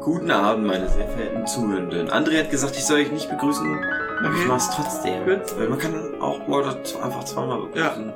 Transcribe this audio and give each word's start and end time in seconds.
Guten 0.00 0.30
Abend, 0.30 0.66
meine 0.66 0.88
sehr 0.88 1.06
verehrten 1.08 1.46
Zuhörenden. 1.46 2.08
André 2.08 2.38
hat 2.38 2.50
gesagt, 2.50 2.76
ich 2.76 2.84
soll 2.84 3.00
euch 3.00 3.12
nicht 3.12 3.28
begrüßen, 3.28 3.66
aber 4.18 4.28
ich 4.34 4.40
Okay. 4.40 4.48
mach's 4.48 4.70
trotzdem. 4.74 5.24
Gut. 5.24 5.58
Weil 5.58 5.68
man 5.68 5.78
kann 5.78 6.20
auch 6.20 6.46
Leute 6.48 7.02
einfach 7.02 7.24
zweimal 7.24 7.62
begrüßen. 7.66 8.12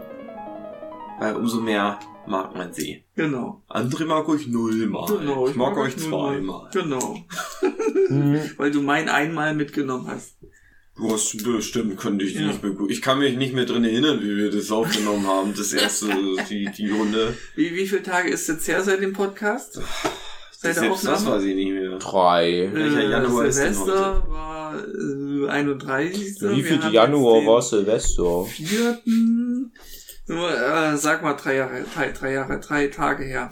Weil 1.20 1.36
umso 1.36 1.60
mehr 1.60 1.98
mag 2.26 2.54
man 2.56 2.72
sie. 2.72 3.04
Genau. 3.16 3.62
André 3.68 4.06
mag 4.06 4.28
euch 4.28 4.46
nullmal. 4.46 5.06
Genau, 5.18 5.46
ich 5.48 5.54
mag, 5.56 5.76
euch 5.76 5.96
nur 5.98 6.08
mal. 6.10 6.32
zweimal. 6.34 6.70
Genau. 6.72 7.16
Mhm. 8.08 8.40
Weil 8.56 8.70
du 8.70 8.80
mein 8.82 9.08
einmal 9.08 9.54
mitgenommen 9.54 10.06
hast. 10.08 10.36
Du 10.96 11.12
hast 11.12 11.42
bestimmt, 11.44 11.96
könnte 11.98 12.24
ich 12.24 12.34
Ja. 12.34 12.46
nicht 12.46 12.62
mehr 12.62 12.72
gut. 12.72 12.90
Ich 12.90 13.02
kann 13.02 13.18
mich 13.18 13.36
nicht 13.36 13.52
mehr 13.52 13.66
drin 13.66 13.84
erinnern, 13.84 14.20
wie 14.22 14.36
wir 14.36 14.50
das 14.50 14.70
aufgenommen 14.70 15.26
haben. 15.26 15.52
Das 15.56 15.72
erste, 15.72 16.06
die, 16.48 16.66
die 16.70 16.90
Runde. 16.90 17.36
Wie, 17.56 17.74
wie 17.74 17.86
viele 17.86 18.02
Tage 18.02 18.30
ist 18.30 18.48
jetzt 18.48 18.66
her 18.68 18.82
seit 18.82 19.00
dem 19.02 19.12
Podcast? 19.12 19.80
Seit 20.64 20.76
der 20.76 20.82
Selbst 20.82 21.04
das 21.04 21.12
Aufnahme? 21.20 21.36
weiß 21.36 21.44
ich 21.44 21.54
nicht 21.54 21.72
mehr. 21.72 21.98
Drei. 21.98 22.70
Welcher 22.72 23.02
Januar 23.08 23.44
ist 23.44 23.58
denn 23.58 23.74
Silvester 23.74 24.22
war 24.28 24.74
äh, 24.76 25.48
31. 25.50 26.40
Wie 26.40 26.56
Wir 26.56 26.64
viel 26.64 26.92
Januar 26.92 27.36
jetzt 27.38 27.46
war 27.46 27.60
den 27.60 27.68
Silvester? 27.68 28.44
Vierten. 28.46 29.72
Nur, 30.26 30.50
äh, 30.50 30.96
sag 30.96 31.22
mal 31.22 31.34
drei 31.34 31.56
Jahre, 31.56 31.84
drei, 31.94 32.10
drei 32.12 32.32
Jahre, 32.32 32.58
drei 32.60 32.86
Tage 32.88 33.24
her. 33.24 33.48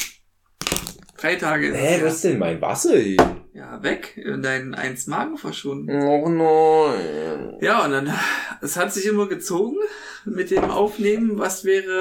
Drei 1.19 1.37
Tage 1.37 1.69
ist 1.69 1.77
Hä, 1.77 2.01
was 2.03 2.15
ist 2.15 2.25
denn 2.25 2.39
mein 2.39 2.61
Wasser 2.61 2.97
hin? 2.97 3.17
her. 3.19 3.37
Ja, 3.55 3.83
weg. 3.83 4.17
In 4.17 4.42
deinen 4.42 4.75
eins 4.75 5.06
Magen 5.06 5.37
verschwunden. 5.37 5.91
Oh 6.03 6.29
nein. 6.29 7.59
Ja, 7.61 7.84
und 7.84 7.91
dann, 7.92 8.12
es 8.62 8.77
hat 8.77 8.92
sich 8.92 9.05
immer 9.06 9.29
gezogen 9.29 9.77
mit 10.25 10.51
dem 10.51 10.65
Aufnehmen. 10.65 11.39
Was 11.39 11.65
wäre 11.65 12.01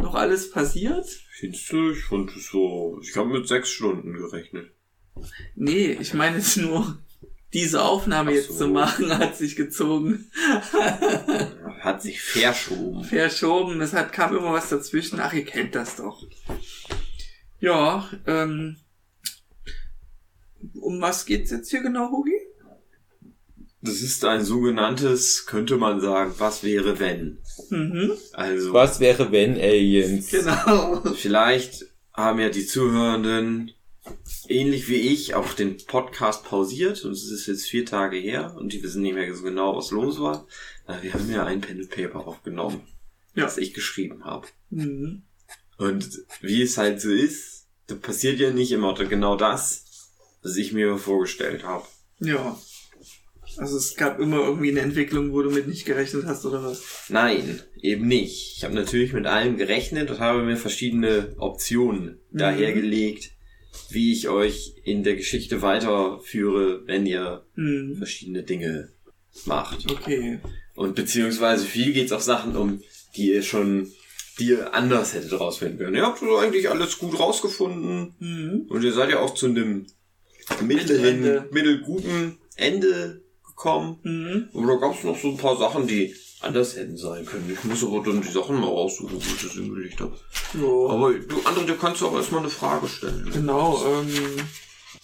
noch 0.00 0.14
alles 0.14 0.50
passiert? 0.50 1.06
Findest 1.32 1.72
du? 1.72 1.92
Ich 1.92 2.04
fand 2.04 2.34
es 2.36 2.48
so. 2.48 2.98
Ich 3.02 3.16
habe 3.16 3.28
mit 3.28 3.48
sechs 3.48 3.70
Stunden 3.70 4.12
gerechnet. 4.12 4.72
Nee, 5.54 5.92
ich 6.00 6.14
meine 6.14 6.36
jetzt 6.36 6.56
nur, 6.56 6.98
diese 7.52 7.82
Aufnahme 7.82 8.30
Ach 8.30 8.34
jetzt 8.34 8.48
so. 8.48 8.58
zu 8.58 8.68
machen, 8.68 9.16
hat 9.18 9.36
sich 9.36 9.56
gezogen. 9.56 10.30
Hat 11.80 12.02
sich 12.02 12.20
verschoben. 12.20 13.04
Verschoben, 13.04 13.80
es 13.80 13.94
hat, 13.94 14.12
kam 14.12 14.36
immer 14.36 14.52
was 14.52 14.68
dazwischen. 14.68 15.18
Ach, 15.18 15.32
ihr 15.32 15.46
kennt 15.46 15.74
das 15.74 15.96
doch. 15.96 16.26
Ja, 17.58 18.06
ähm, 18.26 18.76
um 20.78 21.00
was 21.00 21.24
geht's 21.24 21.50
jetzt 21.50 21.70
hier 21.70 21.80
genau, 21.80 22.10
Hugi? 22.10 22.36
Das 23.80 24.02
ist 24.02 24.22
ein 24.26 24.44
sogenanntes, 24.44 25.46
könnte 25.46 25.78
man 25.78 26.02
sagen, 26.02 26.34
was 26.36 26.62
wäre 26.62 26.98
wenn? 26.98 27.38
Mhm, 27.70 28.12
Also, 28.32 28.72
Was 28.72 29.00
wäre, 29.00 29.30
wenn 29.32 29.56
Aliens? 29.56 30.30
genau. 30.30 31.00
vielleicht 31.14 31.86
haben 32.12 32.40
ja 32.40 32.48
die 32.48 32.66
Zuhörenden 32.66 33.72
ähnlich 34.48 34.88
wie 34.88 34.96
ich 34.96 35.34
auch 35.34 35.52
den 35.52 35.76
Podcast 35.86 36.44
pausiert 36.44 37.04
und 37.04 37.12
es 37.12 37.30
ist 37.30 37.46
jetzt 37.46 37.66
vier 37.66 37.84
Tage 37.86 38.16
her 38.16 38.54
und 38.56 38.72
die 38.72 38.82
wissen 38.82 39.02
nicht 39.02 39.14
mehr 39.14 39.32
so 39.34 39.42
genau, 39.42 39.76
was 39.76 39.90
los 39.90 40.18
war. 40.20 40.46
Na, 40.88 41.02
wir 41.02 41.12
haben 41.14 41.30
ja 41.30 41.44
ein 41.44 41.60
Pen 41.60 41.78
and 41.80 41.90
Paper 41.90 42.26
aufgenommen, 42.26 42.80
Ja. 43.34 43.44
das 43.44 43.58
ich 43.58 43.74
geschrieben 43.74 44.24
habe. 44.24 44.48
Mhm. 44.70 45.22
Und 45.78 46.08
wie 46.40 46.62
es 46.62 46.76
halt 46.78 47.00
so 47.00 47.10
ist, 47.10 47.66
da 47.86 47.94
passiert 47.94 48.38
ja 48.40 48.50
nicht 48.50 48.72
immer 48.72 48.94
genau 48.94 49.36
das, 49.36 49.84
was 50.42 50.56
ich 50.56 50.72
mir 50.72 50.96
vorgestellt 50.98 51.64
habe. 51.64 51.86
Ja. 52.20 52.58
Also 53.56 53.76
es 53.76 53.96
gab 53.96 54.20
immer 54.20 54.38
irgendwie 54.44 54.70
eine 54.70 54.80
Entwicklung, 54.80 55.32
wo 55.32 55.42
du 55.42 55.50
mit 55.50 55.66
nicht 55.68 55.84
gerechnet 55.84 56.24
hast, 56.26 56.44
oder 56.46 56.62
was? 56.62 56.82
Nein, 57.08 57.60
eben 57.82 58.06
nicht. 58.08 58.56
Ich 58.56 58.64
habe 58.64 58.74
natürlich 58.74 59.12
mit 59.12 59.26
allem 59.26 59.56
gerechnet 59.56 60.10
und 60.10 60.20
habe 60.20 60.42
mir 60.42 60.56
verschiedene 60.56 61.34
Optionen 61.38 62.18
Mhm. 62.30 62.38
dahergelegt, 62.38 63.30
wie 63.90 64.12
ich 64.12 64.28
euch 64.28 64.74
in 64.84 65.02
der 65.02 65.16
Geschichte 65.16 65.62
weiterführe, 65.62 66.86
wenn 66.86 67.06
ihr 67.06 67.44
Hm. 67.54 67.96
verschiedene 67.98 68.42
Dinge 68.42 68.90
macht. 69.46 69.90
Okay. 69.90 70.38
Und 70.74 70.94
beziehungsweise 70.94 71.64
viel 71.66 71.92
geht's 71.92 72.12
auf 72.12 72.22
Sachen 72.22 72.56
um, 72.56 72.82
die 73.16 73.32
ihr 73.32 73.42
schon, 73.42 73.90
die 74.38 74.48
ihr 74.48 74.72
anders 74.74 75.12
hättet 75.14 75.38
rausfinden 75.38 75.78
können. 75.78 75.96
Ihr 75.96 76.06
habt 76.06 76.22
eigentlich 76.22 76.70
alles 76.70 76.98
gut 76.98 77.18
rausgefunden 77.18 78.14
Mhm. 78.18 78.66
und 78.68 78.82
ihr 78.84 78.92
seid 78.92 79.10
ja 79.10 79.18
auch 79.20 79.34
zu 79.34 79.46
einem 79.46 79.86
mittleren, 80.66 81.44
mittelguten 81.50 82.38
Ende 82.56 83.22
gekommen. 83.60 83.98
Mhm. 84.02 84.48
Oder 84.54 84.78
gab 84.78 84.94
es 84.96 85.04
noch 85.04 85.18
so 85.18 85.28
ein 85.28 85.36
paar 85.36 85.56
Sachen, 85.56 85.86
die 85.86 86.14
anders 86.40 86.76
hätten 86.76 86.96
sein 86.96 87.24
können? 87.26 87.50
Ich 87.52 87.62
muss 87.64 87.84
aber 87.84 88.02
dann 88.02 88.22
die 88.22 88.28
Sachen 88.28 88.56
mal 88.60 88.66
raussuchen, 88.66 89.16
wo 89.16 89.18
ich 89.18 89.42
das 89.42 89.52
hingelegt 89.52 90.00
habe. 90.00 90.16
So. 90.58 90.90
Aber 90.90 91.12
du, 91.12 91.36
André, 91.40 91.66
du 91.66 91.76
kannst 91.76 92.02
auch 92.02 92.14
erstmal 92.14 92.40
eine 92.40 92.50
Frage 92.50 92.88
stellen. 92.88 93.30
Genau, 93.32 93.82
ähm, 93.86 94.08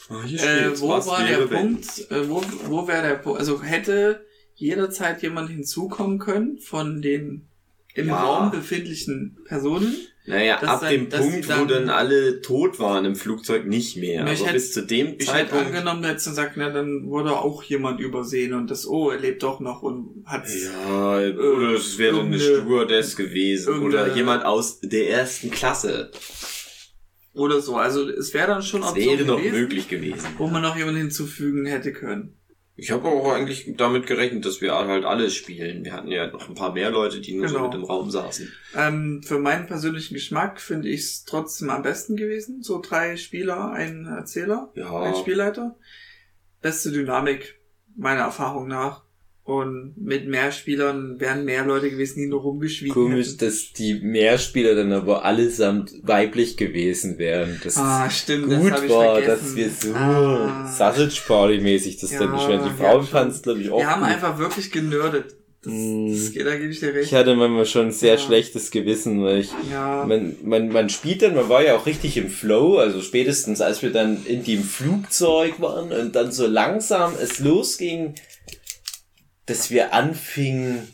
Ah, 0.08 0.22
hier 0.24 0.40
äh, 0.40 0.80
wo 0.80 0.88
war 0.88 1.26
der? 1.26 1.38
Punkt, 1.48 2.10
äh, 2.12 2.28
wo, 2.28 2.40
wo 2.66 2.86
wäre 2.86 3.02
der 3.08 3.14
Punkt, 3.16 3.40
also 3.40 3.60
hätte 3.60 4.24
jederzeit 4.54 5.20
jemand 5.20 5.50
hinzukommen 5.50 6.20
können 6.20 6.58
von 6.58 7.02
den 7.02 7.48
im 7.94 8.08
Ja. 8.08 8.22
Raum 8.22 8.50
befindlichen 8.52 9.38
Personen? 9.46 9.96
Naja, 10.28 10.58
dass 10.60 10.68
ab 10.68 10.80
dann- 10.82 10.90
dem 10.90 11.08
Punkt, 11.08 11.44
sie 11.44 11.50
wo 11.50 11.54
dann- 11.64 11.68
dann 11.68 11.90
alle 11.90 12.40
tot 12.40 12.78
waren 12.80 13.04
im 13.04 13.14
Flugzeug, 13.14 13.64
nicht 13.66 13.96
mehr. 13.96 14.26
Ich 14.26 14.40
Aber 14.40 14.48
hätt- 14.50 14.52
bis 14.54 14.72
zu 14.72 14.82
dem 14.82 15.06
Ich 15.06 15.12
hätte 15.20 15.24
Zeitpunkt. 15.26 15.66
angenommen, 15.66 16.02
da 16.02 16.08
hättest 16.08 16.26
du 16.26 16.30
gesagt, 16.30 16.52
na, 16.56 16.70
dann 16.70 17.06
wurde 17.08 17.32
auch 17.36 17.62
jemand 17.62 18.00
übersehen 18.00 18.52
und 18.54 18.70
das, 18.70 18.86
oh, 18.88 19.10
er 19.10 19.18
lebt 19.20 19.42
doch 19.42 19.60
noch 19.60 19.82
und 19.82 20.24
hat's. 20.26 20.64
Ja, 20.64 21.16
oder 21.18 21.70
es 21.74 21.96
wäre 21.98 22.20
eine 22.20 22.38
Stewardess 22.40 23.14
gewesen. 23.16 23.82
Oder 23.82 24.14
jemand 24.16 24.44
aus 24.44 24.80
der 24.80 25.10
ersten 25.10 25.50
Klasse. 25.50 26.10
Oder 27.32 27.60
so. 27.60 27.76
Also 27.76 28.08
es 28.08 28.32
wäre 28.34 28.46
dann 28.48 28.62
schon 28.62 28.80
Das 28.80 28.92
Option 28.92 29.18
wäre 29.18 29.26
noch 29.26 29.36
gewesen, 29.36 29.60
möglich 29.60 29.88
gewesen. 29.88 30.26
wo 30.38 30.46
man 30.48 30.62
noch 30.62 30.76
jemanden 30.76 31.00
hinzufügen 31.02 31.66
hätte 31.66 31.92
können. 31.92 32.34
Ich 32.78 32.90
habe 32.90 33.08
auch 33.08 33.32
eigentlich 33.32 33.72
damit 33.78 34.06
gerechnet, 34.06 34.44
dass 34.44 34.60
wir 34.60 34.74
halt 34.74 35.06
alles 35.06 35.34
spielen. 35.34 35.82
Wir 35.82 35.94
hatten 35.94 36.08
ja 36.08 36.26
noch 36.26 36.46
ein 36.48 36.54
paar 36.54 36.74
mehr 36.74 36.90
Leute, 36.90 37.22
die 37.22 37.32
nur 37.34 37.48
so 37.48 37.54
Genau. 37.54 37.68
mit 37.68 37.74
im 37.74 37.84
Raum 37.84 38.10
saßen. 38.10 38.52
Ähm, 38.76 39.22
für 39.24 39.38
meinen 39.38 39.66
persönlichen 39.66 40.12
Geschmack 40.12 40.60
finde 40.60 40.88
ich 40.90 41.00
es 41.00 41.24
trotzdem 41.24 41.70
am 41.70 41.82
besten 41.82 42.16
gewesen. 42.16 42.62
So 42.62 42.82
drei 42.82 43.16
Spieler, 43.16 43.70
ein 43.70 44.04
Erzähler, 44.04 44.70
Ja. 44.74 45.00
ein 45.00 45.14
Spielleiter. 45.14 45.74
Beste 46.60 46.92
Dynamik, 46.92 47.58
meiner 47.96 48.22
Erfahrung 48.22 48.68
nach. 48.68 49.05
Und 49.46 49.94
mit 49.96 50.26
mehr 50.26 50.50
Spielern 50.50 51.20
wären 51.20 51.44
mehr 51.44 51.64
Leute 51.64 51.88
gewesen, 51.88 52.18
die 52.18 52.26
nur 52.26 52.40
rumgeschwiegen 52.40 52.92
Komisch, 52.92 53.28
hätten. 53.28 53.38
dass 53.46 53.72
die 53.72 53.94
Mehrspieler 53.94 54.74
dann 54.74 54.92
aber 54.92 55.24
allesamt 55.24 55.92
weiblich 56.02 56.56
gewesen 56.56 57.16
wären. 57.18 57.60
Das 57.62 57.76
Ah, 57.76 58.10
stimmt, 58.10 58.50
das 58.50 58.58
gut 58.60 58.72
ich 58.84 58.90
war, 58.90 59.20
dass 59.20 59.54
wir 59.54 59.70
so 59.70 59.94
Ah. 59.94 60.66
Sausage 60.66 61.22
Party 61.28 61.60
mäßig 61.60 61.96
das 61.98 62.10
Ja, 62.10 62.18
dann 62.26 62.32
mehr. 62.32 62.58
Die 62.58 62.76
Frauen 62.76 63.06
fanden 63.06 63.30
es 63.34 63.42
glaube 63.42 63.60
ich 63.60 63.70
auch 63.70 63.78
Wir 63.78 63.88
haben 63.88 64.00
gut. 64.02 64.10
einfach 64.10 64.36
wirklich 64.36 64.72
genördet. 64.72 65.36
Das, 65.62 65.72
Mm. 65.72 66.08
das 66.12 66.32
geht, 66.32 66.44
da 66.46 66.56
gebe 66.56 66.72
ich 66.72 66.80
dir 66.80 66.92
recht. 66.94 67.06
Ich 67.06 67.14
hatte 67.14 67.34
manchmal 67.36 67.66
schon 67.66 67.86
ein 67.86 67.92
sehr 67.92 68.14
Ja. 68.14 68.18
schlechtes 68.18 68.72
Gewissen, 68.72 69.22
weil 69.22 69.38
ich 69.42 69.50
ja. 69.70 70.04
man, 70.06 70.34
man, 70.42 70.68
man 70.70 70.88
spielt 70.88 71.22
dann, 71.22 71.36
man 71.36 71.48
war 71.48 71.62
ja 71.62 71.76
auch 71.76 71.86
richtig 71.86 72.16
im 72.16 72.30
Flow, 72.30 72.78
also 72.78 73.00
spätestens 73.00 73.60
als 73.60 73.80
wir 73.82 73.90
dann 73.92 74.18
in 74.26 74.42
dem 74.42 74.64
Flugzeug 74.64 75.60
waren 75.60 75.92
und 75.92 76.16
dann 76.16 76.32
so 76.32 76.46
langsam 76.48 77.12
es 77.20 77.38
losging, 77.40 78.14
dass 79.46 79.70
wir 79.70 79.92
anfingen, 79.94 80.88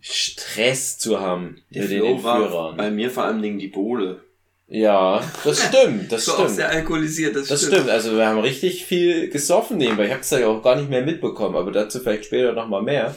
Stress 0.00 0.98
zu 0.98 1.20
haben 1.20 1.62
Der 1.70 1.82
mit 1.82 1.90
den 1.92 2.00
Flow 2.00 2.22
war 2.24 2.40
Entführern. 2.42 2.76
bei 2.76 2.90
mir 2.90 3.10
vor 3.10 3.24
allen 3.24 3.42
Dingen 3.42 3.58
die 3.58 3.68
Bohle. 3.68 4.20
Ja, 4.68 5.22
das 5.44 5.62
stimmt, 5.68 6.10
das 6.10 6.24
so 6.24 6.32
auch 6.32 6.36
stimmt. 6.36 6.50
sehr 6.56 6.70
alkoholisiert, 6.70 7.36
das, 7.36 7.48
Das 7.48 7.66
stimmt, 7.66 7.90
also 7.90 8.16
wir 8.16 8.26
haben 8.26 8.38
richtig 8.40 8.84
viel 8.86 9.28
gesoffen 9.28 9.76
nebenbei. 9.76 10.06
Ich 10.06 10.10
habe 10.12 10.22
es 10.22 10.30
ja 10.30 10.46
auch 10.46 10.62
gar 10.62 10.76
nicht 10.76 10.88
mehr 10.88 11.02
mitbekommen, 11.04 11.56
aber 11.56 11.70
dazu 11.72 12.00
vielleicht 12.00 12.24
später 12.24 12.52
nochmal 12.52 12.82
mehr. 12.82 13.14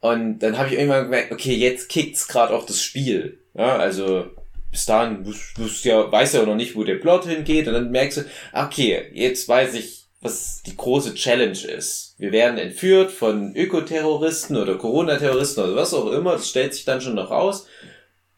Und 0.00 0.38
dann 0.40 0.58
habe 0.58 0.68
ich 0.68 0.74
irgendwann 0.74 1.04
gemerkt, 1.04 1.32
okay, 1.32 1.54
jetzt 1.54 1.88
kickt's 1.88 2.28
gerade 2.28 2.54
auch 2.54 2.66
das 2.66 2.82
Spiel. 2.82 3.40
Ja, 3.54 3.76
also 3.76 4.26
bis 4.70 4.84
dahin 4.84 5.24
wus- 5.24 5.56
wus 5.58 5.82
ja, 5.84 6.12
weiß 6.12 6.34
ja 6.34 6.42
auch 6.42 6.46
noch 6.46 6.54
nicht, 6.56 6.76
wo 6.76 6.84
der 6.84 6.96
Plot 6.96 7.24
hingeht. 7.26 7.66
Und 7.66 7.72
dann 7.74 7.90
merkst 7.90 8.18
du, 8.18 8.22
okay, 8.52 9.10
jetzt 9.14 9.48
weiß 9.48 9.74
ich, 9.74 10.04
was 10.20 10.62
die 10.64 10.76
große 10.76 11.14
Challenge 11.14 11.58
ist. 11.58 12.14
Wir 12.18 12.32
werden 12.32 12.58
entführt 12.58 13.10
von 13.10 13.54
Ökoterroristen 13.54 14.56
oder 14.56 14.76
Corona-Terroristen 14.76 15.62
oder 15.62 15.76
was 15.76 15.94
auch 15.94 16.10
immer. 16.10 16.32
Das 16.32 16.48
stellt 16.48 16.74
sich 16.74 16.84
dann 16.84 17.00
schon 17.00 17.14
noch 17.14 17.30
raus. 17.30 17.66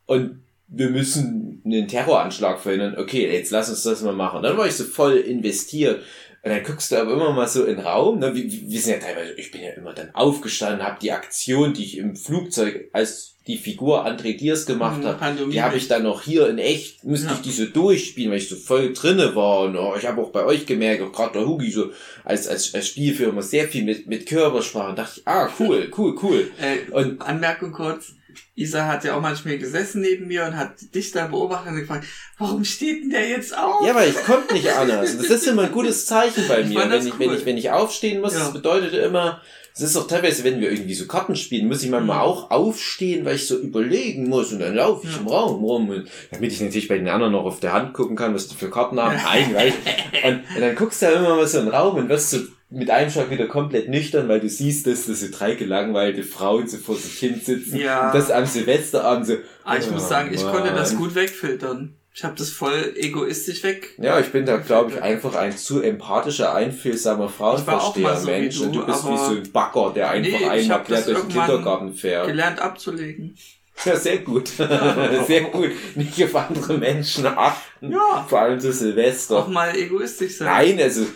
Und 0.07 0.43
wir 0.67 0.91
müssen 0.91 1.63
einen 1.65 1.89
Terroranschlag 1.89 2.61
verhindern. 2.61 2.97
Okay, 2.99 3.33
jetzt 3.33 3.51
lass 3.51 3.71
uns 3.71 3.83
das 3.83 4.03
mal 4.03 4.13
machen. 4.13 4.43
Dann 4.43 4.57
war 4.57 4.67
ich 4.67 4.75
so 4.75 4.85
voll 4.85 5.17
investiert. 5.17 6.03
Und 6.43 6.51
dann 6.51 6.63
guckst 6.63 6.93
du 6.93 6.97
aber 6.97 7.13
immer 7.13 7.33
mal 7.33 7.49
so 7.49 7.65
in 7.65 7.77
den 7.77 7.85
Raum. 7.85 8.19
Ne? 8.19 8.35
Wir, 8.35 8.45
wir 8.45 8.81
sind 8.81 8.93
ja 8.93 8.99
teilweise, 8.99 9.33
ich 9.35 9.51
bin 9.51 9.63
ja 9.63 9.71
immer 9.71 9.93
dann 9.93 10.15
aufgestanden, 10.15 10.87
habe 10.87 10.99
die 11.01 11.13
Aktion, 11.13 11.75
die 11.75 11.85
ich 11.85 11.97
im 11.99 12.17
Flugzeug 12.17 12.91
als 12.93 13.37
die 13.49 13.57
Figur 13.59 14.07
André 14.07 14.37
Diers 14.37 14.67
gemacht 14.67 15.01
Mhm, 15.03 15.07
habe, 15.07 15.47
die 15.51 15.63
habe 15.63 15.77
ich 15.77 15.89
dann 15.89 16.05
noch 16.05 16.23
hier 16.23 16.49
in 16.49 16.59
echt, 16.59 17.03
müsste 17.05 17.29
Ja. 17.29 17.33
ich 17.35 17.41
die 17.41 17.51
so 17.51 17.65
durchspielen, 17.65 18.31
weil 18.31 18.39
ich 18.39 18.49
so 18.49 18.55
voll 18.57 18.93
drinne 18.93 19.35
war. 19.35 19.61
Und 19.63 19.77
oh, 19.77 19.95
ich 19.99 20.07
habe 20.07 20.21
auch 20.23 20.31
bei 20.31 20.45
euch 20.45 20.67
gemerkt, 20.67 21.03
auch 21.03 21.11
gerade 21.13 21.33
der 21.39 21.47
Hugi 21.49 21.71
so 21.71 21.91
als, 22.25 22.47
als, 22.47 22.75
als 22.75 22.87
Spielfirma 22.87 23.43
sehr 23.43 23.67
viel 23.67 23.83
mit, 23.85 24.07
mit 24.07 24.27
Körpersprache. 24.27 24.91
Und 24.91 24.99
dachte 24.99 25.19
ich, 25.21 25.27
ah, 25.27 25.49
cool, 25.59 25.91
cool, 25.99 26.15
cool. 26.23 26.51
Äh, 26.61 26.91
Und 26.93 27.21
Anmerkung 27.23 27.73
kurz. 27.73 28.13
Isa 28.55 28.87
hat 28.87 29.03
ja 29.05 29.17
auch 29.17 29.21
manchmal 29.21 29.57
gesessen 29.59 30.01
neben 30.03 30.27
mir 30.29 30.45
und 30.45 30.57
hat 30.57 30.73
dich 30.95 31.11
dann 31.13 31.31
beobachtet 31.31 31.73
und 31.73 31.79
gefragt, 31.81 32.07
warum 32.39 32.65
steht 32.65 33.03
denn 33.03 33.11
der 33.11 33.29
jetzt 33.29 33.57
auf? 33.57 33.85
Ja, 33.87 33.95
weil 33.95 34.11
ich 34.11 34.17
konnte 34.25 34.53
nicht 34.55 34.69
anders. 34.71 35.17
Das 35.19 35.31
ist 35.31 35.47
immer 35.47 35.63
ein 35.63 35.73
gutes 35.73 36.07
Zeichen 36.07 36.47
bei 36.47 36.63
mir. 36.65 36.79
Wenn 36.91 37.07
ich, 37.07 37.19
wenn 37.19 37.31
cool. 37.31 37.37
ich, 37.37 37.47
wenn 37.47 37.57
ich 37.57 37.71
aufstehen 37.71 38.21
muss, 38.21 38.35
Ja. 38.35 38.41
das 38.41 38.53
bedeutet 38.53 38.93
immer, 38.95 39.41
es 39.85 39.91
ist 39.91 39.97
auch 39.97 40.07
teilweise, 40.07 40.45
wenn 40.45 40.61
wir 40.61 40.71
irgendwie 40.71 40.95
so 40.95 41.07
Karten 41.07 41.37
spielen, 41.37 41.69
muss 41.69 41.83
ich 41.83 41.91
manchmal 41.91 42.17
Mhm. 42.17 42.23
auch 42.23 42.51
aufstehen, 42.51 43.25
weil 43.25 43.37
ich 43.37 43.47
so 43.47 43.57
überlegen 43.59 44.29
muss 44.29 44.53
und 44.53 44.59
dann 44.61 44.75
laufe 44.75 45.07
ich 45.07 45.15
Ja. 45.15 45.21
im 45.21 45.29
Raum 45.29 45.63
rum 45.65 45.89
und 45.91 46.09
damit 46.31 46.53
ich 46.53 46.61
natürlich 46.61 46.89
bei 46.89 46.99
den 46.99 47.09
anderen 47.09 47.33
noch 47.33 47.45
auf 47.45 47.61
der 47.61 47.73
Hand 47.73 47.93
gucken 47.95 48.17
kann, 48.17 48.35
was 48.35 48.49
die 48.49 48.55
für 48.57 48.71
Karten 48.71 49.01
haben. 49.01 49.17
Weil 49.55 49.73
und, 50.25 50.35
und 50.55 50.61
dann 50.61 50.75
guckst 50.77 51.03
du 51.03 51.07
ja 51.07 51.13
immer 51.13 51.37
mal 51.37 51.47
so 51.47 51.59
in 51.59 51.67
den 51.67 51.75
Raum 51.75 51.97
und 51.97 52.09
wirst 52.09 52.31
so 52.31 52.39
mit 52.71 52.91
einem 52.91 53.11
Schlag 53.11 53.31
wieder 53.31 53.47
komplett 53.47 53.89
nüchtern, 53.89 54.29
weil 54.29 54.41
du 54.41 54.49
siehst, 54.49 54.87
dass 54.87 55.07
da 55.07 55.15
so 55.15 55.27
drei 55.33 55.55
gelangweilte 55.55 56.23
Frauen 56.23 56.69
so 56.69 56.77
vor 56.77 56.97
sich 56.97 57.19
hin 57.19 57.41
sitzen 57.43 57.79
Ja. 57.79 58.09
und 58.09 58.15
das 58.15 58.31
am 58.31 58.45
Silvesterabend 58.45 59.27
so. 59.27 59.35
Aber 59.65 59.79
ich 59.79 59.91
muss 59.91 60.05
oh 60.05 60.09
sagen, 60.09 60.35
ich 60.35 60.43
konnte 60.43 60.71
das 60.75 60.95
gut 60.97 61.15
wegfiltern. 61.15 61.95
Ich 62.19 62.25
habe 62.25 62.35
das 62.35 62.51
voll 62.51 62.95
egoistisch 62.97 63.63
weg. 63.63 63.95
Ja, 63.97 64.19
ich 64.19 64.33
bin 64.33 64.45
da, 64.45 64.57
glaube 64.57 64.91
ich, 64.91 65.01
einfach 65.01 65.37
ein 65.37 65.57
zu 65.57 65.81
empathischer, 65.81 66.53
einfühlsamer 66.53 67.27
Ich 67.33 67.39
war 67.39 67.53
auch 67.55 67.65
mal 67.65 67.79
Frauenversteher 67.79 68.17
so 68.17 68.27
wie 68.27 68.31
Mensch. 68.33 68.61
Und 68.61 68.73
du, 68.75 68.81
du 68.81 68.87
bist 68.87 69.05
wie 69.07 69.17
so 69.17 69.31
ein 69.37 69.53
Bagger, 69.53 69.93
der 69.95 70.11
einfach 70.11 70.41
Nee, 70.41 70.67
quer 70.67 70.83
das 70.89 71.05
durch 71.05 71.21
den 71.21 71.29
Kindergarten 71.29 71.95
fährt. 71.95 72.27
Gelernt 72.27 72.61
abzulegen. 72.61 73.37
Ja, 73.85 73.95
sehr 73.95 74.19
gut. 74.19 74.49
sehr 75.29 75.43
gut. 75.53 75.71
Nicht 75.95 76.21
auf 76.25 76.35
andere 76.35 76.77
Menschen 76.79 77.25
achten. 77.25 77.93
Ja. 77.93 78.27
Vor 78.29 78.41
allem 78.41 78.59
zu 78.59 78.73
Silvester. 78.73 79.39
Auch 79.39 79.47
mal 79.47 79.77
egoistisch 79.77 80.39
sein. 80.39 80.49
Nein, 80.49 80.81
also 80.83 81.07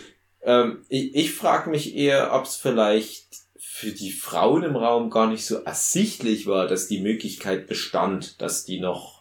ähm, 0.43 0.85
ich, 0.87 1.13
ich 1.13 1.33
frage 1.33 1.69
mich 1.69 1.93
eher, 1.93 2.31
ob 2.33 2.45
es 2.45 2.55
vielleicht 2.55 3.27
für 3.59 3.91
die 3.91 4.13
Frauen 4.13 4.63
im 4.63 4.77
Raum 4.77 5.09
gar 5.09 5.27
nicht 5.27 5.45
so 5.45 5.57
ersichtlich 5.57 6.47
war, 6.47 6.65
dass 6.65 6.87
die 6.87 7.01
Möglichkeit 7.01 7.67
bestand, 7.67 8.41
dass 8.41 8.63
die 8.63 8.79
noch 8.79 9.12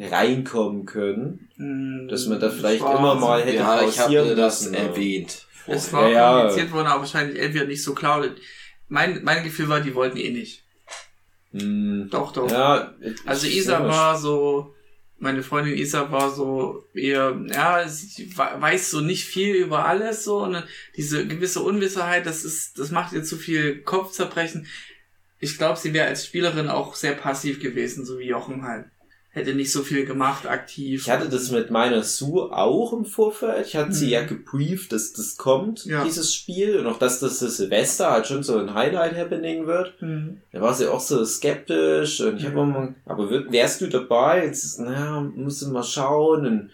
reinkommen 0.00 0.86
können. 0.86 1.48
Hm, 1.56 2.08
Dass 2.08 2.26
man 2.26 2.40
da 2.40 2.50
vielleicht 2.50 2.82
war- 2.82 2.98
immer 2.98 3.14
mal 3.14 3.42
hätte 3.42 3.56
Ja, 3.56 3.80
ich 3.86 3.96
pausieren 3.96 4.26
habe 4.26 4.36
das 4.36 4.62
müssen, 4.62 4.74
erwähnt. 4.74 5.46
Es 5.66 5.88
vorher. 5.88 6.06
war 6.06 6.10
Ja, 6.12 6.36
kommuniziert 6.40 6.72
worden, 6.72 6.86
aber 6.86 7.00
wahrscheinlich 7.00 7.38
entweder 7.38 7.66
nicht 7.66 7.82
so 7.82 7.94
klar. 7.94 8.24
Mein, 8.88 9.22
mein 9.22 9.44
Gefühl 9.44 9.68
war, 9.68 9.80
die 9.80 9.94
wollten 9.94 10.16
eh 10.16 10.30
nicht. 10.30 10.64
Hm. 11.52 12.08
Doch, 12.10 12.32
doch. 12.32 12.50
Ja, 12.50 12.94
Also 13.26 13.46
ich- 13.46 13.56
Isa 13.58 13.86
war 13.86 14.16
so, 14.18 14.74
meine 15.18 15.42
Freundin 15.42 15.76
Isa 15.76 16.10
war 16.10 16.30
so 16.30 16.84
eher, 16.94 17.38
ja, 17.52 17.86
sie 17.86 18.30
we- 18.36 18.60
weiß 18.60 18.90
so 18.90 19.00
nicht 19.00 19.24
viel 19.24 19.54
über 19.54 19.84
alles 19.84 20.24
so 20.24 20.38
und 20.44 20.62
diese 20.96 21.26
gewisse 21.26 21.60
Unwissenheit, 21.60 22.24
das 22.26 22.44
ist, 22.44 22.78
das 22.78 22.90
macht 22.90 23.12
ihr 23.12 23.22
zu 23.24 23.36
viel 23.36 23.82
Kopfzerbrechen. 23.82 24.66
Ich 25.40 25.56
glaube, 25.58 25.78
sie 25.78 25.92
wäre 25.92 26.06
als 26.08 26.24
Spielerin 26.26 26.68
auch 26.68 26.94
sehr 26.94 27.12
passiv 27.12 27.60
gewesen, 27.60 28.04
so 28.04 28.18
wie 28.18 28.28
Jochen 28.28 28.62
halt. 28.62 28.86
Hätte 29.32 29.54
nicht 29.54 29.70
so 29.70 29.82
viel 29.82 30.06
gemacht, 30.06 30.46
aktiv. 30.48 31.02
Ich 31.02 31.10
hatte 31.10 31.28
das 31.28 31.52
mit 31.52 31.70
meiner 31.70 32.02
Sue 32.02 32.50
auch 32.52 32.92
im 32.92 33.04
Vorfeld. 33.04 33.64
Ich 33.64 33.76
hatte 33.76 33.92
sie 33.92 34.06
Mhm. 34.06 34.12
ja 34.12 34.22
gebrieft, 34.24 34.92
dass 34.92 35.12
das 35.12 35.36
kommt, 35.36 35.84
Ja. 35.84 36.02
dieses 36.02 36.34
Spiel. 36.34 36.76
Und 36.80 36.86
auch, 36.88 36.98
dass 36.98 37.20
das 37.20 37.38
das 37.38 37.58
Silvester 37.58 38.10
halt 38.10 38.26
schon 38.26 38.42
so 38.42 38.58
ein 38.58 38.74
Highlight-Happening 38.74 39.68
wird. 39.68 39.94
Hm. 40.00 40.38
Da 40.52 40.60
war 40.60 40.74
sie 40.74 40.88
auch 40.88 40.98
so 40.98 41.24
skeptisch. 41.24 42.20
Und 42.20 42.38
ich 42.38 42.44
habe 42.46 42.56
Mhm. 42.64 42.70
immer, 42.74 42.94
aber 43.06 43.30
wär- 43.30 43.52
wärst 43.52 43.80
du 43.82 43.86
dabei? 43.86 44.44
Jetzt, 44.46 44.80
naja, 44.80 45.20
musst 45.20 45.62
du 45.62 45.68
mal 45.68 45.84
schauen. 45.84 46.44
Und 46.46 46.70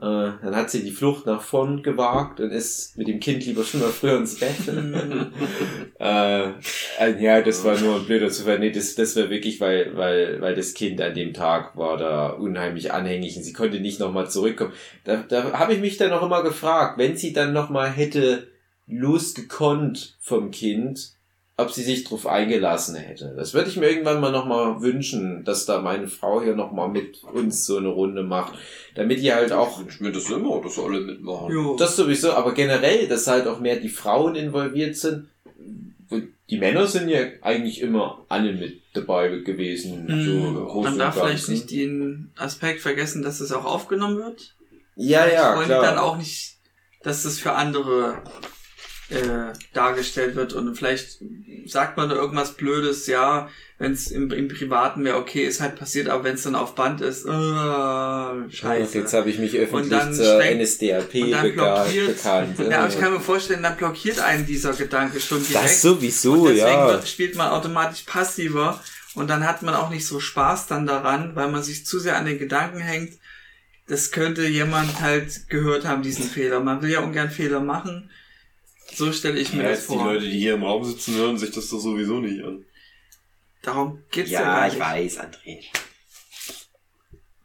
dann 0.00 0.54
hat 0.54 0.70
sie 0.70 0.84
die 0.84 0.92
Flucht 0.92 1.26
nach 1.26 1.42
vorn 1.42 1.82
gewagt 1.82 2.38
und 2.38 2.50
ist 2.50 2.96
mit 2.96 3.08
dem 3.08 3.18
Kind 3.18 3.44
lieber 3.44 3.64
schon 3.64 3.80
mal 3.80 3.88
früher 3.88 4.16
ins 4.16 4.38
Bett. 4.38 4.54
Äh, 6.00 6.50
äh, 7.00 7.20
ja, 7.20 7.42
das 7.42 7.64
war 7.64 7.76
nur 7.76 7.96
ein 7.96 8.06
blöder 8.06 8.30
Zufall. 8.30 8.60
Nee, 8.60 8.70
das, 8.70 8.94
das 8.94 9.16
war 9.16 9.30
wirklich, 9.30 9.60
weil, 9.60 9.96
weil, 9.96 10.40
weil 10.40 10.54
das 10.54 10.74
Kind 10.74 11.00
an 11.00 11.12
dem 11.12 11.34
Tag 11.34 11.76
war 11.76 11.96
da 11.96 12.28
unheimlich 12.28 12.92
anhängig 12.92 13.36
und 13.36 13.42
sie 13.42 13.52
konnte 13.52 13.80
nicht 13.80 13.98
nochmal 13.98 14.30
zurückkommen. 14.30 14.72
Da, 15.02 15.24
da 15.28 15.58
habe 15.58 15.74
ich 15.74 15.80
mich 15.80 15.96
dann 15.96 16.12
auch 16.12 16.22
immer 16.22 16.44
gefragt, 16.44 16.98
wenn 16.98 17.16
sie 17.16 17.32
dann 17.32 17.52
nochmal 17.52 17.90
hätte 17.90 18.46
losgekonnt 18.86 20.16
vom 20.20 20.52
Kind, 20.52 21.17
ob 21.58 21.72
sie 21.72 21.82
sich 21.82 22.04
drauf 22.04 22.26
eingelassen 22.26 22.94
hätte. 22.94 23.34
Das 23.36 23.52
würde 23.52 23.68
ich 23.68 23.76
mir 23.76 23.88
irgendwann 23.90 24.20
mal 24.20 24.30
nochmal 24.30 24.80
wünschen, 24.80 25.44
dass 25.44 25.66
da 25.66 25.80
meine 25.80 26.06
Frau 26.06 26.40
hier 26.40 26.54
nochmal 26.54 26.88
mit 26.88 27.24
uns 27.24 27.66
so 27.66 27.78
eine 27.78 27.88
Runde 27.88 28.22
macht. 28.22 28.54
Damit 28.94 29.18
ihr 29.20 29.34
halt 29.34 29.50
auch 29.52 29.82
Ich 29.86 30.00
mir 30.00 30.12
das 30.12 30.30
immer, 30.30 30.62
dass 30.62 30.78
alle 30.78 31.00
mitmachen. 31.00 31.52
Jo. 31.52 31.76
das 31.76 31.96
sowieso, 31.96 32.32
aber 32.32 32.54
generell, 32.54 33.08
dass 33.08 33.26
halt 33.26 33.48
auch 33.48 33.58
mehr 33.58 33.76
die 33.76 33.88
Frauen 33.88 34.36
involviert 34.36 34.96
sind. 34.96 35.28
Die 36.48 36.58
Männer 36.58 36.86
sind 36.86 37.08
ja 37.08 37.18
eigentlich 37.42 37.80
immer 37.80 38.24
alle 38.28 38.52
mit 38.52 38.80
dabei 38.94 39.28
gewesen. 39.28 40.06
So 40.06 40.14
Mhm. 40.14 40.64
Großen 40.64 40.82
Man 40.82 40.92
und 40.92 40.98
darf 41.00 41.18
vielleicht 41.18 41.48
nicht 41.48 41.70
den 41.72 42.30
Aspekt 42.36 42.80
vergessen, 42.80 43.22
dass 43.22 43.40
es 43.40 43.50
auch 43.50 43.64
aufgenommen 43.64 44.16
wird. 44.18 44.54
Ja, 44.94 45.26
ja, 45.26 45.54
klar. 45.54 45.64
die 45.64 45.70
dann 45.70 45.98
auch 45.98 46.16
nicht, 46.16 46.56
dass 47.02 47.24
das 47.24 47.38
für 47.40 47.52
andere 47.52 48.22
äh, 49.10 49.52
dargestellt 49.72 50.34
wird 50.36 50.52
und 50.52 50.76
vielleicht 50.76 51.18
sagt 51.66 51.96
man 51.96 52.08
da 52.08 52.16
irgendwas 52.16 52.54
Blödes, 52.54 53.06
ja, 53.06 53.48
wenn 53.78 53.92
es 53.92 54.10
im, 54.10 54.30
im 54.32 54.48
Privaten 54.48 55.04
wäre, 55.04 55.16
okay, 55.16 55.44
ist 55.46 55.60
halt 55.60 55.76
passiert, 55.76 56.08
aber 56.08 56.24
wenn 56.24 56.34
es 56.34 56.42
dann 56.42 56.54
auf 56.54 56.74
Band 56.74 57.00
ist, 57.00 57.24
äh, 57.24 57.28
scheiße. 57.30 58.98
jetzt 58.98 59.14
habe 59.14 59.30
ich 59.30 59.38
mich 59.38 59.56
öffentlich 59.56 60.12
zur 60.12 60.42
NSDAP 60.42 61.14
und 61.14 61.30
dann 61.30 61.52
blockiert- 61.52 62.16
bekannt. 62.16 62.58
Ja, 62.58 62.80
aber 62.80 62.88
ich 62.88 62.98
kann 62.98 63.12
mir 63.12 63.20
vorstellen, 63.20 63.62
dann 63.62 63.76
blockiert 63.76 64.20
einen 64.20 64.46
dieser 64.46 64.72
Gedanke 64.72 65.20
schon 65.20 65.42
direkt. 65.46 65.64
das 65.64 65.82
sowieso, 65.82 66.32
und 66.42 66.48
deswegen 66.54 66.66
ja. 66.66 66.88
wird, 66.88 67.08
spielt 67.08 67.36
man 67.36 67.50
automatisch 67.50 68.02
passiver 68.02 68.80
und 69.14 69.30
dann 69.30 69.46
hat 69.46 69.62
man 69.62 69.74
auch 69.74 69.90
nicht 69.90 70.06
so 70.06 70.20
Spaß 70.20 70.66
dann 70.66 70.86
daran, 70.86 71.34
weil 71.34 71.48
man 71.50 71.62
sich 71.62 71.86
zu 71.86 71.98
sehr 71.98 72.16
an 72.16 72.26
den 72.26 72.38
Gedanken 72.38 72.78
hängt. 72.80 73.14
Das 73.86 74.10
könnte 74.10 74.46
jemand 74.46 75.00
halt 75.00 75.48
gehört 75.48 75.86
haben, 75.86 76.02
diesen 76.02 76.24
Fehler. 76.30 76.60
Man 76.60 76.82
will 76.82 76.90
ja 76.90 77.00
ungern 77.00 77.30
Fehler 77.30 77.60
machen. 77.60 78.10
So 78.92 79.12
stelle 79.12 79.38
ich 79.38 79.52
mir 79.52 79.62
Ja, 79.62 79.68
das 79.70 79.78
jetzt 79.80 79.90
die 79.90 79.94
vor. 79.94 80.04
Leute, 80.04 80.28
die 80.28 80.38
hier 80.38 80.54
im 80.54 80.64
Raum 80.64 80.84
sitzen, 80.84 81.14
hören 81.14 81.38
sich 81.38 81.50
das 81.50 81.68
doch 81.68 81.78
sowieso 81.78 82.20
nicht 82.20 82.42
an. 82.42 82.64
Darum 83.62 84.02
geht's 84.10 84.30
ja, 84.30 84.40
Ja, 84.40 84.54
gar 84.56 84.68
ich 84.72 84.78
weiß, 84.78 85.20
André. 85.20 85.64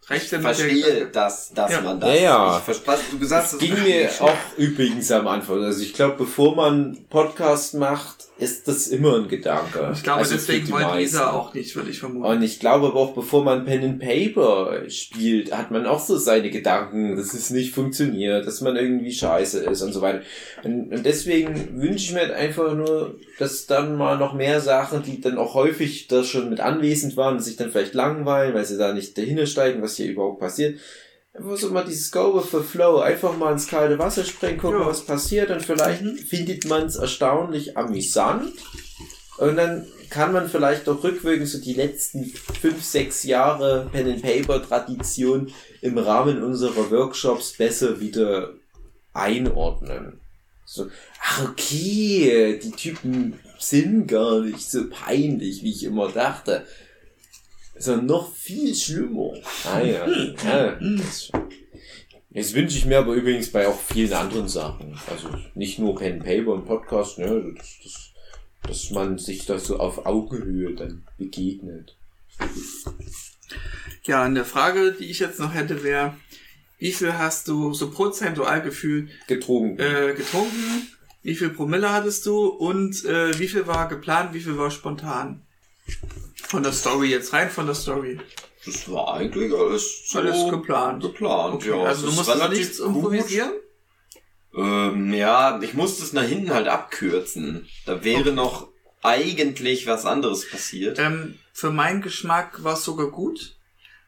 Reicht 0.08 0.26
Ich 0.26 0.30
denn 0.32 0.42
verstehe, 0.42 1.08
dass, 1.12 1.54
dass 1.54 1.72
Ja. 1.72 1.82
man 1.82 2.00
das. 2.00 2.10
Ja, 2.10 2.16
ja. 2.22 2.62
Ich 2.70 2.88
was 2.88 3.00
du 3.10 3.18
gesagt 3.20 3.44
hast. 3.46 3.54
Das 3.54 3.60
ging 3.60 3.82
mir 3.84 4.10
schon. 4.10 4.28
auch 4.28 4.34
übrigens 4.58 5.12
am 5.12 5.28
Anfang. 5.28 5.64
Also 5.64 5.82
ich 5.82 5.94
glaube, 5.94 6.16
bevor 6.18 6.56
man 6.56 6.98
Podcast 7.10 7.74
macht, 7.76 8.26
ist 8.38 8.68
das 8.68 8.88
immer 8.88 9.16
ein 9.18 9.28
Gedanke. 9.28 9.92
Ich 9.94 10.04
glaube, 10.04 10.20
Also 10.20 10.34
deswegen 10.34 10.70
wollte. 10.72 10.98
Lisa 10.98 11.32
auch 11.32 11.54
nicht, 11.54 11.76
würde 11.76 11.92
ich 11.92 12.00
vermuten. 12.00 12.26
Und 12.26 12.42
ich 12.42 12.60
glaube 12.60 12.88
aber 12.88 13.00
auch, 13.00 13.14
bevor 13.14 13.44
man 13.44 13.64
Pen 13.64 13.84
and 13.84 14.00
Paper 14.00 14.90
spielt, 14.90 15.56
hat 15.56 15.72
man 15.72 15.86
auch 15.86 16.00
so 16.04 16.18
seine 16.18 16.50
Gedanken, 16.50 17.16
dass 17.16 17.34
es 17.34 17.52
nicht 17.52 17.74
funktioniert, 17.74 18.46
dass 18.46 18.60
man 18.62 18.76
irgendwie 18.76 19.14
scheiße 19.14 19.60
ist 19.60 19.82
und 19.84 19.94
so 19.94 20.02
weiter. 20.02 20.22
Und, 20.64 20.92
und 20.94 21.06
deswegen 21.06 21.80
wünsche 21.80 22.06
ich 22.06 22.14
mir 22.14 22.22
halt 22.22 22.34
einfach 22.34 22.74
nur, 22.74 23.16
dass 23.40 23.68
dann 23.68 23.98
mal 23.98 24.18
noch 24.18 24.34
mehr 24.34 24.60
Sachen, 24.60 25.04
die 25.04 25.22
dann 25.22 25.38
auch 25.38 25.54
häufig 25.54 26.08
da 26.08 26.24
schon 26.24 26.50
mit 26.50 26.60
anwesend 26.60 27.16
waren 27.16 27.40
sich 27.40 27.56
dann 27.56 27.72
vielleicht 27.72 27.94
langweilen, 27.94 28.54
weil 28.54 28.66
sie 28.66 28.78
da 28.78 28.94
nicht 28.94 29.18
dahinter 29.18 29.46
steigen, 29.46 29.82
was 29.82 29.93
hier 29.98 30.12
überhaupt 30.12 30.40
passiert. 30.40 30.80
Einfach 31.34 31.58
so 31.58 31.70
mal 31.72 31.84
dieses 31.84 32.12
Go 32.12 32.36
with 32.36 32.52
the 32.52 32.60
Flow, 32.60 33.00
einfach 33.00 33.36
mal 33.38 33.54
ins 33.54 33.68
kalte 33.68 33.98
Wasser 33.98 34.24
springen, 34.24 34.60
gucken, 34.60 34.82
Ja. 34.82 34.86
was 34.86 35.04
passiert 35.06 35.50
und 35.50 35.64
vielleicht 35.66 36.04
Mhm. 36.04 36.18
findet 36.18 36.66
man 36.66 36.86
es 36.86 36.96
erstaunlich 36.96 37.76
amüsant. 37.76 38.52
Und 39.40 39.56
dann 39.56 39.88
kann 40.12 40.32
man 40.32 40.48
vielleicht 40.48 40.88
auch 40.88 41.04
rückwirkend 41.04 41.48
so 41.48 41.60
die 41.60 41.74
letzten 41.74 42.26
fünf, 42.62 42.84
sechs 42.84 43.24
Jahre 43.24 43.90
Pen 43.92 44.12
and 44.12 44.22
Paper 44.22 44.62
Tradition 44.62 45.52
im 45.82 45.98
Rahmen 45.98 46.44
unserer 46.44 46.92
Workshops 46.92 47.54
besser 47.58 48.00
wieder 48.00 48.54
einordnen. 49.14 50.20
So, 50.66 50.88
ach 51.22 51.50
okay, 51.50 52.60
die 52.64 52.72
Typen 52.72 53.40
sind 53.60 54.08
gar 54.08 54.42
nicht 54.42 54.70
so 54.70 54.88
peinlich, 54.90 55.64
wie 55.64 55.72
ich 55.72 55.84
immer 55.84 56.10
dachte. 56.10 56.66
Sondern 57.76 58.06
noch 58.06 58.34
viel 58.34 58.74
schlimmer. 58.76 59.34
Ah 59.66 59.82
ja, 59.82 60.08
ja 60.08 60.80
das, 60.80 61.32
das 62.30 62.54
wünsche 62.54 62.78
ich 62.78 62.86
mir 62.86 63.00
aber 63.00 63.14
übrigens 63.14 63.52
bei 63.52 63.68
auch 63.68 63.80
vielen 63.80 64.14
anderen 64.14 64.48
Sachen. 64.48 65.00
Also 65.10 65.30
nicht 65.56 65.80
nur 65.80 65.96
Pen 65.96 66.20
Paper 66.20 66.54
und 66.54 66.66
Podcast, 66.66 67.20
ne, 67.20 67.54
das, 67.58 67.78
das, 67.84 68.12
dass 68.68 68.90
man 68.92 69.18
sich 69.18 69.46
da 69.46 69.60
so 69.60 69.78
auf 69.80 70.06
Augenhöhe 70.06 70.76
dann 70.76 71.04
begegnet. 71.18 71.96
Ja, 74.04 74.24
eine 74.24 74.46
Frage, 74.46 74.94
die 74.94 75.06
ich 75.06 75.20
jetzt 75.20 75.40
noch 75.40 75.54
hätte, 75.54 75.84
wäre, 75.84 76.16
wie 76.78 76.92
viel 76.92 77.14
hast 77.14 77.48
du 77.48 77.74
so 77.74 77.92
prozentual 77.92 78.62
gefühlt 78.62 79.10
Getrunken. 79.28 79.80
äh, 79.80 80.14
getrunken? 80.16 80.88
Wie 81.22 81.36
viel 81.36 81.50
Promille 81.50 81.92
hattest 81.92 82.26
du? 82.26 82.48
Und 82.48 83.06
äh, 83.06 83.38
wie 83.40 83.48
viel 83.48 83.68
war 83.68 83.88
geplant? 83.88 84.34
Wie 84.34 84.42
viel 84.42 84.58
war 84.58 84.70
spontan? 84.70 85.42
Von 86.54 86.62
der 86.62 86.72
Story 86.72 87.10
jetzt 87.10 87.34
rein 87.34 87.50
von 87.50 87.66
der 87.66 87.74
Story. 87.74 88.20
Das 88.64 88.88
war 88.92 89.16
eigentlich 89.16 89.52
alles 89.52 90.08
so 90.08 90.20
Alles 90.20 90.48
geplant. 90.52 91.02
geplant, 91.02 91.56
Okay, 91.56 91.70
ja. 91.70 91.82
also 91.84 92.06
du 92.06 92.14
musstest 92.14 92.50
nichts 92.52 92.78
gut. 92.78 92.88
improvisieren? 92.90 93.52
Ähm, 94.56 95.12
ja, 95.16 95.60
ich 95.64 95.74
musste 95.74 96.04
es 96.04 96.14
nach 96.14 96.22
hinten 96.22 96.54
halt 96.54 96.68
abkürzen. 96.68 97.68
Da 97.88 98.04
wäre 98.04 98.32
noch 98.34 98.68
eigentlich 99.02 99.88
was 99.88 100.06
anderes 100.06 100.48
passiert. 100.48 101.00
Ähm, 101.00 101.40
für 101.54 101.72
meinen 101.72 102.04
Geschmack 102.04 102.64
war 102.64 102.74
es 102.76 102.84
sogar 102.84 103.08
gut, 103.08 103.56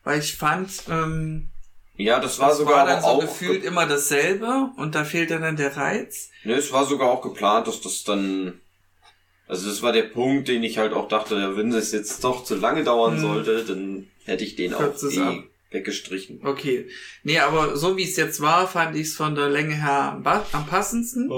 weil 0.03 0.19
ich 0.19 0.37
fand, 0.37 0.69
ähm, 0.87 1.49
Ja, 1.95 2.19
das 2.19 2.37
war 2.37 2.49
das 2.49 2.59
sogar 2.59 2.77
war 2.77 2.85
dann 2.85 3.01
so 3.01 3.07
auch 3.07 3.21
gefühlt 3.21 3.63
immer 3.63 3.87
dasselbe 3.87 4.69
und 4.77 4.93
da 4.93 5.03
fehlt 5.03 5.31
dann, 5.31 5.41
dann 5.41 5.55
der 5.57 5.75
Reiz. 5.75 6.29
Ne, 6.43 6.53
es 6.53 6.71
war 6.71 6.85
sogar 6.85 7.09
auch 7.09 7.23
geplant, 7.23 7.67
dass 7.67 7.81
das 7.81 8.03
dann. 8.03 8.61
Also 9.47 9.69
das 9.69 9.81
war 9.81 9.91
der 9.93 10.03
Punkt, 10.03 10.47
den 10.47 10.63
ich 10.63 10.77
halt 10.77 10.93
auch 10.93 11.07
dachte, 11.07 11.55
wenn 11.55 11.71
es 11.71 11.91
jetzt 11.91 12.23
doch 12.23 12.43
zu 12.43 12.55
lange 12.55 12.83
dauern 12.83 13.15
Hm. 13.15 13.21
sollte, 13.21 13.63
dann 13.65 14.07
hätte 14.25 14.43
ich 14.43 14.55
den 14.55 14.73
auch 14.73 14.79
Kürzt 14.79 15.17
ab. 15.17 15.35
eh 15.35 15.43
weggestrichen. 15.71 16.39
Okay. 16.43 16.87
Nee, 17.23 17.39
aber 17.39 17.75
so 17.77 17.97
wie 17.97 18.03
es 18.03 18.15
jetzt 18.15 18.39
war, 18.41 18.67
fand 18.67 18.95
ich 18.95 19.07
es 19.07 19.15
von 19.15 19.35
der 19.35 19.49
Länge 19.49 19.75
her 19.75 20.21
am, 20.51 20.65
passendsten. 20.65 21.29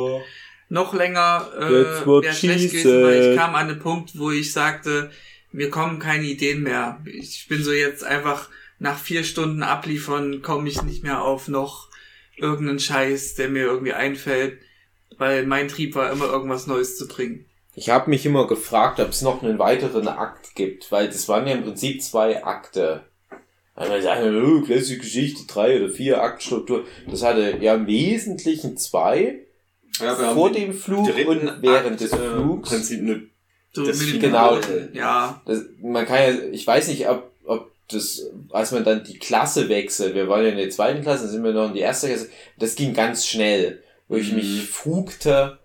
Noch 0.69 0.93
länger 0.93 1.49
äh, 1.57 2.05
wäre 2.05 2.33
schlecht 2.33 2.71
gewesen, 2.71 3.03
weil 3.03 3.31
ich 3.31 3.37
kam 3.37 3.55
an 3.55 3.69
den 3.69 3.79
Punkt, 3.79 4.17
wo 4.17 4.31
ich 4.31 4.51
sagte, 4.51 5.11
mir 5.51 5.69
kommen 5.69 5.99
keine 5.99 6.25
Ideen 6.25 6.61
mehr. 6.61 7.01
Ich 7.05 7.47
bin 7.47 7.63
so 7.63 7.71
jetzt 7.71 8.03
einfach 8.03 8.49
nach 8.79 8.99
vier 8.99 9.23
Stunden 9.23 9.63
abliefern, 9.63 10.41
komme 10.41 10.67
ich 10.69 10.81
nicht 10.83 11.03
mehr 11.03 11.21
auf 11.21 11.47
noch 11.47 11.87
irgendeinen 12.35 12.79
Scheiß, 12.79 13.35
der 13.35 13.49
mir 13.49 13.63
irgendwie 13.63 13.93
einfällt, 13.93 14.59
weil 15.17 15.47
mein 15.47 15.67
Trieb 15.69 15.95
war 15.95 16.11
immer 16.11 16.25
irgendwas 16.25 16.67
Neues 16.67 16.97
zu 16.97 17.07
bringen. 17.07 17.45
Ich 17.79 17.89
habe 17.91 18.09
mich 18.09 18.25
immer 18.25 18.47
gefragt, 18.47 18.99
ob 18.99 19.09
es 19.09 19.21
noch 19.21 19.43
einen 19.43 19.59
weiteren 19.59 20.07
Akt 20.07 20.55
gibt, 20.55 20.91
weil 20.91 21.07
das 21.09 21.29
waren 21.29 21.45
ja 21.45 21.53
im 21.53 21.63
Prinzip 21.63 22.01
zwei 22.01 22.43
Akte. 22.43 23.03
Einmal 23.75 24.01
sagen, 24.01 24.35
oh, 24.43 24.61
klassische 24.65 24.97
Geschichte, 24.97 25.41
drei 25.45 25.77
oder 25.77 25.93
vier 25.93 26.19
Aktstruktur. 26.23 26.85
Das 27.07 27.21
hatte 27.21 27.55
ja 27.61 27.75
im 27.75 27.85
Wesentlichen 27.85 28.77
zwei. 28.77 29.41
Ja, 29.99 30.15
vor 30.15 30.51
dem 30.51 30.73
Flug 30.73 31.07
und 31.07 31.61
während 31.61 31.91
Akt, 31.91 32.01
des 32.01 32.13
äh, 32.13 32.17
Flugs. 32.17 32.71
Im 32.71 32.77
Prinzip 32.79 32.99
eine 33.01 33.21
So 33.73 33.85
Das 33.85 34.01
mit. 34.01 34.21
Piloten, 34.21 34.89
Ja, 34.93 35.39
Das, 35.45 35.59
man 35.79 36.05
kann 36.07 36.17
ja, 36.17 36.43
ich 36.51 36.65
weiß 36.65 36.87
nicht, 36.87 37.07
ob, 37.07 37.31
ob 37.45 37.71
das, 37.89 38.23
als 38.49 38.71
man 38.71 38.85
dann 38.85 39.03
die 39.03 39.19
Klasse 39.19 39.69
wechselt, 39.69 40.15
wir 40.15 40.27
waren 40.27 40.43
ja 40.43 40.49
in 40.49 40.57
der 40.57 40.71
zweiten 40.71 41.03
Klasse, 41.03 41.25
dann 41.25 41.31
sind 41.31 41.43
wir 41.43 41.53
noch 41.53 41.67
in 41.67 41.75
die 41.75 41.81
erste 41.81 42.07
Klasse, 42.07 42.29
das 42.57 42.73
ging 42.73 42.95
ganz 42.95 43.27
schnell, 43.27 43.83
wo 44.07 44.15
ich 44.15 44.31
Mhm. 44.31 44.37
mich 44.37 44.63
frugte, 44.67 45.56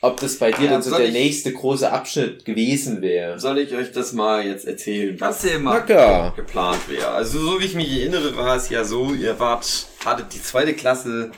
ob 0.00 0.20
das 0.20 0.36
bei 0.38 0.50
dir 0.52 0.66
Ja, 0.66 0.70
dann 0.72 0.82
so 0.82 0.96
der 0.96 1.06
ich- 1.06 1.12
nächste 1.12 1.52
große 1.52 1.90
Abschnitt 1.90 2.44
gewesen 2.44 3.02
wäre. 3.02 3.38
Soll 3.40 3.58
ich 3.58 3.74
euch 3.74 3.90
das 3.92 4.12
mal 4.12 4.46
jetzt 4.46 4.66
erzählen, 4.66 5.20
was 5.20 5.42
erzähl 5.44 5.58
mal. 5.58 5.80
Macker. 5.80 6.32
geplant 6.36 6.88
wäre? 6.88 7.08
Also 7.10 7.38
so 7.40 7.60
wie 7.60 7.64
ich 7.64 7.74
mich 7.74 7.90
erinnere, 7.90 8.36
war 8.36 8.56
es 8.56 8.68
ja 8.70 8.84
so, 8.84 9.12
ihr 9.12 9.38
wart, 9.40 9.86
hattet 10.04 10.32
die 10.34 10.42
zweite 10.42 10.74
Klasse 10.74 11.32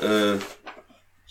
äh, 0.00 0.34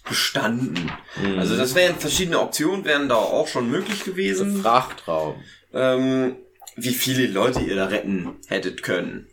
bestanden. 0.08 0.92
Mhm. 1.22 1.40
Also 1.40 1.58
das 1.58 1.76
wären 1.76 1.96
verschiedene 1.98 2.40
Optionen, 2.40 2.86
wären 2.86 3.10
da 3.10 3.16
auch 3.16 3.48
schon 3.48 3.70
möglich 3.70 4.04
gewesen. 4.04 4.62
Frachtraum. 4.62 5.36
ähm, 5.74 6.36
wie 6.78 6.94
viele 6.94 7.28
Leute 7.28 7.62
ihr 7.62 7.76
da 7.76 7.86
retten 7.86 8.36
hättet 8.48 8.84
können. 8.84 9.28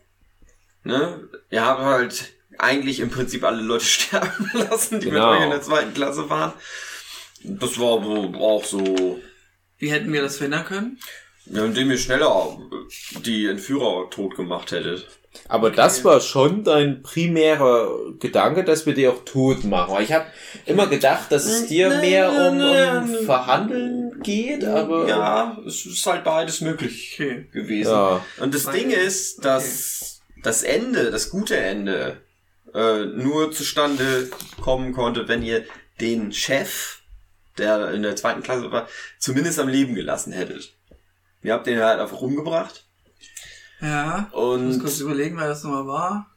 Ne? 0.84 1.28
Ihr 1.50 1.64
habt 1.64 1.80
halt 1.82 2.32
eigentlich 2.58 3.00
im 3.00 3.10
Prinzip 3.10 3.42
alle 3.44 3.62
Leute 3.62 3.84
sterben 3.86 4.50
lassen, 4.54 5.00
die 5.00 5.10
Genau. 5.10 5.30
mit 5.32 5.38
euch 5.38 5.44
in 5.44 5.50
der 5.50 5.62
zweiten 5.62 5.94
Klasse 5.94 6.28
waren. 6.30 6.52
Das 7.44 7.78
war 7.78 8.02
so, 8.02 8.32
auch 8.38 8.64
so, 8.64 9.20
Wie 9.78 9.90
hätten 9.90 10.12
wir 10.12 10.22
das 10.22 10.36
verhindern 10.36 10.64
können? 10.64 10.98
ja, 11.46 11.64
indem 11.64 11.90
ihr 11.90 11.98
schneller 11.98 12.58
die 13.24 13.46
Entführer 13.46 14.08
tot 14.10 14.36
gemacht 14.36 14.70
hättet. 14.70 15.06
Aber 15.48 15.70
das 15.70 16.04
war 16.04 16.20
schon 16.20 16.62
dein 16.62 17.02
primärer 17.02 18.12
Gedanke, 18.20 18.64
dass 18.64 18.84
wir 18.84 18.92
die 18.94 19.08
auch 19.08 19.24
tot 19.24 19.64
machen. 19.64 19.94
Weil 19.94 20.04
ich 20.04 20.12
habe 20.12 20.26
immer 20.66 20.86
gedacht, 20.86 21.32
dass 21.32 21.46
es 21.46 21.66
dir 21.68 21.88
mehr 22.00 22.30
um, 22.30 22.60
um 22.60 23.24
Verhandeln 23.24 24.20
geht, 24.22 24.64
aber 24.64 25.08
Ja, 25.08 25.58
es 25.66 25.86
ist 25.86 26.06
halt 26.06 26.22
beides 26.24 26.60
möglich 26.60 27.12
Okay. 27.18 27.48
gewesen. 27.50 27.90
ja. 27.90 28.24
Und 28.40 28.54
das 28.54 28.66
Weil- 28.66 28.74
Ding 28.78 28.90
ist, 28.90 29.42
dass 29.44 30.20
das 30.42 30.62
Ende, 30.62 31.10
das 31.10 31.30
gute 31.30 31.56
Ende, 31.56 32.18
äh, 32.74 33.04
nur 33.06 33.52
zustande 33.52 34.30
kommen 34.60 34.92
konnte, 34.92 35.28
wenn 35.28 35.42
ihr 35.42 35.64
den 36.00 36.32
Chef, 36.32 37.00
der 37.58 37.92
in 37.92 38.02
der 38.02 38.16
zweiten 38.16 38.42
Klasse 38.42 38.70
war, 38.70 38.88
zumindest 39.18 39.58
am 39.58 39.68
Leben 39.68 39.94
gelassen 39.94 40.32
hättet. 40.32 40.74
Ihr 41.42 41.52
habt 41.54 41.66
den 41.66 41.80
halt 41.80 41.98
einfach 42.00 42.20
umgebracht. 42.20 42.86
Ja. 43.80 44.28
Ich 44.30 44.38
muss 44.38 44.78
kurz 44.78 45.00
Und 45.00 45.06
überlegen, 45.06 45.36
wer 45.38 45.48
das 45.48 45.64
nochmal 45.64 45.86
war. 45.86 46.30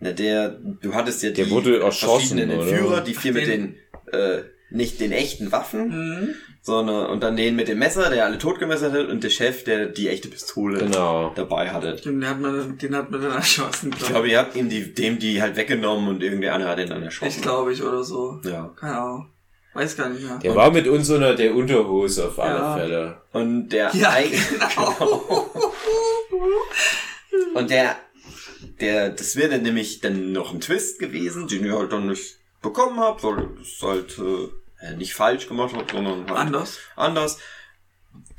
na, 0.00 0.12
der, 0.12 0.48
du 0.50 0.94
hattest 0.94 1.22
ja 1.22 1.30
Der 1.30 1.44
die 1.44 1.50
wurde 1.50 1.80
erschossen, 1.80 2.38
verschiedenen 2.38 2.58
oder? 2.58 2.68
Entführer, 2.70 3.00
die 3.02 3.14
vier 3.14 3.32
Ach, 3.32 3.34
mit 3.36 3.46
den, 3.48 3.76
äh, 4.12 4.42
nicht 4.70 4.98
den 5.00 5.12
echten 5.12 5.52
Waffen, 5.52 5.88
Mhm. 5.88 6.34
sondern, 6.62 7.06
und 7.10 7.22
dann 7.22 7.36
den 7.36 7.54
mit 7.54 7.68
dem 7.68 7.78
Messer, 7.78 8.08
der 8.10 8.24
alle 8.24 8.38
totgemessert 8.38 8.92
hat, 8.94 9.08
und 9.08 9.22
der 9.22 9.28
Chef, 9.28 9.62
der 9.64 9.86
die 9.86 10.08
echte 10.08 10.28
Pistole 10.28 10.78
Genau. 10.78 11.32
dabei 11.36 11.70
hatte. 11.70 11.96
Den 11.96 12.26
hat 12.26 12.40
man, 12.40 12.78
den 12.78 12.96
hat 12.96 13.10
man 13.10 13.20
dann 13.20 13.32
erschossen, 13.36 13.90
Ich 13.92 13.98
glaube 13.98 14.12
glaube, 14.12 14.28
ihr 14.30 14.38
habt 14.38 14.56
ihm 14.56 14.70
die, 14.70 14.94
dem 14.94 15.18
die 15.18 15.42
halt 15.42 15.56
weggenommen 15.56 16.08
und 16.08 16.22
irgendwer 16.22 16.54
andere 16.54 16.70
hat 16.70 16.78
ihn 16.80 16.88
dann 16.88 17.02
erschossen. 17.02 17.28
ich. 17.36 17.42
glaube 17.42 17.72
ich, 17.74 17.82
oder 17.82 18.02
so. 18.02 18.40
Ja. 18.44 18.72
Keine 18.74 18.98
Ahnung. 18.98 19.30
Weiß 19.74 19.96
gar 19.96 20.08
nicht 20.08 20.22
mehr. 20.22 20.38
Der 20.38 20.54
war 20.54 20.70
mit 20.70 20.86
uns 20.86 21.10
unter 21.10 21.34
der 21.34 21.54
Unterhose 21.54 22.28
auf 22.28 22.38
alle 22.38 22.58
Ja. 22.58 22.76
Fälle. 22.76 23.20
Und 23.32 23.68
der 23.70 23.90
Ja, 23.94 24.10
eig- 24.12 24.30
genau. 24.30 25.50
und 27.54 27.70
der, 27.70 27.96
der, 28.80 29.10
das 29.10 29.36
wäre 29.36 29.50
dann 29.50 29.62
nämlich 29.62 30.00
dann 30.00 30.32
noch 30.32 30.52
ein 30.52 30.60
Twist 30.60 30.98
gewesen, 30.98 31.48
den 31.48 31.64
ihr 31.64 31.76
halt 31.76 31.92
dann 31.92 32.06
nicht 32.06 32.38
bekommen 32.62 32.98
habt, 33.00 33.22
weil 33.24 33.48
es 33.60 33.80
halt 33.82 34.18
äh, 34.18 34.94
nicht 34.96 35.14
falsch 35.14 35.48
gemacht 35.48 35.74
habt, 35.76 35.90
sondern 35.90 36.26
halt 36.28 36.38
Anders. 36.38 36.78
anders. 36.96 37.38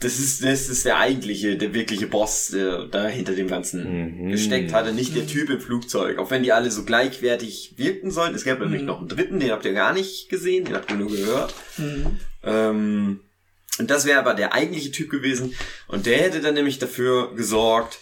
Das 0.02 0.20
ist, 0.20 0.44
das 0.44 0.68
ist 0.68 0.86
der 0.86 0.98
eigentliche, 0.98 1.56
der 1.58 1.74
wirkliche 1.74 2.06
Boss, 2.08 2.50
der 2.50 2.86
da 2.86 3.08
hinter 3.08 3.34
dem 3.34 3.48
Ganzen 3.48 4.26
Mhm. 4.26 4.30
gesteckt 4.32 4.74
hatte, 4.74 4.92
nicht 4.94 5.16
der 5.16 5.26
Typ 5.26 5.50
im 5.50 5.62
Flugzeug. 5.62 6.18
Auch 6.20 6.30
wenn 6.32 6.44
die 6.44 6.52
alle 6.52 6.70
so 6.70 6.84
gleichwertig 6.84 7.74
wirkten 7.78 8.12
sollten. 8.12 8.36
Es 8.36 8.44
gab 8.44 8.60
nämlich 8.60 8.82
Mhm. 8.82 8.88
noch 8.88 9.00
einen 9.00 9.08
dritten, 9.08 9.40
den 9.40 9.52
habt 9.52 9.66
ihr 9.66 9.74
gar 9.74 9.94
nicht 9.94 10.30
gesehen, 10.30 10.66
den 10.66 10.76
habt 10.76 10.92
ihr 10.92 10.98
nur 10.98 11.10
gehört. 11.10 11.54
Mhm. 11.78 12.20
Ähm, 12.44 13.20
und 13.80 13.90
das 13.90 14.06
wäre 14.06 14.20
aber 14.20 14.34
der 14.34 14.54
eigentliche 14.54 14.92
Typ 14.92 15.10
gewesen. 15.10 15.54
Und 15.88 16.06
der 16.06 16.18
hätte 16.20 16.42
dann 16.42 16.54
nämlich 16.56 16.78
dafür 16.80 17.34
gesorgt, 17.36 18.00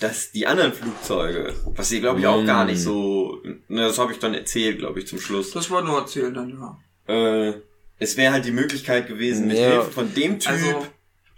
dass 0.00 0.30
die 0.30 0.46
anderen 0.46 0.72
Flugzeuge, 0.74 1.54
was 1.74 1.90
ihr 1.90 2.00
glaube 2.00 2.20
ich 2.20 2.26
auch 2.26 2.44
gar 2.44 2.64
nicht 2.66 2.80
so, 2.80 3.40
ne, 3.68 3.82
das 3.82 3.98
habe 3.98 4.12
ich 4.12 4.18
dann 4.18 4.34
erzählt, 4.34 4.78
glaube 4.78 4.98
ich, 5.00 5.06
zum 5.06 5.18
Schluss. 5.20 5.52
Das 5.52 5.70
war 5.70 5.82
nur 5.82 5.98
erzählen 6.00 6.34
dann, 6.34 6.50
ja. 6.50 6.78
Äh, 7.48 7.54
es 7.98 8.16
wäre 8.16 8.32
halt 8.32 8.44
die 8.44 8.50
Möglichkeit 8.52 9.08
gewesen, 9.08 9.48
mit 9.48 9.56
Ja. 9.58 9.70
Hilfe 9.70 9.90
von 9.90 10.12
dem 10.14 10.38
Typ 10.38 10.52
Also- 10.52 10.86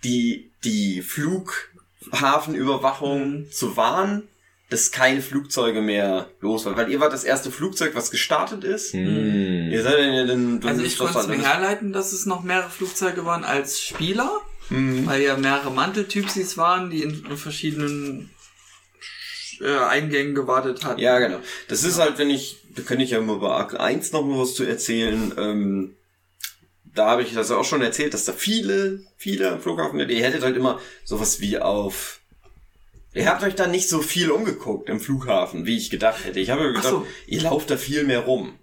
die, 0.04 0.50
die 0.64 1.02
Flughafenüberwachung 1.02 3.40
Mhm. 3.40 3.50
zu 3.50 3.76
wahren, 3.76 4.22
dass 4.70 4.92
keine 4.92 5.22
Flugzeuge 5.22 5.80
mehr 5.80 6.28
los 6.40 6.66
waren. 6.66 6.76
Weil 6.76 6.90
ihr 6.90 7.00
wart 7.00 7.12
das 7.12 7.24
erste 7.24 7.50
Flugzeug, 7.50 7.94
was 7.94 8.10
gestartet 8.10 8.64
ist. 8.64 8.92
Hm. 8.92 9.70
Ihr 9.72 9.82
seid 9.82 9.98
ja 9.98 10.26
dann, 10.26 10.60
Also 10.62 10.82
ich 10.82 10.98
das 10.98 11.12
konnte 11.12 11.32
es 11.32 11.38
mir 11.38 11.42
herleiten, 11.42 11.92
dass 11.94 12.12
es 12.12 12.26
noch 12.26 12.42
mehrere 12.42 12.68
Flugzeuge 12.68 13.24
waren 13.24 13.44
als 13.44 13.80
Spieler, 13.80 14.30
Mhm. 14.68 15.06
weil 15.06 15.22
ja 15.22 15.38
mehrere 15.38 15.70
Manteltypsis 15.70 16.58
waren, 16.58 16.90
die 16.90 17.02
in 17.02 17.24
verschiedenen 17.36 18.28
äh, 19.60 19.76
Eingängen 19.76 20.34
gewartet 20.36 20.84
hatten. 20.84 21.00
Ja, 21.00 21.18
genau. 21.18 21.38
Das 21.68 21.82
ist 21.82 21.98
halt, 21.98 22.18
wenn 22.18 22.30
ich, 22.30 22.58
da 22.76 22.82
kann 22.82 23.00
ich 23.00 23.10
ja 23.10 23.20
mal 23.20 23.38
bei 23.38 23.48
Arc 23.48 23.74
1 23.80 24.12
noch 24.12 24.24
mal 24.24 24.38
was 24.38 24.54
zu 24.54 24.62
erzählen. 24.64 25.32
Ähm, 25.36 25.96
da 26.94 27.10
habe 27.10 27.22
ich 27.22 27.34
das 27.34 27.50
auch 27.50 27.64
schon 27.64 27.82
erzählt, 27.82 28.14
dass 28.14 28.24
da 28.24 28.32
viele, 28.32 29.00
viele 29.16 29.50
am 29.52 29.60
Flughafen, 29.60 29.98
ihr 30.00 30.22
hättet 30.24 30.42
halt 30.42 30.56
immer 30.56 30.80
sowas 31.04 31.40
wie 31.40 31.58
auf. 31.58 32.20
Ihr 33.14 33.26
habt 33.28 33.42
euch 33.42 33.54
da 33.54 33.66
nicht 33.66 33.88
so 33.88 34.00
viel 34.02 34.30
umgeguckt 34.30 34.88
im 34.88 35.00
Flughafen, 35.00 35.66
wie 35.66 35.76
ich 35.76 35.90
gedacht 35.90 36.24
hätte. 36.24 36.40
Ich 36.40 36.50
habe 36.50 36.62
mir 36.62 36.68
Ach 36.70 36.74
gedacht, 36.82 36.90
so. 36.90 37.06
ihr 37.26 37.42
lauft 37.42 37.70
da 37.70 37.76
viel 37.76 38.04
mehr 38.04 38.20
rum. 38.20 38.54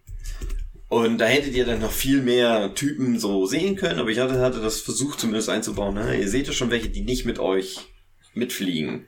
Und 0.88 1.17
da 1.17 1.25
hättet 1.25 1.55
ihr 1.55 1.65
dann 1.65 1.82
noch 1.82 1.91
viel 1.91 2.22
mehr 2.22 2.74
Typen 2.75 3.20
so 3.20 3.46
sehen 3.48 3.75
können, 3.75 4.00
aber 4.00 4.10
ich 4.10 4.20
hatte, 4.20 4.39
hatte 4.39 4.62
das 4.62 4.79
versucht 4.82 5.20
zumindest 5.20 5.50
einzubauen. 5.50 5.96
Na, 5.96 6.13
ihr 6.13 6.29
seht 6.29 6.48
ja 6.48 6.53
schon 6.53 6.70
welche, 6.70 6.89
die 6.89 7.01
nicht 7.01 7.25
mit 7.25 7.39
euch 7.39 7.79
mitfliegen 8.34 9.05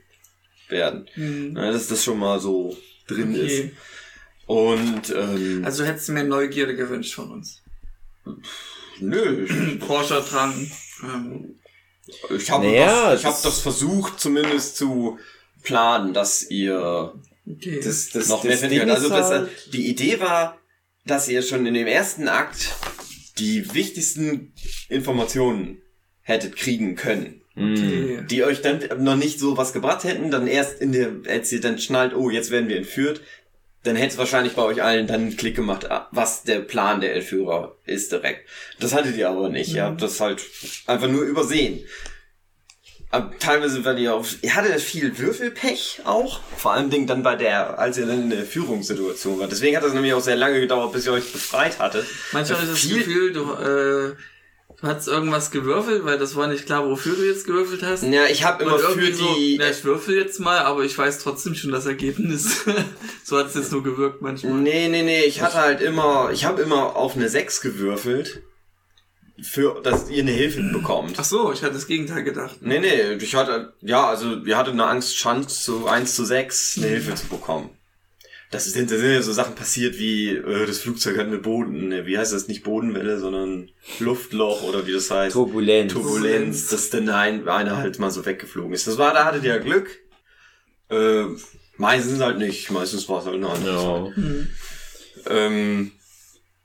werden. 0.69 1.07
Hm. 1.13 1.53
Na, 1.53 1.71
dass 1.71 1.88
das 1.88 2.03
schon 2.03 2.17
mal 2.19 2.39
so 2.39 2.75
drin 3.07 3.36
ist. 3.36 3.59
Okay. 3.59 3.71
Und 4.47 5.13
ähm, 5.15 5.62
Also 5.63 5.86
hättest 5.86 6.09
du 6.09 6.13
mir 6.13 6.24
Neugierde 6.24 6.75
gewünscht 6.75 7.13
von 7.13 7.31
uns. 7.31 7.62
Nö, 9.00 9.46
ich, 9.46 9.84
Forscherdrang. 9.88 10.72
Ähm, 11.04 11.56
ich 12.36 12.50
habe 12.50 12.66
Naja, 12.68 13.12
das, 13.12 13.20
ich 13.22 13.25
hab 13.25 13.42
das- 13.42 13.60
versucht 13.60 14.20
zumindest 14.20 14.77
zu 14.77 15.18
planen, 15.63 16.13
dass 16.13 16.50
ihr 16.50 17.13
okay. 17.46 17.82
Das, 17.84 18.10
das, 18.10 18.30
noch 18.30 18.44
mehr 18.44 18.54
das 18.54 18.62
finden 18.62 18.80
Ding 18.80 18.88
könnt. 18.88 19.12
Also 19.12 19.34
halt, 19.34 19.50
die 19.74 19.88
Idee 19.89 20.20
war, 20.20 20.58
dass 21.06 21.27
ihr 21.27 21.42
schon 21.42 21.66
in 21.66 21.74
dem 21.74 21.88
ersten 21.88 22.27
Akt 22.27 22.75
die 23.38 23.74
wichtigsten 23.74 24.54
Informationen 24.89 25.82
hättet 26.22 26.56
kriegen 26.56 26.96
können. 26.96 27.42
hm. 27.54 27.74
okay. 27.74 28.24
Die 28.30 28.44
euch 28.44 28.62
dann 28.62 28.82
noch 29.04 29.16
nicht 29.16 29.39
so 29.39 29.58
was 29.58 29.74
gebracht 29.74 30.04
hätten, 30.04 30.32
dann 30.32 30.48
erst 30.48 30.82
in 30.82 30.92
der, 30.92 31.12
als 31.27 31.51
ihr 31.51 31.62
dann 31.62 31.80
schnallt, 31.80 32.13
oh, 32.16 32.30
jetzt 32.30 32.51
werden 32.51 32.70
wir 32.70 32.77
entführt, 32.77 33.22
dann 33.88 33.96
hätte 33.96 34.13
es 34.13 34.17
wahrscheinlich 34.17 34.53
bei 34.53 34.62
euch 34.63 34.84
allen 34.84 35.08
dann 35.08 35.22
einen 35.22 35.38
Klick 35.38 35.56
gemacht, 35.56 35.89
ah, 35.89 36.08
was 36.12 36.44
der 36.44 36.60
Plan 36.60 37.01
der 37.01 37.15
Entführer 37.15 37.75
ist 37.86 38.12
direkt. 38.12 38.48
Das 38.79 38.94
hattet 38.94 39.15
ihr 39.17 39.29
aber 39.29 39.50
nicht. 39.50 39.74
Ihr 39.74 39.84
habt 39.84 40.01
das 40.01 40.20
halt 40.22 40.44
einfach 40.86 41.08
nur 41.08 41.24
übersehen. 41.24 41.84
Aber 43.10 43.32
teilweise, 43.39 43.86
weil 43.86 43.98
ihr 44.00 44.13
auf, 44.13 44.36
ihr 44.41 44.53
hattet 44.53 44.82
viel 44.82 45.17
Würfelpech 45.17 46.01
auch. 46.03 46.41
Vor 46.58 46.74
allem 46.74 46.89
Ding 46.89 47.08
dann 47.08 47.24
bei 47.24 47.38
der, 47.38 47.79
als 47.79 47.98
ihr 47.98 48.06
dann 48.06 48.24
in 48.24 48.29
der 48.29 48.44
Führungssituation 48.44 49.39
war. 49.39 49.48
Deswegen 49.48 49.77
hat 49.77 49.84
das 49.84 49.94
nämlich 49.94 50.13
auch 50.13 50.20
sehr 50.20 50.36
lange 50.36 50.60
gedauert, 50.60 50.91
bis 50.91 51.06
ihr 51.06 51.13
euch 51.13 51.32
befreit 51.32 51.79
hattet. 51.79 52.06
Manchmal 52.34 52.62
ist 52.63 52.72
das 52.72 52.79
Viel- 52.79 52.98
Gefühl, 52.98 53.32
du, 53.34 53.53
äh, 53.53 54.15
du 54.81 54.88
hast 54.88 55.07
irgendwas 55.07 55.51
gewürfelt, 55.51 56.05
weil 56.05 56.17
das 56.17 56.36
war 56.36 56.48
nicht 56.48 56.65
klar, 56.65 56.88
wofür 56.88 57.15
du 57.15 57.25
jetzt 57.25 57.46
gewürfelt 57.46 57.84
hast. 57.84 58.03
Ja, 58.03 58.25
ich 58.25 58.43
habe 58.43 58.63
immer 58.63 58.77
für 58.77 58.89
irgendwie 58.89 59.13
so, 59.13 59.34
die. 59.36 59.57
na, 59.60 59.69
ich 59.69 59.84
würfel 59.84 60.15
jetzt 60.15 60.39
mal, 60.39 60.60
aber 60.60 60.84
ich 60.84 60.98
weiß 60.98 61.19
trotzdem 61.19 61.55
schon 61.55 61.72
das 61.72 61.86
Ergebnis. 61.86 62.65
so 63.24 63.38
hat 63.38 63.48
es 63.48 63.55
jetzt 63.55 63.72
nur 63.72 63.84
gewirkt 63.84 64.22
manchmal. 64.22 64.53
Nee, 64.53 64.88
nee, 64.89 65.03
nee, 65.03 65.24
ich 65.24 65.41
hatte 65.41 65.55
halt 65.55 65.81
immer, 65.81 66.29
ich 66.31 66.46
habe 66.46 66.62
immer 66.62 66.96
auf 66.96 67.15
eine 67.15 67.29
6 67.29 67.62
gewürfelt, 67.62 68.43
für, 69.41 69.81
dass 69.84 70.10
ihr 70.10 70.24
eine 70.24 70.31
Hilfe 70.31 70.62
bekommt. 70.63 71.15
Ach 71.17 71.24
so, 71.24 71.51
ich 71.51 71.62
hatte 71.62 71.74
das 71.74 71.86
Gegenteil 71.86 72.24
gedacht. 72.24 72.57
Nee, 72.62 72.79
nee, 72.79 73.13
ich 73.13 73.36
hatte, 73.36 73.74
ja, 73.81 74.07
also 74.07 74.46
wir 74.46 74.57
hatten 74.57 74.72
eine 74.72 74.86
Angst, 74.86 75.15
Chance 75.15 75.63
zu 75.63 75.88
1 75.88 76.15
zu 76.15 76.25
6 76.25 76.77
eine 76.77 76.88
Hilfe 76.88 77.15
zu 77.15 77.27
bekommen. 77.27 77.76
Das 78.50 78.63
sind, 78.66 78.89
sind 78.89 79.04
ja 79.04 79.22
so 79.22 79.34
Sachen 79.34 79.56
passiert 79.56 80.00
wie, 80.00 80.30
äh, 80.30 80.66
das 80.66 80.80
Flugzeug 80.80 81.18
hat 81.18 81.27
eine 81.27 81.38
Boden, 81.38 81.89
ne, 81.89 82.06
wie 82.06 82.18
heißt 82.18 82.32
das, 82.32 82.48
nicht 82.48 82.63
Bodenwelle, 82.63 83.20
sondern 83.20 83.70
Luftloch 84.00 84.63
oder 84.63 84.88
wie 84.88 84.94
das 84.94 85.12
heißt. 85.12 85.34
Turbulenz. 85.34 85.92
Turbulenz, 85.92 86.70
dass 86.70 86.89
dann 86.89 87.10
ein, 87.10 87.48
einer 87.50 87.77
halt 87.77 88.00
mal 88.00 88.10
so 88.10 88.25
weggeflogen 88.25 88.74
ist. 88.74 88.88
Das 88.88 88.98
war, 88.98 89.13
da 89.13 89.25
hattet 89.25 89.44
ihr 89.44 89.56
ja 89.56 89.58
Glück. 89.58 89.89
Äh, 90.89 91.25
meistens 91.75 92.22
halt 92.22 92.38
nicht, 92.38 92.72
meistens 92.72 93.10
war 93.10 93.20
es 93.20 93.25
halt 93.25 93.36
eine 93.36 93.50
andere. 93.50 94.13
Ja. 94.16 94.46
Ähm, 95.30 95.92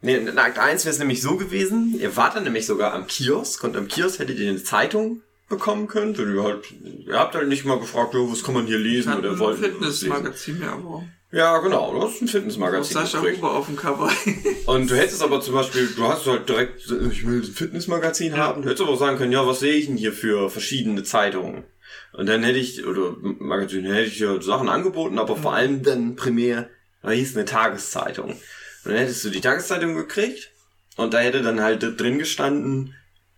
nee, 0.02 0.14
in 0.14 0.38
Akt 0.38 0.60
1 0.60 0.84
wäre 0.84 0.92
es 0.92 1.00
nämlich 1.00 1.20
so 1.20 1.36
gewesen, 1.36 1.98
ihr 1.98 2.16
wart 2.16 2.36
dann 2.36 2.44
nämlich 2.44 2.66
sogar 2.66 2.94
am 2.94 3.08
Kiosk 3.08 3.64
und 3.64 3.76
am 3.76 3.88
Kiosk 3.88 4.20
hättet 4.20 4.38
ihr 4.38 4.48
eine 4.48 4.62
Zeitung 4.62 5.22
bekommen 5.48 5.88
können. 5.88 6.14
Und 6.14 6.34
ihr, 6.34 6.42
halt, 6.44 6.64
ihr 7.06 7.18
habt 7.18 7.34
halt 7.34 7.48
nicht 7.48 7.64
mal 7.64 7.80
gefragt, 7.80 8.14
oh, 8.14 8.30
was 8.30 8.44
kann 8.44 8.54
man 8.54 8.66
hier 8.66 8.78
lesen 8.78 9.14
oder 9.14 9.36
wollt 9.38 9.60
ihr. 9.60 9.70
Fitnessmagazin 9.70 10.60
mehr, 10.60 10.72
aber 10.72 11.04
Ja, 11.32 11.58
genau, 11.58 11.92
du 11.94 12.02
hast 12.02 12.20
ein 12.20 12.28
Fitnessmagazin 12.28 12.92
Sascha 12.92 13.20
gekriegt. 13.20 13.38
Huber 13.38 13.54
auf 13.54 13.64
dem 13.66 13.76
Cover. 13.76 14.10
Und 14.66 14.90
du 14.90 14.94
hättest 14.96 15.22
aber 15.22 15.40
zum 15.40 15.54
Beispiel, 15.54 15.88
du 15.96 16.04
hast 16.06 16.26
halt 16.26 16.46
direkt, 16.46 16.82
so, 16.82 17.00
ich 17.00 17.26
will 17.26 17.38
ein 17.40 17.44
Fitnessmagazin 17.44 18.36
haben. 18.36 18.60
Du 18.62 18.68
hättest 18.68 18.82
aber 18.82 18.92
auch 18.92 18.98
sagen 18.98 19.16
können, 19.16 19.32
ja, 19.32 19.46
was 19.46 19.60
sehe 19.60 19.72
ich 19.72 19.86
denn 19.86 19.96
hier 19.96 20.12
für 20.12 20.50
verschiedene 20.50 21.02
Zeitungen? 21.04 21.64
Und 22.12 22.26
dann 22.26 22.42
hätte 22.42 22.58
ich, 22.58 22.86
oder 22.86 23.16
Magazin, 23.20 23.86
hätte 23.86 24.08
ich 24.08 24.18
ja 24.18 24.40
Sachen 24.42 24.68
angeboten, 24.68 25.18
aber 25.18 25.36
vor 25.36 25.54
allem 25.54 25.82
dann 25.82 26.16
primär, 26.16 26.68
da 27.02 27.10
hieß 27.10 27.34
eine 27.34 27.46
Tageszeitung. 27.46 28.32
Und 28.32 28.38
dann 28.84 28.96
hättest 28.96 29.24
du 29.24 29.30
die 29.30 29.40
Tageszeitung 29.40 29.94
gekriegt 29.94 30.50
und 30.96 31.14
da 31.14 31.18
hätte 31.20 31.40
dann 31.40 31.62
halt 31.62 31.98
drin 31.98 32.18
gestanden, 32.18 32.94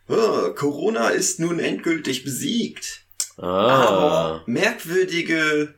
oh, 0.09 0.51
Corona 0.57 1.11
ist 1.11 1.39
nun 1.39 1.61
endgültig 1.61 2.25
besiegt. 2.25 3.03
Aber 3.37 3.53
Ah. 3.55 4.43
merkwürdige, 4.47 5.75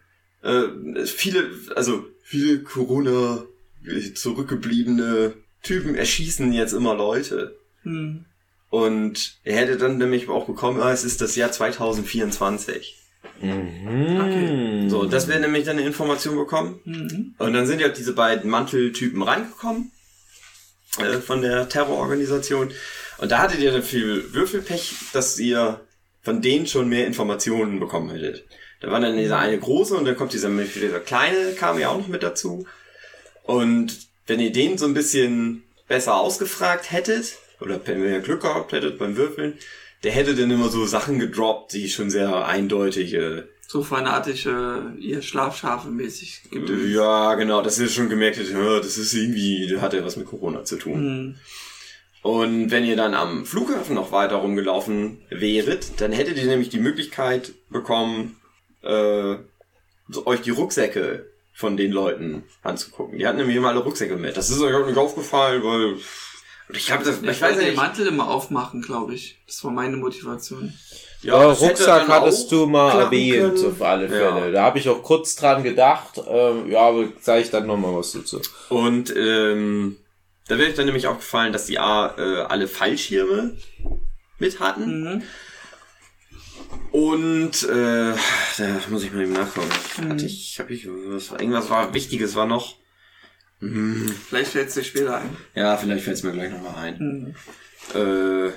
äh, 0.46 1.06
viele, 1.06 1.50
also 1.74 2.06
viele 2.22 2.60
Corona 2.60 3.44
äh, 3.84 4.12
zurückgebliebene 4.14 5.34
Typen 5.62 5.94
erschießen 5.94 6.52
jetzt 6.52 6.72
immer 6.72 6.94
Leute. 6.94 7.56
Hm. 7.82 8.24
Und 8.70 9.38
er 9.44 9.56
hätte 9.56 9.76
dann 9.76 9.98
nämlich 9.98 10.28
auch 10.28 10.46
bekommen, 10.46 10.80
ah, 10.80 10.92
es 10.92 11.04
ist 11.04 11.20
das 11.20 11.36
Jahr 11.36 11.52
2024. 11.52 12.96
Mhm. 13.40 14.20
Okay. 14.20 14.88
So, 14.88 15.04
das 15.04 15.28
wäre 15.28 15.40
nämlich 15.40 15.64
dann 15.64 15.78
eine 15.78 15.86
Information 15.86 16.36
bekommen. 16.36 16.80
Mhm. 16.84 17.34
Und 17.38 17.52
dann 17.52 17.66
sind 17.66 17.80
ja 17.80 17.88
diese 17.88 18.12
beiden 18.12 18.50
Manteltypen 18.50 19.22
reingekommen 19.22 19.92
äh, 20.98 21.18
von 21.18 21.42
der 21.42 21.68
Terrororganisation. 21.68 22.70
Und 23.18 23.30
da 23.30 23.38
hattet 23.38 23.60
ihr 23.60 23.72
dann 23.72 23.82
viel 23.82 24.32
Würfelpech, 24.32 24.94
dass 25.12 25.38
ihr 25.38 25.80
von 26.22 26.42
denen 26.42 26.66
schon 26.66 26.88
mehr 26.88 27.06
Informationen 27.06 27.78
bekommen 27.78 28.10
hättet. 28.10 28.44
Da 28.86 28.92
war 28.92 29.00
dann 29.00 29.16
dieser 29.16 29.40
eine 29.40 29.58
große 29.58 29.96
und 29.96 30.04
dann 30.04 30.16
kommt 30.16 30.32
dieser, 30.32 30.48
dieser 30.48 31.00
kleine, 31.00 31.54
kam 31.58 31.76
ja 31.80 31.88
auch 31.88 31.98
noch 31.98 32.06
mit 32.06 32.22
dazu. 32.22 32.66
Und 33.42 33.98
wenn 34.28 34.38
ihr 34.38 34.52
den 34.52 34.78
so 34.78 34.86
ein 34.86 34.94
bisschen 34.94 35.64
besser 35.88 36.14
ausgefragt 36.14 36.92
hättet, 36.92 37.34
oder 37.60 37.80
wenn 37.84 38.04
ihr 38.04 38.20
Glück 38.20 38.42
gehabt 38.42 38.70
hättet 38.70 39.00
beim 39.00 39.16
Würfeln, 39.16 39.54
der 40.04 40.12
hätte 40.12 40.36
dann 40.36 40.52
immer 40.52 40.68
so 40.68 40.86
Sachen 40.86 41.18
gedroppt, 41.18 41.72
die 41.72 41.88
schon 41.88 42.10
sehr 42.10 42.46
eindeutig 42.46 43.14
äh, 43.14 43.42
So 43.66 43.82
fanatische, 43.82 44.92
ihr 45.00 45.20
Schlafschafe 45.20 45.88
mäßig 45.88 46.42
gedöns. 46.52 46.94
ja, 46.94 47.34
genau, 47.34 47.62
dass 47.62 47.80
ihr 47.80 47.88
schon 47.88 48.08
gemerkt 48.08 48.36
ja, 48.36 48.78
das 48.78 48.98
ist 48.98 49.14
irgendwie, 49.14 49.78
hat 49.80 49.94
ja 49.94 50.04
was 50.04 50.16
mit 50.16 50.26
Corona 50.26 50.62
zu 50.62 50.76
tun. 50.76 50.94
Hm. 50.94 51.34
Und 52.22 52.70
wenn 52.70 52.84
ihr 52.84 52.94
dann 52.94 53.14
am 53.14 53.46
Flughafen 53.46 53.96
noch 53.96 54.12
weiter 54.12 54.36
rumgelaufen 54.36 55.22
wäret, 55.28 56.00
dann 56.00 56.12
hättet 56.12 56.36
ihr 56.38 56.46
nämlich 56.46 56.68
die 56.68 56.78
Möglichkeit 56.78 57.52
bekommen, 57.68 58.36
äh, 58.86 59.38
so 60.08 60.26
euch 60.26 60.40
die 60.42 60.50
Rucksäcke 60.50 61.30
von 61.52 61.76
den 61.76 61.90
Leuten 61.90 62.44
anzugucken. 62.62 63.18
Die 63.18 63.26
hatten 63.26 63.38
nämlich 63.38 63.56
immer 63.56 63.68
alle 63.70 63.80
Rucksäcke 63.80 64.16
mit. 64.16 64.36
Das 64.36 64.50
ist 64.50 64.60
euch 64.60 64.74
auch 64.74 64.86
nicht 64.86 64.98
aufgefallen, 64.98 65.62
weil 65.64 65.96
ich 66.68 66.86
das, 66.86 67.22
Ich, 67.22 67.22
ich, 67.22 67.26
weiß 67.26 67.40
wollte 67.40 67.54
ja 67.54 67.58
den 67.60 67.66
nicht. 67.68 67.76
Mantel 67.76 68.06
immer 68.08 68.28
aufmachen, 68.28 68.82
glaube 68.82 69.14
ich. 69.14 69.38
Das 69.46 69.62
war 69.64 69.70
meine 69.70 69.96
Motivation. 69.96 70.72
Ja, 71.22 71.50
hätte 71.50 71.60
Rucksack 71.64 72.08
hattest 72.08 72.46
auch 72.46 72.50
du 72.50 72.66
mal 72.66 73.00
erwähnt, 73.00 73.58
auf 73.64 73.80
alle 73.82 74.04
Ja. 74.04 74.34
Fälle. 74.36 74.52
Da 74.52 74.62
habe 74.64 74.78
ich 74.78 74.88
auch 74.88 75.02
kurz 75.02 75.34
dran 75.36 75.62
gedacht. 75.62 76.20
Ähm, 76.28 76.70
ja, 76.70 76.80
aber 76.80 77.08
sage 77.20 77.42
ich 77.42 77.50
dann 77.50 77.66
nochmal 77.66 77.94
was 77.96 78.12
dazu. 78.12 78.40
Und 78.68 79.14
ähm, 79.16 79.96
da 80.48 80.58
wäre 80.58 80.68
ich 80.68 80.74
dann 80.76 80.86
nämlich 80.86 81.06
aufgefallen, 81.06 81.52
dass 81.52 81.66
die 81.66 81.78
A 81.78 82.14
äh, 82.18 82.42
alle 82.42 82.68
Fallschirme 82.68 83.56
mit 84.38 84.60
hatten. 84.60 85.14
Mhm. 85.14 85.22
Und 86.92 87.62
äh, 87.64 88.14
da 88.58 88.80
muss 88.88 89.04
ich 89.04 89.12
mal 89.12 89.22
eben 89.22 89.32
nachgucken. 89.32 89.68
Hm. 89.96 90.10
Hatte 90.10 90.26
ich, 90.26 90.58
hab 90.58 90.70
ich 90.70 90.86
was, 90.88 91.30
irgendwas 91.30 91.68
war 91.70 91.92
Wichtiges 91.94 92.34
war 92.34 92.46
noch. 92.46 92.76
Hm, 93.60 94.14
Vielleicht 94.28 94.52
fällt 94.52 94.68
es 94.68 94.74
dir 94.74 94.84
später 94.84 95.16
ein. 95.18 95.36
ja, 95.54 95.76
vielleicht 95.76 96.04
fällt 96.04 96.16
es 96.18 96.22
mir 96.22 96.32
gleich 96.32 96.50
nochmal 96.50 96.74
ein. 96.76 96.98
Mhm. 96.98 97.34
Äh, 97.98 98.52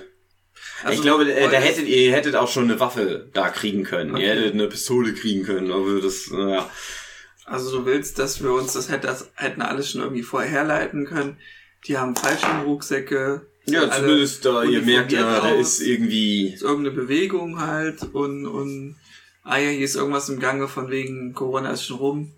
Also, 0.83 0.93
ich 0.93 1.01
glaube, 1.01 1.31
äh, 1.31 1.49
da 1.49 1.57
hättet 1.57 1.87
ihr 1.87 2.11
hättet 2.11 2.35
auch 2.35 2.49
schon 2.51 2.65
eine 2.65 2.79
Waffe 2.79 3.29
da 3.33 3.49
kriegen 3.49 3.83
können. 3.83 4.11
Okay. 4.11 4.23
Ihr 4.25 4.29
hättet 4.35 4.53
eine 4.53 4.67
Pistole 4.67 5.13
kriegen 5.13 5.43
können, 5.45 5.71
aber 5.71 6.01
das, 6.01 6.29
naja. 6.31 6.69
Also 7.45 7.79
du 7.79 7.85
willst, 7.85 8.19
dass 8.19 8.43
wir 8.43 8.51
uns 8.51 8.73
das, 8.73 8.89
hätte, 8.89 9.07
das 9.07 9.31
hätten 9.35 9.61
alles 9.61 9.89
schon 9.91 10.01
irgendwie 10.01 10.21
vorher 10.23 10.49
herleiten 10.51 11.05
können. 11.05 11.37
Die 11.87 11.97
haben 11.97 12.15
Fallschirmrucksäcke. 12.15 13.47
Ja, 13.65 13.83
alle 13.83 14.07
zumindest 14.07 14.45
da 14.45 14.63
ihr 14.63 14.81
merkt, 14.81 15.11
ja, 15.11 15.41
da 15.41 15.49
ist 15.49 15.81
irgendwie. 15.81 16.53
ist 16.53 16.63
irgendeine 16.63 16.95
Bewegung 16.95 17.59
halt 17.59 18.01
und, 18.13 18.45
und 18.45 18.95
ah 19.43 19.57
ja, 19.57 19.69
hier 19.69 19.85
ist 19.85 19.95
irgendwas 19.95 20.29
im 20.29 20.39
Gange 20.39 20.67
von 20.67 20.89
wegen 20.89 21.33
Corona 21.33 21.71
ist 21.71 21.85
schon 21.85 21.97
rum. 21.97 22.31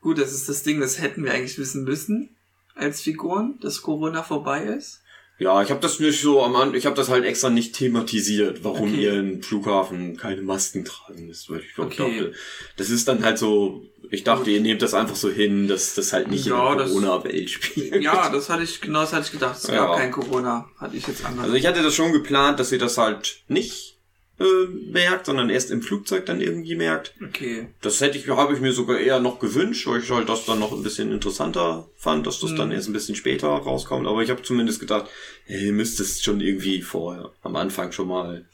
Gut, 0.00 0.18
das 0.18 0.32
ist 0.32 0.48
das 0.48 0.62
Ding, 0.62 0.80
das 0.80 1.00
hätten 1.00 1.24
wir 1.24 1.32
eigentlich 1.32 1.58
wissen 1.58 1.84
müssen 1.84 2.30
als 2.74 3.00
Figuren, 3.00 3.58
dass 3.60 3.82
Corona 3.82 4.22
vorbei 4.22 4.64
ist. 4.64 5.02
Ja, 5.40 5.62
ich 5.62 5.70
habe 5.70 5.80
das 5.80 6.00
nicht 6.00 6.20
so 6.20 6.42
am 6.42 6.56
Anfang, 6.56 6.74
ich 6.74 6.84
habe 6.86 6.96
das 6.96 7.08
halt 7.08 7.24
extra 7.24 7.48
nicht 7.48 7.74
thematisiert, 7.74 8.64
warum 8.64 8.92
Okay. 8.92 9.02
ihr 9.04 9.12
im 9.14 9.42
Flughafen 9.42 10.16
keine 10.16 10.42
Masken 10.42 10.84
tragen 10.84 11.26
müsst, 11.26 11.48
weil 11.48 11.60
ich 11.60 11.78
Okay. 11.78 11.96
dachte, 11.96 12.32
das 12.76 12.90
ist 12.90 13.06
dann 13.06 13.22
halt 13.24 13.38
so, 13.38 13.84
ich 14.10 14.24
dachte, 14.24 14.50
ihr 14.50 14.60
nehmt 14.60 14.82
das 14.82 14.94
einfach 14.94 15.14
so 15.14 15.30
hin, 15.30 15.68
dass 15.68 15.94
das 15.94 16.12
halt 16.12 16.28
nicht 16.28 16.46
Ja, 16.46 16.72
in 16.72 16.78
der 16.78 16.86
Corona-Welt 16.88 17.50
spielt. 17.50 18.02
Ja, 18.02 18.30
das 18.30 18.48
hatte 18.48 18.64
ich, 18.64 18.80
genau 18.80 19.02
das 19.02 19.12
hatte 19.12 19.26
ich 19.26 19.32
gedacht. 19.32 19.58
Es 19.58 19.68
Ja. 19.68 19.74
gab 19.86 19.96
kein 19.98 20.10
Corona, 20.10 20.68
hatte 20.78 20.96
ich 20.96 21.06
jetzt 21.06 21.24
anders. 21.24 21.44
Also 21.44 21.54
ich 21.56 21.66
hatte 21.66 21.82
das 21.82 21.94
schon 21.94 22.12
geplant, 22.12 22.58
dass 22.58 22.72
ihr 22.72 22.78
das 22.78 22.98
halt 22.98 23.44
nicht 23.46 23.97
äh, 24.40 24.66
merkt, 24.92 25.26
sondern 25.26 25.50
erst 25.50 25.70
im 25.70 25.82
Flugzeug 25.82 26.26
dann 26.26 26.40
irgendwie 26.40 26.76
merkt. 26.76 27.14
okay. 27.24 27.68
Das 27.80 28.00
hätte 28.00 28.18
ich, 28.18 28.28
habe 28.28 28.54
ich 28.54 28.60
mir 28.60 28.72
sogar 28.72 28.98
eher 29.00 29.18
noch 29.20 29.38
gewünscht, 29.40 29.86
weil 29.86 30.00
ich 30.02 30.10
halt 30.10 30.28
das 30.28 30.44
dann 30.46 30.60
noch 30.60 30.72
ein 30.72 30.82
bisschen 30.82 31.10
interessanter 31.12 31.88
fand, 31.96 32.26
dass 32.26 32.38
das 32.40 32.54
dann 32.54 32.68
Mhm. 32.68 32.74
erst 32.74 32.88
ein 32.88 32.92
bisschen 32.92 33.16
später 33.16 33.48
rauskommt. 33.48 34.06
Aber 34.06 34.22
ich 34.22 34.30
habe 34.30 34.42
zumindest 34.42 34.78
gedacht, 34.80 35.08
hey, 35.46 35.66
ihr 35.66 35.72
müsst 35.72 35.98
es 36.00 36.22
schon 36.22 36.40
irgendwie 36.40 36.82
vorher, 36.82 37.32
am 37.42 37.56
Anfang 37.56 37.90
schon 37.92 38.08
mal, 38.08 38.46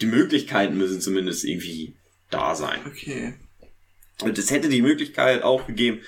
die 0.00 0.06
Möglichkeiten 0.06 0.76
müssen 0.78 1.00
zumindest 1.00 1.44
irgendwie 1.44 1.94
da 2.30 2.54
sein. 2.54 2.80
Okay. 2.86 3.34
Und 4.22 4.38
es 4.38 4.50
hätte 4.50 4.68
die 4.70 4.82
Möglichkeit 4.82 5.42
auch 5.42 5.66
gegeben, 5.66 6.00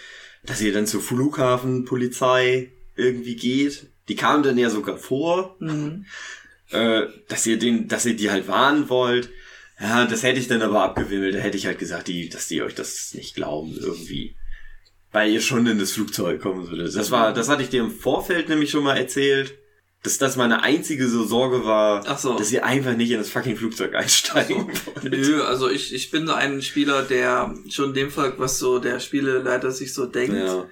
dass 0.45 0.61
ihr 0.63 0.73
dann 0.73 0.87
zur 0.87 1.03
Flughafenpolizei 1.03 2.71
irgendwie 2.97 3.37
geht. 3.37 3.87
Die 4.09 4.17
kamen 4.17 4.43
dann 4.43 4.57
ja 4.59 4.71
sogar 4.71 4.97
vor 4.97 5.57
Mhm. 5.61 6.07
Äh, 6.71 7.07
dass 7.29 7.47
ihr 7.47 7.59
den, 7.59 7.89
dass 7.89 8.07
ihr 8.07 8.17
die 8.17 8.31
halt 8.31 8.49
warnen 8.49 8.89
wollt. 8.89 9.31
Ja, 9.81 10.07
das 10.07 10.23
hätte 10.23 10.41
ich 10.41 10.49
dann 10.49 10.63
aber 10.63 10.83
abgewimmelt. 10.83 11.35
Da 11.35 11.39
hätte 11.39 11.57
ich 11.57 11.67
halt 11.67 11.79
gesagt, 11.79 12.09
die, 12.09 12.29
dass 12.29 12.49
die 12.49 12.63
euch 12.63 12.75
das 12.75 13.15
nicht 13.15 13.35
glauben 13.35 13.77
irgendwie. 13.79 14.35
Weil 15.13 15.31
ihr 15.31 15.41
schon 15.41 15.67
in 15.67 15.79
das 15.79 15.93
Flugzeug 15.93 16.41
kommen 16.41 16.69
würdet. 16.69 16.95
Das 16.97 17.11
war, 17.11 17.33
das 17.33 17.49
hatte 17.49 17.63
ich 17.63 17.71
dir 17.71 17.81
im 17.81 17.91
Vorfeld 17.91 18.49
nämlich 18.49 18.71
schon 18.71 18.85
mal 18.85 18.97
erzählt, 18.97 19.57
dass 20.03 20.19
das 20.19 20.37
meine 20.37 20.63
einzige 20.63 21.09
so 21.09 21.25
Sorge 21.25 21.65
war, 21.65 22.05
Ach 22.07 22.19
so. 22.19 22.37
dass 22.37 22.53
ihr 22.53 22.65
einfach 22.65 22.97
nicht 22.97 23.11
in 23.11 23.19
das 23.19 23.31
fucking 23.31 23.57
Flugzeug 23.57 23.95
einsteigen 23.95 24.69
wollt. 24.69 25.05
Nö, 25.05 25.43
also 25.43 25.69
ich, 25.69 25.95
ich 25.95 26.11
bin 26.11 26.27
so 26.27 26.35
ein 26.35 26.63
Spieler, 26.63 27.03
der 27.03 27.55
schon 27.69 27.95
dem 27.95 28.11
folgt, 28.11 28.39
was 28.39 28.59
so 28.59 28.79
der 28.79 29.01
Spieleleiter 29.01 29.71
sich 29.71 29.95
so 29.95 30.07
denkt. 30.07 30.37
Ja. 30.37 30.67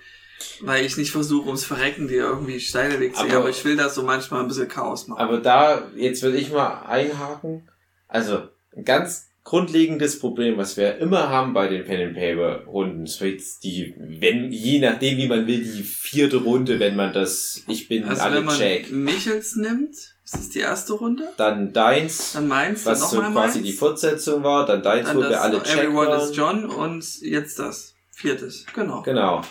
Weil 0.60 0.84
ich 0.84 0.96
nicht 0.96 1.10
versuche, 1.10 1.46
ums 1.46 1.64
Verrecken 1.64 2.08
dir 2.08 2.24
irgendwie 2.24 2.60
Steine 2.60 2.98
wegzuziehen, 3.00 3.30
Aber- 3.32 3.40
aber, 3.40 3.50
ich 3.50 3.64
will 3.64 3.76
das 3.76 3.94
so 3.94 4.02
manchmal 4.02 4.42
ein 4.42 4.48
bisschen 4.48 4.68
Chaos 4.68 5.06
machen. 5.08 5.20
Aber 5.20 5.38
da, 5.38 5.90
jetzt 5.96 6.22
will 6.22 6.34
ich 6.34 6.50
mal 6.52 6.82
einhaken. 6.86 7.68
Also, 8.08 8.48
ein 8.76 8.84
ganz 8.84 9.28
grundlegendes 9.44 10.18
Problem, 10.18 10.56
was 10.58 10.76
wir 10.76 10.98
immer 10.98 11.28
haben 11.28 11.54
bei 11.54 11.68
den 11.68 11.84
Pen 11.84 12.08
and 12.08 12.14
Paper 12.16 12.64
Runden, 12.66 13.04
ist 13.04 13.20
jetzt 13.20 13.62
die, 13.62 13.94
wenn, 13.96 14.50
je 14.50 14.80
nachdem, 14.80 15.18
wie 15.18 15.28
man 15.28 15.46
will, 15.46 15.62
die 15.62 15.82
vierte 15.84 16.38
Runde, 16.38 16.80
wenn 16.80 16.96
man 16.96 17.12
das, 17.12 17.62
ich 17.68 17.86
bin 17.88 18.04
also 18.04 18.22
alle 18.22 18.38
wenn 18.38 18.44
man 18.46 18.58
Jack, 18.58 18.90
Michels 18.90 19.54
nimmt, 19.54 19.90
ist 20.24 20.34
das 20.34 20.48
die 20.50 20.58
erste 20.58 20.94
Runde, 20.94 21.28
dann 21.36 21.72
deins, 21.72 22.32
dann 22.32 22.48
meins, 22.48 22.82
dann 22.82 22.94
was 22.94 23.10
so 23.10 23.16
nochmal 23.22 23.44
quasi 23.46 23.58
meins, 23.60 23.70
die 23.70 23.76
Fortsetzung 23.76 24.42
war, 24.42 24.66
dann 24.66 24.82
deins, 24.82 25.06
dann 25.06 25.16
wo 25.16 25.20
wir 25.20 25.40
alle 25.40 25.58
Jack 25.58 25.78
Everyone 25.78 26.08
waren. 26.08 26.28
is 26.30 26.36
John 26.36 26.64
und 26.66 27.20
jetzt 27.22 27.58
das. 27.60 27.94
Viertes, 28.10 28.64
genau. 28.74 29.02
Genau. 29.02 29.42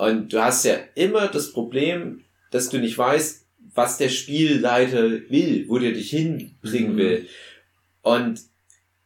Und 0.00 0.32
du 0.32 0.42
hast 0.42 0.64
ja 0.64 0.76
immer 0.94 1.28
das 1.28 1.52
Problem, 1.52 2.24
dass 2.50 2.70
du 2.70 2.78
nicht 2.78 2.96
weißt, 2.96 3.44
was 3.74 3.98
der 3.98 4.08
Spielleiter 4.08 5.10
will, 5.28 5.66
wo 5.68 5.78
der 5.78 5.92
dich 5.92 6.08
hinbringen 6.10 6.94
Mhm. 6.94 6.96
will. 6.96 7.28
Und 8.00 8.40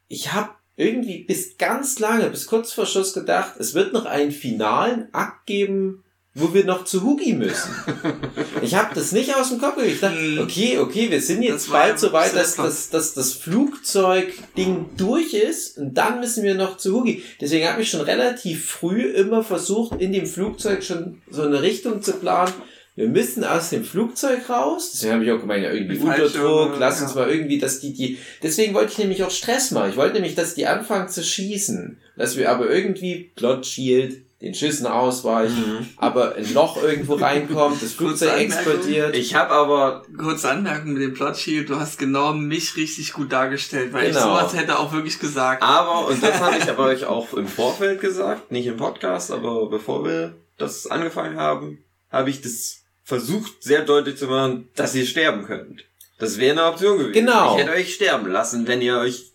ich 0.06 0.32
habe 0.32 0.50
irgendwie 0.76 1.24
bis 1.24 1.58
ganz 1.58 1.98
lange, 1.98 2.30
bis 2.30 2.46
kurz 2.46 2.72
vor 2.72 2.86
Schluss 2.86 3.12
gedacht, 3.12 3.54
es 3.58 3.74
wird 3.74 3.92
noch 3.92 4.04
einen 4.04 4.30
finalen 4.30 5.12
Akt 5.12 5.46
geben, 5.46 6.04
wo 6.34 6.52
wir 6.52 6.64
noch 6.64 6.84
zu 6.84 7.02
Hugi 7.02 7.32
müssen. 7.32 7.70
ich 8.62 8.74
habe 8.74 8.94
das 8.94 9.12
nicht 9.12 9.34
aus 9.36 9.50
dem 9.50 9.60
Kopf. 9.60 9.80
Ich 9.82 10.00
dachte, 10.00 10.18
Mhm. 10.18 10.40
okay, 10.40 10.78
okay, 10.78 11.10
wir 11.10 11.20
sind 11.20 11.42
jetzt 11.42 11.70
bald 11.70 11.98
so 11.98 12.12
weit, 12.12 12.34
dass, 12.34 12.56
dass, 12.56 12.90
dass 12.90 13.14
das 13.14 13.32
Flugzeugding 13.34 14.86
durch 14.96 15.34
ist 15.34 15.78
und 15.78 15.94
dann 15.94 16.20
müssen 16.20 16.42
wir 16.42 16.54
noch 16.54 16.76
zu 16.76 16.94
Hugi. 16.94 17.22
Deswegen 17.40 17.68
habe 17.68 17.82
ich 17.82 17.90
schon 17.90 18.00
relativ 18.00 18.66
früh 18.68 19.02
immer 19.02 19.42
versucht, 19.42 20.00
in 20.00 20.12
dem 20.12 20.26
Flugzeug 20.26 20.82
schon 20.82 21.22
so 21.30 21.42
eine 21.42 21.62
Richtung 21.62 22.02
zu 22.02 22.14
planen. 22.14 22.52
Wir 22.96 23.08
müssen 23.08 23.42
aus 23.42 23.70
dem 23.70 23.84
Flugzeug 23.84 24.48
raus. 24.48 24.92
Deswegen 24.92 25.14
habe 25.14 25.24
ich 25.24 25.32
auch 25.32 25.40
gemeint, 25.40 25.64
ja, 25.64 25.72
irgendwie 25.72 25.98
Unterdruck, 25.98 26.76
lass 26.78 27.02
uns 27.02 27.14
ja. 27.14 27.22
mal 27.22 27.30
irgendwie, 27.30 27.58
dass 27.58 27.80
die, 27.80 27.92
die, 27.92 28.18
deswegen 28.40 28.72
wollte 28.72 28.92
ich 28.92 28.98
nämlich 28.98 29.24
auch 29.24 29.32
Stress 29.32 29.72
machen. 29.72 29.90
Ich 29.90 29.96
wollte 29.96 30.14
nämlich, 30.14 30.36
dass 30.36 30.54
die 30.54 30.66
anfangen 30.66 31.08
zu 31.08 31.24
schießen. 31.24 31.98
Dass 32.16 32.36
wir 32.36 32.50
aber 32.50 32.70
irgendwie 32.70 33.32
Plot 33.34 33.66
Shield, 33.66 34.23
den 34.44 34.54
Schüssen 34.54 34.86
ausweichen, 34.86 35.56
Mhm. 35.80 35.86
aber 35.96 36.34
ein 36.34 36.52
Loch 36.52 36.82
irgendwo 36.82 37.14
reinkommt, 37.14 37.82
das 37.82 37.96
Kurze 37.96 38.26
Flugzeug 38.28 38.40
explodiert. 38.42 39.16
Ich 39.16 39.34
habe 39.34 39.52
aber 39.52 40.02
Kurze 40.18 40.50
Anmerkung 40.50 40.92
mit 40.92 41.02
dem 41.02 41.14
Plot 41.14 41.36
Shield, 41.36 41.70
du 41.70 41.76
hast 41.80 41.98
genau 41.98 42.32
mich 42.34 42.76
richtig 42.76 43.12
gut 43.14 43.32
dargestellt, 43.32 43.92
weil 43.94 44.10
ich 44.10 44.14
Genau. 44.14 44.36
sowas 44.36 44.54
hätte 44.54 44.78
auch 44.78 44.92
wirklich 44.92 45.18
gesagt. 45.18 45.62
Aber, 45.62 46.06
und 46.08 46.22
das 46.22 46.40
habe 46.40 46.58
ich 46.58 46.68
aber 46.68 46.84
euch 46.84 47.06
auch 47.06 47.32
im 47.34 47.48
Vorfeld 47.48 48.00
gesagt, 48.00 48.52
nicht 48.52 48.66
im 48.66 48.76
Podcast, 48.76 49.30
aber 49.30 49.66
bevor 49.70 50.04
wir 50.04 50.34
das 50.58 50.86
angefangen 50.86 51.36
haben, 51.38 51.78
habe 52.12 52.28
ich 52.30 52.42
das 52.42 52.82
versucht, 53.02 53.62
sehr 53.62 53.82
deutlich 53.82 54.16
zu 54.18 54.26
machen, 54.26 54.68
dass 54.76 54.94
ihr 54.94 55.06
sterben 55.06 55.44
könnt. 55.46 55.84
Das 56.18 56.38
wäre 56.38 56.52
eine 56.52 56.70
Option 56.70 56.98
gewesen. 56.98 57.12
Genau. 57.14 57.56
Ich 57.56 57.62
hätte 57.62 57.72
euch 57.72 57.94
sterben 57.94 58.30
lassen, 58.30 58.66
wenn 58.68 58.80
ihr 58.82 58.98
euch, 58.98 59.32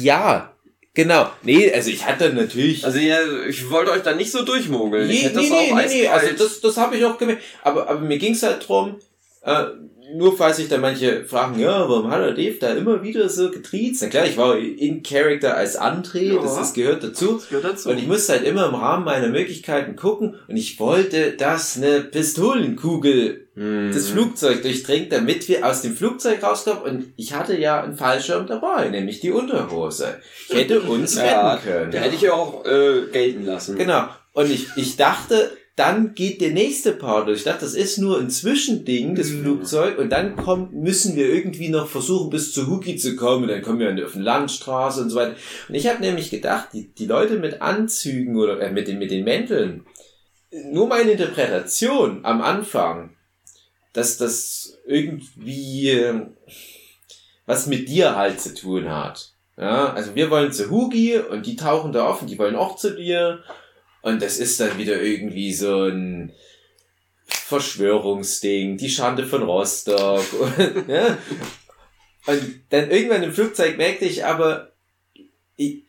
Ja, 0.00 0.51
genau. 0.94 1.30
Nee, 1.42 1.72
also 1.72 1.90
ich 1.90 2.06
hatte 2.06 2.32
natürlich. 2.32 2.84
also 2.84 2.98
ihr, 2.98 3.46
ich 3.48 3.70
wollte 3.70 3.92
euch 3.92 4.02
da 4.02 4.14
nicht 4.14 4.30
so 4.30 4.44
durchmogeln. 4.44 5.10
ich 5.10 5.22
nee, 5.22 5.28
hätte 5.28 5.38
nee, 5.38 5.48
das 5.48 5.58
auch 5.58 5.76
nee, 5.76 5.86
nee, 5.86 6.00
nee, 6.02 6.08
also 6.08 6.32
das, 6.36 6.60
das 6.60 6.76
habe 6.76 6.96
ich 6.96 7.04
auch 7.04 7.18
gemerkt. 7.18 7.42
Aber, 7.62 7.88
aber 7.88 8.00
mir 8.00 8.18
ging's 8.18 8.42
halt 8.42 8.66
drum, 8.66 9.00
äh, 9.42 9.64
nur 10.14 10.36
falls 10.36 10.58
sich 10.58 10.68
da 10.68 10.78
manche 10.78 11.24
fragen, 11.24 11.58
ja, 11.58 11.88
warum 11.88 12.10
hat 12.10 12.20
der 12.20 12.32
Dave 12.32 12.56
da 12.60 12.72
immer 12.74 13.02
wieder 13.02 13.28
so 13.28 13.50
getriezt? 13.50 14.02
Na 14.02 14.08
klar, 14.08 14.26
ich 14.26 14.36
war 14.36 14.56
in 14.58 15.02
Character 15.02 15.56
als 15.56 15.78
André, 15.80 16.34
das, 16.40 16.52
Ja. 16.54 16.58
das 16.60 16.74
gehört 16.74 17.02
dazu. 17.04 17.34
Das 17.34 17.48
gehört 17.48 17.64
dazu. 17.64 17.88
Und 17.90 17.98
ich 17.98 18.06
musste 18.06 18.32
halt 18.32 18.44
immer 18.44 18.66
im 18.68 18.74
Rahmen 18.74 19.04
meiner 19.04 19.28
Möglichkeiten 19.28 19.96
gucken 19.96 20.36
und 20.48 20.56
ich 20.56 20.78
wollte, 20.80 21.32
dass 21.32 21.76
eine 21.76 22.00
Pistolenkugel 22.00 23.48
Hm. 23.54 23.90
das 23.92 24.08
Flugzeug 24.08 24.62
durchdringt, 24.62 25.12
damit 25.12 25.46
wir 25.46 25.66
aus 25.66 25.82
dem 25.82 25.94
Flugzeug 25.94 26.42
rauskommen. 26.42 26.82
Und 26.82 27.12
ich 27.16 27.34
hatte 27.34 27.54
ja 27.58 27.82
einen 27.82 27.96
Fallschirm 27.96 28.46
dabei, 28.46 28.88
nämlich 28.88 29.20
die 29.20 29.30
Unterhose. 29.30 30.20
Ich 30.48 30.54
hätte 30.56 30.80
uns 30.80 31.16
Ja, 31.16 31.52
retten 31.52 31.64
können. 31.68 31.90
Da 31.90 31.98
hätte 31.98 32.14
ich 32.16 32.30
auch 32.30 32.64
äh, 32.64 33.02
gelten 33.12 33.44
lassen. 33.44 33.76
Genau. 33.76 34.06
Und 34.32 34.50
ich, 34.50 34.68
ich 34.76 34.96
dachte, 34.96 35.50
dann 35.76 36.14
geht 36.14 36.40
der 36.42 36.50
nächste 36.50 36.92
Part. 36.92 37.28
durch. 37.28 37.38
Ich 37.38 37.44
dachte, 37.44 37.64
das 37.64 37.74
ist 37.74 37.96
nur 37.98 38.18
ein 38.20 38.28
Zwischending, 38.28 39.14
das 39.14 39.30
Mhm. 39.30 39.42
Flugzeug. 39.42 39.98
Und 39.98 40.10
dann 40.10 40.36
kommt, 40.36 40.74
müssen 40.74 41.16
wir 41.16 41.32
irgendwie 41.32 41.70
noch 41.70 41.88
versuchen, 41.88 42.28
bis 42.30 42.52
zu 42.52 42.66
Huki 42.66 42.96
zu 42.96 43.16
kommen. 43.16 43.44
Und 43.44 43.48
dann 43.48 43.62
kommen 43.62 43.78
wir 43.78 44.04
auf 44.04 44.14
eine 44.14 44.24
Landstraße 44.24 45.00
und 45.02 45.10
so 45.10 45.16
weiter. 45.16 45.34
Und 45.68 45.74
ich 45.74 45.86
habe 45.86 46.00
nämlich 46.00 46.30
gedacht, 46.30 46.68
die, 46.74 46.92
die 46.92 47.06
Leute 47.06 47.38
mit 47.38 47.62
Anzügen 47.62 48.36
oder 48.36 48.60
äh, 48.60 48.70
mit, 48.70 48.86
den, 48.88 48.98
mit 48.98 49.10
den 49.10 49.24
Mänteln, 49.24 49.86
nur 50.70 50.86
meine 50.88 51.12
Interpretation 51.12 52.24
am 52.24 52.42
Anfang, 52.42 53.16
dass 53.94 54.18
das 54.18 54.78
irgendwie 54.86 55.88
äh, 55.90 56.26
was 57.46 57.66
mit 57.66 57.88
dir 57.88 58.14
halt 58.16 58.40
zu 58.40 58.54
tun 58.54 58.90
hat. 58.90 59.32
Ja, 59.56 59.92
also 59.92 60.14
wir 60.14 60.30
wollen 60.30 60.52
zu 60.52 60.70
Hugi 60.70 61.18
und 61.18 61.46
die 61.46 61.56
tauchen 61.56 61.92
da 61.92 62.06
auf 62.06 62.20
und 62.22 62.28
die 62.28 62.38
wollen 62.38 62.56
auch 62.56 62.76
zu 62.76 62.94
dir. 62.94 63.42
Und 64.02 64.20
das 64.20 64.38
ist 64.38 64.60
dann 64.60 64.78
wieder 64.78 65.00
irgendwie 65.00 65.54
so 65.54 65.84
ein 65.84 66.32
Verschwörungsding, 67.26 68.76
die 68.76 68.90
Schande 68.90 69.26
von 69.26 69.42
Rostock. 69.42 70.24
Und, 70.32 70.88
ja. 70.88 71.18
und 72.26 72.60
dann 72.70 72.90
irgendwann 72.90 73.22
im 73.22 73.32
Flugzeug 73.32 73.76
merkte 73.78 74.04
ich 74.04 74.24
aber, 74.24 74.72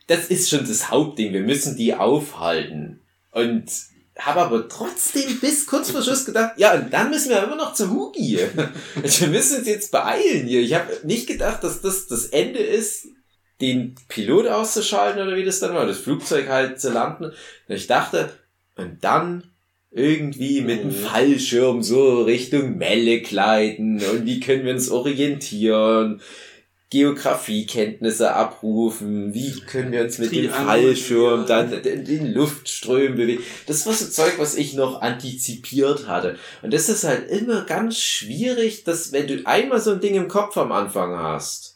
das 0.06 0.26
ist 0.28 0.50
schon 0.50 0.66
das 0.66 0.90
Hauptding, 0.90 1.32
wir 1.32 1.42
müssen 1.42 1.76
die 1.76 1.94
aufhalten. 1.94 3.00
Und 3.30 3.70
habe 4.18 4.42
aber 4.42 4.68
trotzdem 4.68 5.40
bis 5.40 5.66
kurz 5.66 5.90
vor 5.90 6.02
Schluss 6.02 6.24
gedacht, 6.24 6.52
ja, 6.56 6.74
und 6.74 6.92
dann 6.92 7.10
müssen 7.10 7.30
wir 7.30 7.42
immer 7.42 7.56
noch 7.56 7.74
zu 7.74 7.90
Hugi. 7.90 8.38
Wir 8.94 9.28
müssen 9.28 9.58
uns 9.58 9.66
jetzt 9.66 9.90
beeilen 9.90 10.46
hier. 10.46 10.60
Ich 10.60 10.74
habe 10.74 11.00
nicht 11.02 11.26
gedacht, 11.26 11.64
dass 11.64 11.80
das 11.80 12.06
das 12.06 12.26
Ende 12.26 12.60
ist, 12.60 13.08
den 13.60 13.94
Pilot 14.08 14.46
auszuschalten 14.48 15.22
oder 15.26 15.36
wie 15.36 15.44
das 15.44 15.60
dann 15.60 15.74
war, 15.74 15.86
das 15.86 15.98
Flugzeug 15.98 16.48
halt 16.48 16.80
zu 16.80 16.90
landen. 16.92 17.24
Und 17.26 17.74
ich 17.74 17.86
dachte, 17.86 18.30
und 18.76 19.02
dann 19.02 19.44
irgendwie 19.90 20.60
mit 20.60 20.80
dem 20.80 20.88
Mhm. 20.88 21.04
Fallschirm 21.04 21.82
so 21.82 22.22
Richtung 22.22 22.76
Melle 22.78 23.20
gleiten 23.20 24.02
und 24.04 24.26
wie 24.26 24.40
können 24.40 24.64
wir 24.64 24.72
uns 24.72 24.90
orientieren, 24.90 26.20
Geografiekenntnisse 26.90 28.34
abrufen, 28.34 29.34
wie 29.34 29.60
können 29.60 29.92
wir 29.92 30.02
uns 30.02 30.18
mit 30.18 30.32
dem 30.32 30.50
Fallschirm 30.50 31.46
dann 31.46 31.82
den, 31.82 32.04
den 32.04 32.32
Luftströmen 32.32 33.16
bewegen. 33.16 33.42
Das 33.66 33.86
war 33.86 33.92
so 33.92 34.06
Zeug, 34.06 34.34
was 34.38 34.54
ich 34.54 34.74
noch 34.74 35.00
antizipiert 35.00 36.06
hatte. 36.06 36.38
Und 36.62 36.72
das 36.72 36.88
ist 36.88 37.04
halt 37.04 37.28
immer 37.30 37.64
ganz 37.64 37.98
schwierig, 37.98 38.84
dass 38.84 39.12
wenn 39.12 39.26
du 39.26 39.44
einmal 39.44 39.80
so 39.80 39.92
ein 39.92 40.00
Ding 40.00 40.14
im 40.14 40.28
Kopf 40.28 40.56
am 40.56 40.72
Anfang 40.72 41.16
hast, 41.16 41.73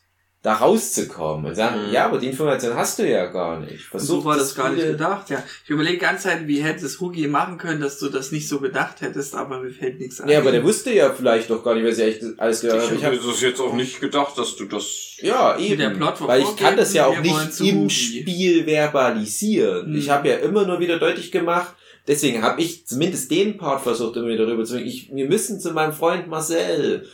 da 0.48 0.54
rauszukommen 0.54 1.44
und 1.44 1.54
sagen, 1.54 1.88
Mhm. 1.88 1.92
ja, 1.92 2.06
aber 2.06 2.18
die 2.18 2.28
Information 2.28 2.74
hast 2.74 2.98
du 2.98 3.06
ja 3.06 3.26
gar 3.26 3.60
nicht. 3.60 3.84
so 3.92 4.24
war 4.24 4.34
das 4.36 4.54
gar 4.54 4.70
nicht 4.70 4.86
gedacht, 4.86 5.28
ja. 5.28 5.42
Ich 5.64 5.68
überlege 5.68 5.94
die 5.98 6.00
ganze 6.00 6.24
Zeit, 6.28 6.46
wie 6.46 6.60
hätte 6.62 6.86
es 6.86 6.98
Hugi 7.00 7.26
machen 7.28 7.58
können, 7.58 7.82
dass 7.82 7.98
du 7.98 8.08
das 8.08 8.32
nicht 8.32 8.48
so 8.48 8.58
gedacht 8.58 9.02
hättest, 9.02 9.34
aber 9.34 9.60
mir 9.60 9.70
fällt 9.70 9.98
nichts 10.00 10.20
ein. 10.22 10.28
Ja, 10.30 10.38
aber 10.38 10.50
der 10.50 10.64
wusste 10.64 10.90
ja 10.90 11.10
vielleicht 11.12 11.50
doch 11.50 11.62
gar 11.62 11.74
nicht, 11.74 11.86
was 11.86 11.98
er 11.98 12.08
echt 12.08 12.22
alles 12.38 12.62
gehört 12.62 12.80
hat. 12.80 12.92
Ich 12.92 12.98
Ich 12.98 13.04
habe 13.04 13.16
hab, 13.18 13.26
das 13.26 13.40
jetzt 13.42 13.60
auch 13.60 13.74
nicht 13.74 14.00
gedacht, 14.00 14.38
dass 14.38 14.56
du 14.56 14.64
das. 14.64 14.86
ja, 15.20 15.58
eben. 15.58 15.78
der 15.78 15.90
Plot 15.90 16.26
weil 16.26 16.40
ich 16.40 16.56
kann 16.56 16.76
das 16.78 16.94
ja 16.94 17.04
auch 17.06 17.20
nicht 17.20 17.60
im 17.60 17.80
Hugi. 17.82 17.90
Spiel 17.90 18.64
verbalisieren. 18.64 19.86
Hm. 19.92 19.98
Ich 19.98 20.08
habe 20.10 20.28
ja 20.28 20.36
immer 20.36 20.66
nur 20.66 20.80
wieder 20.80 20.98
deutlich 20.98 21.30
gemacht, 21.30 21.74
deswegen 22.06 22.42
habe 22.42 22.62
ich 22.62 22.86
zumindest 22.86 23.30
den 23.30 23.58
Part 23.58 23.82
versucht, 23.82 24.16
immer 24.16 24.28
wieder 24.28 24.46
rüber 24.46 24.64
zu 24.64 24.74
bringen. 24.74 24.86
Ich, 24.88 25.10
wir 25.12 25.28
müssen 25.28 25.60
zu 25.60 25.72
meinem 25.72 25.92
Freund 25.92 26.28
Marcel. 26.28 27.06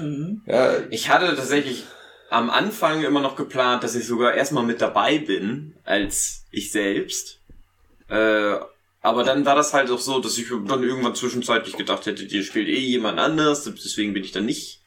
Mhm. 0.00 0.42
Ja, 0.46 0.74
Ich 0.90 1.08
hatte 1.08 1.26
tatsächlich 1.36 1.84
am 2.32 2.50
Anfang 2.50 3.02
immer 3.02 3.20
noch 3.20 3.36
geplant, 3.36 3.84
dass 3.84 3.94
ich 3.94 4.06
sogar 4.06 4.34
erstmal 4.34 4.64
mit 4.64 4.80
dabei 4.80 5.18
bin, 5.18 5.74
als 5.84 6.44
ich 6.50 6.72
selbst. 6.72 7.38
Äh, 8.08 8.56
aber 9.00 9.24
dann 9.24 9.44
war 9.44 9.56
das 9.56 9.74
halt 9.74 9.90
auch 9.90 9.98
so, 9.98 10.20
dass 10.20 10.38
ich 10.38 10.48
dann 10.48 10.82
irgendwann 10.82 11.14
zwischenzeitlich 11.14 11.76
gedacht 11.76 12.06
hätte, 12.06 12.26
dir 12.26 12.42
spielt 12.44 12.68
eh 12.68 12.78
jemand 12.78 13.18
anders, 13.18 13.64
deswegen 13.64 14.12
bin 14.14 14.22
ich 14.24 14.32
dann 14.32 14.46
nicht 14.46 14.80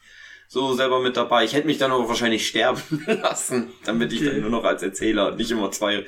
so 0.48 0.74
selber 0.74 1.02
mit 1.02 1.18
dabei. 1.18 1.44
Ich 1.44 1.54
hätte 1.54 1.68
mich 1.68 1.78
dann 1.78 1.92
aber 1.92 2.08
wahrscheinlich 2.08 2.48
sterben 2.48 2.82
lassen, 3.08 3.72
damit 3.84 4.14
ich 4.14 4.22
Okay. 4.22 4.30
dann 4.32 4.42
nur 4.42 4.50
noch 4.52 4.64
als 4.64 4.84
Erzähler 4.84 5.30
und 5.32 5.38
nicht 5.38 5.52
immer 5.52 5.72
zwei, 5.72 6.06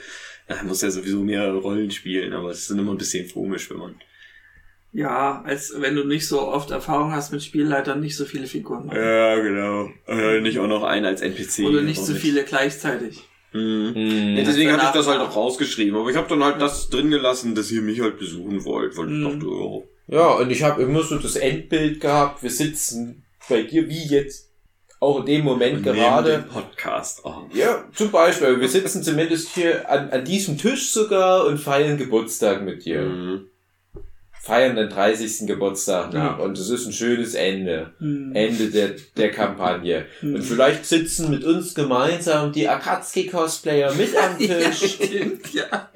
ja, 0.47 0.63
muss 0.63 0.81
ja 0.81 0.89
sowieso 0.89 1.21
mehrere 1.21 1.57
Rollen 1.57 1.91
spielen, 1.91 2.33
aber 2.33 2.51
es 2.51 2.59
ist 2.59 2.69
dann 2.71 2.79
immer 2.79 2.93
ein 2.93 2.97
bisschen 2.97 3.29
komisch, 3.31 3.69
wenn 3.69 3.77
man. 3.77 3.95
Ja, 4.93 5.43
als 5.45 5.73
wenn 5.77 5.95
du 5.95 6.03
nicht 6.05 6.27
so 6.27 6.41
oft 6.47 6.71
Erfahrung 6.71 7.11
hast 7.11 7.31
mit 7.31 7.43
Spielleitern, 7.43 7.99
nicht 7.99 8.15
so 8.15 8.25
viele 8.25 8.47
Figuren 8.47 8.87
machen. 8.87 8.97
Ja, 8.99 9.35
genau. 9.35 9.89
Äh, 10.07 10.41
nicht 10.41 10.57
auch 10.59 10.67
noch 10.67 10.83
einen 10.83 11.05
als 11.05 11.21
NPC. 11.21 11.65
Oder 11.67 11.81
nicht 11.81 12.01
so 12.01 12.13
mit. 12.13 12.21
viele 12.21 12.43
gleichzeitig. 12.43 13.23
Mhm. 13.53 13.93
hm. 13.93 14.37
Ja, 14.37 14.43
deswegen 14.43 14.71
hatte 14.71 14.85
ich 14.85 14.91
das 14.91 15.07
halt 15.07 15.19
auch 15.21 15.35
rausgeschrieben. 15.35 15.99
Aber 15.99 16.09
ich 16.09 16.15
habe 16.15 16.27
dann 16.29 16.43
halt 16.43 16.61
das 16.61 16.89
drin 16.89 17.09
gelassen, 17.11 17.53
dass 17.53 17.69
ihr 17.71 17.81
mich 17.81 18.01
halt 18.01 18.17
besuchen 18.17 18.63
wollt, 18.65 18.97
weil 18.97 19.05
ich 19.07 19.13
Mhm. 19.13 19.23
dachte, 19.39 19.45
oh. 19.47 19.87
ja, 20.07 20.27
und 20.35 20.49
ich 20.51 20.63
habe 20.63 20.81
immer 20.81 21.03
so 21.03 21.17
das 21.17 21.35
Endbild 21.35 21.99
gehabt. 21.99 22.41
Wir 22.41 22.49
sitzen 22.49 23.23
bei 23.49 23.63
dir 23.63 23.87
wie 23.89 24.07
jetzt 24.07 24.47
auch 24.99 25.19
in 25.19 25.25
dem 25.27 25.43
Moment 25.45 25.83
gerade. 25.83 26.31
Neben 26.31 26.43
dem 26.43 26.49
Podcast. 26.49 27.21
Oh. 27.23 27.33
Ja, 27.53 27.85
zum 27.93 28.09
Beispiel. 28.09 28.59
Wir 28.59 28.67
sitzen 28.69 29.03
zumindest 29.03 29.53
hier 29.53 29.87
an, 29.89 30.09
an 30.09 30.25
diesem 30.25 30.57
Tisch 30.57 30.89
sogar 30.91 31.45
und 31.45 31.59
feiern 31.59 31.97
Geburtstag 31.97 32.63
mit 32.63 32.83
dir. 32.85 33.01
Mhm. 33.03 33.47
Feiern 34.47 34.75
den 34.77 34.89
30. 34.89 35.45
Geburtstag 35.45 36.13
nach 36.13 36.37
Ja. 36.39 36.43
und 36.43 36.57
es 36.57 36.69
ist 36.69 36.85
ein 36.87 36.93
schönes 36.93 37.35
Ende. 37.35 37.91
Hm. 37.99 38.31
Ende 38.33 38.69
der, 38.71 38.91
der 39.17 39.29
Kampagne. 39.31 40.05
Hm. 40.21 40.35
Und 40.35 40.41
vielleicht 40.43 40.85
sitzen 40.85 41.29
mit 41.29 41.43
uns 41.43 41.75
gemeinsam 41.75 42.53
die 42.53 42.67
Akatsuki-Cosplayer 42.69 43.93
mit 43.95 44.15
am 44.15 44.35
Ja, 44.39 44.57
Tisch. 44.69 44.93
stimmt, 44.93 45.53
ja. 45.53 45.89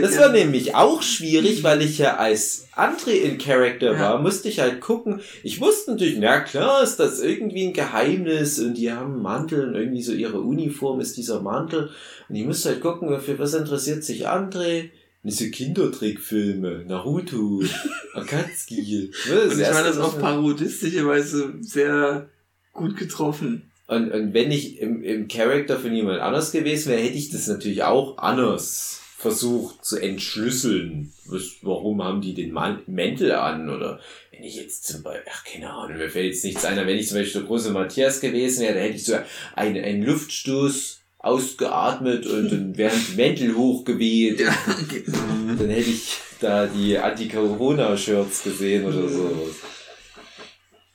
Das 0.00 0.18
war 0.18 0.30
nämlich 0.32 0.74
auch 0.74 1.02
schwierig, 1.02 1.62
weil 1.62 1.82
ich 1.82 1.98
ja 1.98 2.16
als 2.16 2.66
André 2.74 3.10
in 3.12 3.38
Character 3.38 3.92
Ja. 3.92 3.98
war, 4.00 4.18
musste 4.22 4.48
ich 4.48 4.60
halt 4.60 4.80
gucken. 4.80 5.20
Ich 5.42 5.60
wusste 5.60 5.92
natürlich, 5.92 6.16
na 6.18 6.40
klar, 6.40 6.82
ist 6.82 6.96
das 6.96 7.20
irgendwie 7.20 7.66
ein 7.66 7.72
Geheimnis 7.72 8.58
und 8.58 8.74
die 8.74 8.92
haben 8.92 9.14
einen 9.14 9.22
Mantel 9.22 9.68
und 9.68 9.74
irgendwie 9.74 10.02
so 10.02 10.12
ihre 10.12 10.40
Uniform 10.40 11.00
ist 11.00 11.16
dieser 11.16 11.40
Mantel. 11.40 11.90
Und 12.28 12.34
ich 12.36 12.44
musste 12.44 12.70
halt 12.70 12.80
gucken, 12.80 13.18
für 13.20 13.38
was 13.38 13.54
interessiert 13.54 14.04
sich 14.04 14.28
André? 14.28 14.90
Diese 15.24 15.50
Kindertrickfilme, 15.50 16.84
Naruto, 16.86 17.62
Akatsuki. 18.14 19.10
Ne, 19.28 19.40
Und 19.42 19.52
ich 19.60 19.66
war 19.66 19.84
das 19.84 19.98
auf 19.98 20.16
mir- 20.16 20.20
parodistische 20.22 21.06
Weise 21.06 21.54
sehr 21.60 22.28
gut 22.72 22.96
getroffen. 22.96 23.70
Und, 23.86 24.10
und 24.10 24.32
wenn 24.34 24.50
ich 24.50 24.78
im, 24.80 25.02
im 25.02 25.28
Charakter 25.28 25.78
von 25.78 25.94
jemand 25.94 26.20
anders 26.20 26.50
gewesen 26.52 26.90
wäre, 26.90 27.02
hätte 27.02 27.18
ich 27.18 27.30
das 27.30 27.46
natürlich 27.46 27.82
auch 27.82 28.18
anders 28.18 29.00
versucht 29.18 29.84
zu 29.84 29.98
entschlüsseln. 29.98 31.12
Was, 31.26 31.42
warum 31.62 32.02
haben 32.02 32.20
die 32.22 32.34
den 32.34 32.50
Man 32.52 32.80
Mäntel 32.86 33.32
an? 33.32 33.70
Oder 33.70 34.00
wenn 34.32 34.42
ich 34.42 34.56
jetzt 34.56 34.86
zum 34.88 35.02
Beispiel, 35.04 35.30
ach 35.32 35.44
keine 35.44 35.70
Ahnung, 35.70 35.98
mir 35.98 36.10
fällt 36.10 36.32
jetzt 36.32 36.44
nichts 36.44 36.64
ein, 36.64 36.78
aber 36.78 36.88
wenn 36.88 36.98
ich 36.98 37.06
zum 37.08 37.18
Beispiel 37.18 37.42
der 37.42 37.48
große 37.48 37.70
Matthias 37.70 38.20
gewesen 38.20 38.62
wäre, 38.62 38.74
dann 38.74 38.82
hätte 38.82 38.96
ich 38.96 39.04
so 39.04 39.14
einen, 39.54 39.84
einen 39.84 40.02
Luftstoß 40.02 41.01
ausgeatmet 41.22 42.26
und 42.26 42.50
dann 42.50 42.76
wären 42.76 43.00
die 43.10 43.16
Mäntel 43.16 43.56
hochgeweht. 43.56 44.40
Und 44.40 45.56
dann 45.58 45.70
hätte 45.70 45.90
ich 45.90 46.18
da 46.40 46.66
die 46.66 46.98
Anti-Corona-Shirts 46.98 48.42
gesehen 48.42 48.84
oder 48.84 49.08
so. 49.08 49.30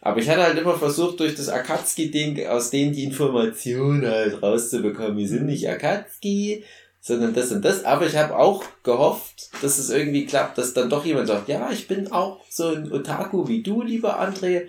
Aber 0.01 0.19
ich 0.19 0.29
hatte 0.29 0.43
halt 0.43 0.57
immer 0.57 0.77
versucht, 0.77 1.19
durch 1.19 1.35
das 1.35 1.49
Akatsuki-Ding 1.49 2.45
aus 2.47 2.69
denen 2.69 2.93
die 2.93 3.03
Information 3.03 4.05
halt 4.05 4.41
rauszubekommen. 4.43 5.17
Wir 5.17 5.27
sind 5.27 5.45
nicht 5.45 5.67
Akatsuki, 5.67 6.63
sondern 7.01 7.33
das 7.33 7.51
und 7.51 7.63
das. 7.63 7.85
Aber 7.85 8.05
ich 8.05 8.15
habe 8.15 8.37
auch 8.37 8.63
gehofft, 8.83 9.49
dass 9.61 9.77
es 9.77 9.89
irgendwie 9.89 10.25
klappt, 10.25 10.57
dass 10.57 10.73
dann 10.73 10.89
doch 10.89 11.05
jemand 11.05 11.27
sagt, 11.27 11.47
ja, 11.47 11.71
ich 11.71 11.87
bin 11.87 12.11
auch 12.11 12.41
so 12.49 12.67
ein 12.67 12.91
Otaku 12.91 13.47
wie 13.47 13.63
du, 13.63 13.81
lieber 13.81 14.21
André. 14.21 14.67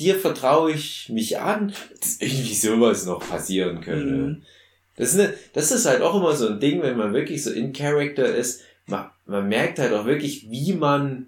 Dir 0.00 0.16
vertraue 0.16 0.72
ich 0.72 1.08
mich 1.08 1.38
an, 1.38 1.72
dass 2.00 2.20
irgendwie 2.20 2.54
sowas 2.54 3.06
noch 3.06 3.20
passieren 3.20 3.80
könnte. 3.80 4.14
Mhm. 4.14 4.42
Das 4.96 5.12
ist, 5.12 5.18
eine, 5.20 5.34
das 5.52 5.70
ist 5.72 5.84
halt 5.86 6.02
auch 6.02 6.14
immer 6.16 6.34
so 6.36 6.48
ein 6.48 6.60
Ding, 6.60 6.80
wenn 6.82 6.96
man 6.96 7.12
wirklich 7.12 7.42
so 7.42 7.50
in 7.50 7.72
Character 7.72 8.32
ist. 8.34 8.60
Man, 8.86 9.10
man 9.26 9.48
merkt 9.48 9.78
halt 9.78 9.92
auch 9.92 10.06
wirklich, 10.06 10.48
wie 10.50 10.72
man 10.72 11.26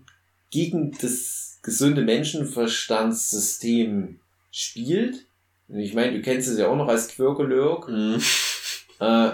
gegen 0.50 0.92
das 1.00 1.58
gesunde 1.62 2.02
Menschenverstandssystem 2.02 4.20
spielt. 4.50 5.26
Und 5.68 5.78
Ich 5.80 5.94
meine, 5.94 6.12
du 6.12 6.22
kennst 6.22 6.48
es 6.48 6.58
ja 6.58 6.68
auch 6.68 6.76
noch 6.76 6.88
als 6.88 7.08
Quirkelurk, 7.08 7.88
Mhm. 7.88 8.20
äh, 9.00 9.30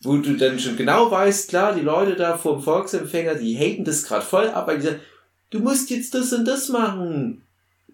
wo 0.00 0.16
du 0.18 0.36
dann 0.36 0.58
schon 0.58 0.76
genau 0.76 1.10
weißt, 1.10 1.48
klar, 1.48 1.74
die 1.74 1.80
Leute 1.80 2.16
da 2.16 2.36
vom 2.38 2.62
Volksempfänger, 2.62 3.34
die 3.36 3.56
haten 3.56 3.84
das 3.84 4.02
gerade 4.04 4.24
voll 4.24 4.48
ab, 4.48 4.66
weil 4.68 4.78
die 4.78 4.86
sagen, 4.86 5.00
du 5.50 5.58
musst 5.60 5.90
jetzt 5.90 6.14
das 6.14 6.32
und 6.32 6.44
das 6.44 6.68
machen. 6.68 7.42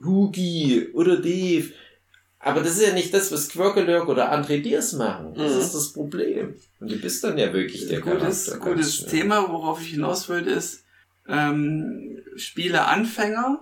Hugi 0.04 0.88
oder 0.94 1.16
Dave. 1.16 1.70
Aber 2.44 2.60
das 2.60 2.76
ist 2.76 2.86
ja 2.86 2.92
nicht 2.92 3.14
das, 3.14 3.30
was 3.30 3.50
Quirkelurk 3.50 4.08
oder 4.08 4.32
André 4.32 4.60
Diers 4.60 4.94
machen. 4.94 5.32
Das 5.34 5.52
Mhm. 5.54 5.60
ist 5.60 5.72
das 5.74 5.92
Problem. 5.92 6.54
Und 6.80 6.90
du 6.90 6.96
bist 6.98 7.22
dann 7.22 7.38
ja 7.38 7.52
wirklich 7.52 7.86
der 7.86 8.00
gutes, 8.00 8.46
Charakter. 8.46 8.70
gutes 8.70 8.96
schnell. 8.96 9.10
Thema, 9.10 9.48
worauf 9.48 9.80
ich 9.80 9.88
hinaus 9.90 10.28
wollte, 10.28 10.50
ist, 10.50 10.82
ähm, 11.28 12.18
Spieleanfänger 12.34 13.60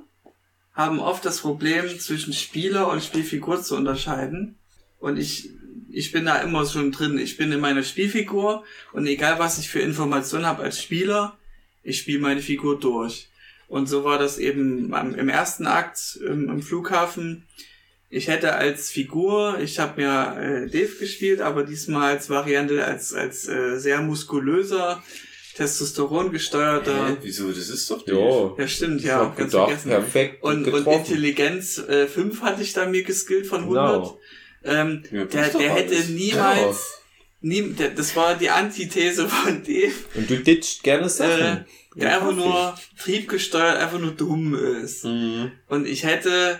haben 0.73 0.99
oft 1.01 1.25
das 1.27 1.41
Problem, 1.41 1.99
zwischen 1.99 2.33
Spieler 2.33 2.89
und 2.91 3.03
Spielfigur 3.03 3.63
zu 3.63 3.77
unterscheiden. 3.77 4.57
Und 4.99 5.19
ich, 5.19 5.51
ich 5.91 6.13
bin 6.13 6.25
da 6.25 6.37
immer 6.41 6.65
schon 6.65 6.93
drin. 6.93 7.19
Ich 7.19 7.37
bin 7.37 7.53
in 7.53 7.61
meiner 7.61 7.83
Spielfigur 7.83 8.65
und 8.93 9.07
egal 9.07 9.39
was 9.39 9.59
ich 9.59 9.69
für 9.69 9.81
Informationen 9.81 10.47
habe 10.47 10.63
als 10.63 10.81
Spieler, 10.81 11.37
ich 11.83 11.99
spiele 11.99 12.21
meine 12.21 12.41
Figur 12.41 12.79
durch. 12.79 13.29
Und 13.69 13.89
so 13.89 14.05
war 14.05 14.19
das 14.19 14.39
eben 14.39 14.95
am, 14.95 15.15
im 15.15 15.29
ersten 15.29 15.67
Akt 15.67 16.19
im, 16.25 16.49
im 16.49 16.63
Flughafen. 16.63 17.47
Ich 18.13 18.27
hätte 18.29 18.55
als 18.55 18.91
Figur, 18.91 19.59
ich 19.63 19.79
habe 19.79 20.03
ja 20.03 20.37
äh, 20.39 20.67
Dave 20.69 20.95
gespielt, 20.99 21.41
aber 21.41 21.63
diesmal 21.63 22.15
als 22.15 22.29
Variante 22.29 22.85
als 22.85 23.15
als 23.15 23.47
äh, 23.49 23.79
sehr 23.79 24.01
muskulöser, 24.03 25.01
Testosteron 25.57 26.33
gesteuerter. 26.33 27.09
Hä? 27.11 27.17
Wieso? 27.23 27.49
Das 27.49 27.69
ist 27.69 27.89
doch 27.91 28.05
die. 28.05 28.11
Ja, 28.13 28.53
Ja, 28.59 28.67
stimmt, 28.69 29.03
ja, 29.03 29.25
ganz 29.37 29.53
gedacht, 29.53 29.69
vergessen. 29.69 29.89
perfekt 29.91 30.43
Und, 30.43 30.67
und. 30.67 30.87
Intelligenz 30.87 31.79
äh, 31.79 32.07
5 32.07 32.41
hatte 32.43 32.63
ich 32.63 32.73
da 32.73 32.87
mir 32.87 33.03
geskillt 33.05 33.47
von 33.47 33.61
100. 33.63 33.93
Genau. 34.03 34.19
Ähm, 34.65 35.03
Ja, 35.13 35.25
der 35.25 35.49
der 35.49 35.71
hätte 35.75 35.95
alles. 35.95 36.09
niemals, 36.09 36.99
nie, 37.41 37.63
der, 37.75 37.91
das 37.91 38.15
war 38.17 38.35
die 38.37 38.51
Antithese 38.51 39.29
von 39.29 39.63
Dave, 39.63 39.95
Und 40.17 40.29
du 40.31 40.37
ditcht 40.39 40.83
gerne 40.83 41.09
Sachen. 41.09 41.41
äh, 41.41 41.65
der 41.97 42.17
einfach 42.17 42.35
nur 42.35 42.75
triebgesteuert, 42.99 43.77
einfach 43.79 43.99
nur 44.01 44.13
dumm 44.13 44.55
ist. 44.83 45.05
Mhm. 45.05 45.53
Und 45.69 45.87
ich 45.87 46.05
hätte 46.05 46.59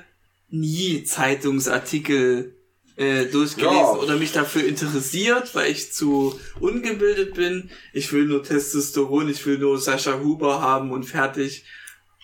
nie 0.51 1.05
Zeitungsartikel 1.05 2.57
äh, 2.97 3.27
durchgelesen 3.27 3.77
Ja. 3.77 3.93
oder 3.97 4.17
mich 4.17 4.33
dafür 4.33 4.65
interessiert, 4.65 5.55
weil 5.55 5.71
ich 5.71 5.93
zu 5.93 6.39
ungebildet 6.61 7.35
bin. 7.35 7.71
Ich 7.95 8.13
will 8.13 8.27
nur 8.27 8.43
Testosteron, 8.43 9.29
ich 9.31 9.45
will 9.47 9.59
nur 9.59 9.79
Sascha 9.79 10.21
Huber 10.21 10.61
haben 10.61 10.91
und 10.93 11.05
fertig. 11.05 11.65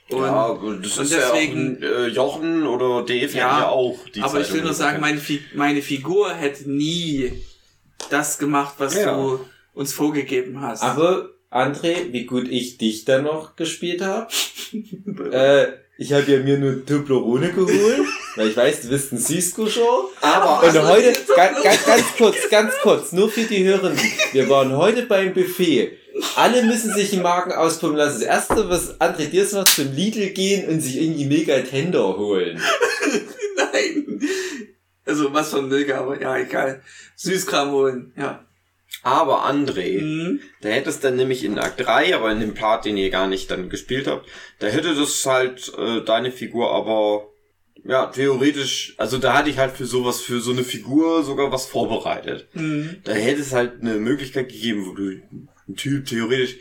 Und, 0.08 0.20
ja, 0.22 0.48
das 0.54 0.98
und 0.98 1.04
ist 1.04 1.14
deswegen- 1.14 1.80
ja 1.82 1.88
auch 1.88 1.96
ein, 1.96 2.04
äh, 2.04 2.06
Jochen 2.08 2.66
oder 2.66 3.02
Dave 3.06 3.32
Ja, 3.32 3.60
ja, 3.60 3.68
auch. 3.68 3.98
Die 4.14 4.20
aber 4.20 4.34
ich 4.40 4.48
will 4.48 4.56
Zeitung 4.56 4.64
nur 4.64 4.74
sagen, 4.74 5.00
meine, 5.00 5.18
Fi 5.18 5.40
meine 5.54 5.82
Figur 5.82 6.32
hätte 6.32 6.70
nie 6.70 7.32
das 8.10 8.38
gemacht, 8.38 8.74
was 8.78 8.94
Ja. 8.94 9.16
du 9.16 9.40
uns 9.74 9.92
vorgegeben 9.92 10.60
hast. 10.60 10.82
Aber, 10.82 11.30
André, 11.50 12.12
wie 12.12 12.24
gut 12.26 12.48
ich 12.48 12.76
dich 12.78 13.04
dann 13.04 13.24
noch 13.24 13.56
gespielt 13.56 14.02
habe. 14.02 14.28
äh, 15.32 15.72
ich 15.98 16.12
habe 16.12 16.30
ja 16.30 16.38
mir 16.40 16.58
nur 16.58 16.84
Toblerone 16.84 17.52
geholt, 17.52 18.06
weil 18.36 18.48
ich 18.48 18.56
weiß, 18.56 18.82
du 18.82 18.88
bist 18.88 19.12
ein 19.12 19.18
Cisco-Show. 19.18 20.10
Aber 20.20 20.66
Und 20.66 20.82
heute, 20.88 21.12
ganz, 21.34 21.62
ganz, 21.62 21.86
ganz 21.86 22.04
kurz, 22.18 22.36
ganz 22.50 22.72
kurz, 22.82 23.12
nur 23.12 23.30
für 23.30 23.44
die 23.44 23.64
Hörenden. 23.64 23.98
Wir 24.32 24.48
waren 24.48 24.76
heute 24.76 25.02
beim 25.02 25.32
Buffet. 25.32 25.98
Alle 26.36 26.62
müssen 26.62 26.94
sich 26.94 27.12
einen 27.12 27.22
Marken 27.22 27.52
auspumpen 27.52 27.98
lassen. 27.98 28.20
Das 28.20 28.28
erste, 28.28 28.68
was 28.70 29.00
André 29.00 29.26
Diers 29.26 29.52
macht, 29.52 29.68
zum 29.68 29.92
Lidl 29.92 30.30
gehen 30.30 30.68
und 30.68 30.80
sich 30.80 30.96
irgendwie 30.96 31.26
Mega 31.26 31.60
Tender 31.60 32.16
holen. 32.16 32.60
Nein. 33.56 34.20
Also 35.04 35.32
was 35.32 35.50
von 35.50 35.68
Milka, 35.68 35.98
aber 35.98 36.20
ja, 36.20 36.36
egal. 36.36 36.82
Süßkram 37.16 37.70
holen, 37.70 38.12
ja. 38.16 38.45
Aber 39.02 39.46
André, 39.48 40.00
Mhm. 40.02 40.40
da 40.62 40.68
hätte 40.70 40.90
es 40.90 41.00
dann 41.00 41.16
nämlich 41.16 41.44
in 41.44 41.58
Akt 41.58 41.80
3, 41.80 42.14
aber 42.16 42.32
in 42.32 42.40
dem 42.40 42.54
Part, 42.54 42.84
den 42.84 42.96
ihr 42.96 43.10
gar 43.10 43.28
nicht 43.28 43.50
dann 43.50 43.68
gespielt 43.68 44.06
habt, 44.06 44.28
da 44.58 44.66
hätte 44.66 44.94
das 44.94 45.24
halt 45.26 45.72
äh, 45.78 46.02
deine 46.04 46.32
Figur 46.32 46.72
aber 46.72 47.28
ja 47.84 48.06
theoretisch, 48.06 48.94
also 48.96 49.18
da 49.18 49.34
hatte 49.34 49.50
ich 49.50 49.58
halt 49.58 49.76
für 49.76 49.86
sowas, 49.86 50.20
für 50.20 50.40
so 50.40 50.50
eine 50.50 50.64
Figur 50.64 51.22
sogar 51.22 51.52
was 51.52 51.66
vorbereitet. 51.66 52.48
Mhm. 52.54 52.96
Da 53.04 53.12
hätte 53.12 53.42
es 53.42 53.52
halt 53.52 53.80
eine 53.80 53.94
Möglichkeit 53.94 54.48
gegeben, 54.48 54.86
wo 54.86 54.92
du 54.94 55.20
ein 55.68 55.76
Typ 55.76 56.06
theoretisch, 56.06 56.56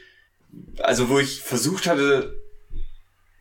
also 0.79 1.09
wo 1.09 1.17
ich 1.19 1.41
versucht 1.41 1.87
hatte, 1.87 2.35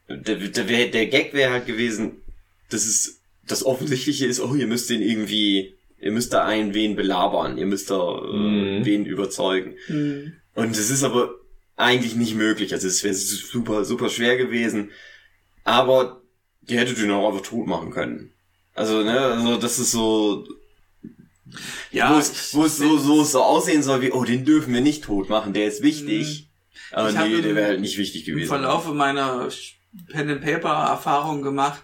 der, 0.08 0.36
der, 0.36 0.86
der 0.88 1.06
Gag 1.06 1.32
wäre 1.34 1.52
halt 1.52 1.66
gewesen, 1.66 2.22
das 2.70 2.86
ist, 2.86 3.20
das 3.46 3.64
Offensichtliche 3.64 4.26
ist, 4.26 4.40
oh, 4.40 4.54
ihr 4.54 4.66
müsst 4.66 4.88
den 4.90 5.02
irgendwie, 5.02 5.74
ihr 6.04 6.12
müsst 6.12 6.32
da 6.32 6.44
einen 6.44 6.74
wen 6.74 6.94
belabern, 6.96 7.56
ihr 7.58 7.66
müsst 7.66 7.90
da 7.90 8.18
äh, 8.18 8.36
Mhm. 8.36 8.84
wen 8.84 9.06
überzeugen. 9.06 9.74
Mhm. 9.88 10.34
Und 10.54 10.76
es 10.76 10.90
ist 10.90 11.02
aber 11.02 11.34
eigentlich 11.76 12.14
nicht 12.14 12.34
möglich, 12.36 12.72
also 12.72 12.86
es 12.86 13.02
wäre 13.02 13.14
super, 13.14 13.84
super 13.84 14.08
schwer 14.10 14.36
gewesen, 14.36 14.90
aber 15.64 16.20
die 16.62 16.78
hättet 16.78 16.98
ihr 16.98 17.06
noch 17.06 17.26
einfach 17.28 17.42
tot 17.42 17.66
machen 17.66 17.90
können. 17.90 18.32
Also, 18.74 19.02
ne, 19.02 19.18
also 19.18 19.56
das 19.56 19.78
ist 19.78 19.90
so, 19.92 20.46
Ja, 21.90 22.14
wo 22.14 22.18
es, 22.18 22.54
wo 22.54 22.64
es 22.64 22.76
so, 22.78 22.98
so, 22.98 23.22
so 23.24 23.42
aussehen 23.42 23.82
soll 23.82 24.02
wie, 24.02 24.12
oh, 24.12 24.24
den 24.24 24.44
dürfen 24.44 24.72
wir 24.74 24.80
nicht 24.80 25.04
tot 25.04 25.28
machen, 25.28 25.52
der 25.52 25.66
ist 25.68 25.82
wichtig. 25.82 26.48
Aber 26.92 27.08
Ich 27.10 27.16
nee, 27.16 27.34
im- 27.36 27.42
der 27.42 27.54
wäre 27.54 27.66
halt 27.68 27.80
nicht 27.80 27.98
wichtig 27.98 28.26
im 28.28 28.34
gewesen. 28.34 28.48
Verlaufe 28.48 28.92
meiner 28.92 29.48
Pen 30.10 30.28
and 30.30 30.40
Paper 30.42 30.68
Erfahrung 30.90 31.42
gemacht, 31.42 31.82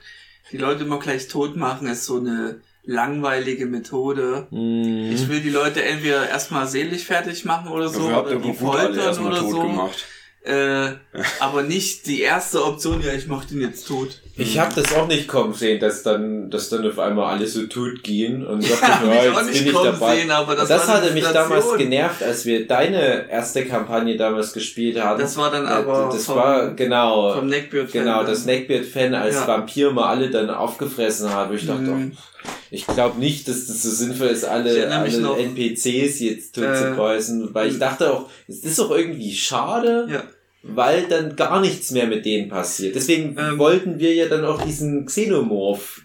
die 0.52 0.56
Leute 0.58 0.84
immer 0.84 0.98
gleich 0.98 1.28
tot 1.28 1.56
machen, 1.56 1.86
ist 1.88 2.04
so 2.06 2.18
eine 2.18 2.60
langweilige 2.84 3.66
Methode. 3.66 4.46
Mhm. 4.50 5.10
Ich 5.12 5.28
will 5.28 5.40
die 5.40 5.50
Leute 5.50 5.82
entweder 5.84 6.28
erstmal 6.28 6.66
seelisch 6.66 7.04
fertig 7.04 7.44
machen 7.44 7.68
oder 7.68 7.88
so, 7.88 8.00
Dafür 8.00 8.16
habt 8.16 8.26
oder 8.28 8.36
die 8.40 8.52
foltern 8.54 9.26
oder 9.26 9.40
so. 9.40 9.62
gemacht. 9.62 10.04
Äh, 10.42 10.92
aber 11.40 11.62
nicht 11.62 12.06
die 12.06 12.22
erste 12.22 12.64
Option, 12.64 13.02
ja, 13.02 13.12
ich 13.12 13.26
mach 13.26 13.44
den 13.44 13.60
jetzt 13.60 13.86
tot. 13.86 14.22
Ich 14.40 14.58
habe 14.58 14.74
das 14.74 14.94
auch 14.94 15.06
nicht 15.06 15.28
kommen 15.28 15.52
sehen, 15.54 15.78
dass 15.80 16.02
dann, 16.02 16.50
dass 16.50 16.68
dann 16.70 16.86
auf 16.88 16.98
einmal 16.98 17.34
alle 17.36 17.46
so 17.46 17.62
tot 17.66 18.02
gehen 18.02 18.46
und 18.46 18.62
dachte, 18.70 19.06
ja, 19.06 19.24
jetzt 19.24 19.52
bin 19.52 19.66
ich 19.66 19.72
dabei. 19.72 20.16
sehen, 20.16 20.30
aber 20.30 20.56
das 20.56 20.68
das 20.68 20.88
hatte 20.88 21.12
mich 21.12 21.24
damals 21.26 21.76
genervt, 21.76 22.22
als 22.22 22.44
wir 22.46 22.66
deine 22.66 23.28
erste 23.30 23.64
Kampagne 23.66 24.16
damals 24.16 24.52
gespielt 24.52 25.00
haben. 25.00 25.20
Das 25.20 25.36
war 25.36 25.50
dann 25.50 25.66
aber 25.66 26.08
das 26.12 26.24
vom- 26.24 26.36
war 26.36 26.70
genau 26.74 27.34
Vom 27.34 27.46
Neckbeard 27.48 27.92
genau 27.92 28.24
das 28.24 28.46
Neckbeard-Fan 28.46 29.14
als 29.14 29.34
Ja. 29.36 29.46
Vampir 29.46 29.90
mal 29.92 30.08
alle 30.08 30.30
dann 30.30 30.50
aufgefressen 30.50 31.34
hat, 31.34 31.52
ich 31.52 31.66
dachte, 31.66 31.82
Mhm. 31.82 32.12
oh, 32.16 32.48
ich 32.70 32.86
glaube 32.86 33.18
nicht, 33.18 33.48
dass 33.48 33.66
das 33.66 33.82
so 33.82 33.90
sinnvoll 33.90 34.28
ist, 34.28 34.44
alle, 34.44 34.88
alle 34.90 35.18
noch, 35.20 35.36
NPCs 35.38 36.20
jetzt 36.20 36.54
tot 36.54 36.64
äh, 36.64 36.74
zu 36.74 36.94
kreuzen, 36.94 37.52
weil 37.52 37.68
ich 37.68 37.78
dachte 37.78 38.12
auch, 38.12 38.30
es 38.48 38.60
ist 38.64 38.78
doch 38.78 38.90
irgendwie 38.90 39.34
schade, 39.34 40.06
Ja. 40.10 40.22
Weil 40.62 41.04
dann 41.08 41.36
gar 41.36 41.60
nichts 41.60 41.90
mehr 41.90 42.06
mit 42.06 42.24
denen 42.24 42.48
passiert. 42.48 42.94
Deswegen 42.94 43.36
Ähm. 43.38 43.58
wollten 43.58 43.98
wir 43.98 44.14
ja 44.14 44.28
dann 44.28 44.44
auch 44.44 44.62
diesen 44.62 45.06
Xenomorph 45.06 46.02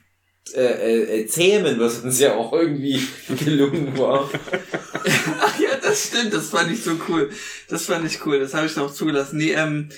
äh, 0.54 0.62
äh, 0.62 1.22
äh, 1.22 1.28
zähmen, 1.28 1.80
was 1.80 2.00
uns 2.00 2.20
ja 2.20 2.36
auch 2.36 2.54
irgendwie 2.54 3.00
gelungen 3.44 3.98
war. 3.98 4.30
Ach 5.41 5.60
ja, 5.60 5.70
das 5.82 6.08
stimmt, 6.08 6.34
das 6.34 6.50
fand 6.50 6.72
ich 6.72 6.84
so 6.84 6.91
cool. 7.10 7.30
Das 7.68 7.86
fand 7.86 8.06
ich 8.06 8.26
cool, 8.26 8.39
das 8.39 8.54
habe 8.54 8.68
ich 8.68 8.76
noch 8.76 8.94
zugelassen. 8.94 9.38
Nee, 9.38 9.54
ähm, 9.54 9.89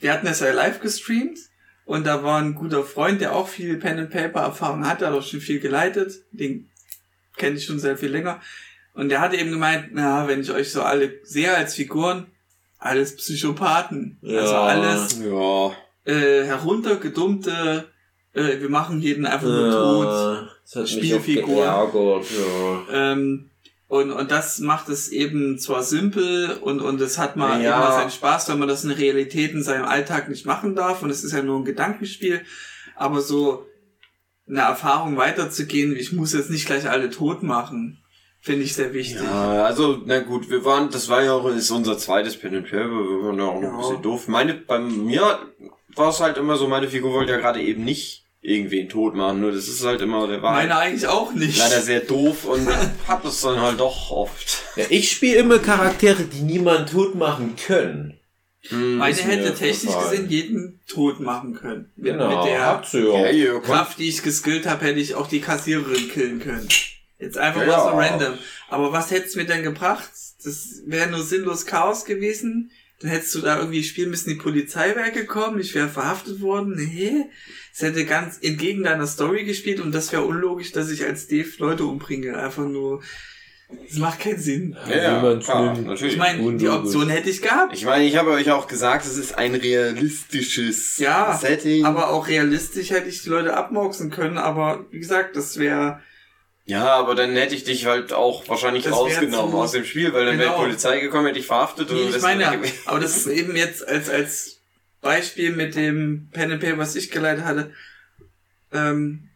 wir 0.00 0.12
hatten 0.12 0.26
das 0.26 0.40
ja 0.40 0.52
live 0.52 0.80
gestreamt 0.80 1.38
und 1.84 2.06
da 2.06 2.22
war 2.24 2.40
ein 2.40 2.54
guter 2.54 2.82
Freund, 2.82 3.20
der 3.20 3.34
auch 3.34 3.48
viel 3.48 3.76
Pen 3.76 3.98
and 3.98 4.10
Paper 4.10 4.40
Erfahrung 4.40 4.86
hat, 4.86 5.00
der 5.00 5.08
hat 5.08 5.14
auch 5.14 5.26
schon 5.26 5.40
viel 5.40 5.60
geleitet. 5.60 6.14
Den 6.32 6.68
kenne 7.36 7.56
ich 7.56 7.64
schon 7.64 7.78
sehr 7.78 7.96
viel 7.96 8.10
länger. 8.10 8.40
Und 8.94 9.10
der 9.10 9.20
hatte 9.20 9.36
eben 9.36 9.50
gemeint, 9.50 9.90
na, 9.92 10.26
wenn 10.28 10.40
ich 10.40 10.50
euch 10.50 10.72
so 10.72 10.82
alle 10.82 11.20
sehe 11.22 11.54
als 11.54 11.74
Figuren, 11.74 12.26
alles 12.78 13.16
Psychopathen. 13.16 14.18
Also 14.24 14.54
alles 14.54 15.18
Ja. 15.24 15.72
äh, 16.12 16.44
heruntergedummte, 16.44 17.86
äh, 18.34 18.60
wir 18.60 18.68
machen 18.68 19.00
jeden 19.00 19.26
einfach 19.26 19.46
nur 19.48 19.70
tot. 19.70 20.48
Das 20.72 20.90
Spielfigur. 20.90 21.64
ja. 22.30 23.12
Ähm, 23.12 23.50
und, 23.88 24.10
und 24.12 24.30
das 24.30 24.58
macht 24.58 24.90
es 24.90 25.08
eben 25.08 25.58
zwar 25.58 25.82
simpel 25.82 26.58
und, 26.60 26.80
und 26.80 27.00
es 27.00 27.16
hat 27.16 27.36
mal 27.36 27.62
Ja. 27.62 27.76
immer 27.78 27.92
seinen 27.92 28.10
Spaß, 28.10 28.48
wenn 28.50 28.58
man 28.58 28.68
das 28.68 28.84
in 28.84 28.90
Realität 28.90 29.52
in 29.52 29.62
seinem 29.62 29.86
Alltag 29.86 30.28
nicht 30.28 30.44
machen 30.44 30.74
darf 30.76 31.02
und 31.02 31.08
es 31.10 31.24
ist 31.24 31.32
ja 31.32 31.42
nur 31.42 31.58
ein 31.58 31.64
Gedankenspiel, 31.64 32.42
aber 32.96 33.22
so 33.22 33.64
eine 34.46 34.60
Erfahrung 34.60 35.16
weiterzugehen, 35.16 35.96
ich 35.96 36.12
muss 36.12 36.34
jetzt 36.34 36.50
nicht 36.50 36.66
gleich 36.66 36.88
alle 36.88 37.08
tot 37.10 37.42
machen, 37.42 37.98
finde 38.48 38.64
ich 38.64 38.74
sehr 38.74 38.92
wichtig. 38.94 39.20
Ja, 39.22 39.64
also, 39.64 40.00
na 40.06 40.20
gut, 40.20 40.48
wir 40.50 40.64
waren, 40.64 40.90
das 40.90 41.08
war 41.10 41.22
ja 41.22 41.34
auch, 41.34 41.46
ist 41.50 41.70
unser 41.70 41.98
zweites 41.98 42.36
Pen 42.38 42.56
and 42.56 42.64
Paper, 42.64 42.88
wir 42.88 43.22
waren 43.24 43.38
ja 43.38 43.44
auch 43.44 43.60
noch 43.60 43.72
ein 43.72 43.76
bisschen 43.78 44.02
doof. 44.02 44.26
Meine, 44.26 44.54
bei 44.54 44.78
mir 44.78 45.38
war 45.94 46.08
es 46.08 46.20
halt 46.20 46.38
immer 46.38 46.56
so, 46.56 46.66
meine 46.66 46.88
Figur 46.88 47.12
wollte 47.12 47.32
ja 47.32 47.38
gerade 47.38 47.60
eben 47.60 47.84
nicht 47.84 48.24
irgendwen 48.40 48.88
tot 48.88 49.14
machen, 49.14 49.40
nur 49.42 49.52
das 49.52 49.68
ist 49.68 49.84
halt 49.84 50.00
immer, 50.00 50.26
der 50.26 50.40
war 50.42 50.52
Meine 50.54 50.74
halt 50.74 50.86
eigentlich 50.88 51.06
auch 51.08 51.32
nicht. 51.34 51.58
leider 51.58 51.82
sehr 51.82 52.00
doof 52.00 52.44
und 52.46 52.66
hab 53.08 53.22
das 53.22 53.40
dann 53.42 53.60
halt 53.60 53.80
doch 53.80 54.10
oft. 54.10 54.62
ja 54.76 54.84
ich 54.88 55.10
spiele 55.10 55.36
immer 55.40 55.58
Charaktere, 55.58 56.22
die 56.24 56.42
niemand 56.42 56.90
tot 56.90 57.14
machen 57.16 57.54
können. 57.56 58.14
Hm, 58.68 58.96
Meine 58.96 59.12
ist 59.12 59.24
mir 59.26 59.32
hätte 59.36 59.54
technisch 59.54 59.94
aufgefallen. 59.94 60.28
gesehen 60.28 60.30
jeden 60.30 60.80
tot 60.88 61.20
machen 61.20 61.54
können. 61.54 61.90
Mit, 61.96 62.12
Genau, 62.12 62.28
mit 62.42 62.48
der 62.48 62.66
hat 62.66 62.86
sie 62.88 63.00
ja, 63.06 63.26
ja. 63.26 63.30
ihr 63.30 63.52
könnt, 63.52 63.64
Kraft, 63.64 63.98
die 63.98 64.08
ich 64.08 64.22
geskillt 64.22 64.66
habe, 64.66 64.84
hätte 64.84 65.00
ich 65.00 65.14
auch 65.14 65.26
die 65.28 65.40
Kassiererin 65.40 66.08
killen 66.08 66.40
können. 66.40 66.68
Jetzt 67.18 67.36
einfach 67.38 67.62
Ja, 67.62 67.66
mal 67.66 67.82
so 67.82 67.96
random. 67.96 68.38
Aber 68.68 68.92
was 68.92 69.10
hätt's 69.10 69.34
mir 69.36 69.44
denn 69.44 69.62
gebracht? 69.62 70.08
Das 70.44 70.82
wäre 70.86 71.10
nur 71.10 71.22
sinnlos 71.22 71.66
Chaos 71.66 72.04
gewesen. 72.04 72.70
Dann 73.00 73.10
hättest 73.10 73.34
du 73.34 73.40
da 73.40 73.58
irgendwie 73.58 73.84
spielen 73.84 74.10
müssen, 74.10 74.30
die 74.30 74.36
Polizei 74.36 74.94
wäre 74.96 75.12
gekommen, 75.12 75.60
ich 75.60 75.74
wäre 75.74 75.88
verhaftet 75.88 76.40
worden. 76.40 76.74
Nee. 76.76 77.26
Es 77.72 77.80
hätte 77.80 78.04
ganz 78.04 78.38
entgegen 78.42 78.82
deiner 78.82 79.06
Story 79.06 79.44
gespielt 79.44 79.78
und 79.80 79.94
das 79.94 80.10
wäre 80.10 80.22
unlogisch, 80.24 80.72
dass 80.72 80.90
ich 80.90 81.04
als 81.04 81.28
Dave 81.28 81.48
Leute 81.58 81.84
umbringe. 81.84 82.36
Einfach 82.36 82.64
nur. 82.64 83.00
Das 83.88 83.98
macht 83.98 84.20
keinen 84.20 84.38
Sinn. 84.38 84.76
ja, 84.88 85.22
ja, 85.22 85.36
klar, 85.38 85.78
natürlich. 85.78 86.14
Ich 86.14 86.18
meine, 86.18 86.56
die. 86.56 86.68
Option 86.68 87.08
hätte 87.08 87.28
ich 87.30 87.42
gehabt. 87.42 87.72
Ich 87.74 87.84
meine, 87.84 88.04
ich 88.04 88.16
habe 88.16 88.30
euch 88.30 88.50
auch 88.50 88.66
gesagt, 88.66 89.04
es 89.04 89.16
ist 89.18 89.36
ein 89.36 89.54
realistisches 89.54 90.96
Ja, 90.98 91.36
Setting. 91.36 91.84
Aber 91.84 92.10
auch 92.10 92.28
realistisch 92.28 92.90
hätte 92.90 93.08
ich 93.08 93.22
die 93.22 93.28
Leute 93.28 93.56
abmauxen 93.56 94.10
können, 94.10 94.38
aber 94.38 94.86
wie 94.90 94.98
gesagt, 94.98 95.36
das 95.36 95.58
wäre 95.58 96.00
ja, 96.68 96.86
aber 96.86 97.14
dann 97.14 97.34
hätte 97.34 97.54
ich 97.54 97.64
dich 97.64 97.86
halt 97.86 98.12
auch 98.12 98.46
wahrscheinlich 98.48 98.84
Das 98.84 98.92
rausgenommen 98.92 99.54
aus 99.54 99.72
dem 99.72 99.84
Spiel, 99.84 100.12
weil 100.12 100.26
dann 100.26 100.38
wäre 100.38 100.50
Genau. 100.50 100.60
die 100.60 100.66
Polizei 100.66 101.00
gekommen, 101.00 101.26
hätte 101.26 101.38
ich 101.38 101.46
verhaftet 101.46 101.90
Nee, 101.90 102.02
und 102.02 102.14
ich 102.14 102.22
meine, 102.22 102.42
ja, 102.42 102.52
aber 102.84 103.00
das 103.00 103.16
ist 103.16 103.26
eben 103.26 103.56
jetzt 103.56 103.86
als, 103.88 104.08
als 104.10 104.60
Beispiel 105.00 105.52
mit 105.56 105.74
dem 105.74 106.28
Pen 106.32 106.52
and 106.52 106.60
Paper, 106.60 106.78
was 106.78 106.94
ich 106.94 107.10
geleitet 107.10 107.44
hatte. 107.44 107.72
Ähm, 108.72 109.30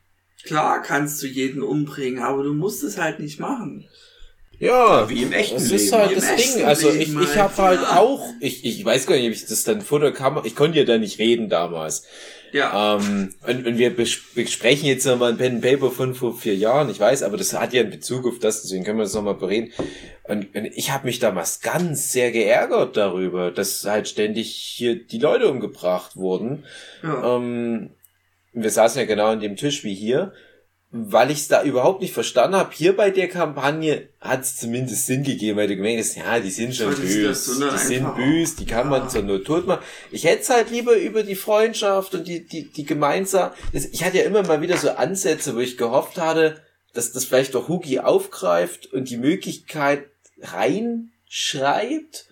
klar 0.45 0.83
kannst 0.83 1.23
du 1.23 1.27
jeden 1.27 1.63
umbringen, 1.63 2.23
aber 2.23 2.43
du 2.43 2.53
musst 2.53 2.83
es 2.85 2.99
halt 2.99 3.19
nicht 3.19 3.41
machen. 3.41 3.89
Ja, 4.59 5.09
Wie 5.09 5.23
im 5.23 5.33
echten 5.33 5.55
das 5.57 5.71
Leben. 5.71 5.77
ist 5.77 5.93
halt 5.93 6.17
das 6.17 6.37
Ding. 6.37 6.65
Also 6.65 6.91
ich, 6.91 7.09
Leben 7.09 7.23
ich 7.23 7.37
habe 7.37 7.57
halt, 7.57 7.81
halt 7.81 7.89
ja. 7.91 7.99
auch, 7.99 8.29
ich, 8.41 8.65
ich 8.65 8.85
weiß 8.85 9.07
gar 9.07 9.17
nicht, 9.17 9.27
ob 9.27 9.33
ich 9.33 9.47
das 9.47 9.65
dann 9.65 9.81
vor 9.81 9.99
der 10.01 10.13
Kamera, 10.13 10.45
ich 10.45 10.55
konnte 10.55 10.79
ja 10.79 10.85
da 10.85 10.99
nicht 10.99 11.19
reden 11.19 11.49
damals. 11.49 12.05
Ja, 12.53 12.97
Ähm, 12.97 13.35
und, 13.47 13.67
und 13.67 13.79
wir 13.79 13.97
bes- 13.97 14.21
besprechen 14.35 14.87
jetzt 14.87 15.07
nochmal 15.07 15.33
ein 15.33 15.39
Pen 15.39 15.55
and 15.55 15.63
Paper 15.63 15.91
von 15.91 16.15
vor 16.15 16.37
vier 16.37 16.55
Jahren, 16.55 16.91
ich 16.91 17.01
weiß, 17.01 17.23
aber 17.23 17.37
das 17.37 17.53
hat 17.59 17.73
ja 17.73 17.81
einen 17.81 17.91
Bezug 17.91 18.27
auf 18.27 18.39
das, 18.39 18.63
deswegen 18.63 18.85
können 18.85 18.99
wir 18.99 19.05
das 19.05 19.15
nochmal 19.15 19.35
bereden. 19.35 19.73
Und, 20.25 20.55
und 20.55 20.67
ich 20.67 20.91
habe 20.93 21.07
mich 21.07 21.19
damals 21.19 21.61
ganz 21.61 22.13
sehr 22.13 22.31
geärgert 22.31 22.97
darüber, 22.97 23.51
dass 23.51 23.85
halt 23.85 24.07
ständig 24.09 24.55
hier 24.55 24.95
die 25.03 25.19
Leute 25.19 25.49
umgebracht 25.51 26.17
wurden. 26.17 26.65
ja. 27.03 27.37
Ähm, 27.37 27.91
wir 28.55 28.71
saßen 28.71 29.01
ja 29.01 29.07
genau 29.07 29.29
an 29.29 29.41
dem 29.41 29.57
Tisch 29.57 29.83
wie 29.83 29.95
hier, 29.95 30.35
weil 30.95 31.31
ich 31.31 31.39
es 31.39 31.49
da 31.49 31.63
überhaupt 31.63 32.03
nicht 32.03 32.13
verstanden 32.13 32.55
habe. 32.57 32.71
Hier 32.75 32.95
bei 32.95 33.11
der 33.11 33.27
Kampagne 33.27 34.09
hat 34.21 34.43
es 34.43 34.57
zumindest 34.57 35.07
Sinn 35.07 35.23
gegeben, 35.23 35.57
weil 35.57 35.67
du 35.67 35.77
gemerkt 35.77 36.01
hast, 36.01 36.17
ja, 36.17 36.39
die 36.39 36.51
sind 36.51 36.75
schon 36.77 36.95
böse. 36.95 37.35
so, 37.35 37.71
Die 37.71 37.79
sind 37.79 38.15
böse, 38.15 38.57
die 38.59 38.67
kann 38.67 38.91
man 38.91 39.03
Ja. 39.05 39.09
zur 39.09 39.23
Not 39.23 39.47
tot 39.47 39.67
machen. 39.67 39.83
Ich 40.11 40.25
hätte 40.25 40.43
es 40.43 40.51
halt 40.51 40.71
lieber 40.71 40.95
über 40.97 41.23
die 41.23 41.35
Freundschaft 41.35 42.15
und 42.15 42.29
die, 42.29 42.47
die, 42.47 42.71
die 42.71 42.85
gemeinsam. 42.85 43.53
Ich 43.73 44.05
hatte 44.05 44.19
ja 44.19 44.25
immer 44.25 44.43
mal 44.43 44.61
wieder 44.61 44.77
so 44.77 44.91
Ansätze, 44.91 45.57
wo 45.57 45.61
ich 45.61 45.79
gehofft 45.79 46.19
hatte, 46.19 46.61
dass 46.93 47.11
das 47.13 47.25
vielleicht 47.25 47.55
doch 47.55 47.69
Hugi 47.69 48.01
aufgreift 48.01 48.93
und 48.93 49.09
die 49.09 49.17
Möglichkeit 49.17 50.05
reinschreibt, 50.43 52.27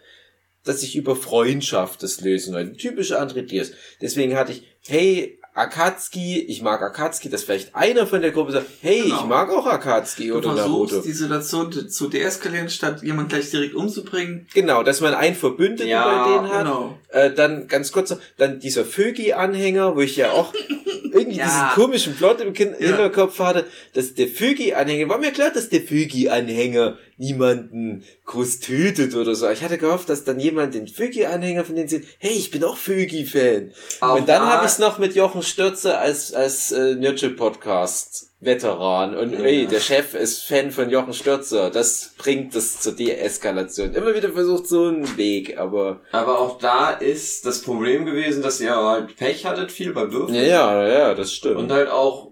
dass 0.64 0.82
ich 0.82 0.96
über 0.96 1.16
Freundschaft 1.16 2.02
das 2.02 2.20
lösen 2.20 2.54
will. 2.54 2.76
Typische 2.76 3.18
André 3.20 3.42
Diers. 3.42 3.72
Deswegen 4.02 4.36
hatte 4.36 4.52
ich, 4.52 4.64
hey, 4.86 5.38
Akatsuki, 5.60 6.38
ich 6.48 6.62
mag 6.62 6.82
Akatsuki, 6.82 7.28
dass 7.28 7.44
vielleicht 7.44 7.74
einer 7.74 8.06
von 8.06 8.20
der 8.22 8.30
Gruppe 8.30 8.52
sagt, 8.52 8.66
hey, 8.82 9.02
Genau. 9.02 9.16
ich 9.20 9.24
mag 9.26 9.50
auch 9.50 9.66
Akatsuki 9.66 10.28
Du 10.28 10.38
oder 10.38 10.54
Naruto. 10.54 10.86
versuchst, 10.88 11.06
die 11.08 11.12
Situation 11.12 11.72
zu- 11.88 12.08
deeskalieren, 12.08 12.68
statt 12.68 13.02
jemand 13.02 13.28
gleich 13.28 13.50
direkt 13.50 13.74
umzubringen. 13.74 14.46
Genau, 14.54 14.82
dass 14.82 15.00
man 15.00 15.14
einen 15.14 15.36
Verbündeten 15.36 15.88
Ja, 15.88 16.24
bei 16.24 16.32
denen 16.32 16.52
hat. 16.52 16.64
Genau. 16.64 16.98
Äh, 17.08 17.30
dann 17.32 17.68
ganz 17.68 17.92
kurz, 17.92 18.10
noch, 18.10 18.18
dann 18.36 18.60
dieser 18.60 18.84
Fögi-Anhänger, 18.84 19.96
wo 19.96 20.00
ich 20.00 20.16
ja 20.16 20.32
auch 20.32 20.52
irgendwie 21.12 21.38
Ja. 21.38 21.44
diesen 21.44 21.68
komischen 21.84 22.14
Plot 22.16 22.40
im 22.40 22.52
Kin- 22.52 22.72
Ja. 22.78 22.86
Hinterkopf 22.88 23.38
hatte, 23.38 23.66
dass 23.94 24.14
der 24.14 24.28
Fögi-Anhänger, 24.28 25.08
war 25.08 25.18
mir 25.18 25.32
klar, 25.32 25.50
dass 25.52 25.68
der 25.68 25.80
Fögi-Anhänger 25.82 26.96
niemanden 27.20 28.02
groß 28.24 28.60
tötet 28.60 29.14
oder 29.14 29.34
so. 29.34 29.48
Ich 29.50 29.62
hatte 29.62 29.76
gehofft, 29.78 30.08
dass 30.08 30.24
dann 30.24 30.40
jemand 30.40 30.74
den 30.74 30.88
Fögi-Anhänger 30.88 31.64
von 31.64 31.76
denen 31.76 31.88
sieht, 31.88 32.06
hey, 32.18 32.32
ich 32.32 32.50
bin 32.50 32.64
auch 32.64 32.76
Fögi-Fan. 32.76 33.72
Und 34.00 34.28
dann 34.28 34.42
da- 34.42 34.46
habe 34.46 34.64
ich 34.66 34.72
es 34.72 34.78
noch 34.78 34.98
mit 34.98 35.14
Jochen 35.14 35.42
Stürze 35.42 35.98
als, 35.98 36.32
als 36.32 36.72
äh, 36.72 36.94
Nerdship-Podcast. 36.96 38.26
Veteran 38.42 39.14
und 39.18 39.34
Ja. 39.34 39.40
ey, 39.40 39.66
der 39.66 39.80
Chef 39.80 40.14
ist 40.14 40.44
Fan 40.44 40.70
von 40.70 40.88
Jochen 40.88 41.12
Stürzer. 41.12 41.68
Das 41.68 42.12
bringt 42.16 42.54
das 42.54 42.80
zur 42.80 42.92
Deeskalation. 42.94 43.92
Immer 43.92 44.14
wieder 44.14 44.30
versucht 44.30 44.66
so 44.66 44.84
einen 44.86 45.18
Weg, 45.18 45.58
aber 45.58 46.00
Aber 46.10 46.38
auch 46.38 46.56
da 46.58 46.88
ist 46.92 47.44
das 47.44 47.60
Problem 47.60 48.06
gewesen, 48.06 48.40
dass 48.42 48.58
ihr 48.62 48.74
halt 48.74 49.14
Pech 49.16 49.44
hattet, 49.44 49.70
viel 49.70 49.92
beim 49.92 50.10
Würfeln. 50.10 50.36
Ja, 50.42 50.42
ja, 50.82 50.88
ja, 50.88 51.14
das 51.14 51.34
stimmt. 51.34 51.56
Und 51.56 51.70
halt 51.70 51.90
auch, 51.90 52.30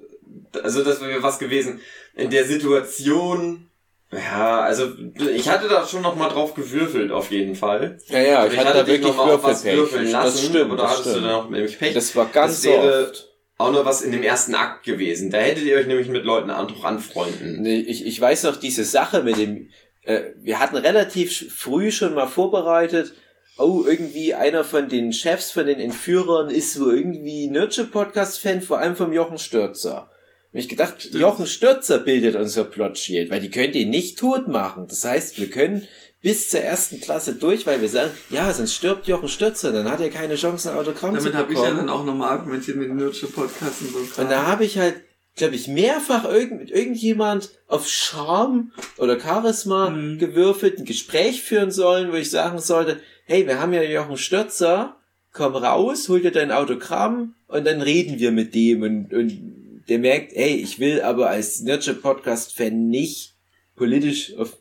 also 0.63 0.83
das 0.83 1.03
wäre 1.03 1.23
was 1.23 1.39
gewesen, 1.39 1.81
in 2.17 2.31
der 2.31 2.47
Situation, 2.47 3.69
ja, 4.13 4.61
also 4.61 4.89
ich 5.35 5.49
hatte 5.49 5.69
da 5.69 5.87
schon 5.87 6.03
noch 6.03 6.17
mal 6.17 6.29
drauf 6.29 6.55
gewürfelt, 6.55 7.13
auf 7.13 7.31
jeden 7.31 7.55
Fall. 7.55 7.99
ja, 8.09 8.19
ja, 8.21 8.47
ich, 8.47 8.57
hatte 8.57 8.73
da 8.79 8.83
dich 8.83 8.95
wirklich 8.95 9.17
noch 9.17 9.27
mal 9.27 9.35
auf 9.35 9.45
was 9.45 9.65
würfeln 9.65 10.11
lassen, 10.11 10.25
Das 10.25 10.43
stimmt, 10.45 10.57
aber 10.65 10.77
da 10.77 10.83
das 10.85 10.91
hattest 10.93 11.07
du 11.07 11.11
stimmt. 11.11 11.27
dann 11.27 11.35
auch 11.35 11.51
nämlich 11.51 11.79
Pech. 11.79 11.95
Das 11.95 12.17
war 12.17 12.27
ganz 12.27 12.63
Das 12.63 12.65
wäre- 12.65 13.07
oft. 13.09 13.29
auch 13.59 13.73
noch 13.73 13.85
was 13.85 14.01
in 14.03 14.13
dem 14.13 14.23
ersten 14.23 14.55
Akt 14.55 14.85
gewesen. 14.85 15.31
Da 15.31 15.39
hättet 15.39 15.65
ihr 15.65 15.77
euch 15.77 15.87
nämlich 15.87 16.09
mit 16.09 16.25
Leuten 16.25 16.51
auch 16.51 16.85
anfreunden. 16.85 17.61
Nee, 17.61 17.81
ich, 17.81 18.07
ich 18.07 18.19
weiß 18.21 18.45
noch 18.45 18.57
diese 18.57 18.85
Sache 18.85 19.23
mit 19.23 19.37
dem, 19.37 19.69
äh, 20.05 20.23
wir 20.41 20.59
hatten 20.59 20.77
relativ 20.77 21.53
früh 21.55 21.91
schon 21.91 22.15
mal 22.15 22.29
vorbereitet, 22.29 23.13
oh, 23.59 23.83
irgendwie 23.87 24.33
einer 24.35 24.63
von 24.65 24.89
den 24.89 25.13
Chefs 25.13 25.51
von 25.51 25.67
den 25.67 25.81
Entführern 25.81 26.49
ist 26.49 26.73
so 26.75 26.91
irgendwie 26.91 27.49
Nurture-Podcast-Fan, 27.49 28.63
vor 28.63 28.79
allem 28.79 28.97
vom 28.97 29.13
Jochen 29.13 29.37
Stürzer. 29.39 30.11
Hab 30.53 30.55
ich 30.61 30.69
gedacht, 30.69 31.11
Jochen 31.13 31.47
Stürzer 31.47 31.99
bildet 31.99 32.35
unser 32.37 32.65
Plot-Shield, 32.65 33.31
weil 33.31 33.41
die 33.41 33.51
können 33.51 33.73
den 33.73 33.91
nicht 33.91 34.19
tot 34.19 34.49
machen. 34.49 34.87
Das 34.89 35.05
heißt, 35.05 35.39
wir 35.39 35.51
können 35.51 35.87
bis 36.23 36.49
zur 36.51 36.61
ersten 36.61 37.01
Klasse 37.01 37.35
durch, 37.35 37.67
weil 37.67 37.81
wir 37.81 37.89
sagen, 37.89 38.11
ja, 38.31 38.53
sonst 38.53 38.75
stirbt 38.75 39.07
Jochen 39.07 39.29
Stürzer, 39.29 39.73
dann 39.73 39.91
hat 39.91 40.01
er 40.01 40.09
keine 40.11 40.35
Chance, 40.37 40.71
ein 40.73 40.77
Autogramm 40.79 41.15
Damit 41.15 41.33
zu 41.33 41.39
habe 41.39 41.53
ich 41.53 41.59
ja 41.59 41.65
bekommen. 41.67 41.87
dann 41.87 41.89
auch 41.95 42.05
nochmal 42.05 42.31
argumentiert 42.31 42.77
mit 42.77 42.89
dem 42.89 42.97
Nürtsche 42.97 43.27
Podcast 43.27 43.83
und 43.83 43.91
so. 44.15 44.23
und 44.23 44.31
da 44.31 44.47
habe 44.47 44.65
ich 44.65 44.79
halt, 44.79 44.97
glaube 45.37 45.55
ich, 45.55 45.69
mehrfach 45.69 46.25
irgend, 46.25 46.59
mit 46.61 46.71
irgendjemand 46.71 47.51
auf 47.69 47.87
Charme 47.87 48.73
oder 48.97 49.21
Charisma 49.21 49.91
Mhm. 49.91 50.19
gewürfelt, 50.19 50.79
ein 50.79 50.85
Gespräch 50.87 51.43
führen 51.43 51.71
sollen, 51.71 52.11
wo 52.11 52.17
ich 52.17 52.31
sagen 52.31 52.59
sollte, 52.59 53.01
hey, 53.27 53.47
wir 53.47 53.61
haben 53.61 53.73
ja 53.73 53.83
Jochen 53.83 54.17
Stürzer, 54.17 54.97
komm 55.33 55.55
raus, 55.55 56.09
hol 56.09 56.21
dir 56.21 56.33
dein 56.33 56.51
Autogramm 56.51 57.35
und 57.47 57.65
dann 57.65 57.81
reden 57.81 58.19
wir 58.19 58.33
mit 58.33 58.55
dem 58.57 58.83
und, 58.83 59.13
und 59.15 59.55
der 59.89 59.99
merkt, 59.99 60.33
hey, 60.35 60.55
ich 60.57 60.79
will 60.79 61.01
aber 61.01 61.31
als 61.31 61.61
Nurture 61.61 61.97
Podcast 61.97 62.55
Fan 62.55 62.89
nicht 62.89 63.35
politisch 63.77 64.35
auf 64.37 64.57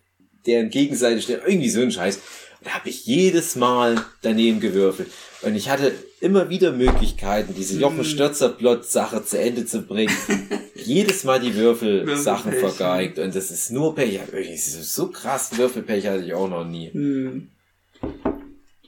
deren 0.46 0.70
Gegenseite 0.70 1.22
stehen, 1.22 1.42
irgendwie 1.46 1.70
so 1.70 1.82
ein 1.82 1.92
Scheiß. 1.92 2.18
Und 2.60 2.68
da 2.68 2.72
habe 2.72 2.90
ich 2.90 3.06
jedes 3.06 3.56
Mal 3.56 4.04
daneben 4.22 4.60
gewürfelt. 4.60 5.10
Und 5.42 5.56
ich 5.56 5.70
hatte 5.70 5.94
immer 6.20 6.50
wieder 6.50 6.72
Möglichkeiten, 6.72 7.54
diese 7.56 7.80
Jochen 7.80 8.04
Stürzer 8.04 8.50
Plot 8.50 8.86
Sache 8.86 9.24
zu 9.24 9.40
Ende 9.40 9.66
zu 9.66 9.82
bringen. 9.84 10.16
jedes 10.76 11.24
Mal 11.24 11.40
die 11.40 11.54
Würfelsachen 11.56 12.52
Würfelpech, 12.52 12.76
vergeigt. 12.76 13.20
Und 13.20 13.36
das 13.36 13.52
ist 13.52 13.72
nur 13.72 13.94
Pech. 13.94 14.20
So, 14.58 14.82
so 14.82 15.12
krass 15.12 15.58
Würfelpech 15.58 16.08
hatte 16.08 16.24
ich 16.24 16.34
auch 16.34 16.50
noch 16.50 16.66
nie. 16.66 16.92
Hm. 16.92 17.50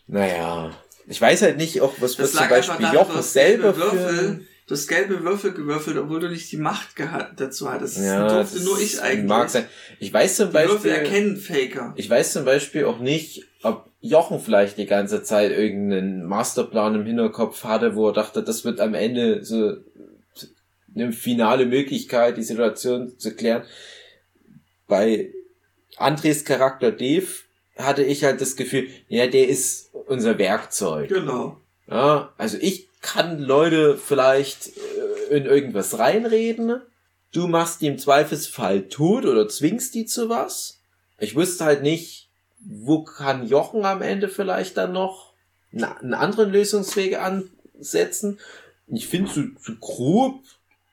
Naja. 0.08 0.72
Ich 1.08 1.20
weiß 1.20 1.42
halt 1.42 1.58
nicht, 1.58 1.82
auch 1.82 1.94
was, 2.00 2.18
was 2.18 2.32
zum 2.32 2.48
Beispiel 2.50 2.88
Jochen 2.94 3.22
selber 3.22 3.76
Würfel, 3.76 4.00
für... 4.00 4.40
du 4.70 4.76
hast 4.76 4.88
gelbe 4.88 5.24
Würfel 5.24 5.52
gewürfelt, 5.52 5.98
obwohl 5.98 6.20
du 6.20 6.30
nicht 6.30 6.52
die 6.52 6.58
Macht 6.58 6.96
gehabt, 6.96 7.40
dazu 7.40 7.70
hattest. 7.72 7.98
Das 7.98 8.06
Ja, 8.06 8.28
durfte 8.28 8.58
das 8.58 8.66
nur 8.66 8.80
ich 8.80 9.02
eigentlich. 9.02 9.28
Mag 9.28 9.50
sein. 9.50 9.66
Ich 10.00 10.14
weiß 10.14 10.36
zum 10.36 10.50
Die 10.50 10.54
Würfel 10.54 10.70
Beispiel... 10.70 10.92
erkennen 10.92 11.38
Faker. 11.38 11.94
Ich 11.96 12.08
weiß 12.08 12.34
zum 12.34 12.46
Beispiel 12.46 12.86
auch 12.86 13.00
nicht, 13.00 13.48
ob 13.64 13.90
Jochen 14.00 14.40
vielleicht 14.40 14.78
die 14.78 14.86
ganze 14.86 15.24
Zeit 15.24 15.52
irgendeinen 15.52 16.24
Masterplan 16.24 16.96
im 16.96 17.06
Hinterkopf 17.06 17.64
hatte, 17.64 17.96
wo 17.96 18.10
er 18.10 18.14
dachte, 18.14 18.44
das 18.44 18.64
wird 18.64 18.80
am 18.80 18.94
Ende 18.94 19.44
so 19.44 19.78
eine 20.96 21.14
finale 21.14 21.66
Möglichkeit, 21.66 22.38
die 22.38 22.44
Situation 22.44 23.18
zu 23.18 23.36
klären. 23.36 23.64
Bei 24.88 25.32
Andres 25.98 26.46
Charakter 26.46 26.92
Dave 26.92 27.28
hatte 27.76 28.04
ich 28.04 28.24
halt 28.24 28.40
das 28.40 28.56
Gefühl, 28.56 28.88
ja, 29.08 29.26
der 29.26 29.48
ist 29.48 29.90
unser 30.08 30.38
Werkzeug. 30.38 31.10
Genau. 31.10 31.60
Ja, 31.88 32.34
also 32.38 32.58
ich 32.62 32.89
kann 33.02 33.40
Leute 33.40 33.98
vielleicht 33.98 34.68
äh, 35.30 35.38
in 35.38 35.46
irgendwas 35.46 36.00
reinreden. 36.00 36.82
Du 37.32 37.48
machst 37.48 37.82
die 37.82 37.88
im 37.88 37.98
Zweifelsfall 37.98 38.90
tot 38.90 39.26
oder 39.26 39.48
zwingst 39.48 39.94
die 39.96 40.06
zu 40.06 40.30
was. 40.30 40.82
Ich 41.20 41.36
wusste 41.36 41.66
halt 41.66 41.84
nicht, 41.84 42.30
wo 42.60 43.04
kann 43.04 43.48
Jochen 43.48 43.86
am 43.86 44.02
Ende 44.02 44.28
vielleicht 44.28 44.78
dann 44.78 44.92
noch 44.92 45.34
einen 45.72 46.14
anderen 46.14 46.52
Lösungsweg 46.52 47.18
ansetzen. 47.20 48.40
Ich 48.88 49.08
finde, 49.08 49.30
so, 49.30 49.42
so 49.62 49.74
grob 49.80 50.42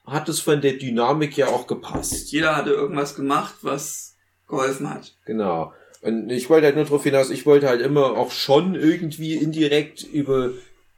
hat 0.05 0.29
es 0.29 0.41
von 0.41 0.61
der 0.61 0.75
Dynamik 0.75 1.37
ja 1.37 1.49
auch 1.49 1.67
gepasst. 1.67 2.31
Jeder 2.31 2.55
hatte 2.55 2.71
irgendwas 2.71 3.15
gemacht, 3.15 3.57
was 3.63 4.17
geholfen 4.47 4.91
hat. 4.91 5.17
Genau. 5.25 5.73
Und 6.03 6.31
ich 6.31 6.49
wollte 6.51 6.67
halt 6.67 6.77
nur 6.77 6.85
darauf 6.85 7.03
hinaus, 7.03 7.31
ich 7.31 7.47
wollte 7.47 7.69
halt 7.69 7.81
immer 7.81 8.17
auch 8.17 8.31
schon 8.31 8.75
irgendwie 8.75 9.35
indirekt 9.35 10.03
über 10.05 10.51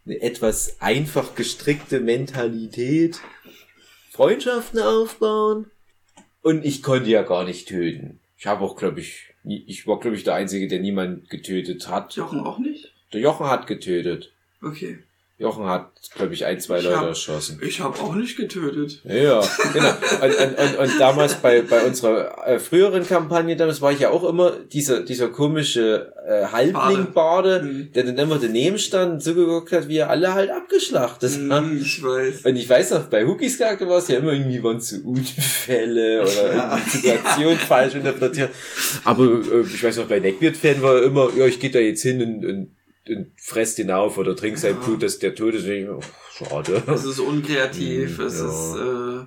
eine 0.09 0.23
etwas 0.23 0.81
einfach 0.81 1.35
gestrickte 1.35 2.01
Mentalität 2.01 3.21
Freundschaften 4.11 4.81
aufbauen. 4.81 5.71
Und 6.43 6.65
ich 6.65 6.83
konnte 6.83 7.11
ja 7.11 7.23
gar 7.23 7.45
nicht 7.45 7.69
töten. 7.69 8.21
Ich 8.39 8.47
habe 8.47 8.65
auch, 8.65 8.77
glaube 8.77 9.01
ich, 9.01 9.35
nie- 9.43 9.65
ich 9.67 9.87
war, 9.87 10.01
glaube 10.01 10.17
ich, 10.17 10.25
der 10.25 10.35
Einzige, 10.35 10.67
der 10.67 10.81
niemand 10.81 11.29
getötet 11.29 11.89
hat. 11.89 12.15
Jochen 12.15 12.41
auch 12.41 12.59
nicht? 12.59 12.93
Der 13.13 13.21
Jochen 13.21 13.47
hat 13.47 13.67
getötet. 13.67 14.33
Okay. 14.63 14.99
Jochen 15.41 15.67
hat, 15.67 15.93
glaube 16.17 16.35
ich, 16.35 16.45
ein, 16.45 16.59
zwei 16.59 16.79
Ich 16.79 16.85
Leute 16.85 16.97
hab- 17.01 17.07
erschossen. 17.07 17.61
Ich 17.63 17.79
habe 17.79 17.97
auch 18.01 18.15
nicht 18.17 18.37
getötet. 18.37 19.01
Ja, 19.05 19.41
genau. 19.73 19.91
Und, 20.21 20.35
und, 20.35 20.59
und, 20.59 20.79
und 20.81 21.01
damals 21.01 21.35
bei, 21.37 21.63
bei 21.63 21.83
unserer 21.85 22.47
äh, 22.49 22.59
früheren 22.59 23.07
Kampagne, 23.07 23.55
damals 23.55 23.81
war 23.81 23.93
ich 23.93 24.01
ja 24.01 24.11
auch 24.11 24.25
immer 24.29 24.51
dieser, 24.51 25.03
dieser 25.05 25.29
komische 25.29 26.13
äh, 26.27 26.45
Halbling-Bade, 26.47 27.63
Mhm. 27.63 27.93
der 27.93 28.03
dann 28.05 28.19
immer 28.19 28.39
daneben 28.41 28.79
stand 28.79 29.13
und 29.13 29.21
zugeguckt 29.23 29.71
hat, 29.73 29.87
wie 29.89 29.99
er 29.99 30.11
alle 30.11 30.35
halt 30.35 30.51
abgeschlachtet 30.51 31.31
hat. 31.51 31.63
Hm, 31.65 31.81
ich 31.83 32.03
weiß. 32.03 32.45
Und 32.45 32.57
ich 32.57 32.69
weiß 32.69 32.91
noch, 32.91 33.05
bei 33.05 33.25
Hookies 33.25 33.59
Charakter 33.59 33.89
war 33.89 33.99
es 33.99 34.09
ja 34.09 34.19
immer 34.19 34.33
irgendwie, 34.33 34.61
waren 34.63 34.81
so 34.81 34.97
Unfälle 35.05 36.23
oder 36.23 36.55
Ja. 36.55 36.81
die 36.85 36.91
Situation 36.99 37.57
falsch 37.59 37.95
interpretiert. 37.95 38.51
Aber 39.05 39.25
äh, 39.25 39.61
ich 39.73 39.83
weiß 39.83 39.99
noch, 39.99 40.07
bei 40.07 40.19
Neckbeard-Fan 40.19 40.83
war 40.83 41.03
immer, 41.03 41.31
ja, 41.37 41.47
ich 41.47 41.61
gehe 41.61 41.71
da 41.71 41.79
jetzt 41.79 42.03
hin 42.03 42.21
und, 42.23 42.45
und, 42.45 42.71
und 43.11 43.33
fress 43.41 43.75
den 43.75 43.91
auf 43.91 44.19
oder 44.19 44.35
trink 44.37 44.59
sein 44.59 44.75
Ja. 44.75 44.81
Blut, 44.81 45.03
dass 45.03 45.19
der 45.19 45.35
tot 45.35 45.55
ist. 45.55 45.67
Oh, 45.89 46.01
schade. 46.33 46.83
Es 46.87 47.05
ist 47.05 47.19
unkreativ, 47.21 48.19
Hm, 48.19 48.27
es 48.27 48.39
ja. 48.41 49.27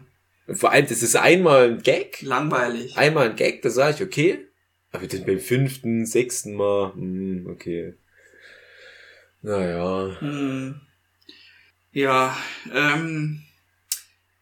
ist 0.51 0.59
Vor 0.59 0.71
allem, 0.71 0.87
das 0.87 1.01
ist 1.03 1.15
einmal 1.15 1.69
ein 1.71 1.81
Gag. 1.81 2.21
äh, 2.23 2.25
langweilig. 2.25 2.97
Einmal 2.97 3.29
ein 3.29 3.35
Gag, 3.35 3.61
da 3.61 3.69
sage 3.69 3.95
ich, 3.95 4.01
okay. 4.03 4.47
Aber 4.91 5.07
dann 5.07 5.25
beim 5.25 5.39
fünften, 5.39 6.05
sechsten 6.05 6.55
Mal, 6.55 6.93
hm, 6.93 7.47
okay. 7.49 7.93
Naja. 9.41 10.15
Hm. 10.19 10.81
Ja, 11.93 12.37
ähm, 12.73 13.41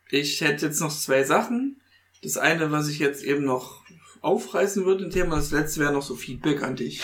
ich 0.09 0.41
hätte 0.41 0.65
jetzt 0.67 0.81
noch 0.81 0.95
zwei 0.95 1.23
Sachen. 1.23 1.81
Das 2.21 2.37
eine, 2.37 2.71
was 2.71 2.89
ich 2.89 2.99
jetzt 2.99 3.23
eben 3.23 3.45
noch 3.45 3.83
aufreißen 4.21 4.85
würde, 4.85 5.05
ein 5.05 5.11
Thema, 5.11 5.37
das 5.37 5.51
letzte 5.51 5.79
wäre 5.79 5.93
noch 5.93 6.01
so 6.03 6.15
Feedback 6.15 6.61
an 6.63 6.75
dich. 6.75 7.01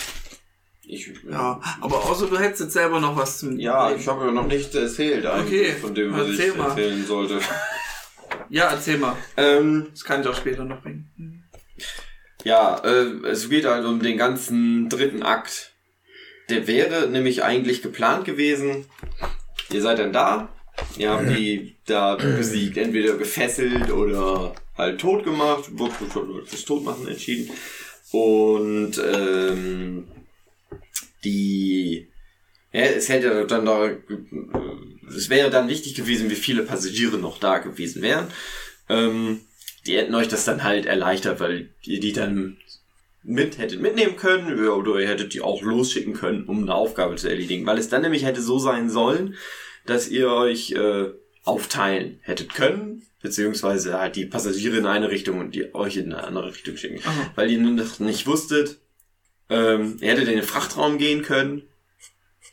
Ich, 0.88 1.12
Ja, 1.30 1.60
aber 1.82 1.96
außer 2.06 2.28
du 2.28 2.38
hättest 2.38 2.62
jetzt 2.62 2.74
selber 2.74 3.00
noch 3.00 3.16
was 3.18 3.40
zum 3.40 3.58
Ja, 3.60 3.88
Reden. 3.88 4.00
ich 4.02 4.08
habe 4.08 4.26
ja 4.26 4.32
noch 4.32 4.48
nicht 4.48 4.74
erzählt 4.76 5.26
eigentlich 5.26 5.62
Okay, 5.72 5.80
von 5.82 5.96
dem, 5.96 6.14
was 6.14 6.28
ich 6.30 6.40
erzähl 6.40 6.54
mal. 6.56 6.70
erzählen 6.70 7.06
sollte. 7.06 7.40
Ja, 8.50 8.70
erzähl 8.72 8.98
mal. 9.00 9.16
Ähm, 9.38 9.88
Das 9.92 10.04
kann 10.04 10.22
ich 10.22 10.28
auch 10.28 10.36
später 10.36 10.64
noch 10.64 10.82
bringen. 10.82 11.44
Ja, 12.44 12.78
äh, 12.84 13.06
es 13.28 13.50
geht 13.50 13.66
halt 13.66 13.86
um 13.86 14.00
den 14.02 14.18
ganzen 14.18 14.88
dritten 14.90 15.24
Akt. 15.24 15.72
Der 16.50 16.68
wäre 16.68 17.08
nämlich 17.08 17.44
eigentlich 17.44 17.82
geplant 17.82 18.24
gewesen. 18.26 18.86
Ihr 19.72 19.82
seid 19.82 19.98
dann 19.98 20.14
da. 20.14 20.50
Ihr 20.98 21.10
habt 21.10 21.30
die 21.30 21.76
da 21.88 22.16
besiegt, 22.16 22.78
entweder 22.78 23.16
gefesselt 23.16 23.90
oder 23.92 24.54
halt 24.78 25.02
tot 25.02 25.24
gemacht. 25.24 25.64
Wurde 25.72 25.94
schon 26.14 26.46
fürs 26.46 26.66
Totmachen 26.66 27.08
entschieden. 27.08 27.50
Und 28.12 29.02
ähm, 29.04 30.08
die 31.24 32.10
ja, 32.72 32.82
es 32.82 33.08
hätte 33.08 33.46
dann 33.48 33.66
da 33.66 33.90
es 35.08 35.30
wäre 35.30 35.50
dann 35.50 35.70
wichtig 35.70 35.96
gewesen, 35.96 36.30
wie 36.30 36.36
viele 36.36 36.64
Passagiere 36.64 37.18
noch 37.18 37.40
da 37.40 37.60
gewesen 37.60 38.02
wären. 38.02 38.28
Ähm, 38.90 39.42
die 39.86 39.98
hätten 39.98 40.16
euch 40.16 40.28
das 40.28 40.46
dann 40.46 40.64
halt 40.64 40.86
erleichtert, 40.86 41.40
weil 41.40 41.70
ihr 41.84 42.00
die 42.00 42.12
dann 42.12 42.58
mit 43.24 43.58
hättet 43.58 43.82
mitnehmen 43.82 44.18
können 44.18 44.68
oder 44.68 45.00
ihr 45.00 45.08
hättet 45.08 45.34
die 45.34 45.42
auch 45.42 45.62
losschicken 45.62 46.14
können, 46.14 46.46
um 46.46 46.64
eine 46.64 46.76
Aufgabe 46.76 47.16
zu 47.16 47.28
erledigen. 47.28 47.66
Weil 47.66 47.78
es 47.78 47.90
dann 47.90 48.02
nämlich 48.02 48.26
hätte 48.26 48.42
so 48.42 48.60
sein 48.60 48.90
sollen, 48.90 49.36
dass 49.86 50.10
ihr 50.10 50.30
euch 50.30 50.72
äh, 50.72 51.12
aufteilen 51.44 52.20
hättet 52.24 52.54
können, 52.54 53.04
beziehungsweise 53.22 54.00
halt 54.00 54.16
die 54.16 54.26
Passagiere 54.26 54.78
in 54.78 54.86
eine 54.86 55.10
Richtung 55.10 55.40
und 55.40 55.56
die 55.56 55.74
euch 55.74 55.98
in 55.98 56.14
eine 56.14 56.24
andere 56.24 56.50
Richtung 56.50 56.78
schicken. 56.78 57.00
Aha. 57.04 57.32
Weil 57.36 57.52
ihr 57.52 57.60
nicht 57.60 58.28
wusstet, 58.28 58.80
ähm, 59.50 59.98
ihr 60.02 60.12
hättet 60.12 60.28
in 60.28 60.36
den 60.36 60.44
Frachtraum 60.44 60.98
gehen 60.98 61.22
können 61.22 61.64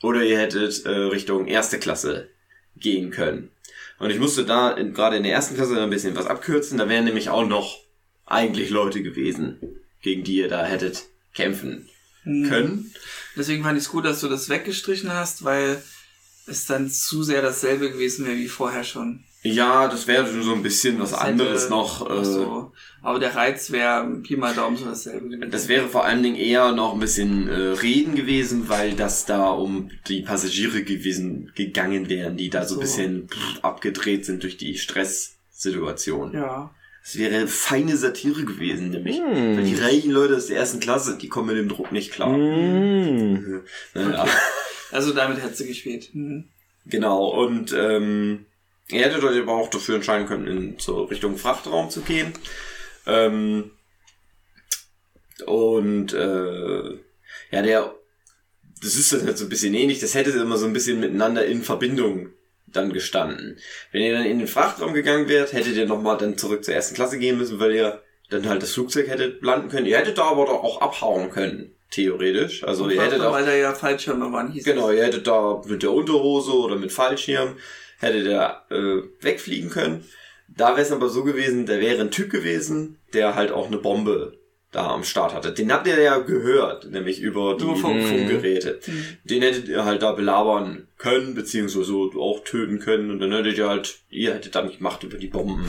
oder 0.03 0.23
ihr 0.23 0.39
hättet 0.39 0.85
äh, 0.85 0.91
Richtung 0.91 1.47
erste 1.47 1.79
Klasse 1.79 2.29
gehen 2.77 3.11
können. 3.11 3.51
Und 3.99 4.11
ich 4.11 4.19
musste 4.19 4.45
da 4.45 4.73
gerade 4.73 5.17
in 5.17 5.23
der 5.23 5.33
ersten 5.33 5.55
Klasse 5.55 5.81
ein 5.81 5.91
bisschen 5.91 6.17
was 6.17 6.27
abkürzen. 6.27 6.79
Da 6.79 6.89
wären 6.89 7.05
nämlich 7.05 7.29
auch 7.29 7.47
noch 7.47 7.79
eigentlich 8.27 8.71
Leute 8.71 9.03
gewesen, 9.03 9.59
gegen 10.01 10.25
die 10.25 10.37
ihr 10.37 10.49
da 10.49 10.65
hättet 10.65 11.05
kämpfen 11.35 11.89
Hm. 12.25 12.49
können. 12.49 12.95
Deswegen 13.37 13.63
fand 13.65 13.79
ich 13.79 13.85
es 13.85 13.91
gut, 13.91 14.05
dass 14.05 14.21
du 14.21 14.29
das 14.29 14.49
weggestrichen 14.49 15.13
hast, 15.13 15.45
weil 15.45 15.83
es 16.47 16.67
dann 16.67 16.91
zu 16.91 17.23
sehr 17.23 17.43
dasselbe 17.43 17.91
gewesen 17.91 18.27
wäre 18.27 18.37
wie 18.37 18.49
vorher 18.49 18.85
schon. 18.85 19.25
Ja, 19.45 19.89
das 19.89 20.07
wäre 20.07 20.27
so 20.43 20.55
ein 20.55 20.63
bisschen 20.63 21.01
was 21.01 21.13
anderes 21.15 21.63
hätte 21.65 21.73
noch. 21.75 22.09
Äh, 22.09 22.25
so. 22.25 22.73
Aber 23.03 23.19
der 23.19 23.35
Reiz 23.35 23.73
wäre 23.73 24.09
Pi 24.23 24.37
mal 24.37 24.55
Daumen 24.55 24.77
so 24.77 24.85
dasselbe 24.85 25.29
gewesen. 25.29 25.51
Das 25.51 25.67
wäre 25.67 25.89
vor 25.89 26.05
allen 26.05 26.23
Dingen 26.23 26.37
eher 26.37 26.71
noch 26.71 26.95
ein 26.95 27.01
bisschen 27.01 27.49
äh, 27.49 27.53
Reden 27.55 28.15
gewesen, 28.15 28.69
weil 28.69 28.93
das 28.95 29.27
da 29.27 29.51
um 29.51 29.91
die 30.07 30.23
Passagiere 30.23 30.85
gewesen 30.85 31.51
gegangen 31.57 32.09
wären, 32.09 32.37
die 32.37 32.51
da 32.51 32.65
so, 32.65 32.75
So. 32.77 32.81
ein 32.81 32.83
bisschen 32.85 33.29
pff, 33.29 33.65
abgedreht 33.65 34.25
sind 34.25 34.45
durch 34.45 34.57
die 34.57 34.79
Stresssituation. 34.79 36.33
ja. 36.35 36.71
Das 37.05 37.19
wäre 37.19 37.49
feine 37.49 37.97
Satire 37.97 38.45
gewesen, 38.45 38.91
nämlich. 38.91 39.17
Hm. 39.19 39.57
Weil 39.57 39.65
die 39.65 39.75
reichen 39.75 40.13
Leute 40.13 40.37
aus 40.37 40.47
der 40.47 40.59
ersten 40.59 40.79
Klasse, 40.79 41.19
die 41.21 41.29
kommen 41.29 41.49
mit 41.49 41.57
dem 41.57 41.69
Druck 41.69 41.91
nicht 41.91 42.13
klar. 42.13 42.33
Hm. 42.33 43.63
Naja, 43.95 44.25
Also 44.93 45.13
damit 45.13 45.43
hätte 45.43 45.57
sie 45.57 45.67
gespielt. 45.67 46.11
Mhm. 46.13 46.45
genau. 46.87 47.27
Und 47.45 47.75
ähm, 47.77 48.47
ihr 48.93 49.05
hättet 49.05 49.25
euch 49.25 49.39
aber 49.41 49.53
auch 49.53 49.71
dafür 49.71 49.97
entscheiden 49.97 50.27
können, 50.27 50.47
in 50.47 50.79
zur 50.79 51.11
Richtung 51.11 51.37
Frachtraum 51.37 51.91
zu 51.91 52.03
gehen. 52.03 52.33
Ähm, 53.07 53.73
und 55.47 56.13
äh, 56.13 56.99
Ja, 57.51 57.63
der, 57.63 57.95
das 58.83 58.95
ist 58.97 59.13
dann 59.13 59.27
halt 59.27 59.39
so 59.39 59.45
ein 59.45 59.51
bisschen 59.51 59.75
ähnlich, 59.75 60.01
das 60.01 60.15
hätte 60.15 60.31
immer 60.31 60.57
so 60.57 60.67
ein 60.67 60.73
bisschen 60.73 61.01
miteinander 61.01 61.45
in 61.45 61.63
Verbindung 61.63 62.31
dann 62.67 62.93
gestanden. 62.93 63.59
Wenn 63.93 64.03
ihr 64.03 64.15
dann 64.15 64.25
in 64.25 64.39
den 64.39 64.49
Frachtraum 64.49 64.95
gegangen 64.95 65.29
wärt, 65.29 65.53
hättet 65.53 65.77
ihr 65.77 65.87
nochmal 65.87 66.17
dann 66.17 66.39
zurück 66.39 66.65
zur 66.65 66.75
ersten 66.75 66.95
Klasse 66.95 67.19
gehen 67.19 67.37
müssen, 67.37 67.61
weil 67.61 67.75
ihr 67.75 68.03
dann 68.31 68.49
halt 68.49 68.63
das 68.63 68.73
Flugzeug 68.73 69.09
hättet 69.09 69.43
landen 69.43 69.69
können. 69.69 69.87
Ihr 69.87 69.99
hättet 69.99 70.17
da 70.17 70.25
aber 70.25 70.47
doch 70.47 70.65
auch 70.65 70.81
abhauen 70.81 71.31
können, 71.31 71.75
theoretisch. 71.91 72.65
Also 72.65 72.89
ihr 72.89 73.03
hättet 73.03 73.21
auch, 73.21 73.33
weil 73.33 73.45
da 73.45 73.55
ja 73.55 73.75
Fallschirme 73.75 74.33
waren, 74.33 74.51
hieß 74.51 74.65
genau, 74.65 74.91
ihr 74.91 75.05
hättet 75.05 75.27
da 75.27 75.61
mit 75.67 75.83
der 75.83 75.93
Unterhose 75.93 76.53
oder 76.53 76.77
mit 76.77 76.93
Fallschirm, 76.93 77.57
hättet 78.03 78.27
ihr 78.27 78.57
äh, 78.71 79.03
wegfliegen 79.25 79.71
können. 79.71 80.05
Da 80.49 80.71
wäre 80.73 80.83
es 80.83 80.93
aber 80.93 81.09
so 81.09 81.25
gewesen, 81.25 81.67
da 81.67 81.81
wäre 81.81 82.01
ein 82.01 82.11
Typ 82.11 82.31
gewesen, 82.31 82.99
der 83.15 83.35
halt 83.35 83.53
auch 83.53 83.69
eine 83.69 83.79
Bombe 83.79 84.39
da 84.71 84.89
am 84.89 85.05
Start 85.05 85.35
hatte. 85.35 85.53
Den 85.53 85.73
habt 85.73 85.87
ihr 85.87 86.01
ja 86.01 86.19
gehört, 86.19 86.91
nämlich 86.91 87.21
über 87.21 87.57
die. 87.57 87.65
Funkgeräte. 87.65 88.81
Mhm. 88.87 89.05
Den 89.25 89.43
hättet 89.43 89.69
ihr 89.69 89.85
halt 89.85 90.03
da 90.03 90.13
belabern 90.13 90.89
können, 90.99 91.35
beziehungsweise 91.35 91.93
auch 91.93 92.43
töten 92.45 92.79
können 92.79 93.11
und 93.11 93.21
dann 93.21 93.33
hättet 93.33 93.59
ihr 93.59 93.69
halt, 93.69 93.99
ihr 94.09 94.35
hättet 94.35 94.55
dann 94.55 94.71
die 94.71 94.83
Macht 94.83 95.05
über 95.05 95.19
die 95.19 95.29
Bomben 95.29 95.67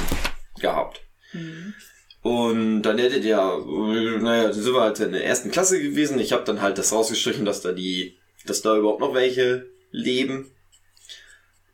gehabt. 0.59 1.01
Mhm. 1.33 1.73
Und 2.21 2.83
dann 2.83 2.97
hättet 2.97 3.25
ihr, 3.25 3.35
naja, 3.37 4.43
dann 4.43 4.53
sind 4.53 4.73
wir 4.73 4.81
halt 4.81 4.99
in 5.01 5.11
der 5.11 5.25
ersten 5.25 5.51
Klasse 5.51 5.81
gewesen. 5.81 6.19
Ich 6.19 6.31
habe 6.31 6.45
dann 6.45 6.61
halt 6.61 6.77
das 6.77 6.93
rausgestrichen, 6.93 7.43
dass 7.43 7.61
da 7.61 7.73
die, 7.73 8.17
dass 8.45 8.61
da 8.61 8.77
überhaupt 8.77 9.01
noch 9.01 9.13
welche 9.13 9.65
leben. 9.91 10.52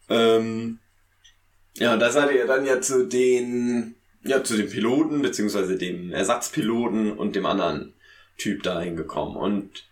Ähm, 0.10 0.80
ja, 1.76 1.96
da 1.98 2.12
seid 2.12 2.34
ihr 2.34 2.46
dann 2.46 2.66
ja 2.66 2.82
zu 2.82 3.08
den, 3.08 3.96
ja, 4.24 4.44
zu 4.44 4.58
den 4.58 4.70
Piloten, 4.70 5.22
beziehungsweise 5.22 5.78
dem 5.78 6.12
Ersatzpiloten 6.12 7.14
und 7.14 7.36
dem 7.36 7.46
anderen 7.46 7.94
Typ 8.38 8.64
da 8.64 8.82
hingekommen. 8.82 9.36
Und 9.36 9.86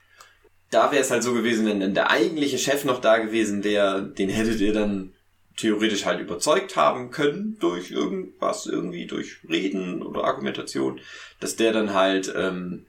da 0.70 0.92
wäre 0.92 1.02
es 1.02 1.12
halt 1.12 1.24
so 1.24 1.34
gewesen, 1.34 1.66
wenn 1.66 1.80
dann 1.80 1.94
der 1.94 2.10
eigentliche 2.10 2.58
Chef 2.58 2.84
noch 2.84 3.00
da 3.00 3.18
gewesen 3.20 3.64
wäre, 3.64 4.04
den 4.04 4.30
hättet 4.30 4.60
ihr 4.60 4.74
dann 4.74 5.14
theoretisch 5.56 6.06
halt 6.06 6.20
überzeugt 6.20 6.76
haben 6.76 7.10
können 7.10 7.58
durch 7.60 7.92
irgendwas, 7.92 8.68
irgendwie 8.68 9.08
durch 9.08 9.38
Reden 9.50 10.04
oder 10.04 10.24
Argumentation, 10.24 11.00
dass 11.40 11.56
der 11.56 11.74
dann 11.74 11.94
halt, 11.94 12.32
ähm, 12.36 12.86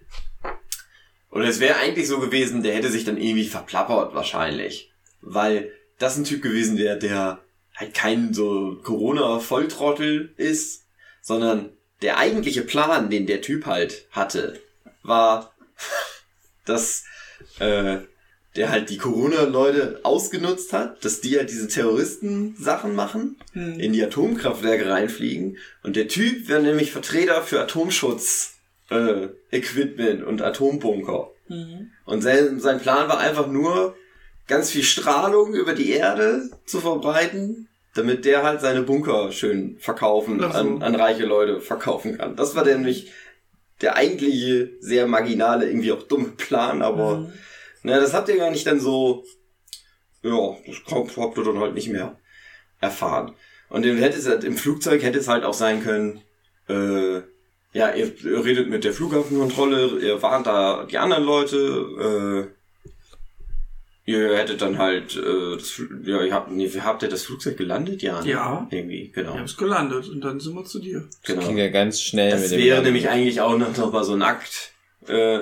oder 1.31 1.47
es 1.47 1.61
wäre 1.61 1.76
eigentlich 1.76 2.09
so 2.09 2.18
gewesen, 2.18 2.62
der 2.62 2.74
hätte 2.74 2.91
sich 2.91 3.05
dann 3.05 3.16
irgendwie 3.16 3.47
verplappert 3.47 4.14
wahrscheinlich, 4.14 4.93
weil 5.20 5.72
das 5.99 6.17
ein 6.17 6.25
Typ 6.25 6.43
gewesen 6.43 6.79
wäre, 6.79 6.99
der 6.99 7.41
halt 7.75 7.95
kein 7.95 8.33
so 8.35 8.79
Corona-Volltrottel 8.83 10.33
ist, 10.37 10.85
sondern 11.23 11.71
der 12.03 12.19
eigentliche 12.19 12.63
Plan, 12.63 13.11
den 13.11 13.27
der 13.27 13.41
Typ 13.41 13.67
halt 13.67 14.07
hatte, 14.11 14.61
war, 15.03 15.53
dass 16.65 17.05
äh, 17.59 17.99
der 18.57 18.71
halt 18.71 18.89
die 18.91 18.97
Corona-Leute 18.99 20.01
ausgenutzt 20.03 20.73
hat, 20.73 21.05
dass 21.05 21.21
die 21.21 21.37
halt 21.37 21.51
diese 21.51 21.69
Terroristen-Sachen 21.69 22.95
machen, 22.95 23.37
Mhm. 23.53 23.79
in 23.81 23.93
die 23.93 24.03
Atomkraftwerke 24.03 24.89
reinfliegen. 24.91 25.59
Und 25.83 25.97
der 25.97 26.09
Typ 26.09 26.49
wäre 26.49 26.63
nämlich 26.63 26.91
Vertreter 26.93 27.43
für 27.43 27.61
Atomschutz-Equipment 27.61 30.23
und 30.25 30.43
Atombunker. 30.43 31.31
Mhm. 31.49 31.91
Und 32.05 32.23
sein, 32.23 32.61
sein 32.61 32.81
Plan 32.81 33.09
war 33.09 33.19
einfach 33.19 33.47
nur, 33.49 33.97
ganz 34.49 34.71
viel 34.71 34.83
Strahlung 34.83 35.55
über 35.55 35.75
die 35.75 35.91
Erde 35.91 36.51
zu 36.67 36.81
verbreiten, 36.81 37.69
damit 37.95 38.25
der 38.25 38.43
halt 38.43 38.61
seine 38.61 38.83
Bunker 38.83 39.31
schön 39.33 39.77
verkaufen, 39.79 40.41
so. 40.41 40.47
an, 40.47 40.83
an 40.83 40.95
reiche 40.95 41.25
Leute 41.27 41.61
verkaufen 41.61 42.19
kann. 42.19 42.35
Das 42.37 42.55
war 42.57 42.65
nämlich 42.65 43.13
der 43.81 43.95
eigentliche, 43.97 44.71
sehr 44.81 45.07
marginale, 45.07 45.67
irgendwie 45.69 45.93
auch 45.93 46.03
dumme 46.03 46.29
Plan, 46.37 46.83
aber 46.83 47.19
Mhm. 47.19 47.33
na, 47.85 48.01
das 48.01 48.13
habt 48.15 48.29
ihr 48.29 48.37
gar 48.37 48.51
nicht 48.51 48.67
dann 48.67 48.81
so, 48.81 49.25
ja, 50.23 50.57
das 50.67 50.83
kommt- 50.85 51.17
habt 51.17 51.39
ihr 51.39 51.45
dann 51.45 51.61
halt 51.61 51.75
nicht 51.75 51.89
mehr 51.91 52.19
erfahren. 52.81 53.35
Und 53.69 53.85
dann 53.85 53.99
hätte 53.99 54.19
es 54.19 54.27
halt, 54.29 54.45
im 54.45 54.57
Flugzeug 54.57 55.03
hätte 55.03 55.19
es 55.19 55.29
halt 55.29 55.45
auch 55.45 55.55
sein 55.55 55.83
können, 55.83 56.23
äh, 56.69 57.21
ja, 57.73 57.93
ihr, 57.95 58.13
ihr 58.25 58.45
redet 58.45 58.69
mit 58.69 58.83
der 58.85 58.93
Flughafenkontrolle, 58.93 59.99
ihr 60.01 60.23
warnt 60.23 60.47
da 60.47 60.87
die 60.91 60.99
anderen 60.99 61.25
Leute, 61.25 61.57
äh, 62.51 62.58
ihr 64.09 64.37
hättet 64.39 64.63
dann 64.63 64.79
halt, 64.79 65.17
äh, 65.17 65.57
das, 65.57 65.83
ja, 66.05 66.23
ihr 66.23 66.33
habt, 66.33 66.51
nee, 66.51 66.69
habt 66.81 67.03
ihr 67.03 67.09
das 67.11 67.25
Flugzeug 67.25 67.59
gelandet? 67.59 68.01
Ja, 68.03 68.23
ne? 68.23 68.31
Ja. 68.31 68.67
Irgendwie, 68.71 69.11
genau. 69.15 69.33
Wir 69.35 69.39
haben 69.41 69.45
es 69.45 69.57
gelandet 69.59 70.09
und 70.09 70.23
dann 70.23 70.41
sind 70.41 70.55
wir 70.55 70.65
zu 70.65 70.79
dir. 70.79 71.09
genau. 71.25 71.47
Ging 71.47 71.59
ja 71.59 71.69
ganz 71.69 72.01
schnell 72.01 72.31
Das 72.31 72.51
wäre 72.51 72.77
Landen. 72.77 72.85
nämlich 72.87 73.09
eigentlich 73.11 73.41
auch 73.43 73.57
noch, 73.59 73.77
noch 73.77 73.93
mal 73.93 74.05
so 74.05 74.15
ein 74.15 74.23
Akt, 74.23 74.73
äh, 75.07 75.41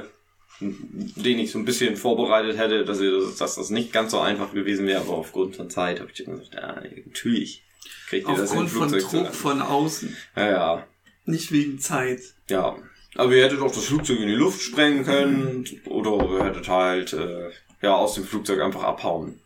den 0.60 1.38
ich 1.38 1.52
so 1.52 1.58
ein 1.58 1.64
bisschen 1.64 1.96
vorbereitet 1.96 2.58
hätte, 2.58 2.84
dass, 2.84 3.00
ihr, 3.00 3.12
dass 3.38 3.54
das 3.54 3.70
nicht 3.70 3.92
ganz 3.92 4.10
so 4.10 4.18
einfach 4.18 4.52
gewesen 4.52 4.86
wäre, 4.86 5.00
aber 5.00 5.12
aufgrund 5.14 5.54
von 5.54 5.70
Zeit 5.70 6.00
habe 6.00 6.10
ich 6.12 6.24
dann 6.24 6.38
gesagt, 6.38 6.54
ja, 6.54 6.82
natürlich 7.06 7.62
kriegt 8.08 8.26
ihr 8.28 8.34
das 8.34 8.50
Aufgrund 8.50 8.70
von 8.70 8.88
Flugzeug 8.88 9.10
zu 9.10 9.16
Druck 9.18 9.34
von 9.34 9.62
außen. 9.62 10.16
Ja, 10.34 10.50
ja, 10.50 10.86
Nicht 11.24 11.52
wegen 11.52 11.78
Zeit. 11.78 12.20
ja. 12.50 12.76
Aber 13.18 13.34
ihr 13.34 13.44
hättet 13.44 13.60
auch 13.60 13.72
das 13.72 13.86
Flugzeug 13.86 14.20
in 14.20 14.26
die 14.28 14.34
Luft 14.34 14.60
sprengen 14.60 15.02
können 15.02 15.64
oder 15.86 16.22
ihr 16.38 16.44
hättet 16.44 16.68
halt 16.68 17.14
äh, 17.14 17.48
ja 17.86 17.94
aus 17.94 18.14
dem 18.14 18.24
Flugzeug 18.24 18.60
einfach 18.60 18.82
abhauen 18.82 19.40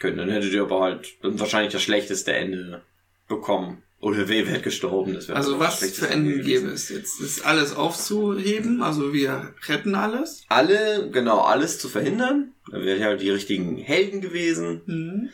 können. 0.00 0.16
Dann 0.16 0.30
hättet 0.30 0.52
ihr 0.52 0.62
aber 0.62 0.80
halt 0.80 1.08
dann 1.22 1.38
wahrscheinlich 1.38 1.72
das 1.72 1.82
schlechteste 1.82 2.32
Ende 2.32 2.82
bekommen. 3.28 3.82
Oder 4.00 4.28
wer 4.28 4.46
wäre 4.46 4.60
gestorben. 4.62 5.12
Das 5.12 5.28
wäre 5.28 5.36
Also 5.36 5.52
dann 5.52 5.60
was 5.60 5.78
für 5.78 6.08
Ende 6.08 6.40
gäbe 6.40 6.68
es 6.68 6.88
jetzt? 6.88 7.20
Ist 7.20 7.44
alles 7.44 7.76
aufzuheben, 7.76 8.82
also 8.82 9.12
wir 9.12 9.54
retten 9.68 9.94
alles. 9.94 10.44
Alle, 10.48 11.10
genau, 11.10 11.40
alles 11.40 11.78
zu 11.78 11.88
verhindern. 11.88 12.54
Da 12.70 12.80
wäre 12.80 13.04
halt 13.04 13.20
die 13.20 13.28
richtigen 13.30 13.76
Helden 13.76 14.22
gewesen. 14.22 14.80
Mhm. 14.86 15.28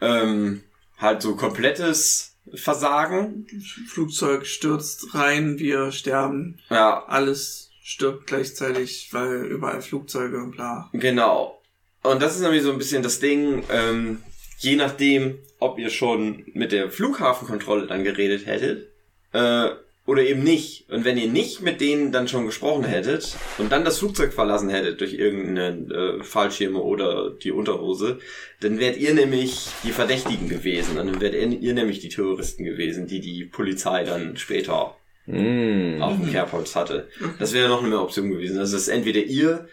Ähm, 0.00 0.62
halt 0.98 1.22
so 1.22 1.36
komplettes 1.36 2.36
Versagen. 2.52 3.46
Flugzeug 3.86 4.46
stürzt 4.46 5.14
rein, 5.14 5.60
wir 5.60 5.92
sterben, 5.92 6.58
Ja, 6.70 7.04
alles 7.06 7.70
stirbt 7.82 8.26
gleichzeitig, 8.26 9.10
weil 9.12 9.44
überall 9.44 9.82
Flugzeuge 9.82 10.38
und 10.38 10.52
bla. 10.52 10.90
Genau. 10.92 11.60
Und 12.04 12.22
das 12.22 12.36
ist 12.36 12.42
nämlich 12.42 12.62
so 12.62 12.70
ein 12.70 12.78
bisschen 12.78 13.02
das 13.02 13.18
Ding, 13.18 13.64
ähm, 13.72 14.22
je 14.58 14.76
nachdem, 14.76 15.38
ob 15.58 15.78
ihr 15.78 15.90
schon 15.90 16.44
mit 16.52 16.70
der 16.70 16.90
Flughafenkontrolle 16.90 17.86
dann 17.86 18.04
geredet 18.04 18.46
hättet, 18.46 18.90
äh, 19.32 19.70
oder 20.06 20.22
eben 20.22 20.42
nicht. 20.42 20.90
Und 20.90 21.06
wenn 21.06 21.16
ihr 21.16 21.28
nicht 21.28 21.62
mit 21.62 21.80
denen 21.80 22.12
dann 22.12 22.28
schon 22.28 22.44
gesprochen 22.44 22.84
hättet 22.84 23.36
und 23.56 23.72
dann 23.72 23.86
das 23.86 23.98
Flugzeug 23.98 24.34
verlassen 24.34 24.68
hättet 24.68 25.00
durch 25.00 25.14
irgendeinen 25.14 25.90
äh, 25.90 26.22
Fallschirme 26.22 26.78
oder 26.78 27.30
die 27.30 27.52
Unterhose, 27.52 28.18
dann 28.60 28.78
wärt 28.78 28.98
ihr 28.98 29.14
nämlich 29.14 29.68
die 29.82 29.92
Verdächtigen 29.92 30.50
gewesen. 30.50 30.98
Und 30.98 31.06
dann 31.06 31.20
wärt 31.22 31.34
ihr, 31.34 31.48
ihr 31.48 31.72
nämlich 31.72 32.00
die 32.00 32.10
Terroristen 32.10 32.64
gewesen, 32.64 33.06
die 33.06 33.20
die 33.20 33.44
Polizei 33.44 34.04
dann 34.04 34.36
später 34.36 34.94
Mm. 35.26 36.02
auf 36.02 36.18
dem 36.18 36.30
Kerbholz 36.30 36.76
hatte. 36.76 37.08
Das 37.38 37.54
wäre 37.54 37.70
noch 37.70 37.82
eine 37.82 37.98
Option 37.98 38.30
gewesen. 38.30 38.58
Also 38.58 38.76
dass 38.76 38.88
entweder 38.88 39.20
ihr 39.20 39.68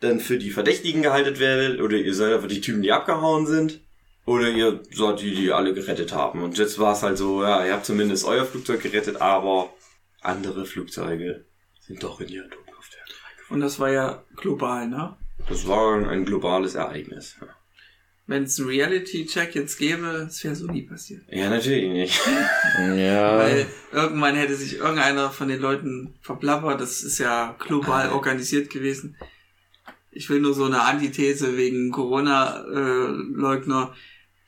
dann 0.00 0.20
für 0.20 0.38
die 0.38 0.50
Verdächtigen 0.50 1.02
gehalten 1.02 1.38
werdet 1.38 1.80
oder 1.80 1.96
ihr 1.96 2.14
seid 2.14 2.34
einfach 2.34 2.48
die 2.48 2.60
Typen, 2.60 2.82
die 2.82 2.92
abgehauen 2.92 3.46
sind. 3.46 3.80
Oder 4.26 4.48
ihr 4.48 4.82
seid 4.92 5.20
die, 5.20 5.34
die 5.34 5.52
alle 5.52 5.72
gerettet 5.72 6.12
haben. 6.12 6.42
Und 6.42 6.58
jetzt 6.58 6.80
war 6.80 6.94
es 6.94 7.02
halt 7.02 7.16
so, 7.16 7.44
ja, 7.44 7.64
ihr 7.64 7.72
habt 7.72 7.86
zumindest 7.86 8.24
euer 8.24 8.44
Flugzeug 8.44 8.82
gerettet, 8.82 9.20
aber 9.20 9.72
andere 10.20 10.66
Flugzeuge 10.66 11.44
sind 11.80 12.02
doch 12.02 12.20
in 12.20 12.26
die 12.26 12.38
reingefahren. 12.38 12.66
Und 13.48 13.60
das 13.60 13.78
war 13.78 13.90
ja 13.90 14.24
global, 14.34 14.88
ne? 14.88 15.16
Das 15.48 15.66
war 15.68 16.08
ein 16.08 16.24
globales 16.24 16.74
Ereignis. 16.74 17.36
Wenn 18.26 18.42
es 18.42 18.58
einen 18.58 18.68
Reality-Check 18.68 19.54
jetzt 19.54 19.78
gäbe, 19.78 20.26
es 20.28 20.42
wäre 20.42 20.56
so 20.56 20.66
nie 20.66 20.82
passiert. 20.82 21.22
Ja, 21.30 21.48
natürlich 21.48 21.88
nicht. 21.88 22.20
Ja. 22.96 23.38
Weil 23.38 23.66
irgendwann 23.92 24.34
hätte 24.34 24.56
sich 24.56 24.78
irgendeiner 24.78 25.30
von 25.30 25.48
den 25.48 25.60
Leuten 25.60 26.14
verplappert. 26.20 26.80
Das 26.80 27.02
ist 27.02 27.18
ja 27.18 27.54
global 27.58 28.10
organisiert 28.10 28.68
gewesen. 28.68 29.16
Ich 30.16 30.30
will 30.30 30.40
nur 30.40 30.54
so 30.54 30.64
eine 30.64 30.82
Antithese 30.82 31.56
wegen 31.56 31.92
Corona-Leugner, 31.92 33.94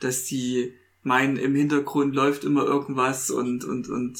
dass 0.00 0.24
die 0.24 0.72
meinen, 1.02 1.36
im 1.36 1.54
Hintergrund 1.54 2.14
läuft 2.14 2.44
immer 2.44 2.64
irgendwas 2.64 3.30
und, 3.30 3.64
und, 3.64 3.88
und 3.88 4.18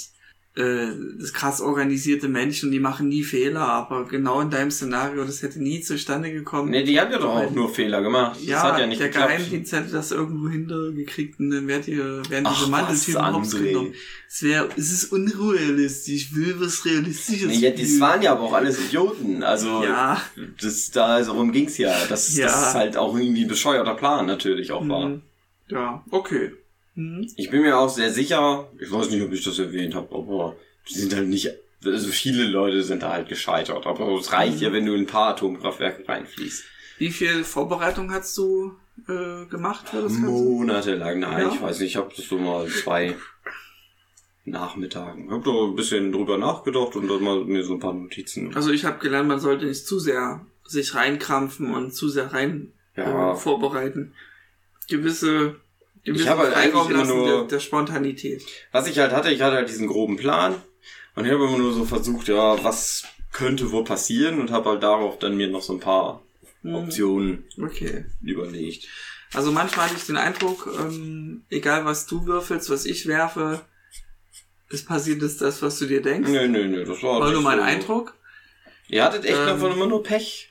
äh, 0.59 0.88
das 1.20 1.32
krass 1.32 1.61
organisierte 1.61 2.28
Menschen, 2.28 2.72
die 2.72 2.80
machen 2.80 3.09
nie 3.09 3.22
Fehler, 3.22 3.61
aber 3.61 4.04
genau 4.06 4.40
in 4.40 4.50
deinem 4.50 4.70
Szenario, 4.72 5.24
das 5.24 5.40
hätte 5.42 5.62
nie 5.62 5.80
zustande 5.80 6.32
gekommen. 6.32 6.70
Nee, 6.70 6.82
die 6.82 6.98
haben 7.00 7.12
ja 7.12 7.18
doch 7.18 7.34
auch 7.36 7.50
nur 7.52 7.72
Fehler 7.72 8.02
gemacht. 8.02 8.40
Ja, 8.42 8.56
das 8.56 8.62
hat 8.64 8.80
ja 8.80 8.86
nicht 8.86 9.00
der 9.00 9.09
geklappt. 9.09 9.28
Geheimdienst 9.36 9.72
hätte 9.72 9.90
das 9.92 10.11
irgendwo 10.11 10.48
hintergekriegt 10.48 11.38
und 11.38 11.50
dann 11.50 11.68
wären, 11.68 11.82
die, 11.82 11.96
wären 11.96 12.44
Ach, 12.44 12.59
diese 12.59 12.70
Manteltypen 12.70 13.22
was, 13.22 13.34
hops 13.34 13.50
genommen. 13.56 13.94
Es 14.28 14.42
wäre, 14.42 14.68
es 14.76 14.92
ist 14.92 15.12
unrealistisch. 15.12 16.14
Ich 16.14 16.34
will 16.34 16.56
was 16.59 16.84
Realistisches. 16.84 17.46
Nee, 17.48 17.59
ja, 17.59 17.70
das 17.70 18.00
waren 18.00 18.20
ja 18.20 18.32
aber 18.32 18.42
auch 18.42 18.52
alles 18.52 18.78
Idioten. 18.84 19.42
Also, 19.42 19.84
Ja. 19.84 20.20
das, 20.61 20.90
da, 20.90 21.20
darum 21.22 21.52
ging's 21.52 21.78
ja. 21.78 21.94
Dass 22.09 22.36
Ja. 22.36 22.46
das 22.46 22.74
halt 22.74 22.96
auch 22.96 23.16
irgendwie 23.16 23.42
ein 23.44 23.48
bescheuerter 23.48 23.94
Plan 23.94 24.26
natürlich 24.26 24.72
auch 24.72 24.86
war. 24.88 25.09
Mhm. 25.09 25.22
Ja, 25.68 26.04
okay. 26.11 26.52
Mhm. 26.99 27.28
Ich 27.36 27.49
bin 27.51 27.62
mir 27.62 27.78
auch 27.78 27.88
sehr 27.88 28.11
sicher, 28.12 28.68
ich 28.78 28.90
weiß 28.90 29.11
nicht, 29.11 29.22
ob 29.22 29.32
ich 29.32 29.44
das 29.44 29.59
erwähnt 29.59 29.94
habe, 29.94 30.12
aber 30.14 30.57
die 30.88 30.94
sind 30.94 31.14
halt 31.14 31.28
nicht, 31.28 31.49
also 31.84 32.09
viele 32.09 32.44
Leute 32.44 32.82
sind 32.82 33.03
da 33.05 33.12
halt 33.12 33.28
gescheitert. 33.28 33.86
Aber 33.86 34.09
es 34.18 34.32
reicht 34.32 34.57
Mhm. 34.57 34.62
ja, 34.62 34.72
wenn 34.72 34.84
du 34.86 34.94
in 34.94 35.03
ein 35.03 35.07
paar 35.07 35.28
Atomkraftwerke 35.30 36.09
reinfließt. 36.09 36.64
Wie 36.99 37.11
viel 37.11 37.44
Vorbereitung 37.44 38.11
hast 38.11 38.36
du 38.36 38.72
äh, 39.07 39.46
gemacht 39.46 39.88
für 39.88 40.03
das 40.03 40.12
Ganze? 40.14 40.26
Monatelang, 40.28 41.20
nein, 41.20 41.42
Ja. 41.42 41.53
ich 41.55 41.62
weiß 41.62 41.78
nicht, 41.78 41.90
ich 41.90 41.96
habe 41.96 42.12
das 42.16 42.26
so 42.26 42.36
mal 42.36 42.66
zwei 42.66 43.14
Nachmittagen. 44.44 45.30
Hab 45.30 45.44
da 45.44 45.51
ein 45.51 45.76
bisschen 45.76 46.11
drüber 46.11 46.38
nachgedacht 46.38 46.96
und 46.96 47.07
dann 47.07 47.22
mal 47.22 47.44
mir 47.44 47.62
so 47.64 47.74
ein 47.74 47.80
paar 47.80 47.92
Notizen. 47.92 48.55
Also 48.57 48.72
ich 48.72 48.84
habe 48.84 48.99
gelernt, 48.99 49.28
man 49.28 49.40
sollte 49.40 49.66
nicht 49.66 49.86
zu 49.86 49.99
sehr 49.99 50.44
sich 50.64 50.94
reinkrampfen 50.94 51.72
und 51.74 51.94
zu 51.94 52.09
sehr 52.09 52.32
rein 52.32 52.72
Ja. 52.96 53.32
äh, 53.32 53.36
vorbereiten. 53.36 54.14
Gewisse, 54.88 55.57
gewisse 56.05 56.28
hab 56.28 56.38
halt 56.38 56.55
eigentlich 56.55 56.88
immer 56.90 57.05
nur- 57.05 57.26
der, 57.26 57.42
der 57.44 57.61
Spontanität. 57.61 58.44
Was 58.72 58.86
ich 58.88 58.99
halt 58.99 59.12
hatte, 59.12 59.30
ich 59.30 59.40
hatte 59.42 59.57
halt 59.57 59.68
diesen 59.68 59.86
groben 59.88 60.16
Plan 60.16 60.55
und 61.14 61.24
ich 61.24 61.32
habe 61.32 61.44
immer 61.44 61.59
nur 61.59 61.72
so 61.72 61.84
versucht, 61.84 62.28
ja, 62.28 62.62
was 62.64 63.05
könnte 63.32 63.70
wohl 63.72 63.84
passieren 63.84 64.40
und 64.40 64.51
habe 64.51 64.70
halt 64.70 64.82
darauf 64.82 65.18
dann 65.18 65.36
mir 65.36 65.49
noch 65.49 65.62
so 65.62 65.74
ein 65.74 65.80
paar 65.80 66.22
Mhm. 66.62 66.74
Optionen 66.74 67.44
Okay. 67.62 68.05
überlegt. 68.22 68.86
Also 69.34 69.53
manchmal 69.53 69.86
hatte 69.86 69.96
ich 69.99 70.07
den 70.07 70.16
Eindruck, 70.16 70.68
ähm, 70.78 71.44
egal 71.51 71.84
was 71.84 72.07
du 72.07 72.24
würfelst, 72.26 72.70
was 72.70 72.84
ich 72.86 73.07
werfe, 73.07 73.61
es 74.70 74.84
passiert 74.84 75.22
ist 75.22 75.40
das, 75.40 75.62
was 75.62 75.78
du 75.78 75.86
dir 75.86 76.03
denkst. 76.03 76.28
Nö, 76.30 76.49
nö, 76.49 76.66
nö, 76.66 76.84
das 76.84 77.03
war, 77.03 77.20
War 77.20 77.26
nicht 77.26 77.34
nur 77.34 77.42
mein 77.42 77.59
so. 77.59 77.64
Eindruck. 77.64 78.14
Ihr 78.88 79.05
hattet 79.05 79.24
echt 79.24 79.36
Ähm, 79.36 79.49
einfach 79.49 79.72
immer 79.74 79.86
nur 79.86 80.03
Pech. 80.03 80.51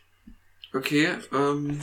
Okay, 0.74 1.10
ähm, 1.34 1.82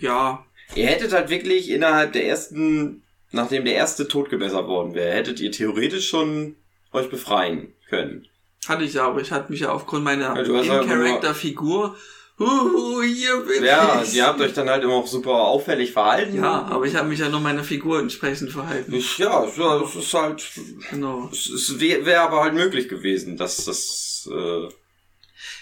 ja, 0.00 0.44
Ihr 0.74 0.86
hättet 0.86 1.12
halt 1.12 1.28
wirklich 1.28 1.68
innerhalb 1.70 2.12
der 2.12 2.26
ersten, 2.26 3.02
nachdem 3.30 3.64
der 3.64 3.74
erste 3.74 4.08
Tod 4.08 4.30
gebessert 4.30 4.66
worden 4.66 4.94
wäre, 4.94 5.14
hättet 5.14 5.40
ihr 5.40 5.52
theoretisch 5.52 6.08
schon 6.08 6.56
euch 6.92 7.10
befreien 7.10 7.74
können. 7.88 8.26
hatte 8.68 8.84
ich 8.84 8.94
ja, 8.94 9.06
aber 9.06 9.20
ich 9.20 9.30
hatte 9.32 9.52
mich 9.52 9.60
ja 9.60 9.70
aufgrund 9.72 10.04
meiner 10.04 10.34
Ja, 10.34 10.60
In-Character-Figur, 10.60 11.94
huhu, 12.38 13.02
hier 13.02 13.36
bin 13.40 13.64
Ja, 13.64 14.00
ich. 14.02 14.14
ihr 14.14 14.26
habt 14.26 14.40
euch 14.40 14.54
dann 14.54 14.70
halt 14.70 14.82
immer 14.82 14.94
auch 14.94 15.06
super 15.06 15.32
auffällig 15.32 15.92
verhalten. 15.92 16.36
Ja, 16.36 16.66
aber 16.70 16.86
ich 16.86 16.94
habe 16.96 17.08
mich 17.08 17.18
ja 17.18 17.28
nur 17.28 17.40
meiner 17.40 17.64
Figur 17.64 17.98
entsprechend 18.00 18.50
verhalten. 18.50 18.94
Ich, 18.94 19.18
ja, 19.18 19.44
es, 19.44 19.56
ja, 19.58 19.78
es 19.82 19.94
ist 19.94 20.14
halt, 20.14 20.42
Genau. 20.90 21.28
es, 21.30 21.48
es 21.50 21.80
wäre 21.80 22.06
wär 22.06 22.22
aber 22.22 22.42
halt 22.42 22.54
möglich 22.54 22.88
gewesen, 22.88 23.36
dass 23.36 23.64
das, 23.66 24.28
äh, 24.32 24.68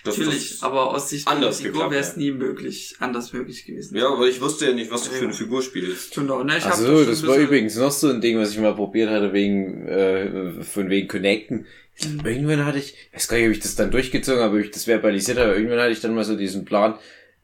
dass 0.04 0.16
Natürlich, 0.18 0.50
das, 0.50 0.62
aber 0.62 0.94
aus 0.94 1.10
Sicht 1.10 1.28
anders 1.28 1.60
Figur 1.60 1.90
wäre 1.90 2.00
es 2.00 2.16
nie 2.16 2.30
möglich, 2.30 2.96
anders 3.00 3.32
möglich 3.32 3.64
gewesen. 3.66 3.96
ja, 3.96 4.08
aber 4.08 4.26
ich 4.28 4.40
wusste 4.40 4.66
ja 4.66 4.72
nicht, 4.72 4.90
was 4.90 5.04
du 5.04 5.10
für 5.10 5.24
eine 5.24 5.34
Figur 5.34 5.62
spielst. 5.62 6.14
Genau, 6.14 6.42
ne, 6.42 6.56
ich 6.58 6.64
hab 6.64 6.72
Also 6.72 6.98
schon 6.98 7.06
das 7.06 7.26
war 7.26 7.36
übrigens 7.36 7.76
noch 7.76 7.90
so 7.90 8.08
ein 8.08 8.20
Ding, 8.20 8.38
was 8.38 8.52
ich 8.52 8.58
mal 8.58 8.74
probiert 8.74 9.10
hatte 9.10 9.32
wegen 9.32 9.86
äh, 9.88 10.62
von 10.62 10.88
wegen 10.88 11.08
Connecten. 11.08 11.66
Mhm. 12.02 12.20
Irgendwann 12.24 12.64
hatte 12.64 12.78
ich, 12.78 12.94
ich 13.10 13.14
weiß 13.14 13.28
gar 13.28 13.36
nicht, 13.36 13.46
ob 13.46 13.52
ich 13.52 13.60
das 13.60 13.74
dann 13.76 13.90
durchgezogen 13.90 14.40
habe, 14.42 14.56
ob 14.58 14.64
ich 14.64 14.70
das 14.70 14.84
verbalisiert 14.84 15.38
habe, 15.38 15.48
aber 15.50 15.56
irgendwann 15.58 15.80
hatte 15.80 15.92
ich 15.92 16.00
dann 16.00 16.14
mal 16.14 16.24
so 16.24 16.36
diesen 16.36 16.64
Plan, 16.64 16.94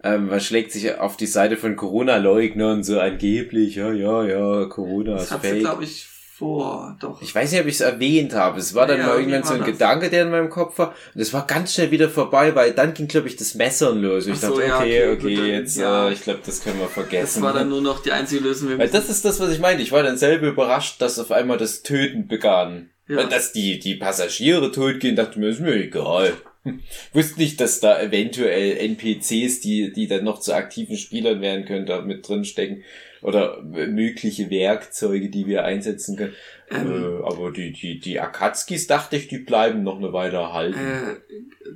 ähm, 0.03 0.27
man 0.29 0.41
schlägt 0.41 0.73
sich 0.73 0.95
auf 0.99 1.17
die 1.17 1.27
Seite 1.27 1.57
von 1.57 1.77
Corona-Leugnern 1.77 2.83
so 2.85 3.01
angeblich, 3.01 3.77
ja, 3.77 3.93
ja, 3.93 4.25
ja, 4.25 4.65
Corona 4.67 5.13
Das 5.15 5.25
ist 5.25 5.31
hat 5.33 5.43
sie, 5.43 5.49
fake. 5.49 5.61
glaube 5.61 5.85
ich, 5.85 6.07
vor, 6.39 6.97
doch. 7.01 7.23
Ich 7.23 7.35
weiß 7.35 7.51
nicht, 7.53 7.61
ob 7.61 7.67
ich 7.67 7.77
es 7.77 7.81
erwähnt 7.81 8.35
habe. 8.35 8.59
Es 8.59 8.75
war 8.75 8.87
dann 8.87 8.99
Ja, 8.99 9.07
mal 9.07 9.19
irgendwann 9.19 9.43
so 9.43 9.55
ein 9.55 9.61
das. 9.61 9.69
Gedanke, 9.69 10.11
der 10.11 10.25
in 10.25 10.31
meinem 10.31 10.51
Kopf 10.51 10.79
war. 10.79 10.95
Und 11.15 11.21
es 11.21 11.33
war 11.33 11.47
ganz 11.47 11.73
schnell 11.75 11.91
wieder 11.91 12.11
vorbei, 12.11 12.55
weil 12.55 12.73
dann 12.73 12.93
ging, 12.93 13.09
glaube 13.09 13.29
ich, 13.29 13.37
das 13.37 13.55
Messern 13.55 14.03
los. 14.03 14.27
Ich 14.27 14.39
so, 14.39 14.49
dachte, 14.51 14.67
ja, 14.69 14.79
okay, 14.79 15.09
okay, 15.13 15.37
dann- 15.37 15.47
jetzt, 15.47 15.77
ja. 15.79 16.09
äh, 16.09 16.13
ich 16.13 16.23
glaube, 16.23 16.41
das 16.45 16.63
können 16.63 16.79
wir 16.79 16.89
vergessen. 16.89 17.41
das 17.41 17.43
war 17.43 17.55
dann 17.55 17.69
nur 17.71 17.81
noch 17.81 18.03
die 18.03 18.13
einzige 18.13 18.43
Lösung. 18.45 18.69
Wir 18.69 18.79
Weil 18.79 18.89
das 18.91 19.09
ist 19.09 19.25
das, 19.25 19.41
was 19.41 19.51
ich 19.51 19.61
meinte. 19.61 19.83
Ich 19.83 19.93
war 19.93 20.03
dann 20.03 20.19
selber 20.19 20.49
überrascht, 20.49 21.01
dass 21.01 21.19
auf 21.19 21.31
einmal 21.33 21.57
das 21.57 21.83
Töten 21.83 22.29
begann. 22.29 22.91
Ja. 23.09 23.25
Dass 23.25 23.53
die, 23.53 23.79
die 23.79 23.95
Passagiere 23.95 24.73
tot 24.73 25.01
gehen, 25.01 25.17
dachte 25.17 25.39
mir, 25.39 25.49
ist 25.49 25.61
mir 25.61 25.75
egal. 25.75 26.35
Wusste 27.13 27.39
nicht, 27.41 27.61
dass 27.61 27.81
da 27.81 28.01
eventuell 28.03 28.77
NPCs, 28.79 29.61
die, 29.61 29.93
die 29.93 30.09
dann 30.09 30.25
noch 30.25 30.41
zu 30.41 30.53
aktiven 30.55 30.97
Spielern 30.97 31.41
werden 31.41 31.65
können, 31.65 31.87
da 31.87 32.01
mit 32.01 32.29
drin 32.29 32.45
stecken. 32.45 32.83
Oder 33.27 33.61
mögliche 33.63 34.51
Werkzeuge, 34.51 35.29
die 35.31 35.47
wir 35.47 35.65
einsetzen 35.65 36.17
können. 36.17 36.35
ähm, 36.71 37.21
Äh, 37.21 37.25
aber 37.25 37.51
die, 37.51 37.73
die, 37.73 37.99
die 37.99 38.21
Akatskis 38.21 38.87
dachte 38.87 39.17
ich, 39.17 39.27
die 39.27 39.39
bleiben 39.39 39.83
noch 39.83 39.97
eine 39.99 40.13
Weile 40.13 40.37
erhalten. 40.39 40.79
äh, 40.79 41.17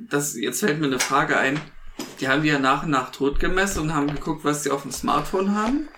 das, 0.08 0.36
jetzt 0.36 0.60
fällt 0.60 0.78
mir 0.78 0.86
eine 0.86 1.00
Frage 1.00 1.36
ein. 1.36 1.58
Die 2.20 2.28
haben 2.28 2.42
die 2.42 2.48
ja 2.50 2.58
nach 2.60 2.84
und 2.84 2.90
nach 2.90 3.10
tot 3.10 3.40
gemessen 3.40 3.80
und 3.80 3.94
haben 3.94 4.06
geguckt, 4.14 4.44
was 4.44 4.62
sie 4.62 4.70
auf 4.70 4.82
dem 4.82 4.92
Smartphone 4.92 5.54
haben. 5.56 5.88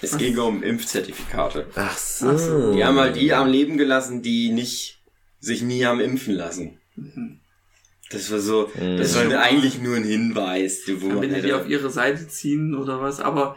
Es 0.00 0.16
ging 0.16 0.38
um 0.38 0.62
Impfzertifikate. 0.62 1.66
Ach 1.74 1.98
so. 1.98 2.28
Ach 2.30 2.38
so. 2.38 2.72
Die 2.72 2.82
haben 2.82 2.98
halt 2.98 3.14
die 3.16 3.34
am 3.34 3.48
Leben 3.48 3.76
gelassen, 3.76 4.22
die 4.22 4.50
nicht, 4.50 4.98
sich 5.40 5.60
nie 5.62 5.84
haben 5.84 6.00
impfen 6.00 6.34
lassen. 6.34 6.78
Mhm. 6.96 7.38
Das 8.10 8.30
war 8.32 8.38
so, 8.38 8.70
Mhm. 8.80 8.96
das 8.96 9.14
war 9.14 9.40
eigentlich 9.42 9.78
nur 9.80 9.96
ein 9.96 10.04
Hinweis, 10.04 10.82
wo 10.86 11.06
man 11.08 11.16
Damit 11.16 11.30
die 11.30 11.34
die 11.42 11.42
hätte- 11.48 11.56
auf 11.60 11.68
ihre 11.68 11.90
Seite 11.90 12.26
ziehen 12.28 12.74
oder 12.74 13.00
was. 13.02 13.20
Aber 13.20 13.56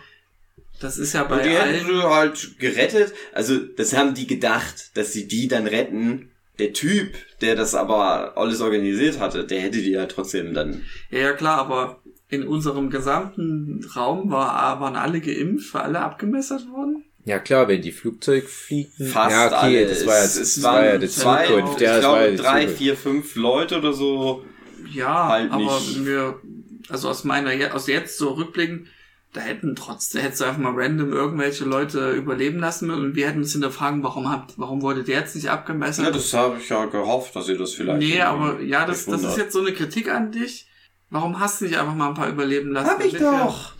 das 0.79 0.97
ist 0.97 1.13
ja 1.13 1.23
bei 1.23 1.37
Und 1.37 1.45
die 1.45 1.49
hätten 1.49 1.85
allen. 1.85 2.01
sie 2.01 2.03
halt 2.03 2.59
gerettet. 2.59 3.13
Also, 3.33 3.57
das 3.57 3.95
haben 3.95 4.13
die 4.13 4.27
gedacht, 4.27 4.91
dass 4.97 5.13
sie 5.13 5.27
die 5.27 5.47
dann 5.47 5.67
retten. 5.67 6.31
Der 6.57 6.71
Typ, 6.71 7.15
der 7.41 7.55
das 7.57 7.75
aber 7.75 8.37
alles 8.37 8.61
organisiert 8.61 9.19
hatte, 9.19 9.45
der 9.45 9.59
hätte 9.59 9.79
die 9.81 9.91
ja 9.91 10.05
trotzdem 10.05 10.53
dann. 10.53 10.83
Ja, 11.11 11.19
ja, 11.19 11.33
klar, 11.33 11.57
aber 11.57 12.01
in 12.29 12.47
unserem 12.47 12.89
gesamten 12.89 13.85
Raum 13.93 14.31
war, 14.31 14.79
waren 14.79 14.95
alle 14.95 15.19
geimpft, 15.19 15.73
war 15.73 15.83
alle 15.83 15.99
abgemessert 15.99 16.69
worden. 16.69 17.03
Ja 17.25 17.39
klar, 17.39 17.67
wenn 17.67 17.81
die 17.81 17.91
Flugzeug 17.91 18.47
fliegen. 18.47 19.05
Fast 19.07 19.31
ja, 19.31 19.47
okay, 19.47 19.79
alle. 19.79 19.87
das 19.87 20.05
war 20.05 20.15
ja, 20.17 20.23
es, 20.23 20.35
das 20.39 20.57
es 20.57 20.63
war 20.63 20.73
waren 20.75 20.85
ja 20.85 20.97
die 20.97 21.07
zwei, 21.09 21.45
Zukunft. 21.47 21.75
ich 21.75 21.81
Ja, 21.81 21.93
ja 21.95 21.99
glaube 21.99 22.35
drei, 22.35 22.59
Zukunft. 22.61 22.77
vier, 22.77 22.95
fünf 22.97 23.35
Leute 23.35 23.77
oder 23.79 23.93
so. 23.93 24.45
Ja, 24.93 25.27
Halt 25.29 25.51
aber 25.51 25.63
nicht. 25.79 25.97
mir, 25.99 26.39
also 26.87 27.09
aus 27.09 27.23
meiner, 27.25 27.75
aus 27.75 27.87
jetzt 27.87 28.17
so 28.17 28.29
rückblickend, 28.33 28.87
da 29.35 29.41
hätten 29.41 29.75
trotzdem, 29.75 30.21
hättest 30.21 30.41
du 30.41 30.45
einfach 30.45 30.59
mal 30.61 30.73
random 30.75 31.11
irgendwelche 31.11 31.65
Leute 31.65 32.11
überleben 32.11 32.59
lassen 32.59 32.87
müssen 32.87 33.03
und 33.03 33.15
wir 33.15 33.27
hätten 33.27 33.39
uns 33.39 33.51
hinterfragen, 33.51 34.01
warum 34.03 34.29
habt, 34.31 34.57
warum 34.57 34.81
wurde 34.81 35.03
der 35.03 35.19
jetzt 35.19 35.35
nicht 35.35 35.49
abgemessert? 35.49 36.05
Ja, 36.05 36.11
das 36.11 36.33
habe 36.33 36.57
ich 36.59 36.69
ja 36.69 36.85
gehofft, 36.85 37.35
dass 37.35 37.49
ihr 37.49 37.57
das 37.57 37.73
vielleicht. 37.73 37.99
nee, 37.99 38.21
aber 38.21 38.61
ja, 38.61 38.85
das, 38.85 39.05
das 39.05 39.23
ist 39.23 39.37
jetzt 39.37 39.53
so 39.53 39.59
eine 39.61 39.73
Kritik 39.73 40.09
an 40.09 40.31
dich. 40.31 40.67
Warum 41.09 41.39
hast 41.39 41.61
du 41.61 41.65
nicht 41.65 41.77
einfach 41.77 41.95
mal 41.95 42.09
ein 42.09 42.13
paar 42.15 42.29
überleben 42.29 42.71
lassen? 42.71 42.89
Hab 42.89 43.03
ich 43.03 43.13
Damit 43.13 43.31
wir- 43.31 43.39
doch. 43.45 43.73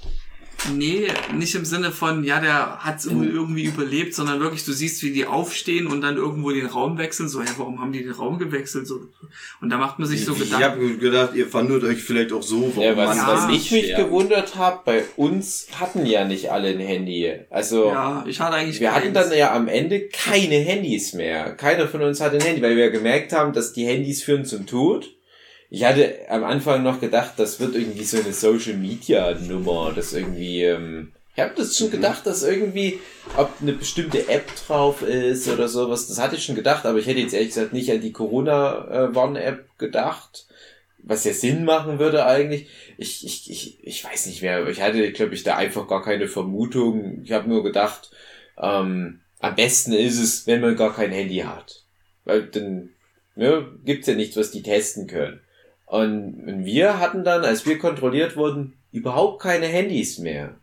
Nee, 0.74 1.08
nicht 1.36 1.53
im 1.53 1.64
Sinne 1.66 1.91
von, 1.91 2.24
ja, 2.24 2.39
der 2.39 2.80
hat's 2.80 3.06
irgendwie, 3.06 3.28
irgendwie 3.30 3.64
überlebt, 3.66 4.16
sondern 4.16 4.39
wirklich, 4.39 4.66
du 4.66 4.72
siehst, 4.74 5.03
wie 5.03 5.12
die 5.12 5.26
aufstehen 5.28 5.86
und 5.86 6.01
dann 6.01 6.18
irgendwo 6.18 6.49
den 6.51 6.66
Raum 6.66 6.97
wechseln. 6.97 7.30
So, 7.30 7.41
ja, 7.41 7.47
warum 7.58 7.80
haben 7.80 7.91
die 7.91 8.01
den 8.03 8.14
Raum 8.14 8.39
gewechselt? 8.39 8.88
So. 8.88 9.01
Und 9.62 9.70
da 9.70 9.78
macht 9.78 9.99
man 9.99 10.08
sich 10.08 10.26
so 10.26 10.34
ich 10.34 10.39
Gedanken. 10.39 10.64
habe 10.64 10.97
gedacht, 10.97 11.36
ihr 11.36 11.47
fandet 11.47 11.84
euch 11.84 12.01
vielleicht 12.01 12.32
auch 12.34 12.41
so, 12.41 12.72
warum 12.76 12.84
Ja, 12.84 12.97
was, 12.97 13.16
man 13.18 13.28
was 13.28 13.49
ich 13.49 13.72
mich 13.72 13.86
sterben. 13.86 14.06
gewundert 14.06 14.56
habe, 14.56 14.80
bei 14.86 15.03
uns 15.18 15.68
hatten 15.80 16.06
ja 16.06 16.26
nicht 16.26 16.51
alle 16.51 16.70
ein 16.70 16.80
Handy. 16.80 17.32
Also 17.51 17.88
Ja, 17.89 18.24
ich 18.28 18.39
hatte 18.39 18.56
eigentlich 18.56 18.80
wir 18.80 18.93
hatten 18.95 19.14
keins. 19.14 19.30
dann 19.30 19.38
ja 19.38 19.53
am 19.53 19.68
Ende 19.68 20.08
keine 20.10 20.56
Handys 20.56 21.14
mehr. 21.14 21.51
Keiner 21.56 21.88
von 21.88 22.01
uns 22.01 22.20
hatte 22.22 22.38
ein 22.38 22.41
Handy, 22.43 22.62
weil 22.62 22.76
wir 22.76 22.89
gemerkt 22.89 23.34
haben, 23.34 23.53
dass 23.53 23.74
die 23.74 23.86
Handys 23.86 24.24
führen 24.24 24.45
zum 24.45 24.66
Tod. 24.66 25.14
Ich 25.70 25.84
hatte 25.84 26.20
am 26.30 26.43
Anfang 26.43 26.84
noch 26.84 26.99
gedacht, 26.99 27.34
das 27.38 27.59
wird 27.59 27.76
irgendwie 27.76 28.03
so 28.03 28.18
eine 28.18 28.34
Social 28.34 28.76
Media 28.76 29.34
Nummer, 29.34 29.91
das 29.95 30.13
irgendwie 30.13 30.63
ähm, 30.63 31.11
ich 31.36 31.43
habe 31.43 31.53
das 31.53 31.78
schon 31.78 31.91
gedacht, 31.91 32.26
dass 32.26 32.43
irgendwie, 32.43 32.99
ob 33.36 33.51
eine 33.61 33.74
bestimmte 33.74 34.30
App 34.30 34.49
drauf 34.68 35.01
ist 35.01 35.49
oder 35.49 35.68
sowas, 35.68 36.07
das 36.07 36.18
hatte 36.18 36.38
ich 36.38 36.45
schon 36.45 36.55
gedacht, 36.55 36.86
aber 36.86 36.97
ich 36.97 37.07
hätte 37.07 37.20
jetzt 37.20 37.34
ehrlich 37.34 37.49
gesagt 37.49 37.74
nicht 37.74 37.91
an 37.91 37.99
die 37.99 38.13
Corona-Warn-App 38.13 39.78
gedacht, 39.78 40.47
was 40.99 41.26
ja 41.26 41.34
Sinn 41.34 41.66
machen 41.66 41.99
würde 41.99 42.26
eigentlich. 42.26 42.70
Ich, 42.97 43.26
ich, 43.26 43.51
ich, 43.51 43.86
ich 43.86 44.05
weiß 44.05 44.28
nicht 44.28 44.43
mehr, 44.43 44.66
ich 44.70 44.82
hatte, 44.82 45.11
glaube 45.11 45.36
ich, 45.36 45.43
da 45.43 45.57
einfach 45.57 45.89
gar 45.89 46.01
keine 46.01 46.30
Vermutung. 46.30 47.22
Ich 47.26 47.34
habe 47.34 47.49
nur 47.49 47.63
gedacht, 47.63 48.11
ähm, 48.57 49.20
am 49.41 49.55
besten 49.55 49.91
ist 49.91 50.18
es, 50.18 50.47
wenn 50.47 50.61
man 50.61 50.78
gar 50.78 50.95
kein 50.95 51.11
Handy 51.11 51.39
hat. 51.39 51.84
Weil 52.24 52.43
dann 52.43 52.91
ne, 53.36 53.68
gibt's 53.84 54.07
ja 54.07 54.16
nichts, 54.16 54.38
was 54.38 54.51
die 54.51 54.63
testen 54.63 55.05
können. 55.07 55.41
Und 55.95 56.65
wir 56.65 56.99
hatten 56.99 57.23
dann, 57.23 57.45
als 57.45 57.65
wir 57.65 57.77
kontrolliert 57.77 58.35
wurden, 58.35 58.73
überhaupt 58.91 59.41
keine 59.41 59.67
Handys 59.67 60.19
mehr. 60.19 60.55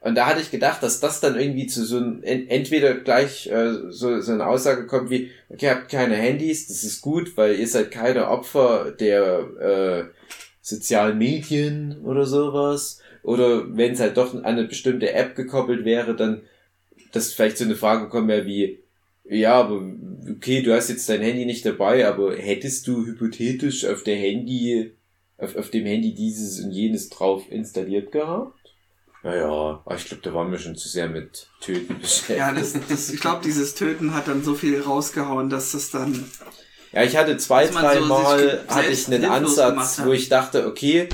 Und 0.00 0.14
da 0.14 0.26
hatte 0.26 0.40
ich 0.40 0.50
gedacht, 0.50 0.82
dass 0.82 1.00
das 1.00 1.20
dann 1.20 1.38
irgendwie 1.38 1.66
zu 1.66 1.84
so 1.84 1.96
einem, 1.96 2.22
en- 2.22 2.48
entweder 2.48 2.94
gleich 2.94 3.48
äh, 3.48 3.72
so, 3.90 4.20
so 4.20 4.32
eine 4.32 4.46
Aussage 4.46 4.86
kommt 4.86 5.10
wie, 5.10 5.30
okay, 5.50 5.66
ihr 5.66 5.74
habt 5.74 5.90
keine 5.90 6.14
Handys, 6.14 6.68
das 6.68 6.84
ist 6.84 7.00
gut, 7.00 7.36
weil 7.36 7.58
ihr 7.58 7.68
seid 7.68 7.90
keine 7.90 8.28
Opfer 8.28 8.92
der 8.92 9.24
äh, 9.60 10.04
sozialen 10.62 11.18
Medien 11.18 12.00
oder 12.04 12.24
sowas. 12.24 13.00
Oder 13.22 13.76
wenn 13.76 13.92
es 13.92 14.00
halt 14.00 14.16
doch 14.16 14.34
an 14.34 14.44
eine 14.44 14.64
bestimmte 14.64 15.12
App 15.12 15.34
gekoppelt 15.36 15.84
wäre, 15.84 16.14
dann, 16.14 16.42
dass 17.12 17.32
vielleicht 17.32 17.58
so 17.58 17.64
eine 17.64 17.76
Frage 17.76 18.08
kommen 18.08 18.28
wäre 18.28 18.46
wie, 18.46 18.79
ja, 19.30 19.54
aber 19.54 19.80
okay, 20.30 20.62
du 20.62 20.74
hast 20.74 20.88
jetzt 20.88 21.08
dein 21.08 21.22
Handy 21.22 21.44
nicht 21.46 21.64
dabei, 21.64 22.06
aber 22.06 22.36
hättest 22.36 22.86
du 22.86 23.06
hypothetisch 23.06 23.84
auf 23.86 24.02
der 24.02 24.16
Handy, 24.16 24.92
auf, 25.38 25.56
auf 25.56 25.70
dem 25.70 25.86
Handy 25.86 26.14
dieses 26.14 26.60
und 26.64 26.70
jenes 26.72 27.08
drauf 27.08 27.44
installiert 27.50 28.12
gehabt? 28.12 28.56
Naja, 29.22 29.82
aber 29.84 29.94
ich 29.96 30.06
glaube, 30.06 30.22
da 30.22 30.32
waren 30.32 30.50
wir 30.50 30.58
schon 30.58 30.76
zu 30.76 30.88
sehr 30.88 31.08
mit 31.08 31.48
Töten 31.60 31.98
beschäftigt. 32.00 32.38
Ja, 32.38 32.52
das, 32.52 32.74
das, 32.88 33.10
ich 33.10 33.20
glaube, 33.20 33.42
dieses 33.44 33.74
Töten 33.74 34.14
hat 34.14 34.28
dann 34.28 34.42
so 34.42 34.54
viel 34.54 34.80
rausgehauen, 34.80 35.50
dass 35.50 35.72
das 35.72 35.90
dann. 35.90 36.24
Ja, 36.92 37.04
ich 37.04 37.16
hatte 37.16 37.36
zwei, 37.36 37.66
drei 37.66 37.98
so 38.00 38.06
Mal 38.06 38.64
hatte 38.66 38.90
ich 38.90 39.06
einen 39.06 39.26
Ansatz, 39.26 40.00
wo 40.04 40.12
ich 40.12 40.28
dachte, 40.30 40.66
okay, 40.66 41.08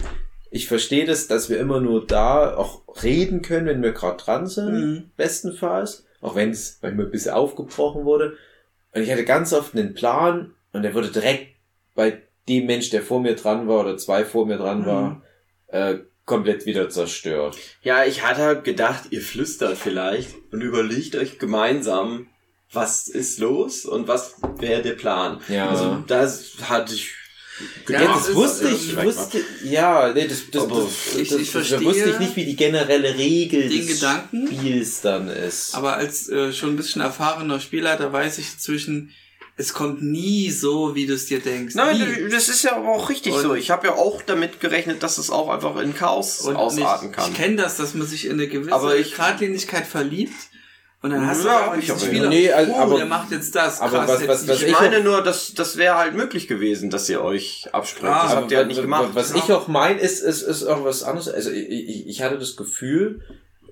ich 0.52 0.68
verstehe 0.68 1.04
das, 1.04 1.26
dass 1.26 1.50
wir 1.50 1.58
immer 1.58 1.80
nur 1.80 2.06
da 2.06 2.56
auch 2.56 2.82
reden 3.02 3.42
können, 3.42 3.66
wenn 3.66 3.82
wir 3.82 3.92
gerade 3.92 4.22
dran 4.22 4.46
sind, 4.46 4.72
Mhm. 4.72 5.10
bestenfalls. 5.16 6.04
Auch 6.26 6.34
wenn 6.34 6.50
es 6.50 6.80
manchmal 6.82 7.06
ein 7.06 7.12
bisschen 7.12 7.34
aufgebrochen 7.34 8.04
wurde. 8.04 8.36
Und 8.92 9.02
ich 9.02 9.12
hatte 9.12 9.24
ganz 9.24 9.52
oft 9.52 9.76
einen 9.76 9.94
Plan 9.94 10.54
und 10.72 10.82
der 10.82 10.92
wurde 10.92 11.12
direkt 11.12 11.54
bei 11.94 12.20
dem 12.48 12.66
Mensch, 12.66 12.90
der 12.90 13.02
vor 13.02 13.20
mir 13.20 13.36
dran 13.36 13.68
war 13.68 13.78
oder 13.80 13.96
zwei 13.96 14.24
vor 14.24 14.44
mir 14.44 14.56
dran 14.56 14.84
war, 14.84 15.22
äh, 15.68 15.98
komplett 16.24 16.66
wieder 16.66 16.88
zerstört. 16.88 17.56
Ja, 17.82 18.04
ich 18.04 18.26
hatte 18.26 18.60
gedacht, 18.60 19.04
ihr 19.10 19.20
flüstert 19.20 19.78
vielleicht 19.78 20.34
und 20.52 20.62
überlegt 20.62 21.14
euch 21.14 21.38
gemeinsam, 21.38 22.26
was 22.72 23.06
ist 23.06 23.38
los 23.38 23.84
und 23.84 24.08
was 24.08 24.34
wäre 24.58 24.82
der 24.82 24.94
Plan. 24.94 25.40
Ja. 25.46 25.68
Also 25.68 26.02
das 26.08 26.56
hatte 26.68 26.92
ich 26.92 27.14
Ja, 27.88 28.02
Ja, 28.02 28.14
das 28.14 28.34
wusste 28.34 28.68
ich, 28.68 28.96
wusste, 29.02 29.40
ja, 29.64 30.12
nee, 30.12 30.26
das, 30.26 30.42
das, 30.50 30.68
das, 30.68 31.16
ich- 31.16 31.28
das, 31.28 31.38
ich 31.40 31.50
verstehe 31.50 31.84
wusste 31.84 32.10
ich 32.10 32.18
nicht, 32.18 32.36
wie 32.36 32.44
die 32.44 32.56
generelle 32.56 33.14
Regel 33.16 33.68
des 33.68 33.86
Gedanken. 33.86 34.46
Spiels 34.48 35.00
dann 35.00 35.28
ist. 35.28 35.74
Aber 35.74 35.96
als 35.96 36.28
äh, 36.28 36.52
schon 36.52 36.70
ein 36.70 36.76
bisschen 36.76 37.00
erfahrener 37.02 37.58
Spieler, 37.60 38.12
weiß 38.12 38.38
ich 38.38 38.52
inzwischen, 38.52 39.12
es 39.58 39.72
kommt 39.72 40.02
nie 40.02 40.50
so, 40.50 40.94
wie 40.94 41.06
du 41.06 41.14
es 41.14 41.24
dir 41.26 41.40
denkst. 41.40 41.74
Nein, 41.76 41.98
nie. 41.98 42.28
das 42.30 42.50
ist 42.50 42.62
ja 42.62 42.76
aber 42.76 42.88
auch 42.90 43.08
richtig 43.08 43.32
Und- 43.32 43.40
so. 43.42 43.54
Ich 43.54 43.70
habe 43.70 43.86
ja 43.86 43.94
auch 43.94 44.20
damit 44.20 44.60
gerechnet, 44.60 45.02
dass 45.02 45.16
es 45.16 45.30
auch 45.30 45.48
einfach 45.48 45.80
in 45.80 45.94
Chaos 45.94 46.44
ausarten 46.46 47.08
ich, 47.10 47.16
kann. 47.16 47.30
Ich 47.30 47.36
kenne 47.38 47.56
das, 47.56 47.78
dass 47.78 47.94
man 47.94 48.06
sich 48.06 48.26
in 48.26 48.32
eine 48.32 48.48
gewisse 48.48 48.74
Aber 48.74 48.96
ich- 48.96 49.12
Geradlinigkeit 49.12 49.86
verliebt. 49.86 50.34
Und 51.06 51.12
dann 51.20 51.26
hast 51.28 51.44
du 51.44 51.48
Ja, 51.48 51.56
aber 51.58 51.66
hab 51.72 51.78
ich 51.78 51.86
diesen 51.86 51.96
aber, 51.98 52.06
Spieler, 52.06 52.28
Nee, 52.28 52.50
also- 52.52 52.72
oh, 52.72 52.76
aber- 52.76 52.96
der 52.96 53.06
macht 53.06 53.30
jetzt 53.30 53.54
das. 53.54 53.80
aber 53.80 53.98
krass, 53.98 54.08
was- 54.08 54.28
was- 54.28 54.48
was 54.48 54.60
nicht 54.60 54.70
ich 54.70 54.80
meine 54.80 55.00
nur, 55.02 55.22
dass 55.22 55.54
das 55.54 55.76
wäre 55.76 55.96
halt 55.96 56.14
möglich 56.14 56.48
gewesen, 56.48 56.90
dass 56.90 57.08
ihr 57.08 57.22
euch 57.22 57.68
absprecht. 57.72 58.12
Ah, 58.12 58.22
das 58.24 58.32
Aber 58.32 58.40
habt 58.42 58.50
ihr 58.50 58.58
halt 58.58 58.66
nicht 58.68 58.76
was- 58.78 58.82
gemacht. 58.82 59.08
Was 59.14 59.34
ich 59.34 59.52
auch 59.52 59.68
meine, 59.68 60.00
ist, 60.00 60.20
ist, 60.22 60.42
ist 60.42 60.64
auch 60.64 60.84
was 60.84 61.02
anderes. 61.02 61.28
Also 61.28 61.50
ich, 61.50 61.68
ich, 61.68 62.06
ich 62.08 62.22
hatte 62.22 62.38
das 62.38 62.56
Gefühl, 62.56 63.20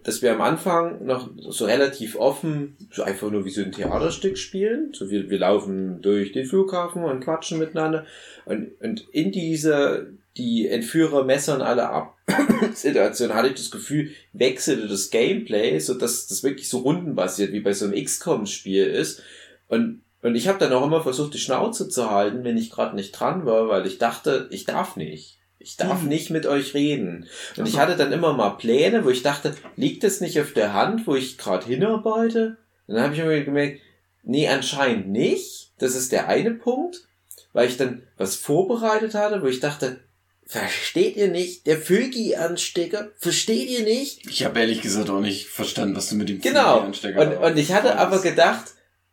dass 0.05 0.21
wir 0.21 0.33
am 0.33 0.43
Anfang 0.43 1.05
noch 1.07 1.31
so 1.49 1.65
relativ 1.65 2.17
offen, 2.17 2.77
so 2.93 3.03
einfach 3.05 3.31
nur 3.31 3.45
wie 3.47 3.51
so 3.51 3.63
ein 3.63 3.73
Theaterstück 3.73 4.37
spielen. 4.37 4.93
So 4.93 5.09
wir, 5.11 5.31
wir 5.31 5.39
laufen 5.39 6.03
durch 6.03 6.33
den 6.33 6.45
Flughafen 6.47 7.05
und 7.05 7.21
quatschen 7.25 7.59
miteinander. 7.59 8.05
Und, 8.45 8.73
und 8.83 9.01
in 9.13 9.33
dieser, 9.33 10.03
die 10.37 10.69
Entführer 10.69 11.25
messern 11.25 11.63
alle 11.63 11.89
ab. 11.91 12.17
Situation 12.75 13.35
hatte 13.35 13.49
ich 13.49 13.55
das 13.55 13.71
Gefühl, 13.71 14.11
wechselte 14.33 14.89
das 14.89 15.11
Gameplay, 15.11 15.79
so 15.79 15.95
dass 15.95 16.27
das 16.27 16.43
wirklich 16.43 16.69
so 16.69 16.79
rundenbasiert 16.79 17.53
wie 17.53 17.61
bei 17.61 17.73
so 17.73 17.85
einem 17.85 18.03
XCOM-Spiel 18.03 18.87
ist. 18.87 19.23
Und 19.69 20.01
und 20.25 20.37
ich 20.37 20.49
habe 20.49 20.59
dann 20.59 20.73
auch 20.73 20.87
immer 20.87 21.03
versucht, 21.03 21.35
die 21.35 21.39
Schnauze 21.39 21.91
zu 21.91 22.11
halten, 22.11 22.45
wenn 22.45 22.57
ich 22.57 22.71
gerade 22.71 22.97
nicht 22.97 23.13
dran 23.13 23.45
war, 23.45 23.69
weil 23.69 23.87
ich 23.87 23.99
dachte, 23.99 24.49
ich 24.51 24.65
darf 24.65 24.97
nicht. 24.97 25.39
Ich 25.59 25.77
darf 25.77 26.01
Hm. 26.01 26.09
nicht 26.09 26.31
mit 26.31 26.47
euch 26.47 26.73
reden. 26.73 27.27
Und 27.59 27.65
Ach 27.65 27.69
ich 27.69 27.79
hatte 27.79 27.95
dann 27.95 28.11
immer 28.11 28.33
mal 28.33 28.57
Pläne, 28.57 29.05
wo 29.05 29.11
ich 29.11 29.23
dachte, 29.23 29.55
liegt 29.77 30.03
es 30.03 30.23
nicht 30.23 30.41
auf 30.41 30.55
der 30.55 30.73
Hand, 30.73 31.07
wo 31.07 31.15
ich 31.15 31.37
gerade 31.37 31.67
hinarbeite? 31.67 32.57
Und 32.87 32.95
dann 32.95 33.05
habe 33.05 33.13
ich 33.15 33.21
immer 33.21 33.39
gemerkt, 33.39 33.81
nee, 34.23 34.49
anscheinend 34.49 35.11
nicht. 35.11 35.73
Das 35.79 35.95
ist 35.95 36.11
der 36.11 36.27
eine 36.27 36.53
Punkt, 36.53 37.07
weil 37.53 37.69
ich 37.69 37.77
dann 37.77 38.03
was 38.17 38.35
vorbereitet 38.35 39.13
hatte, 39.13 39.43
wo 39.43 39.47
ich 39.47 39.61
dachte, 39.61 40.01
versteht 40.47 41.17
ihr 41.17 41.29
nicht? 41.29 41.67
Der 41.67 41.79
Vögi-Anstecker, 41.79 43.11
versteht 43.19 43.69
ihr 43.69 43.83
nicht? 43.83 44.27
Ich 44.29 44.45
habe 44.45 44.61
ehrlich 44.61 44.81
gesagt 44.81 45.11
auch 45.11 45.21
nicht 45.21 45.47
verstanden, 45.47 45.97
was 45.97 46.09
du 46.09 46.17
mit 46.17 46.29
dem 46.29 46.41
Genau. 46.41 46.81
Anstecker 46.81 47.21
Und, 47.21 47.37
und 47.37 47.59
ich 47.59 47.73
hatte 47.73 47.99
aber 47.99 48.21
gedacht, 48.21 48.65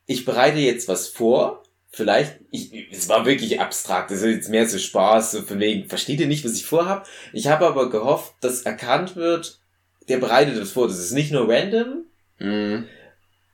ich 0.05 0.25
bereite 0.25 0.59
jetzt 0.59 0.87
was 0.87 1.07
vor. 1.07 1.63
Vielleicht, 1.93 2.39
ich, 2.51 2.71
es 2.91 3.09
war 3.09 3.25
wirklich 3.25 3.59
abstrakt, 3.59 4.11
das 4.11 4.21
ist 4.21 4.33
jetzt 4.35 4.49
mehr 4.49 4.65
so 4.65 4.77
Spaß, 4.77 5.31
so 5.31 5.41
von 5.41 5.59
wegen, 5.59 5.89
versteht 5.89 6.21
ihr 6.21 6.27
nicht, 6.27 6.45
was 6.45 6.53
ich 6.53 6.65
vorhab? 6.65 7.05
Ich 7.33 7.47
habe 7.47 7.67
aber 7.67 7.89
gehofft, 7.89 8.33
dass 8.39 8.61
erkannt 8.61 9.17
wird, 9.17 9.59
der 10.07 10.17
bereitet 10.17 10.57
das 10.57 10.71
vor, 10.71 10.87
das 10.87 10.99
ist 10.99 11.11
nicht 11.11 11.33
nur 11.33 11.49
random. 11.49 12.05
Mhm. 12.39 12.87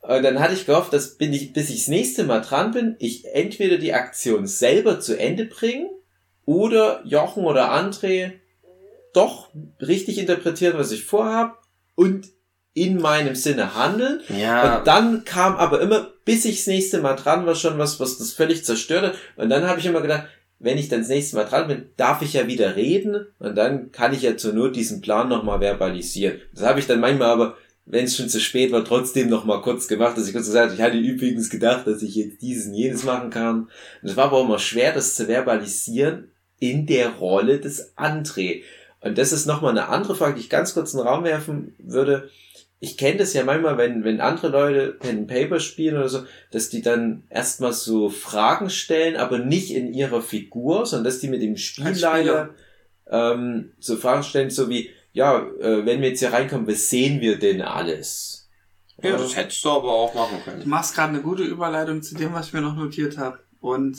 Und 0.02 0.24
dann 0.24 0.40
hatte 0.40 0.54
ich 0.54 0.68
gehofft, 0.68 0.94
dass 0.94 1.18
bin 1.18 1.34
ich, 1.34 1.52
bis 1.52 1.72
ich 1.72 1.80
das 1.80 1.88
nächste 1.88 2.26
Mal 2.26 2.42
dran 2.42 2.72
bin, 2.72 2.96
ich 3.00 3.26
entweder 3.26 3.78
die 3.78 3.94
Aktion 3.94 4.46
selber 4.46 5.00
zu 5.00 5.18
Ende 5.18 5.46
bringe 5.46 5.90
oder 6.48 7.02
Jochen 7.04 7.43
oder 7.43 7.74
André 7.74 8.32
doch 9.14 9.50
richtig 9.82 10.18
interpretieren, 10.18 10.78
was 10.78 10.91
ich 10.91 11.04
vorhab 11.04 11.62
und 11.93 12.30
in 12.74 13.02
meinem 13.02 13.36
Sinne 13.36 13.76
handeln. 13.76 14.22
Ja, 14.30 14.78
Und 14.78 14.88
dann 14.88 15.26
kam 15.26 15.58
aber 15.58 15.82
immer, 15.82 16.08
bis 16.24 16.45
ich 16.45 16.58
das 16.58 16.68
nächste 16.68 17.02
Mal 17.02 17.16
dran 17.16 17.45
war, 17.45 17.56
schon 17.56 17.78
was, 17.78 18.00
was 18.00 18.18
das 18.18 18.32
völlig 18.32 18.64
zerstört 18.64 19.04
hat. 19.04 19.16
Und 19.36 19.50
dann 19.50 19.68
habe 19.68 19.80
ich 19.80 19.86
immer 19.86 20.02
gedacht, 20.02 20.28
wenn 20.60 20.78
ich 20.78 20.88
dann 20.88 21.02
das 21.02 21.10
nächste 21.10 21.36
Mal 21.36 21.43
dran 21.43 21.68
bin, 21.68 21.89
darf 21.98 22.22
ich 22.22 22.34
ja 22.34 22.48
wieder 22.48 22.76
reden 22.76 23.28
und 23.39 23.56
dann 23.56 23.91
kann 23.91 24.14
ich 24.14 24.22
ja 24.22 24.38
zur 24.38 24.54
Not 24.54 24.76
diesen 24.76 25.02
Plan 25.02 25.28
nochmal 25.28 25.60
verbalisieren. 25.60 26.39
Das 26.54 26.64
habe 26.64 26.80
ich 26.80 26.88
dann 26.88 27.02
manchmal 27.02 27.30
aber, 27.30 27.58
wenn 27.86 28.06
es 28.06 28.16
schon 28.16 28.30
zu 28.30 28.39
spät 28.39 28.72
war, 28.72 28.86
trotzdem 28.86 29.30
nochmal 29.30 29.62
kurz 29.62 29.88
gemacht, 29.88 30.18
dass 30.18 30.28
ich 30.28 30.34
kurz 30.34 30.48
gesagt 30.48 30.68
habe, 30.68 30.76
ich 30.76 30.82
hatte 30.82 30.98
übrigens 30.98 31.50
gedacht, 31.50 31.86
dass 31.88 32.02
ich 32.02 32.16
jetzt 32.16 32.41
dieses 32.41 32.68
und 32.68 32.74
jenes 32.74 33.04
machen 33.04 33.32
kann. 33.32 33.70
Und 34.02 34.10
es 34.10 34.16
war 34.16 34.26
aber 34.26 34.38
auch 34.38 34.45
immer 34.45 34.60
schwer, 34.60 34.93
das 34.93 35.16
zu 35.16 35.28
verbalisieren 35.28 36.32
in 36.60 36.86
der 36.86 37.10
Rolle 37.10 37.60
des 37.60 37.95
André. 37.97 38.64
Und 39.01 39.18
das 39.18 39.32
ist 39.32 39.45
nochmal 39.45 39.72
eine 39.72 39.89
andere 39.89 40.16
Frage, 40.16 40.36
die 40.36 40.41
ich 40.41 40.49
ganz 40.49 40.74
kurz 40.74 40.93
in 40.93 40.99
den 40.99 41.08
Raum 41.08 41.24
werfen 41.24 41.76
würde 41.78 42.30
ich 42.80 42.97
kenne 42.97 43.18
das 43.18 43.34
ja 43.34 43.43
manchmal, 43.43 43.78
wenn, 43.78 44.03
wenn 44.03 44.22
andere 44.22 44.49
Leute 44.49 44.91
Pen 44.93 45.20
and 45.20 45.28
Paper 45.28 45.60
spielen 45.60 45.97
oder 45.97 46.10
so, 46.10 46.26
dass 46.51 46.70
die 46.70 46.82
dann 46.82 47.24
erstmal 47.30 47.74
so 47.74 48.10
Fragen 48.10 48.70
stellen, 48.70 49.16
aber 49.16 49.39
nicht 49.39 49.72
in 49.72 49.93
ihrer 49.93 50.22
Figur, 50.22 50.86
sondern 50.86 51.05
dass 51.05 51.20
die 51.20 51.28
mit 51.28 51.41
dem 51.41 51.58
Spielleiter 51.58 52.51
ähm, 53.10 53.72
so 53.80 53.95
Fragen 53.95 54.24
stellen, 54.24 54.51
so 54.51 54.70
wie, 54.70 54.91
ja, 55.12 55.39
äh, 55.60 55.86
wenn 55.86 56.01
wir 56.01 56.10
jetzt 56.10 56.20
hier 56.20 56.34
reinkommen, 56.34 56.68
was 56.68 56.89
sehen 56.89 57.20
wir 57.20 57.39
denn 57.39 57.62
alles? 57.62 58.47
ja, 59.01 59.12
das 59.16 59.36
hättest 59.36 59.64
du 59.64 59.70
aber 59.70 59.91
auch 59.91 60.14
machen 60.16 60.38
Du 60.43 60.51
können. 60.51 60.70
machst 60.70 60.95
gerade 60.95 61.10
eine 61.14 61.22
gute 61.22 61.43
Überleitung 61.43 62.01
zu 62.01 62.16
dem, 62.16 62.34
was 62.34 62.47
ich 62.47 62.53
mir 62.53 62.62
noch 62.62 62.76
notiert 62.76 63.18
habe. 63.18 63.39
Und 63.60 63.97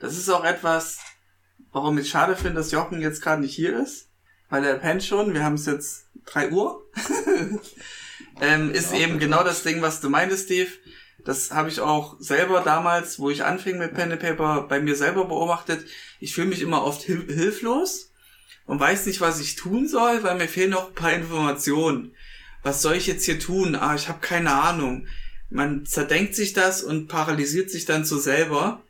das 0.00 0.16
ist 0.16 0.28
auch 0.28 0.44
etwas, 0.44 0.98
warum 1.74 1.98
ich 1.98 2.08
schade 2.08 2.36
finde, 2.36 2.54
dass 2.54 2.70
Jochen 2.70 3.02
jetzt 3.02 3.20
gerade 3.20 3.42
nicht 3.42 3.54
hier 3.54 3.78
ist. 3.78 4.08
Weil 4.48 4.64
er 4.64 4.76
pennt 4.76 5.02
schon. 5.02 5.34
Wir 5.34 5.44
haben 5.44 5.54
es 5.54 5.66
jetzt 5.66 6.06
drei 6.24 6.50
Uhr. 6.50 6.82
ähm, 8.40 8.70
ist 8.70 8.92
Ja, 8.92 9.00
eben 9.00 9.18
genau 9.18 9.42
das 9.42 9.64
Ding, 9.64 9.82
was 9.82 10.00
du 10.00 10.08
meintest, 10.08 10.44
Steve. 10.44 10.70
Das 11.24 11.50
habe 11.50 11.68
ich 11.68 11.80
auch 11.80 12.16
selber 12.20 12.60
damals, 12.60 13.18
wo 13.18 13.28
ich 13.28 13.44
anfing 13.44 13.78
mit 13.78 13.94
Pen 13.94 14.12
and 14.12 14.20
Paper, 14.20 14.66
bei 14.68 14.80
mir 14.80 14.94
selber 14.94 15.24
beobachtet. 15.24 15.84
Ich 16.20 16.34
fühle 16.34 16.46
mich 16.46 16.62
immer 16.62 16.84
oft 16.84 17.02
hil 17.02 17.26
hilflos 17.26 18.12
und 18.66 18.78
weiß 18.78 19.06
nicht, 19.06 19.20
was 19.20 19.40
ich 19.40 19.56
tun 19.56 19.88
soll, 19.88 20.22
weil 20.22 20.36
mir 20.36 20.48
fehlen 20.48 20.70
noch 20.70 20.88
ein 20.88 20.94
paar 20.94 21.12
Informationen. 21.12 22.14
Was 22.62 22.82
soll 22.82 22.94
ich 22.94 23.06
jetzt 23.06 23.24
hier 23.24 23.40
tun? 23.40 23.74
Ah, 23.74 23.94
ich 23.94 24.08
habe 24.08 24.20
keine 24.20 24.52
Ahnung. 24.52 25.06
Man 25.50 25.86
zerdenkt 25.86 26.36
sich 26.36 26.52
das 26.52 26.82
und 26.84 27.08
paralysiert 27.08 27.70
sich 27.70 27.84
dann 27.84 28.04
so 28.04 28.18
selber. 28.18 28.82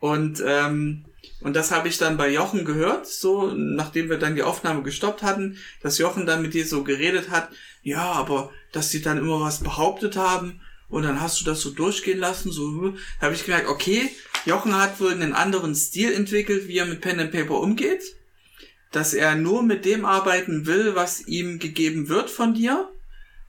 Und 0.00 0.42
ähm, 0.44 1.06
und 1.42 1.54
das 1.54 1.70
habe 1.72 1.88
ich 1.88 1.98
dann 1.98 2.16
bei 2.16 2.30
Jochen 2.30 2.64
gehört, 2.64 3.06
so 3.06 3.52
nachdem 3.52 4.08
wir 4.08 4.18
dann 4.18 4.36
die 4.36 4.42
Aufnahme 4.42 4.82
gestoppt 4.82 5.22
hatten, 5.22 5.58
dass 5.82 5.98
Jochen 5.98 6.24
dann 6.24 6.42
mit 6.42 6.54
dir 6.54 6.66
so 6.66 6.84
geredet 6.84 7.30
hat, 7.30 7.48
ja, 7.82 8.12
aber 8.12 8.50
dass 8.70 8.90
die 8.90 9.02
dann 9.02 9.18
immer 9.18 9.40
was 9.40 9.62
behauptet 9.62 10.16
haben 10.16 10.60
und 10.88 11.02
dann 11.02 11.20
hast 11.20 11.40
du 11.40 11.44
das 11.44 11.60
so 11.60 11.70
durchgehen 11.70 12.18
lassen, 12.18 12.52
so 12.52 12.90
da 12.90 13.26
habe 13.26 13.34
ich 13.34 13.44
gemerkt, 13.44 13.68
okay, 13.68 14.10
Jochen 14.44 14.76
hat 14.76 15.00
wohl 15.00 15.12
einen 15.12 15.32
anderen 15.32 15.74
Stil 15.74 16.12
entwickelt, 16.12 16.68
wie 16.68 16.78
er 16.78 16.86
mit 16.86 17.00
Pen 17.00 17.18
and 17.18 17.32
Paper 17.32 17.60
umgeht, 17.60 18.02
dass 18.92 19.14
er 19.14 19.34
nur 19.34 19.62
mit 19.62 19.84
dem 19.84 20.04
arbeiten 20.04 20.66
will, 20.66 20.94
was 20.94 21.26
ihm 21.26 21.58
gegeben 21.58 22.08
wird 22.08 22.30
von 22.30 22.54
dir 22.54 22.90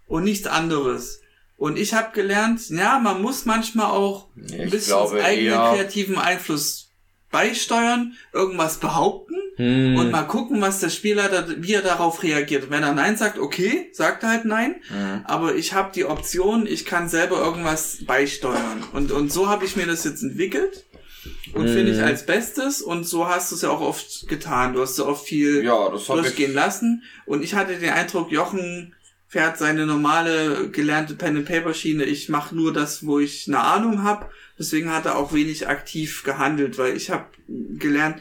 und 0.07 0.23
nichts 0.23 0.47
anderes. 0.47 1.21
Und 1.57 1.77
ich 1.77 1.93
habe 1.93 2.13
gelernt, 2.13 2.69
ja, 2.69 2.99
man 2.99 3.21
muss 3.21 3.45
manchmal 3.45 3.91
auch 3.91 4.29
ein 4.35 4.45
ich 4.45 4.71
bisschen 4.71 4.93
glaube 4.93 5.23
eigenen 5.23 5.53
kreativen 5.53 6.17
Einfluss 6.17 6.89
beisteuern, 7.33 8.13
irgendwas 8.31 8.77
behaupten 8.77 9.35
Hm. 9.57 9.97
und 9.97 10.09
mal 10.09 10.23
gucken, 10.23 10.61
was 10.61 10.79
der 10.79 10.89
Spieler, 10.89 11.29
da, 11.29 11.45
wie 11.57 11.73
er 11.73 11.83
darauf 11.83 12.23
reagiert. 12.23 12.71
Wenn 12.71 12.81
er 12.81 12.93
Nein 12.93 13.17
sagt, 13.17 13.37
okay, 13.37 13.89
sagt 13.91 14.23
er 14.23 14.29
halt 14.29 14.45
Nein. 14.45 14.77
Mhm. 14.89 15.21
Aber 15.25 15.53
ich 15.53 15.73
habe 15.73 15.91
die 15.93 16.05
Option, 16.05 16.65
ich 16.65 16.85
kann 16.85 17.07
selber 17.07 17.37
irgendwas 17.43 17.99
beisteuern. 18.07 18.83
Und, 18.93 19.11
und 19.11 19.31
so 19.31 19.49
habe 19.49 19.65
ich 19.65 19.75
mir 19.75 19.85
das 19.85 20.05
jetzt 20.05 20.23
entwickelt. 20.23 20.85
Und 21.53 21.65
Mhm. 21.65 21.73
finde 21.73 21.91
ich 21.91 22.01
als 22.01 22.25
Bestes. 22.25 22.81
Und 22.81 23.03
so 23.03 23.27
hast 23.27 23.51
du 23.51 23.55
es 23.55 23.61
ja 23.61 23.69
auch 23.69 23.81
oft 23.81 24.27
getan. 24.27 24.73
Du 24.73 24.81
hast 24.81 24.95
so 24.95 25.05
oft 25.05 25.23
viel 25.27 25.63
Ja, 25.63 25.73
habe 25.85 25.97
ich. 25.97 26.07
durchgehen 26.07 26.53
lassen. 26.55 27.03
Und 27.27 27.43
ich 27.43 27.53
hatte 27.53 27.75
den 27.77 27.91
Eindruck, 27.91 28.31
Jochen 28.31 28.95
fährt 29.33 29.57
seine 29.57 29.87
normale 29.87 30.69
gelernte 30.69 31.15
Pen 31.15 31.37
and 31.37 31.47
Paper 31.47 31.73
Schiene. 31.73 32.03
Ich 32.03 32.29
mache 32.29 32.55
nur 32.55 32.71
das, 32.71 33.03
wo 33.03 33.17
ich 33.17 33.47
eine 33.47 33.61
Ahnung 33.61 34.03
habe. 34.03 34.27
Deswegen 34.59 34.91
hat 34.93 35.07
er 35.07 35.17
auch 35.17 35.33
wenig 35.33 35.67
aktiv 35.67 36.21
gehandelt, 36.23 36.77
weil 36.77 36.95
ich 36.95 37.09
habe 37.09 37.25
gelernt, 37.47 38.17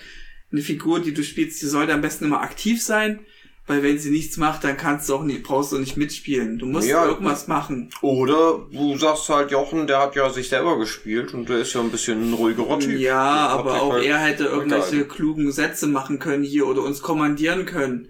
eine 0.51 0.63
Figur, 0.63 1.01
die 1.01 1.13
du 1.13 1.23
spielst, 1.23 1.61
die 1.61 1.67
sollte 1.67 1.93
am 1.93 2.01
besten 2.01 2.25
immer 2.25 2.41
aktiv 2.41 2.83
sein. 2.83 3.21
weil 3.67 3.83
wenn 3.83 3.99
sie 3.99 4.11
nichts 4.11 4.39
macht, 4.39 4.65
dann 4.65 4.77
kannst 4.79 5.09
du 5.09 5.15
auch 5.15 5.23
nicht, 5.23 5.43
brauchst 5.43 5.71
du 5.73 5.79
nicht 5.79 5.97
mitspielen. 5.99 6.59
Du 6.59 6.65
musst 6.67 6.89
Ja, 6.89 7.05
irgendwas 7.05 7.47
machen. 7.47 7.91
Oder 8.01 8.67
du 8.73 8.97
sagst 8.97 9.29
halt, 9.29 9.51
Jochen, 9.51 9.87
der 9.87 10.01
hat 10.01 10.17
ja 10.17 10.31
sich 10.31 10.49
selber 10.49 10.79
gespielt 10.79 11.33
und 11.35 11.49
der 11.51 11.59
ist 11.59 11.75
ja 11.75 11.81
ein 11.83 11.91
bisschen 11.91 12.31
ein 12.31 12.33
ruhigerer 12.33 12.79
Typ. 12.81 12.99
Ja, 12.99 13.49
aber 13.49 13.83
auch 13.83 13.93
halt 13.93 14.05
er 14.05 14.19
hätte 14.19 14.45
irgendwelche 14.45 15.05
klugen 15.05 15.53
Sätze 15.53 15.87
machen 15.87 16.19
können 16.19 16.43
hier 16.43 16.67
oder 16.67 16.83
uns 16.83 17.03
kommandieren 17.03 17.65
können. 17.67 18.09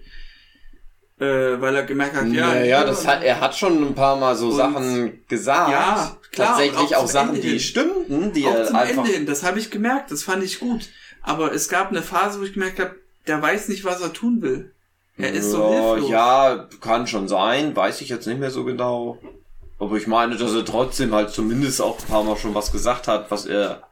Äh, 1.19 1.61
weil 1.61 1.75
er 1.75 1.83
gemerkt 1.83 2.15
hat, 2.15 2.27
ja, 2.27 2.55
Ja, 2.55 2.63
ja, 2.63 2.83
das 2.83 3.05
hat, 3.05 3.23
er 3.23 3.39
hat 3.39 3.55
schon 3.55 3.81
ein 3.83 3.93
paar 3.95 4.15
Mal 4.17 4.35
so 4.35 4.51
Sachen 4.51 5.23
gesagt. 5.27 5.69
Ja, 5.71 6.17
klar, 6.31 6.47
Tatsächlich 6.49 6.95
auch 6.95 7.03
auch, 7.03 7.07
Sachen, 7.07 7.29
Ende 7.29 7.41
die 7.41 7.49
hin. 7.49 7.59
stimmten, 7.59 8.33
die 8.33 8.47
auch 8.47 8.55
er 8.55 8.65
zum 8.65 8.75
einfach. 8.75 9.03
Ende 9.05 9.17
hin, 9.17 9.25
das 9.25 9.43
habe 9.43 9.59
ich 9.59 9.69
gemerkt, 9.69 10.11
das 10.11 10.23
fand 10.23 10.43
ich 10.43 10.59
gut. 10.59 10.89
Aber 11.21 11.53
es 11.53 11.69
gab 11.69 11.89
eine 11.91 12.01
Phase, 12.01 12.39
wo 12.39 12.43
ich 12.43 12.53
gemerkt 12.53 12.79
habe, 12.79 12.95
der 13.27 13.41
weiß 13.41 13.69
nicht, 13.69 13.85
was 13.85 14.01
er 14.01 14.11
tun 14.11 14.41
will. 14.41 14.71
Er 15.17 15.31
ist 15.31 15.51
so 15.51 15.71
ja, 15.71 15.91
hilflos. 15.93 16.09
ja, 16.09 16.69
kann 16.81 17.05
schon 17.05 17.27
sein, 17.27 17.75
weiß 17.75 18.01
ich 18.01 18.09
jetzt 18.09 18.25
nicht 18.25 18.39
mehr 18.39 18.49
so 18.51 18.63
genau. 18.63 19.19
Aber 19.79 19.95
ich 19.95 20.07
meine, 20.07 20.35
dass 20.35 20.53
er 20.53 20.65
trotzdem 20.65 21.13
halt 21.13 21.29
zumindest 21.29 21.81
auch 21.81 21.99
ein 21.99 22.07
paar 22.07 22.23
Mal 22.23 22.35
schon 22.37 22.55
was 22.55 22.71
gesagt 22.71 23.07
hat, 23.07 23.29
was 23.29 23.45
er, 23.45 23.83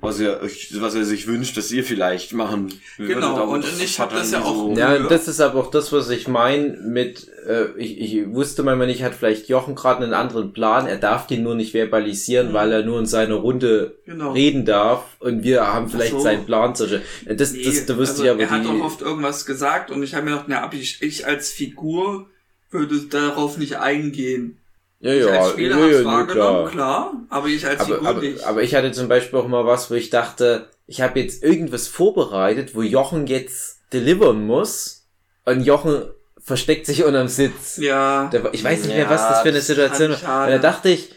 was 0.00 0.18
er, 0.20 0.40
was 0.42 0.94
er 0.94 1.04
sich 1.04 1.26
wünscht, 1.26 1.56
dass 1.56 1.70
ihr 1.70 1.84
vielleicht 1.84 2.32
machen 2.32 2.72
würdet. 2.96 3.14
Genau, 3.16 3.44
und 3.50 3.64
das 3.64 3.80
ich 3.80 3.98
hat 3.98 4.08
hab 4.10 4.14
er 4.14 4.18
das 4.20 4.30
ja 4.32 4.40
auch- 4.42 4.54
so- 4.54 4.74
Ja, 4.76 4.98
das 4.98 5.28
ist 5.28 5.40
aber 5.40 5.60
auch 5.60 5.70
das, 5.70 5.92
was 5.92 6.08
ich 6.10 6.26
meine 6.28 6.68
mit, 6.82 7.28
äh, 7.46 7.66
ich, 7.76 8.00
ich 8.00 8.32
wusste 8.32 8.62
manchmal 8.62 8.86
nicht, 8.88 9.02
hat 9.02 9.14
vielleicht 9.14 9.48
Jochen 9.48 9.74
gerade 9.74 10.02
einen 10.04 10.14
anderen 10.14 10.52
Plan, 10.52 10.86
er 10.86 10.98
darf 10.98 11.26
den 11.26 11.42
nur 11.42 11.54
nicht 11.54 11.72
verbalisieren, 11.72 12.48
Mhm. 12.48 12.52
weil 12.54 12.72
er 12.72 12.82
nur 12.84 12.98
in 12.98 13.06
seiner 13.06 13.36
Runde 13.36 13.96
Genau. 14.06 14.32
reden 14.32 14.64
darf 14.64 15.04
und 15.20 15.42
wir 15.42 15.66
haben 15.66 15.88
vielleicht 15.88 16.12
so. 16.12 16.20
seinen 16.20 16.44
Plan 16.46 16.74
zu. 16.74 16.86
Das, 17.26 17.52
Nee, 17.52 17.62
das, 17.64 17.86
da 17.86 17.96
wusste 17.96 18.12
also 18.22 18.24
ich 18.24 18.30
aber 18.30 18.40
er 18.40 18.50
hat 18.50 18.66
auch 18.66 18.84
oft 18.84 19.00
irgendwas 19.02 19.46
gesagt 19.46 19.90
und 19.90 20.02
ich 20.02 20.14
habe 20.14 20.24
mir 20.24 20.30
gedacht, 20.32 20.46
na, 20.48 20.70
ich, 20.72 21.02
ich 21.02 21.26
als 21.26 21.50
Figur 21.50 22.26
würde 22.70 22.98
darauf 23.10 23.58
nicht 23.58 23.76
eingehen. 23.78 24.58
Ja, 25.00 25.12
Ich 25.12 25.24
ja, 25.24 25.40
als 25.40 25.50
Spieler 25.50 25.78
ja, 25.78 25.98
ja, 25.98 26.04
wahrgenommen, 26.04 26.70
klar. 26.70 27.10
klar. 27.10 27.12
aber 27.30 27.46
ich 27.48 27.66
als 27.66 27.80
Aber, 27.80 27.94
Figur 27.94 28.08
aber, 28.08 28.20
nicht. 28.20 28.44
aber 28.44 28.62
ich 28.62 28.74
hatte 28.74 28.92
zum 28.92 29.08
Beispiel 29.08 29.38
auch 29.38 29.48
mal 29.48 29.64
was, 29.66 29.90
wo 29.90 29.94
ich 29.94 30.10
dachte, 30.10 30.68
ich 30.86 31.00
habe 31.00 31.20
jetzt 31.20 31.42
irgendwas 31.42 31.86
vorbereitet, 31.88 32.74
wo 32.74 32.82
Jochen 32.82 33.26
jetzt 33.26 33.80
delivern 33.92 34.46
muss 34.46 35.06
und 35.44 35.62
Jochen 35.64 36.02
versteckt 36.42 36.86
sich 36.86 37.04
unterm 37.04 37.28
Sitz. 37.28 37.76
ja, 37.76 38.30
ich 38.52 38.64
weiß 38.64 38.80
nicht 38.80 38.88
mehr, 38.94 39.04
Ja, 39.04 39.10
was 39.10 39.28
das 39.28 39.42
für 39.42 39.48
eine 39.50 39.60
Situation 39.60 40.10
war. 40.22 40.46
Und 40.46 40.52
da 40.52 40.58
dachte 40.58 40.88
ich, 40.88 41.10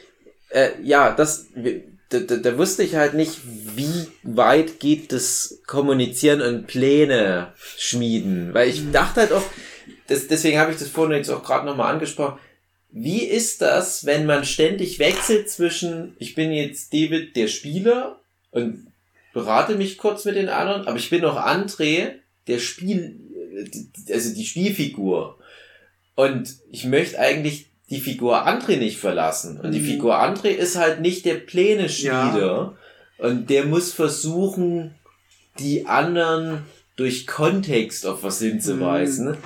äh, 0.50 0.72
ja, 0.84 1.12
das, 1.12 1.48
da, 2.10 2.20
da, 2.20 2.36
da 2.36 2.58
wusste 2.58 2.84
ich 2.84 2.96
halt 2.96 3.14
nicht, 3.14 3.40
wie 3.46 4.08
weit 4.24 4.80
geht 4.82 5.14
das 5.14 5.62
Kommunizieren 5.66 6.42
und 6.42 6.68
Pläne 6.68 7.54
schmieden. 7.78 8.54
Weil 8.54 8.68
ich 8.70 8.92
dachte 8.92 9.22
halt 9.22 9.32
auch, 9.32 9.44
das, 10.08 10.28
deswegen 10.28 10.60
habe 10.60 10.72
ich 10.74 10.78
das 10.78 10.90
vorhin 10.90 11.16
jetzt 11.16 11.30
auch 11.30 11.44
gerade 11.44 11.66
nochmal 11.66 11.94
angesprochen. 11.94 12.38
Wie 12.92 13.24
ist 13.24 13.62
das, 13.62 14.06
wenn 14.06 14.26
man 14.26 14.44
ständig 14.44 15.00
wechselt 15.00 15.50
zwischen, 15.50 16.16
ich 16.20 16.36
bin 16.36 16.52
jetzt 16.52 16.94
David, 16.94 17.36
der 17.36 17.48
Spieler, 17.48 18.20
und 18.52 18.88
berate 19.34 19.76
mich 19.76 19.98
kurz 19.98 20.26
mit 20.26 20.36
den 20.36 20.50
anderen, 20.50 20.88
aber 20.88 20.98
ich 20.98 21.10
bin 21.10 21.24
auch 21.24 21.38
André, 21.38 22.16
der 22.48 22.60
Spiel, 22.60 23.20
also 24.12 24.34
die 24.34 24.46
Spielfigur. 24.46 25.38
Und 26.16 26.54
ich 26.70 26.86
möchte 26.86 27.18
eigentlich 27.18 27.68
die 27.90 28.00
Figur 28.00 28.48
André 28.48 28.78
nicht 28.78 28.98
verlassen. 28.98 29.60
Und 29.60 29.72
die 29.72 29.80
Mhm. 29.80 29.86
Figur 29.86 30.22
André 30.22 30.50
ist 30.50 30.78
halt 30.78 31.02
nicht 31.02 31.26
der 31.26 31.36
Pläne-Schmieder. 31.36 32.78
Und 33.18 33.50
der 33.50 33.66
muss 33.66 33.94
versuchen, 33.94 34.96
die 35.60 35.86
anderen 35.86 36.64
durch 36.96 37.28
Kontext 37.28 38.06
auf 38.06 38.24
was 38.24 38.40
hinzuweisen. 38.40 39.38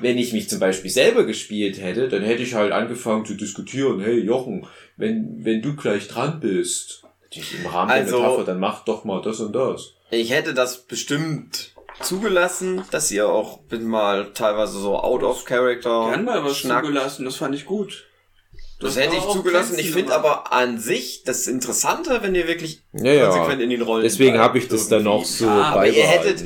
Wenn 0.00 0.18
ich 0.18 0.32
mich 0.32 0.48
zum 0.48 0.58
Beispiel 0.60 0.90
selber 0.90 1.24
gespielt 1.24 1.80
hätte, 1.80 2.08
dann 2.08 2.22
hätte 2.22 2.42
ich 2.42 2.54
halt 2.54 2.72
angefangen 2.72 3.24
zu 3.26 3.34
diskutieren, 3.34 4.00
hey 4.00 4.18
Jochen, 4.20 4.66
wenn, 4.96 5.44
wenn 5.44 5.60
du 5.62 5.76
gleich 5.76 6.08
dran 6.08 6.40
bist, 6.40 7.02
natürlich 7.24 7.60
im 7.60 7.66
Rahmen 7.70 7.90
Also- 7.90 8.16
der 8.18 8.20
Metapher, 8.28 8.44
dann 8.44 8.60
mach 8.60 8.84
doch 8.84 9.04
mal 9.04 9.20
das 9.22 9.40
und 9.40 9.52
das. 9.52 9.92
Ich 10.10 10.30
hätte 10.30 10.54
das 10.54 10.78
bestimmt 10.82 11.72
zugelassen, 12.02 12.82
dass 12.90 13.10
ihr 13.10 13.28
auch 13.28 13.58
bin 13.60 13.84
mal 13.86 14.32
teilweise 14.32 14.78
so 14.78 14.96
out 14.96 15.22
of 15.22 15.44
character 15.44 16.08
Gern 16.10 16.24
mal 16.24 16.42
was 16.44 16.56
schnackt. 16.58 16.86
zugelassen, 16.86 17.24
das 17.24 17.36
fand 17.36 17.54
ich 17.54 17.66
gut. 17.66 18.06
Das, 18.80 18.94
Das 18.94 19.04
hätte 19.04 19.16
ich 19.16 19.22
zugelassen. 19.28 19.78
Ich 19.78 19.90
finde 19.92 20.14
aber 20.14 20.52
an 20.54 20.78
sich 20.78 21.22
das 21.24 21.46
Interessante, 21.46 22.20
wenn 22.22 22.34
ihr 22.34 22.48
wirklich 22.48 22.80
Ja, 22.94 23.26
konsequent 23.28 23.60
in 23.60 23.68
den 23.70 23.82
Rollen 23.82 24.02
Deswegen 24.02 24.38
habe 24.38 24.56
ich 24.58 24.68
das 24.68 24.88
dann 24.88 25.06
auch 25.06 25.24
so 25.26 25.44
Ja, 25.44 25.64
aber 25.64 25.86
ihr 25.86 26.02
hättet- 26.04 26.42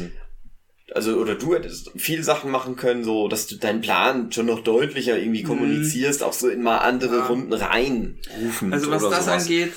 also 0.95 1.16
oder 1.16 1.34
du 1.34 1.55
hättest 1.55 1.90
viel 1.97 2.22
Sachen 2.22 2.51
machen 2.51 2.76
können, 2.76 3.05
so 3.05 3.28
dass 3.28 3.47
du 3.47 3.57
deinen 3.57 3.80
Plan 3.80 4.30
schon 4.32 4.47
noch 4.47 4.61
deutlicher 4.61 5.18
irgendwie 5.18 5.42
Mhm. 5.42 5.49
kommunizierst, 5.49 6.22
auch 6.22 6.32
so 6.32 6.49
in 6.49 6.62
mal 6.62 6.78
andere 6.78 7.16
Ja. 7.18 7.26
Runden 7.26 7.53
rein 7.53 8.18
rufen. 8.40 8.72
Also 8.72 8.90
was 8.90 9.03
das 9.03 9.24
sowas. 9.26 9.42
angeht, 9.42 9.72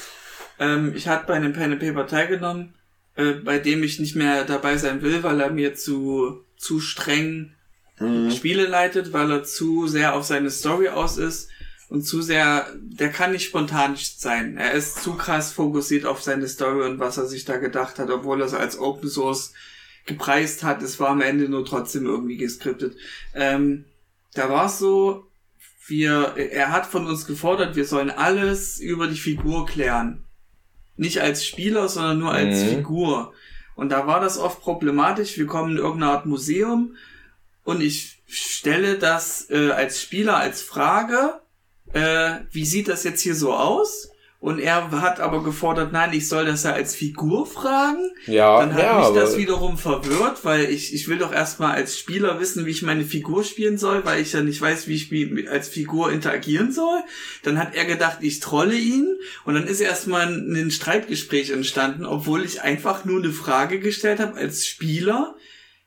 ähm, 0.59 0.93
ich 0.95 1.07
hatte 1.07 1.25
bei 1.27 1.33
einem 1.33 1.53
Pen 1.53 1.71
and 1.73 1.81
Paper 1.81 2.07
teilgenommen, 2.07 2.73
äh, 3.15 3.31
bei 3.33 3.59
dem 3.59 3.83
ich 3.83 3.99
nicht 3.99 4.15
mehr 4.15 4.43
dabei 4.45 4.77
sein 4.77 5.01
will, 5.01 5.23
weil 5.23 5.39
er 5.41 5.49
mir 5.51 5.75
zu 5.75 6.43
zu 6.57 6.79
streng 6.79 7.53
Mhm. 7.99 8.29
Spiele 8.31 8.67
leitet, 8.67 9.11
weil 9.11 9.31
er 9.31 9.43
zu 9.43 9.87
sehr 9.87 10.13
auf 10.13 10.23
seine 10.23 10.51
Story 10.51 10.89
aus 10.89 11.17
ist 11.17 11.49
und 11.89 12.03
zu 12.03 12.21
sehr, 12.21 12.67
der 12.79 13.09
kann 13.09 13.31
nicht 13.31 13.45
spontan 13.45 13.95
sein. 13.97 14.57
Er 14.57 14.73
ist 14.73 15.01
zu 15.01 15.13
krass 15.15 15.51
fokussiert 15.51 16.05
auf 16.05 16.21
seine 16.21 16.47
Story 16.47 16.85
und 16.85 16.99
was 16.99 17.17
er 17.17 17.25
sich 17.25 17.43
da 17.45 17.57
gedacht 17.57 17.97
hat, 17.97 18.11
obwohl 18.11 18.39
er 18.41 18.45
es 18.45 18.53
als 18.53 18.77
Open 18.77 19.09
Source 19.09 19.53
gepreist 20.07 20.63
hat. 20.63 20.81
Es 20.81 20.99
war 20.99 21.09
am 21.09 21.21
Ende 21.21 21.49
nur 21.49 21.65
trotzdem 21.65 22.05
irgendwie 22.05 22.37
geskriptet. 22.37 22.97
Ähm, 23.33 23.85
da 24.33 24.49
war 24.49 24.65
es 24.67 24.79
so, 24.79 25.27
wir, 25.87 26.35
er 26.37 26.71
hat 26.71 26.85
von 26.85 27.07
uns 27.07 27.25
gefordert, 27.25 27.75
wir 27.75 27.85
sollen 27.85 28.09
alles 28.09 28.79
über 28.79 29.07
die 29.07 29.15
Figur 29.17 29.65
klären. 29.65 30.23
Nicht 30.95 31.21
als 31.21 31.45
Spieler, 31.45 31.87
sondern 31.89 32.19
nur 32.19 32.31
als 32.31 32.63
Mhm. 32.63 32.69
Figur. 32.69 33.33
Und 33.75 33.89
da 33.89 34.07
war 34.07 34.19
das 34.19 34.37
oft 34.37 34.61
problematisch. 34.61 35.37
Wir 35.37 35.45
kommen 35.45 35.73
in 35.73 35.77
irgendeine 35.77 36.11
Art 36.11 36.25
Museum 36.25 36.95
und 37.63 37.81
ich 37.81 38.21
stelle 38.27 38.97
das 38.97 39.49
äh, 39.49 39.69
als 39.71 40.01
Spieler 40.01 40.37
als 40.37 40.61
Frage, 40.61 41.39
äh, 41.93 42.39
wie 42.51 42.65
sieht 42.65 42.87
das 42.87 43.03
jetzt 43.03 43.21
hier 43.21 43.35
so 43.35 43.53
aus? 43.53 44.09
Und 44.47 44.59
er 44.59 44.91
hat 45.01 45.19
aber 45.19 45.43
gefordert, 45.43 45.91
nein, 45.91 46.13
ich 46.13 46.29
soll 46.29 46.45
das 46.45 46.63
ja 46.63 46.71
als 46.71 46.95
Figur 46.95 47.45
fragen. 47.45 48.09
Ja, 48.27 48.61
Dann 48.61 48.73
hat 48.73 48.81
ja, 48.81 48.99
mich 48.99 49.19
das 49.19 49.35
wiederum 49.35 49.77
verwirrt, 49.77 50.45
weil 50.45 50.69
ich, 50.69 50.93
ich 50.93 51.09
will 51.09 51.17
doch 51.17 51.33
erstmal 51.33 51.75
als 51.75 51.99
Spieler 51.99 52.39
wissen, 52.39 52.65
wie 52.65 52.69
ich 52.69 52.81
meine 52.81 53.03
Figur 53.03 53.43
spielen 53.43 53.77
soll, 53.77 54.05
weil 54.05 54.21
ich 54.21 54.31
ja 54.31 54.39
nicht 54.39 54.61
weiß, 54.61 54.87
wie 54.87 54.93
ich 54.95 55.49
als 55.49 55.67
Figur 55.67 56.13
interagieren 56.13 56.71
soll. 56.71 57.01
Dann 57.43 57.59
hat 57.59 57.75
er 57.75 57.83
gedacht, 57.83 58.19
ich 58.21 58.39
trolle 58.39 58.75
ihn 58.75 59.17
und 59.43 59.55
dann 59.55 59.67
ist 59.67 59.81
erstmal 59.81 60.27
ein, 60.27 60.55
ein 60.55 60.71
Streitgespräch 60.71 61.49
entstanden, 61.49 62.05
obwohl 62.05 62.45
ich 62.45 62.61
einfach 62.61 63.03
nur 63.03 63.21
eine 63.21 63.33
Frage 63.33 63.81
gestellt 63.81 64.21
habe 64.21 64.37
als 64.37 64.65
Spieler, 64.65 65.35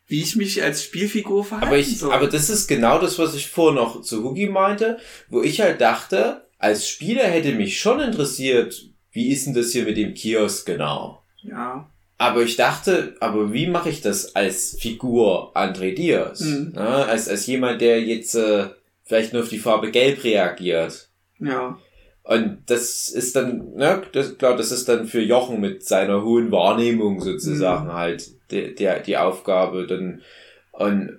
wie 0.07 0.21
ich 0.21 0.37
mich 0.37 0.63
als 0.63 0.85
Spielfigur 0.85 1.47
verhalten 1.47 1.69
Aber 1.69 1.79
ich, 1.79 1.99
soll. 1.99 2.13
aber 2.13 2.27
das 2.27 2.51
ist 2.51 2.67
genau 2.67 2.99
das, 2.99 3.19
was 3.19 3.35
ich 3.35 3.49
vorhin 3.49 3.77
noch 3.77 4.03
zu 4.03 4.23
Hugi 4.23 4.49
meinte, 4.49 4.99
wo 5.31 5.41
ich 5.41 5.63
halt 5.63 5.81
dachte, 5.81 6.50
als 6.61 6.89
Spieler 6.89 7.25
hätte 7.25 7.53
mich 7.53 7.81
schon 7.81 7.99
interessiert, 8.01 8.81
wie 9.13 9.29
ist 9.33 9.47
denn 9.47 9.55
das 9.55 9.73
hier 9.73 9.85
mit 9.85 9.97
dem 9.97 10.15
Kiosk 10.15 10.67
genau? 10.67 11.23
ja. 11.43 11.89
Aber 12.19 12.43
ich 12.43 12.57
dachte, 12.57 13.17
aber 13.21 13.55
wie 13.55 13.67
mache 13.67 13.89
ich 13.89 14.03
das 14.03 14.37
als 14.37 14.77
Figur 14.79 15.57
André 15.57 15.95
Diaz? 15.95 16.41
Mhm. 16.41 16.75
Ja, 16.77 17.05
als, 17.05 17.31
als 17.31 17.47
jemand, 17.47 17.81
der 17.81 18.03
jetzt 18.03 18.35
äh, 18.35 18.67
vielleicht 19.05 19.33
nur 19.33 19.41
auf 19.43 19.49
die 19.49 19.59
Farbe 19.59 19.91
Gelb 19.91 20.23
reagiert. 20.23 21.09
Ja. 21.39 21.79
Und 22.23 22.59
das 22.67 23.09
ist 23.09 23.37
dann, 23.37 23.73
ne, 23.75 24.03
das, 24.13 24.37
klar, 24.37 24.55
das 24.55 24.71
ist 24.71 24.87
dann 24.87 25.07
für 25.07 25.23
Jochen 25.23 25.61
mit 25.61 25.83
seiner 25.83 26.23
hohen 26.23 26.53
Wahrnehmung 26.53 27.23
sozusagen 27.23 27.87
Mhm. 27.87 27.93
halt 27.95 28.29
der, 28.51 28.69
der, 28.73 29.01
die 29.01 29.17
Aufgabe. 29.17 29.87
Dann, 29.87 30.21
und 30.73 31.19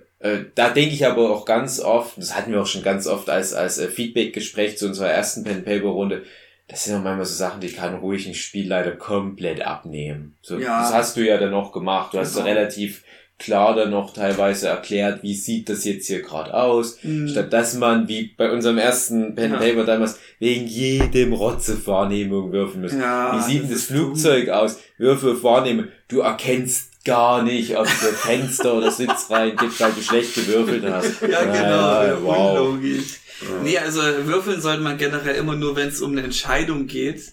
da 0.54 0.70
denke 0.70 0.94
ich 0.94 1.04
aber 1.06 1.30
auch 1.30 1.44
ganz 1.44 1.80
oft, 1.80 2.16
das 2.16 2.36
hatten 2.36 2.52
wir 2.52 2.62
auch 2.62 2.66
schon 2.66 2.82
ganz 2.82 3.06
oft 3.06 3.28
als, 3.28 3.54
als 3.54 3.78
äh, 3.78 3.88
Feedback-Gespräch 3.88 4.78
zu 4.78 4.86
unserer 4.86 5.08
ersten 5.10 5.42
Pen-Paper-Runde, 5.44 6.22
das 6.68 6.84
sind 6.84 6.94
auch 6.96 7.02
manchmal 7.02 7.26
so 7.26 7.34
Sachen, 7.34 7.60
die 7.60 7.72
kann 7.72 7.96
ruhig 7.96 8.26
ein 8.26 8.34
Spielleiter 8.34 8.92
komplett 8.92 9.62
abnehmen. 9.62 10.36
So, 10.42 10.58
Ja. 10.58 10.80
Das 10.82 10.92
hast 10.92 11.16
du 11.16 11.20
ja 11.26 11.36
dann 11.38 11.52
auch 11.54 11.72
gemacht. 11.72 12.14
Du 12.14 12.18
hast 12.18 12.34
Genau. 12.34 12.46
relativ 12.46 13.02
klar 13.38 13.74
dann 13.74 13.90
noch 13.90 14.14
teilweise 14.14 14.68
erklärt, 14.68 15.24
wie 15.24 15.34
sieht 15.34 15.68
das 15.68 15.84
jetzt 15.84 16.06
hier 16.06 16.22
gerade 16.22 16.54
aus. 16.54 16.98
Mhm. 17.02 17.26
Statt 17.28 17.52
dass 17.52 17.74
man, 17.74 18.06
wie 18.06 18.28
bei 18.38 18.50
unserem 18.52 18.78
ersten 18.78 19.34
Pen 19.34 19.50
Ja. 19.52 19.58
Paper 19.58 19.84
damals, 19.84 20.20
wegen 20.38 20.66
jedem 20.68 21.32
Rotze 21.32 21.84
Wahrnehmung 21.86 22.52
würfeln 22.52 22.82
muss. 22.82 22.92
Ja, 22.92 23.36
wie 23.36 23.42
sieht 23.42 23.62
denn 23.64 23.70
das 23.70 23.80
das. 23.88 23.96
Flugzeug 23.96 24.48
aus? 24.50 24.78
Würfel 24.96 25.32
auf 25.32 25.42
Wahrnehmung. 25.42 25.86
Du 26.06 26.20
erkennst 26.20 26.91
gar 27.04 27.42
nicht, 27.42 27.76
ob 27.76 27.86
du 27.86 27.90
Fenster 27.90 28.74
oder 28.74 28.90
Sitz 28.90 29.30
rein 29.30 29.56
gibt, 29.56 29.78
weil 29.80 29.92
du 29.92 30.02
schlecht 30.02 30.34
gewürfelt 30.34 30.84
hast. 30.84 31.22
Ja, 31.28 31.44
genau. 31.44 32.02
Ja, 32.02 32.22
wow. 32.22 32.60
Unlogisch. 32.60 33.20
Nee, 33.62 33.78
also 33.78 34.00
würfeln 34.00 34.60
sollte 34.60 34.82
man 34.82 34.98
generell 34.98 35.34
immer 35.34 35.56
nur, 35.56 35.74
wenn 35.74 35.88
es 35.88 36.00
um 36.00 36.12
eine 36.12 36.22
Entscheidung 36.22 36.86
geht. 36.86 37.32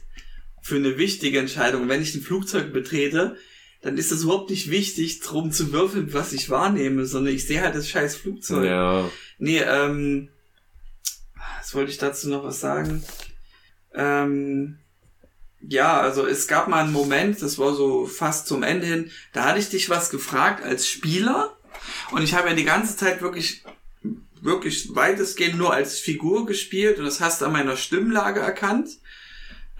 Für 0.61 0.75
eine 0.75 0.97
wichtige 0.97 1.39
Entscheidung. 1.39 1.87
Wenn 1.87 2.01
ich 2.01 2.15
ein 2.15 2.21
Flugzeug 2.21 2.73
betrete, 2.73 3.37
dann 3.81 3.97
ist 3.97 4.11
es 4.11 4.23
überhaupt 4.23 4.49
nicht 4.49 4.69
wichtig, 4.69 5.21
drum 5.21 5.51
zu 5.51 5.71
würfeln, 5.71 6.13
was 6.13 6.33
ich 6.33 6.49
wahrnehme, 6.49 7.05
sondern 7.05 7.33
ich 7.33 7.47
sehe 7.47 7.61
halt 7.61 7.75
das 7.75 7.87
scheiß 7.87 8.15
Flugzeug. 8.15 8.65
Ja. 8.65 9.09
Nee, 9.37 9.59
ähm, 9.59 10.29
was 11.57 11.73
wollte 11.73 11.91
ich 11.91 11.97
dazu 11.97 12.29
noch 12.29 12.43
was 12.43 12.59
sagen? 12.59 13.03
Ähm, 13.93 14.79
ja, 15.61 15.99
also 15.99 16.25
es 16.25 16.47
gab 16.47 16.67
mal 16.67 16.83
einen 16.83 16.93
Moment, 16.93 17.41
das 17.41 17.57
war 17.57 17.73
so 17.73 18.05
fast 18.05 18.47
zum 18.47 18.63
Ende 18.63 18.85
hin, 18.85 19.11
da 19.33 19.45
hatte 19.45 19.59
ich 19.59 19.69
dich 19.69 19.89
was 19.89 20.09
gefragt 20.09 20.63
als 20.63 20.87
Spieler 20.87 21.57
und 22.11 22.23
ich 22.23 22.33
habe 22.33 22.49
ja 22.49 22.55
die 22.55 22.65
ganze 22.65 22.95
Zeit 22.95 23.21
wirklich 23.21 23.63
wirklich 24.41 24.95
weitestgehend 24.95 25.57
nur 25.57 25.73
als 25.73 25.99
Figur 25.99 26.45
gespielt 26.45 26.97
und 26.97 27.05
das 27.05 27.19
hast 27.19 27.41
du 27.41 27.45
an 27.45 27.51
meiner 27.51 27.77
Stimmlage 27.77 28.39
erkannt. 28.39 28.89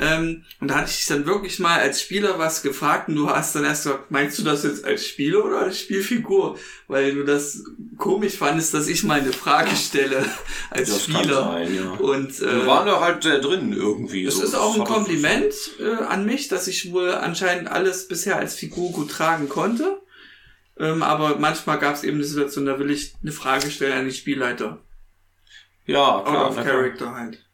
Ähm, 0.02 0.45
und 0.62 0.70
da 0.70 0.76
hatte 0.76 0.89
ich 0.91 0.95
dich 0.97 1.08
dann 1.08 1.26
wirklich 1.26 1.60
mal 1.60 1.78
als 1.80 2.02
Spieler 2.02 2.39
was 2.39 2.62
gefragt 2.62 3.10
und 3.10 3.16
du 3.16 3.30
hast 3.30 3.54
dann 3.54 3.66
erst 3.66 3.84
gesagt, 3.84 4.12
meinst 4.12 4.39
du 4.39 4.43
das 4.43 4.64
jetzt 4.64 4.86
als 4.86 5.06
Spieler 5.06 5.43
oder 5.43 5.60
als 5.60 5.78
Spielfigur? 5.78 6.58
Weil 6.88 7.16
du 7.16 7.26
das 7.26 7.66
komisch 7.97 8.36
fandest, 8.38 8.74
dass 8.74 8.88
ich 8.88 9.04
mal 9.04 9.20
eine 9.20 9.34
Frage 9.34 9.76
stelle 9.76 10.24
als 10.70 10.89
Das 10.89 11.06
kann 11.08 11.16
Spieler. 11.24 11.43
sein, 11.43 11.76
ja. 11.76 11.91
Und 11.91 12.39
Wir 12.39 12.47
äh, 12.64 12.66
waren 12.66 12.88
da 12.88 13.02
halt 13.02 13.26
äh, 13.26 13.41
drin 13.41 13.74
irgendwie. 13.74 14.24
es 14.26 14.36
so. 14.38 14.43
ist 14.43 14.56
auch 14.56 14.76
ein 14.78 14.86
Kompliment 14.86 15.54
äh, 15.82 16.04
an 16.06 16.26
mich, 16.26 16.47
dass 16.47 16.68
ich 16.70 16.93
wohl 16.93 17.12
anscheinend 17.12 17.70
alles 17.70 18.08
bisher 18.08 18.38
als 18.38 18.56
Figur 18.56 18.91
gut 18.93 19.12
tragen 19.12 19.50
konnte. 19.50 20.00
Ähm, 20.80 21.04
aber 21.04 21.39
manchmal 21.39 21.78
gab 21.78 21.95
es 21.95 22.04
eben 22.06 22.16
eine 22.16 22.24
Situation, 22.26 22.66
da 22.66 22.80
will 22.80 22.89
ich 22.89 23.16
eine 23.22 23.34
Frage 23.34 23.70
stellen 23.70 23.97
an 23.97 24.06
den 24.06 24.14
Spielleiter. 24.14 24.80
Ja, 25.86 26.20
Out 26.20 26.26
klar. 26.26 26.50
of 26.52 26.56
na 26.56 26.62
klar. 26.62 26.74
Character 26.74 27.14
halt. 27.16 27.45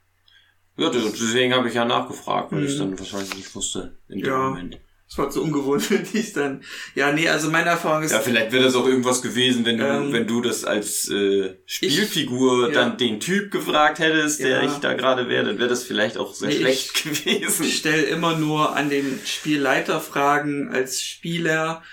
Ja, 0.77 0.89
deswegen 0.89 1.53
habe 1.53 1.67
ich 1.69 1.73
ja 1.75 1.85
nachgefragt, 1.85 2.51
weil 2.51 2.65
ich 2.65 2.75
Mhm. 2.75 2.79
dann 2.79 2.99
wahrscheinlich 2.99 3.35
nicht 3.35 3.55
wusste 3.55 3.97
in 4.09 4.19
dem 4.19 4.27
Ja. 4.27 4.37
Moment. 4.49 4.79
Das 5.07 5.19
war 5.19 5.29
zu 5.29 5.43
ungewohnt 5.43 5.83
für 5.83 5.99
dich 5.99 6.33
dann. 6.33 6.63
Ja, 6.95 7.11
nee, 7.11 7.29
also 7.29 7.49
meine 7.51 7.69
Erfahrung 7.69 8.03
ist, 8.03 8.11
Ja, 8.11 8.19
vielleicht 8.19 8.51
wäre 8.51 8.63
das 8.63 8.75
auch 8.75 8.87
irgendwas 8.87 9.21
gewesen, 9.21 9.63
wenn 9.63 9.77
du, 9.77 9.85
Ähm, 9.85 10.11
wenn 10.11 10.25
du 10.27 10.41
das 10.41 10.65
als 10.65 11.07
äh, 11.09 11.53
Spielfigur 11.65 12.69
Ich- 12.69 12.75
ja. 12.75 12.81
dann 12.81 12.97
den 12.97 13.19
Typ 13.19 13.51
gefragt 13.51 13.99
hättest, 13.99 14.39
der 14.41 14.63
Ja. 14.63 14.65
ich 14.65 14.73
da 14.79 14.93
gerade 14.93 15.29
wäre, 15.29 15.45
dann 15.45 15.59
wäre 15.59 15.69
das 15.69 15.83
vielleicht 15.83 16.17
auch 16.17 16.33
sehr 16.33 16.49
Nee, 16.49 16.55
schlecht 16.57 17.05
ich 17.05 17.23
gewesen. 17.23 17.65
stelle 17.65 18.01
immer 18.03 18.35
nur 18.37 18.75
an 18.75 18.89
den 18.89 19.19
Spielleiter 19.25 20.01
Fragen 20.01 20.69
als 20.69 21.01
Spieler, 21.03 21.83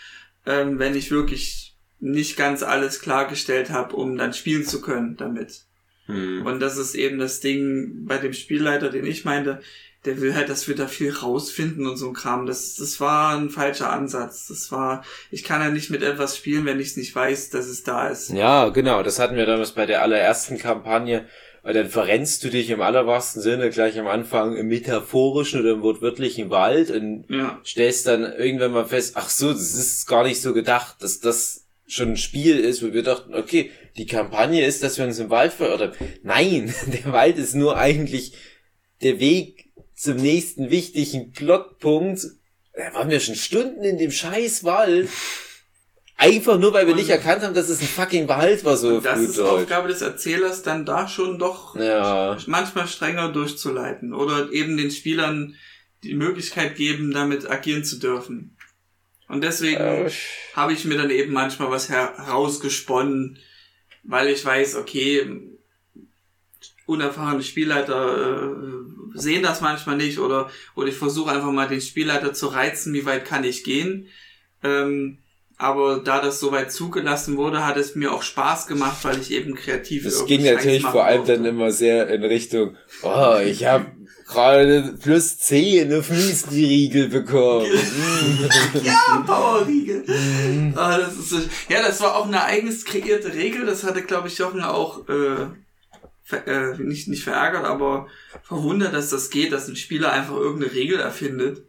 ähm, 0.46 0.78
wenn 0.78 0.96
ich 0.96 1.10
wirklich 1.10 1.74
nicht 2.00 2.36
ganz 2.36 2.62
alles 2.64 3.00
klargestellt 3.00 3.70
habe, 3.70 3.94
um 3.94 4.16
dann 4.18 4.32
spielen 4.32 4.64
zu 4.64 4.80
können 4.80 5.16
damit. 5.16 5.60
Hm. 6.12 6.46
Und 6.46 6.60
das 6.60 6.76
ist 6.78 6.94
eben 6.94 7.18
das 7.18 7.40
Ding 7.40 8.04
bei 8.06 8.18
dem 8.18 8.32
Spielleiter, 8.32 8.90
den 8.90 9.06
ich 9.06 9.24
meinte, 9.24 9.60
der 10.04 10.20
will 10.20 10.34
halt, 10.34 10.48
dass 10.48 10.66
wir 10.66 10.74
da 10.74 10.88
viel 10.88 11.12
rausfinden 11.12 11.86
und 11.86 11.96
so 11.96 12.08
ein 12.08 12.12
Kram. 12.14 12.46
Das, 12.46 12.74
das 12.74 12.98
war 13.00 13.36
ein 13.36 13.50
falscher 13.50 13.92
Ansatz. 13.92 14.48
Das 14.48 14.72
war, 14.72 15.04
ich 15.30 15.44
kann 15.44 15.60
ja 15.60 15.70
nicht 15.70 15.90
mit 15.90 16.02
etwas 16.02 16.36
spielen, 16.36 16.64
wenn 16.64 16.80
ich 16.80 16.88
es 16.88 16.96
nicht 16.96 17.14
weiß, 17.14 17.50
dass 17.50 17.66
es 17.66 17.84
da 17.84 18.08
ist. 18.08 18.30
Ja, 18.30 18.70
genau. 18.70 19.02
Das 19.04 19.20
hatten 19.20 19.36
wir 19.36 19.46
damals 19.46 19.72
bei 19.72 19.86
der 19.86 20.02
allerersten 20.02 20.58
Kampagne. 20.58 21.26
Weil 21.64 21.74
dann 21.74 21.88
verrennst 21.88 22.42
du 22.42 22.48
dich 22.48 22.70
im 22.70 22.80
allerwahrsten 22.80 23.40
Sinne 23.40 23.70
gleich 23.70 23.96
am 23.96 24.08
Anfang 24.08 24.56
im 24.56 24.66
metaphorischen 24.66 25.60
oder 25.60 25.70
im 25.70 25.82
wortwörtlichen 25.82 26.50
Wald 26.50 26.90
und 26.90 27.24
Ja. 27.28 27.60
stellst 27.64 28.08
dann 28.08 28.24
irgendwann 28.24 28.72
mal 28.72 28.84
fest, 28.86 29.12
ach 29.14 29.30
so, 29.30 29.52
das 29.52 29.72
ist 29.72 30.08
gar 30.08 30.24
nicht 30.24 30.42
so 30.42 30.52
gedacht, 30.52 30.96
dass 31.00 31.20
das 31.20 31.66
schon 31.86 32.10
ein 32.10 32.16
Spiel 32.16 32.58
ist, 32.58 32.82
wo 32.82 32.92
wir 32.92 33.04
dachten, 33.04 33.32
okay, 33.34 33.70
die 33.96 34.06
Kampagne 34.06 34.64
ist, 34.64 34.82
dass 34.82 34.98
wir 34.98 35.04
uns 35.04 35.18
im 35.18 35.30
Wald 35.30 35.52
verirrt 35.52 35.80
haben. 35.98 36.08
Nein, 36.22 36.74
der 36.86 37.12
Wald 37.12 37.38
ist 37.38 37.54
nur 37.54 37.76
eigentlich 37.76 38.34
der 39.02 39.18
Weg 39.20 39.70
zum 39.94 40.16
nächsten 40.16 40.70
wichtigen 40.70 41.32
Plotpunkt. 41.32 42.20
Da 42.74 42.94
waren 42.94 43.10
wir 43.10 43.20
schon 43.20 43.34
Stunden 43.34 43.84
in 43.84 43.98
dem 43.98 44.10
scheiß 44.10 44.64
Wald. 44.64 45.08
Einfach 46.16 46.58
nur, 46.58 46.72
weil 46.72 46.86
wir 46.86 46.92
Und- 46.92 47.00
nicht 47.00 47.10
erkannt 47.10 47.42
haben, 47.42 47.54
dass 47.54 47.68
es 47.68 47.80
ein 47.80 47.86
fucking 47.88 48.28
Wald 48.28 48.64
war, 48.64 48.76
so 48.76 48.88
Und 48.96 49.04
das 49.04 49.18
ist 49.18 49.34
Flugzeug. 49.34 49.62
Aufgabe 49.62 49.88
des 49.88 50.02
Erzählers, 50.02 50.62
dann 50.62 50.86
da 50.86 51.08
schon 51.08 51.38
doch 51.38 51.74
Ja. 51.76 52.38
manchmal 52.46 52.86
strenger 52.86 53.32
durchzuleiten 53.32 54.14
oder 54.14 54.52
eben 54.52 54.76
den 54.76 54.90
Spielern 54.90 55.56
die 56.04 56.14
Möglichkeit 56.14 56.76
geben, 56.76 57.10
damit 57.12 57.50
agieren 57.50 57.84
zu 57.84 57.98
dürfen. 57.98 58.56
Und 59.28 59.42
deswegen 59.42 59.80
Äh, 59.80 60.10
habe 60.54 60.72
ich 60.72 60.84
mir 60.84 60.96
dann 60.96 61.10
eben 61.10 61.32
manchmal 61.32 61.70
was 61.70 61.88
herausgesponnen, 61.88 63.38
weil 64.02 64.28
ich 64.28 64.44
weiß, 64.44 64.76
okay, 64.76 65.40
unerfahrene 66.86 67.42
Spielleiter 67.42 68.42
äh, 68.42 69.18
sehen 69.18 69.42
das 69.42 69.60
manchmal 69.60 69.96
nicht 69.96 70.18
oder, 70.18 70.50
oder 70.74 70.88
ich 70.88 70.96
versuche 70.96 71.30
einfach 71.30 71.52
mal 71.52 71.68
den 71.68 71.80
Spielleiter 71.80 72.32
zu 72.32 72.48
reizen, 72.48 72.92
wie 72.94 73.06
weit 73.06 73.24
kann 73.24 73.44
ich 73.44 73.64
gehen. 73.64 74.08
Ähm, 74.62 75.18
aber 75.58 76.00
da 76.04 76.20
das 76.20 76.40
soweit 76.40 76.72
zugelassen 76.72 77.36
wurde, 77.36 77.64
hat 77.64 77.76
es 77.76 77.94
mir 77.94 78.12
auch 78.12 78.22
Spaß 78.22 78.66
gemacht, 78.66 79.04
weil 79.04 79.20
ich 79.20 79.30
eben 79.30 79.54
kreativ 79.54 80.02
Das 80.04 80.14
irgendwie 80.14 80.38
ging 80.38 80.54
natürlich 80.54 80.82
vor 80.82 81.04
allem 81.04 81.18
durfte. 81.18 81.34
dann 81.34 81.44
immer 81.44 81.70
sehr 81.70 82.08
in 82.08 82.24
Richtung, 82.24 82.76
oh, 83.02 83.36
ich 83.44 83.64
habe 83.64 83.86
gerade 84.32 84.94
plus 85.00 85.38
10 85.38 85.92
auf 85.94 86.10
Müsli-Riegel 86.10 87.08
bekommen. 87.08 87.66
Ja, 88.82 89.22
Powerriegel. 89.26 90.04
ah, 90.76 90.98
das 90.98 91.16
ist 91.16 91.30
so, 91.30 91.38
ja, 91.68 91.82
das 91.82 92.00
war 92.00 92.16
auch 92.16 92.26
eine 92.26 92.44
eigens 92.44 92.84
kreierte 92.84 93.34
Regel. 93.34 93.66
Das 93.66 93.84
hatte, 93.84 94.02
glaube 94.02 94.28
ich, 94.28 94.38
Jochen 94.38 94.62
auch 94.62 95.08
äh, 95.08 95.46
ver, 96.22 96.46
äh, 96.46 96.78
nicht, 96.78 97.08
nicht 97.08 97.24
verärgert, 97.24 97.64
aber 97.64 98.08
verwundert, 98.42 98.94
dass 98.94 99.10
das 99.10 99.30
geht, 99.30 99.52
dass 99.52 99.68
ein 99.68 99.76
Spieler 99.76 100.12
einfach 100.12 100.36
irgendeine 100.36 100.72
Regel 100.72 100.98
erfindet. 100.98 101.64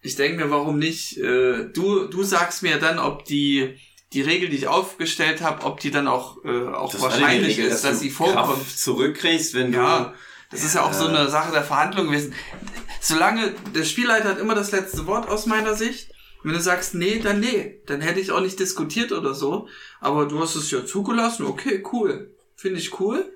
Ich 0.00 0.16
denke 0.16 0.44
mir, 0.44 0.50
warum 0.50 0.78
nicht? 0.78 1.18
Äh, 1.18 1.66
du, 1.72 2.06
du 2.06 2.22
sagst 2.22 2.62
mir 2.62 2.78
dann, 2.78 2.98
ob 2.98 3.24
die 3.24 3.76
die 4.12 4.22
Regel, 4.22 4.48
die 4.48 4.56
ich 4.56 4.68
aufgestellt 4.68 5.42
habe, 5.42 5.64
ob 5.64 5.80
die 5.80 5.90
dann 5.90 6.08
auch, 6.08 6.42
äh, 6.44 6.68
auch 6.68 6.90
Das 6.92 7.02
wahrscheinlich 7.02 7.58
Regel, 7.58 7.70
ist, 7.70 7.84
dass 7.84 7.92
du 7.92 8.04
sie 8.04 8.10
vorkommt. 8.10 8.46
Kraft 8.46 8.78
zurückkriegst, 8.78 9.54
wenn 9.54 9.72
Ja, 9.72 10.14
das 10.50 10.64
ist 10.64 10.74
ja 10.74 10.82
auch 10.82 10.92
so 10.92 11.06
eine 11.06 11.28
Sache 11.28 11.52
der 11.52 11.62
Verhandlung 11.62 12.06
gewesen. 12.06 12.34
Solange 13.00 13.54
der 13.74 13.84
Spielleiter 13.84 14.30
hat 14.30 14.38
immer 14.38 14.54
das 14.54 14.72
letzte 14.72 15.06
Wort 15.06 15.28
aus 15.28 15.46
meiner 15.46 15.74
Sicht. 15.74 16.10
Wenn 16.42 16.52
du 16.52 16.60
sagst 16.60 16.94
nee, 16.94 17.18
dann 17.18 17.40
nee, 17.40 17.80
dann 17.86 18.00
hätte 18.00 18.20
ich 18.20 18.32
auch 18.32 18.40
nicht 18.40 18.58
diskutiert 18.58 19.12
oder 19.12 19.34
so. 19.34 19.68
Aber 20.00 20.26
du 20.26 20.40
hast 20.40 20.54
es 20.54 20.70
ja 20.70 20.84
zugelassen, 20.84 21.46
okay, 21.46 21.82
cool, 21.92 22.30
finde 22.56 22.78
ich 22.78 22.98
cool. 23.00 23.30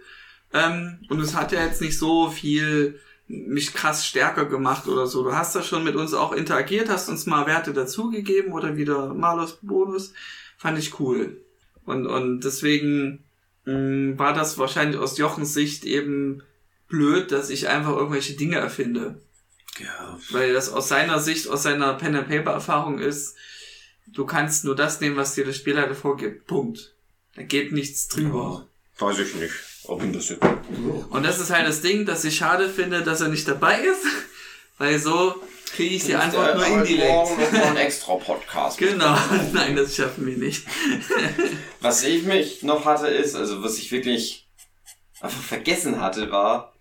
Ähm, 0.52 0.98
und 1.08 1.20
es 1.20 1.34
hat 1.34 1.52
ja 1.52 1.64
jetzt 1.64 1.80
nicht 1.80 1.98
so 1.98 2.30
viel 2.30 3.00
mich 3.26 3.72
krass 3.72 4.06
stärker 4.06 4.44
gemacht 4.46 4.86
oder 4.88 5.06
so. 5.06 5.24
Du 5.24 5.34
hast 5.34 5.54
da 5.54 5.62
schon 5.62 5.84
mit 5.84 5.96
uns 5.96 6.14
auch 6.14 6.32
interagiert, 6.32 6.88
hast 6.88 7.08
uns 7.08 7.26
mal 7.26 7.46
Werte 7.46 7.72
dazugegeben 7.72 8.52
oder 8.52 8.76
wieder 8.76 9.14
Malus 9.14 9.58
Bonus. 9.62 10.12
Fand 10.58 10.78
ich 10.78 11.00
cool. 11.00 11.40
Und, 11.84 12.06
und 12.06 12.40
deswegen 12.40 13.24
mh, 13.64 14.18
war 14.18 14.32
das 14.32 14.58
wahrscheinlich 14.58 14.98
aus 14.98 15.18
Jochens 15.18 15.54
Sicht 15.54 15.84
eben 15.84 16.42
blöd, 16.92 17.32
dass 17.32 17.50
ich 17.50 17.68
einfach 17.68 17.96
irgendwelche 17.96 18.34
Dinge 18.34 18.58
erfinde. 18.58 19.20
Ja, 19.80 20.18
Weil 20.30 20.52
das 20.52 20.68
aus 20.68 20.88
seiner 20.88 21.18
Sicht, 21.18 21.48
aus 21.48 21.62
seiner 21.62 21.94
Pen-and-Paper-Erfahrung 21.94 22.98
ist, 22.98 23.34
du 24.06 24.26
kannst 24.26 24.64
nur 24.64 24.76
das 24.76 25.00
nehmen, 25.00 25.16
was 25.16 25.34
dir 25.34 25.46
der 25.46 25.54
Spieler 25.54 25.92
vorgibt. 25.94 26.46
Punkt. 26.46 26.94
Da 27.34 27.42
geht 27.42 27.72
nichts 27.72 28.08
drüber. 28.08 28.68
ja, 29.00 29.06
weiß 29.06 29.20
ich 29.20 29.34
nicht, 29.34 29.54
ob 29.84 30.02
ihm 30.02 30.12
das 30.12 30.28
jetzt... 30.28 30.42
Und 31.08 31.24
das 31.24 31.40
ist 31.40 31.50
halt 31.50 31.66
das 31.66 31.80
Ding, 31.80 32.04
dass 32.04 32.24
ich 32.24 32.36
schade 32.36 32.68
finde, 32.68 33.02
dass 33.02 33.22
er 33.22 33.28
nicht 33.28 33.48
dabei 33.48 33.80
ist, 33.80 34.04
weil 34.78 34.98
so 34.98 35.34
kriege 35.74 35.94
ich 35.94 36.04
die 36.04 36.14
Antwort 36.14 36.54
nur 36.56 36.66
indirekt. 36.66 37.08
Morgen 37.08 37.40
noch 37.40 37.52
mal 37.52 37.62
ein 37.68 37.76
extra 37.86 38.16
Podcast. 38.16 38.76
Genau, 38.76 39.16
nein, 39.54 39.74
das 39.74 39.96
schaffen 39.96 40.26
wir 40.26 40.36
nicht. 40.36 40.66
Was 41.80 42.04
ich 42.04 42.24
mich 42.24 42.62
noch 42.62 42.84
hatte 42.84 43.06
ist, 43.06 43.34
also 43.34 43.62
was 43.62 43.78
ich 43.78 43.90
wirklich 43.90 44.46
einfach 45.22 45.42
vergessen 45.42 45.98
hatte, 45.98 46.30
war, 46.30 46.71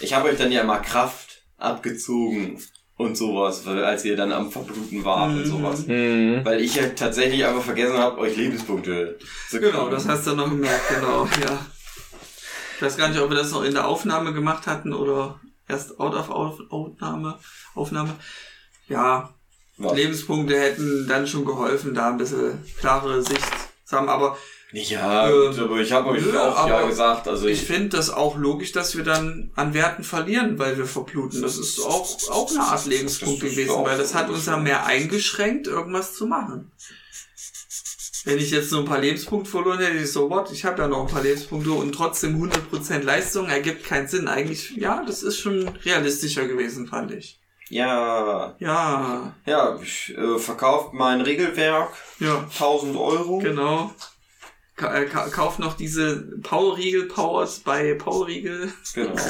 ich 0.00 0.12
habe 0.14 0.28
euch 0.28 0.38
dann 0.38 0.52
ja 0.52 0.64
mal 0.64 0.78
Kraft 0.80 1.42
abgezogen 1.58 2.60
und 2.96 3.16
sowas, 3.16 3.66
als 3.66 4.04
ihr 4.04 4.16
dann 4.16 4.32
am 4.32 4.50
Verbluten 4.50 5.04
wart 5.04 5.30
und 5.30 5.40
Mhm. 5.40 5.46
sowas. 5.46 5.86
Mhm. 5.86 6.40
Weil 6.44 6.60
ich 6.60 6.74
ja 6.76 6.88
tatsächlich 6.90 7.44
einfach 7.44 7.62
vergessen 7.62 7.96
habe, 7.98 8.18
euch 8.18 8.36
Lebenspunkte 8.36 9.18
zu 9.50 9.60
Genau, 9.60 9.88
das 9.88 10.06
hast 10.06 10.26
du 10.26 10.34
noch 10.34 10.48
gemerkt, 10.48 10.88
genau, 10.94 11.24
ja. 11.42 11.66
Ich 12.76 12.82
weiß 12.82 12.96
gar 12.96 13.08
nicht, 13.08 13.20
ob 13.20 13.30
wir 13.30 13.36
das 13.36 13.52
noch 13.52 13.62
in 13.64 13.74
der 13.74 13.86
Aufnahme 13.86 14.32
gemacht 14.32 14.66
hatten 14.66 14.92
oder 14.92 15.40
erst 15.68 15.98
out 16.00 16.14
of 16.14 16.28
Auf- 16.30 16.60
Aufnahme, 16.70 17.38
Aufnahme. 17.74 18.14
Ja, 18.88 19.32
Was? 19.78 19.94
Lebenspunkte 19.96 20.58
hätten 20.58 21.06
dann 21.08 21.26
schon 21.26 21.44
geholfen, 21.44 21.94
da 21.94 22.10
ein 22.10 22.18
bisschen 22.18 22.62
klarere 22.78 23.22
Sicht 23.22 23.40
zu 23.84 23.96
haben. 23.96 24.08
Aber 24.08 24.36
Ja, 24.74 25.28
Ähm, 25.28 25.50
gut, 25.50 25.58
aber 25.60 25.80
ich 25.80 25.92
habe 25.92 26.10
euch 26.10 26.24
nö, 26.24 26.36
auch 26.36 26.68
ja 26.68 26.82
gesagt, 26.82 27.28
also 27.28 27.46
ich 27.46 27.62
ich, 27.62 27.66
finde 27.66 27.90
das 27.96 28.10
auch 28.10 28.36
logisch, 28.36 28.72
dass 28.72 28.96
wir 28.96 29.04
dann 29.04 29.52
an 29.54 29.72
Werten 29.72 30.02
verlieren, 30.02 30.58
weil 30.58 30.76
wir 30.76 30.86
verbluten. 30.86 31.42
Das 31.42 31.58
ist 31.58 31.78
auch, 31.80 32.08
auch 32.30 32.50
eine 32.50 32.60
Art 32.60 32.84
Lebenspunkt 32.86 33.40
gewesen, 33.40 33.84
weil 33.84 33.96
das 33.96 34.14
hat 34.14 34.28
uns 34.30 34.46
ja 34.46 34.54
ja. 34.56 34.58
mehr 34.58 34.84
eingeschränkt, 34.84 35.68
irgendwas 35.68 36.14
zu 36.14 36.26
machen. 36.26 36.72
Wenn 38.24 38.38
ich 38.38 38.50
jetzt 38.50 38.72
nur 38.72 38.80
ein 38.80 38.86
paar 38.86 39.00
Lebenspunkte 39.00 39.50
verloren 39.50 39.78
hätte, 39.78 39.98
ich 39.98 40.10
so, 40.10 40.28
what, 40.28 40.50
ich 40.50 40.64
habe 40.64 40.82
ja 40.82 40.88
noch 40.88 41.06
ein 41.06 41.12
paar 41.12 41.22
Lebenspunkte 41.22 41.70
und 41.70 41.92
trotzdem 41.92 42.42
100% 42.42 43.02
Leistung 43.02 43.48
ergibt 43.48 43.84
keinen 43.84 44.08
Sinn. 44.08 44.26
Eigentlich, 44.26 44.70
ja, 44.76 45.04
das 45.06 45.22
ist 45.22 45.38
schon 45.38 45.68
realistischer 45.84 46.48
gewesen, 46.48 46.88
fand 46.88 47.12
ich. 47.12 47.38
Ja, 47.68 48.56
Ja, 48.58 49.34
ja, 49.46 49.78
ich 49.80 50.16
äh, 50.16 50.38
verkauft 50.38 50.94
mein 50.94 51.20
Regelwerk, 51.20 51.92
ja, 52.18 52.38
1000 52.38 52.96
Euro. 52.96 53.38
genau. 53.38 53.92
Ka 54.76 54.92
äh, 54.94 55.06
ka 55.06 55.28
kauf 55.28 55.58
noch 55.58 55.76
diese 55.76 56.16
Powerriegel 56.42 57.06
Powers 57.06 57.60
bei 57.60 57.94
Powerriegel. 57.94 58.72
Genau. 58.94 59.14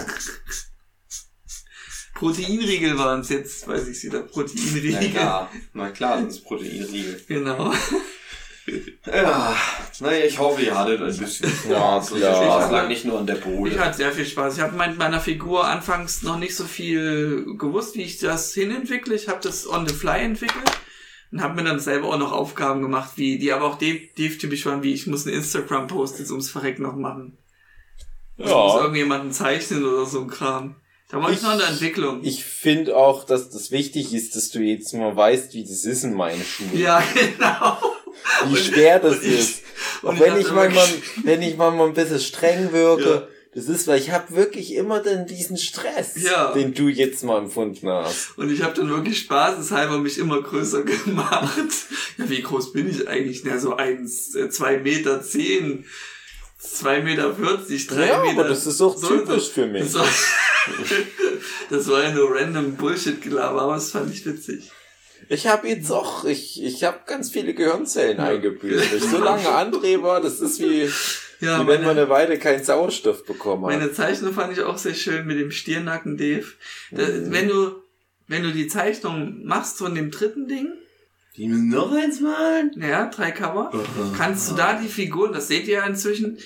Proteinriegel 2.14 2.96
waren 2.96 3.20
es 3.20 3.28
jetzt, 3.28 3.66
weiß 3.66 3.88
ich 3.88 4.02
wieder. 4.04 4.20
Na 4.20 4.26
Proteinriegel. 4.26 5.10
klar, 5.10 5.50
na 5.72 5.90
klar 5.90 6.18
sind 6.18 6.30
es 6.30 6.42
Proteinriegel. 6.42 7.24
Genau. 7.28 7.72
Ja, 9.06 9.54
naja, 10.00 10.24
ich 10.24 10.38
hoffe, 10.38 10.62
ihr 10.62 10.74
hattet 10.74 10.98
ein 11.02 11.14
bisschen 11.14 11.52
Ja, 11.68 12.02
Spaß. 12.02 12.14
Klar. 12.14 12.20
der 12.20 12.34
Spaß 12.34 12.70
lag 12.70 12.88
nicht 12.88 13.04
nur 13.04 13.18
an 13.18 13.26
der 13.26 13.34
Bohle. 13.34 13.70
Ich 13.70 13.78
hatte 13.78 13.98
sehr 13.98 14.10
viel 14.10 14.24
Spaß. 14.24 14.56
Ich 14.56 14.62
habe 14.62 14.74
mit 14.74 14.96
meiner 14.96 15.20
Figur 15.20 15.66
anfangs 15.66 16.22
noch 16.22 16.38
nicht 16.38 16.56
so 16.56 16.64
viel 16.64 17.44
gewusst, 17.58 17.94
wie 17.94 18.02
ich 18.04 18.16
das 18.18 18.54
hinentwickle. 18.54 19.14
Ich 19.14 19.28
habe 19.28 19.40
das 19.42 19.68
on 19.68 19.86
the 19.86 19.94
fly 19.94 20.20
entwickelt 20.20 20.70
und 21.34 21.42
habe 21.42 21.54
mir 21.60 21.64
dann 21.68 21.80
selber 21.80 22.08
auch 22.10 22.18
noch 22.18 22.30
Aufgaben 22.30 22.80
gemacht, 22.80 23.14
wie 23.16 23.38
die 23.38 23.52
aber 23.52 23.64
auch 23.66 23.76
Dave-typisch 23.78 24.64
waren, 24.66 24.84
wie 24.84 24.94
ich 24.94 25.08
muss 25.08 25.26
einen 25.26 25.34
Instagram-Post 25.36 26.20
jetzt 26.20 26.30
ums 26.30 26.48
Verreck 26.48 26.78
noch 26.78 26.94
machen. 26.94 27.36
Ich 28.36 28.44
muss 28.44 28.52
Ja. 28.52 28.78
irgendjemanden 28.82 29.32
zeichnen 29.32 29.84
oder 29.84 30.06
so 30.06 30.20
ein 30.20 30.28
Kram. 30.28 30.76
Da 31.10 31.20
war 31.20 31.30
ich, 31.30 31.36
Ich- 31.38 31.42
noch 31.42 31.52
in 31.52 31.58
der 31.58 31.68
Entwicklung. 31.68 32.20
Ich 32.22 32.44
finde 32.44 32.96
auch, 32.96 33.24
dass 33.24 33.50
das 33.50 33.70
wichtig 33.72 34.14
ist, 34.14 34.36
dass 34.36 34.50
du 34.50 34.60
jetzt 34.60 34.94
mal 34.94 35.14
weißt, 35.16 35.54
wie 35.54 35.64
das 35.64 35.84
ist 35.84 36.04
in 36.04 36.14
meinen 36.14 36.42
Schuhen. 36.44 36.70
ja, 36.78 37.02
genau. 37.14 37.78
Wie 38.46 38.56
schwer 38.56 39.00
das 39.00 39.16
und 39.16 39.24
ich- 39.24 39.38
ist. 39.40 39.62
und 40.02 40.08
Auch 40.10 40.14
ich 40.14 40.20
wenn 40.20 40.40
ich 40.40 40.50
manchmal, 40.52 40.86
gesch- 40.86 41.02
wenn 41.24 41.42
ich 41.42 41.56
manchmal 41.56 41.88
ein 41.88 41.94
bisschen 41.94 42.20
streng 42.20 42.72
wirke, 42.72 43.10
Ja. 43.10 43.28
Das 43.54 43.66
ist, 43.68 43.86
weil 43.86 44.00
ich 44.00 44.10
habe 44.10 44.34
wirklich 44.34 44.74
immer 44.74 45.00
dann 45.00 45.26
diesen 45.26 45.56
Stress, 45.56 46.20
Ja. 46.20 46.52
den 46.52 46.74
du 46.74 46.88
jetzt 46.88 47.22
mal 47.22 47.38
empfunden 47.38 47.88
hast. 47.88 48.36
Und 48.36 48.50
ich 48.50 48.62
habe 48.62 48.74
dann 48.74 48.88
wirklich 48.90 49.18
spaßeshalber 49.20 49.98
mich 49.98 50.18
immer 50.18 50.42
größer 50.42 50.82
gemacht. 51.04 51.52
Ja, 52.18 52.28
wie 52.30 52.42
groß 52.42 52.72
bin 52.72 52.88
ich 52.90 53.06
eigentlich? 53.08 53.42
Na, 53.44 53.58
so 53.58 53.76
eins, 53.76 54.34
äh, 54.34 54.48
zwei 54.50 54.78
Meter 54.78 55.22
zehn, 55.22 55.84
zwei 56.58 57.00
Meter 57.00 57.34
vierzig, 57.36 57.86
drei 57.86 58.08
ja, 58.08 58.20
Meter. 58.22 58.40
aber 58.40 58.48
das 58.48 58.66
ist 58.66 58.80
auch 58.80 58.96
so- 58.96 59.08
typisch 59.08 59.50
für 59.50 59.66
mich. 59.66 59.82
Das 59.84 59.94
war, 59.94 60.08
das 61.70 61.88
war 61.88 62.02
ja 62.02 62.12
nur 62.12 62.34
random 62.34 62.74
Bullshit-Gelaber, 62.76 63.62
aber 63.62 63.74
das 63.74 63.90
fand 63.90 64.12
ich 64.12 64.24
witzig. 64.26 64.70
Ich 65.28 65.46
habe 65.46 65.68
jetzt 65.68 65.90
auch, 65.90 66.24
ich, 66.24 66.62
ich 66.62 66.84
habe 66.84 66.98
ganz 67.06 67.30
viele 67.30 67.54
Gehirnzellen 67.54 68.18
eingebüßt. 68.20 68.92
Ich 68.94 69.04
so 69.04 69.18
lange 69.18 69.48
André 69.48 70.02
war, 70.02 70.20
das 70.20 70.40
ist 70.40 70.60
wie, 70.60 70.90
Ja, 71.40 71.62
wie 71.62 71.66
wenn 71.68 71.80
man 71.82 71.88
meine, 71.88 72.00
eine 72.02 72.08
Weile 72.10 72.38
keinen 72.38 72.62
Sauerstoff 72.64 73.24
bekommen 73.26 73.64
hat. 73.66 73.72
meine 73.78 73.92
Zeichnung 73.92 74.32
fand 74.32 74.52
ich 74.52 74.62
auch 74.62 74.78
sehr 74.78 74.94
schön 74.94 75.26
mit 75.26 75.38
dem 75.38 75.50
Stirnacken 75.50 76.16
Dave. 76.16 76.46
Da, 76.90 77.02
Mhm. 77.06 77.30
Wenn 77.32 77.48
du, 77.48 77.72
wenn 78.28 78.42
du 78.42 78.52
die 78.52 78.66
Zeichnung 78.68 79.44
machst 79.44 79.78
von 79.78 79.94
dem 79.94 80.10
dritten 80.10 80.48
Ding, 80.48 80.68
Die 81.36 81.48
müssen 81.48 81.68
noch 81.68 81.92
eins 81.92 82.20
malen? 82.20 82.70
ja, 82.80 83.06
drei 83.10 83.30
Cover, 83.32 83.70
kannst 84.16 84.50
du 84.50 84.54
da 84.54 84.78
die 84.80 84.88
Figuren, 84.88 85.32
das 85.32 85.48
seht 85.48 85.66
ihr 85.66 85.74
ja 85.78 85.86
inzwischen, 85.86 86.38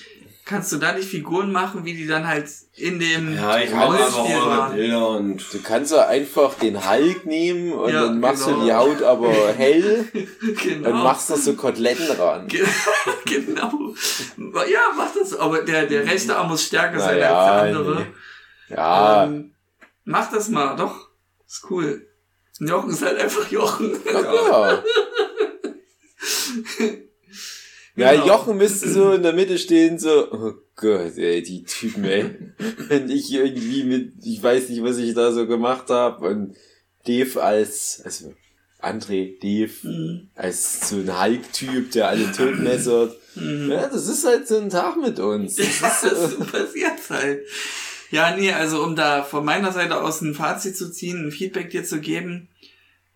kannst 0.49 0.71
du 0.71 0.77
da 0.77 0.93
die 0.93 1.03
Figuren 1.03 1.51
machen, 1.51 1.85
wie 1.85 1.93
die 1.93 2.07
dann 2.07 2.27
halt 2.27 2.49
in 2.75 2.99
dem 2.99 3.35
Ja, 3.35 3.59
ich 3.59 3.71
mache 3.71 4.03
einfach. 4.03 4.73
Bilder 4.73 5.09
und 5.09 5.53
Du 5.53 5.61
kannst 5.61 5.91
ja 5.91 6.07
einfach 6.07 6.55
den 6.55 6.89
Hulk 6.89 7.25
nehmen 7.25 7.71
und 7.71 7.93
Ja, 7.93 8.05
dann 8.05 8.19
machst 8.19 8.45
genau. 8.45 8.59
du 8.59 8.65
die 8.65 8.73
Haut 8.73 9.03
aber 9.03 9.31
hell 9.55 10.05
Genau. 10.63 10.89
und 10.89 11.03
machst 11.03 11.29
da 11.29 11.37
so 11.37 11.53
Koteletten 11.53 12.09
ran. 12.19 12.47
Ge- 12.47 12.65
genau. 13.25 13.71
Ja, 14.67 14.91
mach 14.97 15.13
das. 15.13 15.35
Aber 15.35 15.61
der, 15.61 15.85
der 15.85 16.03
rechte 16.05 16.35
Arm 16.35 16.47
muss 16.49 16.63
stärker 16.65 16.99
sein 16.99 17.19
Naja, 17.19 17.37
als 17.37 17.69
der 17.71 17.77
andere. 17.77 17.99
nee. 18.01 18.75
Ja, 18.75 19.23
Ähm, 19.25 19.53
mach 20.05 20.31
das 20.31 20.49
mal, 20.49 20.75
doch. 20.75 21.09
Ist 21.47 21.65
cool. 21.69 22.07
Jochen 22.59 22.89
ist 22.89 23.03
halt 23.03 23.19
einfach 23.19 23.49
Jochen. 23.51 24.03
klar. 24.03 24.83
Ja, 27.99 28.11
Genau. 28.13 28.27
Jochen 28.27 28.57
müsste 28.57 28.89
so 28.89 29.11
in 29.13 29.23
der 29.23 29.33
Mitte 29.33 29.57
stehen, 29.57 29.99
so, 29.99 30.31
oh 30.31 30.53
Gott, 30.75 31.17
ey, 31.17 31.41
die 31.43 31.63
Typen, 31.63 32.03
ey. 32.05 32.25
Wenn 32.87 33.09
ich 33.09 33.31
irgendwie 33.33 33.83
mit, 33.83 34.13
ich 34.23 34.41
weiß 34.41 34.69
nicht, 34.69 34.83
was 34.83 34.97
ich 34.97 35.13
da 35.13 35.31
so 35.31 35.47
gemacht 35.47 35.89
habe, 35.89 36.25
und 36.27 36.55
Dave 37.07 37.41
als, 37.41 38.01
also 38.05 38.33
André, 38.81 39.37
Dave, 39.41 39.71
Mhm. 39.83 40.29
als 40.35 40.89
so 40.89 40.95
ein 40.97 41.21
Hulk-Typ, 41.21 41.91
der 41.91 42.07
alle 42.09 42.31
totmessert. 42.31 43.15
Mhm. 43.35 43.69
Ja, 43.71 43.87
das 43.87 44.07
ist 44.07 44.25
halt 44.25 44.47
so 44.47 44.57
ein 44.57 44.69
Tag 44.71 44.97
mit 44.97 45.19
uns. 45.19 45.55
Das 45.55 45.67
ist 45.67 45.81
Das 45.83 46.01
so 46.31 46.39
passiert 46.39 46.97
halt. 47.09 47.41
Ja, 48.09 48.35
nee, 48.35 48.51
also 48.51 48.83
um 48.83 48.95
da 48.95 49.23
von 49.23 49.45
meiner 49.45 49.71
Seite 49.71 50.01
aus 50.01 50.21
ein 50.21 50.33
Fazit 50.33 50.75
zu 50.75 50.91
ziehen, 50.91 51.27
ein 51.27 51.31
Feedback 51.31 51.69
dir 51.69 51.83
zu 51.83 51.99
geben. 52.01 52.47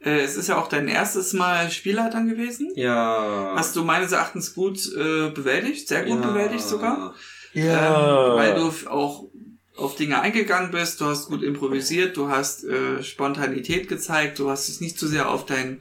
Äh, 0.04 0.22
es 0.22 0.36
ist 0.36 0.50
ja 0.50 0.58
auch 0.58 0.68
dein 0.68 0.88
erstes 0.88 1.34
Mal 1.34 1.72
Spielleitern 1.72 2.28
gewesen. 2.28 2.72
ja. 2.76 3.54
Hast 3.56 3.76
du 3.76 3.84
meines 3.84 4.12
Erachtens 4.12 4.54
gut 4.54 4.80
äh, 4.96 5.30
bewältigt, 5.30 5.88
sehr 5.88 6.04
gut 6.04 6.22
ja. 6.22 6.28
bewältigt 6.28 6.64
sogar. 6.64 7.16
ja. 7.54 8.32
Ähm, 8.32 8.38
weil 8.38 8.56
du 8.56 8.90
auch 8.90 9.30
auf 9.76 9.96
Dinge 9.96 10.22
eingegangen 10.22 10.72
bist, 10.72 11.02
du 11.02 11.06
hast 11.06 11.28
gut 11.28 11.42
improvisiert, 11.42 12.16
du 12.18 12.30
hast 12.30 12.64
äh, 12.64 13.02
Spontanität 13.02 13.88
gezeigt, 13.88 14.38
du 14.40 14.50
hast 14.50 14.70
es 14.70 14.82
nicht 14.82 15.00
zu 15.00 15.08
sehr 15.08 15.30
auf 15.30 15.46
dein 15.46 15.80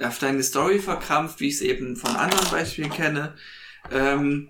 auf 0.00 0.18
deine 0.18 0.42
Story 0.42 0.78
verkrampft, 0.78 1.40
wie 1.40 1.48
ich 1.48 1.54
es 1.54 1.60
eben 1.62 1.96
von 1.96 2.14
anderen 2.16 2.50
Beispielen 2.50 2.90
kenne. 2.90 3.34
Ähm, 3.90 4.48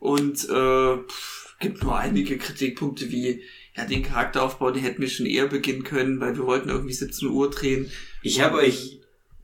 und 0.00 0.48
äh, 0.48 0.96
pff, 0.96 1.54
gibt 1.60 1.84
nur 1.84 1.96
einige 1.96 2.38
Kritikpunkte 2.38 3.10
wie 3.12 3.42
ja 3.76 3.84
den 3.84 4.02
Charakteraufbau, 4.02 4.72
den 4.72 4.82
hätten 4.82 5.00
wir 5.00 5.08
schon 5.08 5.26
eher 5.26 5.46
beginnen 5.46 5.84
können, 5.84 6.18
weil 6.20 6.36
wir 6.36 6.46
wollten 6.46 6.70
irgendwie 6.70 6.92
17 6.92 7.28
Uhr 7.28 7.50
drehen. 7.50 7.90
Ich 8.22 8.40
habe 8.40 8.58
euch 8.58 8.98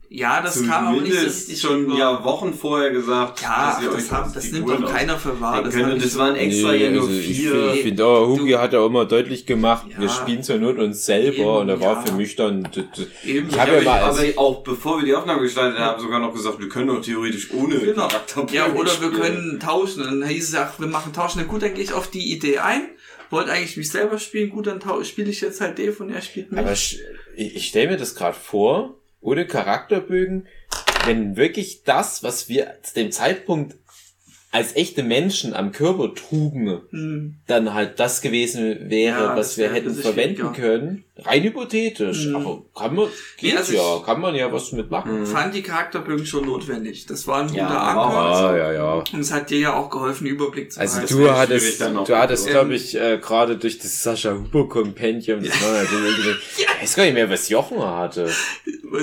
Ja, 0.09 0.41
das 0.41 0.65
kam 0.65 0.87
aber 0.87 1.01
nicht 1.01 1.07
so 1.11 1.17
zumindest 1.17 1.49
richtig 1.49 1.61
schon 1.61 1.97
ja 1.97 2.23
Wochen 2.23 2.53
vorher 2.53 2.91
gesagt, 2.91 3.41
ja, 3.41 3.73
dass 3.73 3.83
ihr 3.83 3.89
ach, 3.89 3.95
euch 3.95 4.01
das, 4.03 4.11
haben, 4.13 4.33
das 4.33 4.51
nimmt 4.53 4.69
doch 4.69 4.89
keiner 4.89 5.17
für 5.19 5.41
wahr. 5.41 5.61
Das, 5.63 5.77
war 5.77 5.87
nicht 5.87 6.05
das 6.05 6.17
waren 6.17 6.35
extra 6.37 6.73
ja 6.73 6.89
nur 6.91 7.07
also 7.09 7.13
ich 7.19 7.25
vier. 7.37 7.73
Ich 7.73 7.81
finde, 7.81 8.05
oh, 8.05 8.27
Hugi 8.27 8.51
hat 8.53 8.71
ja 8.71 8.85
immer 8.85 9.03
deutlich 9.03 9.45
gemacht, 9.45 9.85
Ja. 9.91 9.99
wir 9.99 10.07
spielen 10.07 10.43
zur 10.43 10.59
Not 10.59 10.77
uns 10.79 11.05
selber 11.05 11.37
Eben, 11.37 11.45
und 11.49 11.67
da 11.67 11.79
war 11.81 11.93
ja. 11.95 12.01
für 12.03 12.13
mich 12.13 12.37
dann, 12.37 12.65
Eben, 13.25 13.47
Ich 13.49 13.53
Ich 13.53 13.59
hab 13.59 13.67
habe 13.67 13.77
ja 13.79 13.83
mal 13.83 13.99
als- 14.03 14.17
aber 14.19 14.27
auch 14.39 14.63
bevor 14.63 14.99
wir 14.99 15.05
die 15.05 15.13
Aufnahme 15.13 15.41
gestartet 15.41 15.77
haben, 15.77 16.01
sogar 16.01 16.19
noch 16.21 16.33
gesagt, 16.33 16.57
wir 16.61 16.69
können 16.69 16.87
doch 16.87 17.01
theoretisch 17.01 17.51
ohne 17.53 17.77
Genau. 17.77 18.07
Ja, 18.53 18.67
oder 18.73 18.85
wir 18.85 18.87
spielen. 18.91 19.11
können 19.13 19.59
tauschen. 19.59 20.03
Und 20.03 20.21
dann 20.21 20.29
hieß 20.29 20.47
es, 20.49 20.55
ach, 20.55 20.79
wir 20.79 20.87
machen 20.87 21.11
tauschen. 21.11 21.41
Na 21.41 21.51
gut, 21.51 21.61
dann 21.63 21.73
gehe 21.73 21.83
ich 21.83 21.91
auf 21.91 22.09
die 22.09 22.31
Idee 22.31 22.59
ein. 22.59 22.83
Wollte 23.29 23.51
eigentlich 23.51 23.75
mich 23.75 23.89
selber 23.91 24.19
spielen. 24.19 24.51
Gut, 24.51 24.67
dann 24.67 24.79
spiele 25.03 25.29
ich 25.29 25.41
jetzt 25.41 25.59
halt 25.59 25.77
Dave 25.77 26.01
und 26.01 26.11
er 26.11 26.21
spielt 26.21 26.49
mich. 26.49 26.61
aber 26.61 26.73
ich, 27.37 27.55
ich 27.55 27.67
stelle 27.67 27.91
mir 27.91 27.97
das 27.97 28.15
gerade 28.15 28.37
vor, 28.37 28.95
ohne 29.21 29.45
Charakterbögen, 29.45 30.47
wenn 31.05 31.37
wirklich 31.37 31.83
das, 31.83 32.23
was 32.23 32.49
wir 32.49 32.77
zu 32.83 32.93
dem 32.95 33.11
Zeitpunkt 33.11 33.75
als 34.51 34.75
echte 34.75 35.03
Menschen 35.03 35.53
am 35.53 35.71
Körper 35.71 36.13
trugen, 36.15 36.81
Hm. 36.89 37.35
dann 37.47 37.73
halt 37.73 37.99
das 37.99 38.21
gewesen 38.21 38.89
wäre, 38.89 39.23
Ja, 39.23 39.35
was 39.35 39.49
das 39.49 39.57
wir 39.57 39.73
hätten 39.73 39.93
verwenden 39.93 40.53
können. 40.53 41.03
Rein 41.25 41.43
hypothetisch. 41.43 42.27
Mhm. 42.27 42.35
Aber 42.35 42.63
kann 42.75 42.95
man, 42.95 43.05
Nee, 43.41 43.49
geht 43.49 43.57
also 43.57 43.73
ja, 43.73 44.01
kann 44.05 44.21
man 44.21 44.35
ja 44.35 44.51
was 44.51 44.71
mitmachen. 44.71 45.21
Mhm. 45.21 45.25
Fand 45.25 45.53
die 45.55 45.61
Charakterbögen 45.63 46.25
schon 46.25 46.45
notwendig. 46.45 47.05
Das 47.07 47.25
war 47.27 47.41
ein 47.43 47.53
Ja, 47.53 47.67
guter 47.67 47.81
auch- 47.81 48.05
Anker. 48.07 48.17
Ah, 48.49 48.57
ja, 48.57 48.71
ja. 48.73 48.93
Und 49.11 49.19
es 49.19 49.31
hat 49.33 49.49
dir 49.49 49.59
ja 49.59 49.75
auch 49.75 49.89
geholfen, 49.89 50.27
einen 50.27 50.35
Überblick 50.35 50.71
zu 50.71 50.79
Also 50.79 50.95
behalten. 50.97 51.13
das 51.15 51.23
du 51.25 51.35
hattest, 51.35 51.81
du 52.09 52.15
hattest, 52.17 52.45
Ähm, 52.47 52.51
glaube 52.53 52.75
ich, 52.75 52.95
äh, 52.95 53.17
gerade 53.19 53.57
durch 53.57 53.77
das 53.79 54.03
Sascha 54.03 54.33
Huber 54.35 54.67
Compendium, 54.69 55.43
das 55.43 55.61
war 55.63 55.71
natürlich 55.83 56.17
irgendwie, 56.17 56.35
ich 56.57 56.81
weiß 56.83 56.95
gar 56.95 57.03
nicht 57.05 57.13
mehr, 57.13 57.29
was 57.29 57.49
Jochen 57.49 57.83
hatte. 57.83 58.29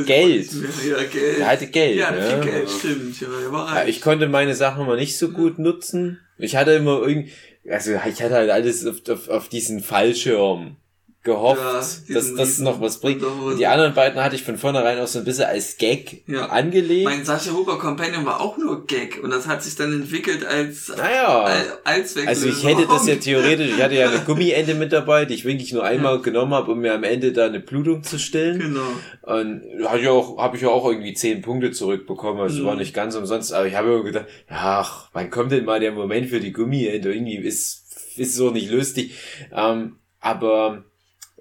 Geld. 0.07 0.51
Ja, 0.53 1.03
Geld. 1.05 1.39
Er 1.39 1.47
hatte 1.49 1.67
Geld, 1.67 1.97
ja, 1.97 2.11
ne? 2.11 2.23
viel 2.43 2.51
Geld, 2.51 2.71
stimmt. 2.71 3.21
Ja, 3.21 3.29
der 3.41 3.53
war 3.53 3.67
Ja, 3.69 3.73
reich. 3.81 3.89
ich 3.89 4.01
konnte 4.01 4.29
meine 4.29 4.55
Sachen 4.55 4.83
immer 4.85 4.97
nicht 4.97 5.19
so 5.19 5.31
gut 5.31 5.59
nutzen. 5.59 6.21
Ich 6.39 6.57
hatte 6.57 6.73
immer 6.73 7.01
irgendwie, 7.07 7.31
also 7.71 7.93
ich 7.93 8.23
hatte 8.23 8.35
halt 8.35 8.51
alles 8.51 8.87
auf, 8.87 8.97
auf, 9.09 9.29
auf 9.29 9.49
diesen 9.49 9.81
Fallschirm 9.81 10.77
gehofft, 11.25 11.61
Ja, 12.09 12.14
dass 12.14 12.35
das 12.35 12.59
noch 12.59 12.81
was 12.81 13.01
bringt. 13.01 13.22
Und 13.25 13.59
die 13.59 13.66
anderen 13.66 13.94
beiden 13.94 14.23
hatte 14.23 14.36
ich 14.36 14.43
von 14.44 14.59
vornherein 14.59 14.98
auch 15.01 15.07
so 15.07 15.19
ein 15.19 15.24
bisschen 15.24 15.47
als 15.47 15.78
Gag 15.78 16.23
Ja. 16.28 16.47
angelegt. 16.51 17.05
Mein 17.05 17.24
Sascha 17.24 17.51
Huber 17.53 17.78
Companion 17.78 18.24
war 18.27 18.40
auch 18.40 18.59
nur 18.59 18.86
Gag 18.86 19.20
und 19.23 19.31
das 19.31 19.48
hat 19.48 19.62
sich 19.62 19.74
dann 19.74 19.93
entwickelt 19.93 20.44
als 20.44 20.89
naja. 20.97 21.40
Al- 21.44 21.78
Allzwecklösung. 21.85 22.28
Also 22.28 22.48
ich 22.48 22.65
hätte 22.77 22.86
das 22.86 23.07
ja 23.07 23.15
theoretisch, 23.16 23.70
ich 23.74 23.82
hatte 23.82 23.94
ja 23.94 24.09
eine 24.11 24.20
Gummiende 24.27 24.74
mit 24.74 24.93
dabei, 24.93 25.24
die 25.24 25.35
ich 25.35 25.44
wirklich 25.47 25.73
nur 25.73 25.82
einmal 25.82 26.20
genommen 26.20 26.53
habe, 26.55 26.70
um 26.73 26.81
mir 26.81 26.94
am 26.94 27.03
Ende 27.05 27.32
da 27.32 27.47
eine 27.47 27.61
Blutung 27.61 28.03
zu 28.03 28.19
stillen. 28.19 28.59
Genau. 28.61 28.81
Und 29.23 29.62
habe 29.86 30.01
ich 30.01 30.09
auch, 30.09 30.39
habe 30.39 30.57
ich 30.57 30.62
ja 30.62 30.69
auch 30.69 30.86
irgendwie 30.86 31.15
zehn 31.15 31.40
Punkte 31.40 31.70
zurückbekommen. 31.73 32.40
Also 32.43 32.62
Mhm. 32.62 32.66
war 32.66 32.77
nicht 32.77 32.93
ganz 32.93 33.16
umsonst, 33.16 33.53
aber 33.55 33.66
ich 33.66 33.74
habe 33.74 33.89
immer 33.94 34.05
gedacht, 34.05 34.27
ja, 34.51 34.81
ach, 34.82 35.09
wann 35.15 35.31
kommt 35.31 35.53
denn 35.53 35.65
mal 35.65 35.81
der 35.81 35.93
Moment 35.93 36.28
für 36.28 36.40
die 36.40 36.53
Gummiende? 36.53 37.12
Irgendwie 37.15 37.36
ist 37.36 37.81
ist 38.16 38.35
so 38.36 38.51
nicht 38.51 38.70
lustig. 38.70 39.15
Ähm, 39.53 39.97
aber 40.20 40.85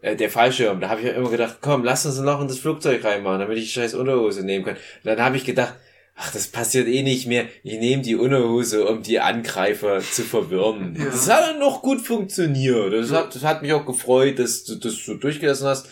äh, 0.04 0.16
der 0.16 0.30
Fallschirm, 0.30 0.80
da 0.80 0.90
habe 0.90 1.02
ich 1.02 1.08
immer 1.08 1.32
gedacht, 1.32 1.58
komm, 1.62 1.84
lass 1.84 2.06
uns 2.06 2.20
noch 2.20 2.42
in 2.42 2.48
das 2.48 2.60
Flugzeug 2.60 3.04
reinmachen, 3.04 3.40
damit 3.40 3.58
ich 3.58 3.66
die 3.66 3.72
scheiß 3.72 3.96
Unterhose 3.96 4.46
nehmen 4.46 4.66
kann. 4.66 4.76
Und 4.76 5.06
dann 5.06 5.22
habe 5.22 5.38
ich 5.38 5.46
gedacht, 5.46 5.74
ach, 6.16 6.32
das 6.32 6.48
passiert 6.48 6.88
eh 6.88 7.02
nicht 7.02 7.26
mehr. 7.26 7.46
Ich 7.64 7.80
nehme 7.80 8.04
die 8.04 8.16
Unterhose, 8.16 8.86
um 8.86 9.02
die 9.02 9.20
Angreifer 9.20 10.02
zu 10.02 10.22
verwirren. 10.24 10.96
Ja. 10.98 11.06
Das 11.06 11.30
hat 11.30 11.50
dann 11.50 11.60
noch 11.60 11.82
gut 11.82 12.02
funktioniert. 12.02 12.94
Das 12.94 13.12
hat, 13.12 13.34
das 13.34 13.44
hat 13.44 13.64
mich 13.64 13.74
auch 13.74 13.86
gefreut, 13.86 14.38
dass 14.38 14.64
du 14.66 14.76
das 14.76 15.04
so 15.06 15.16
durchgelassen 15.16 15.68
hast. 15.68 15.88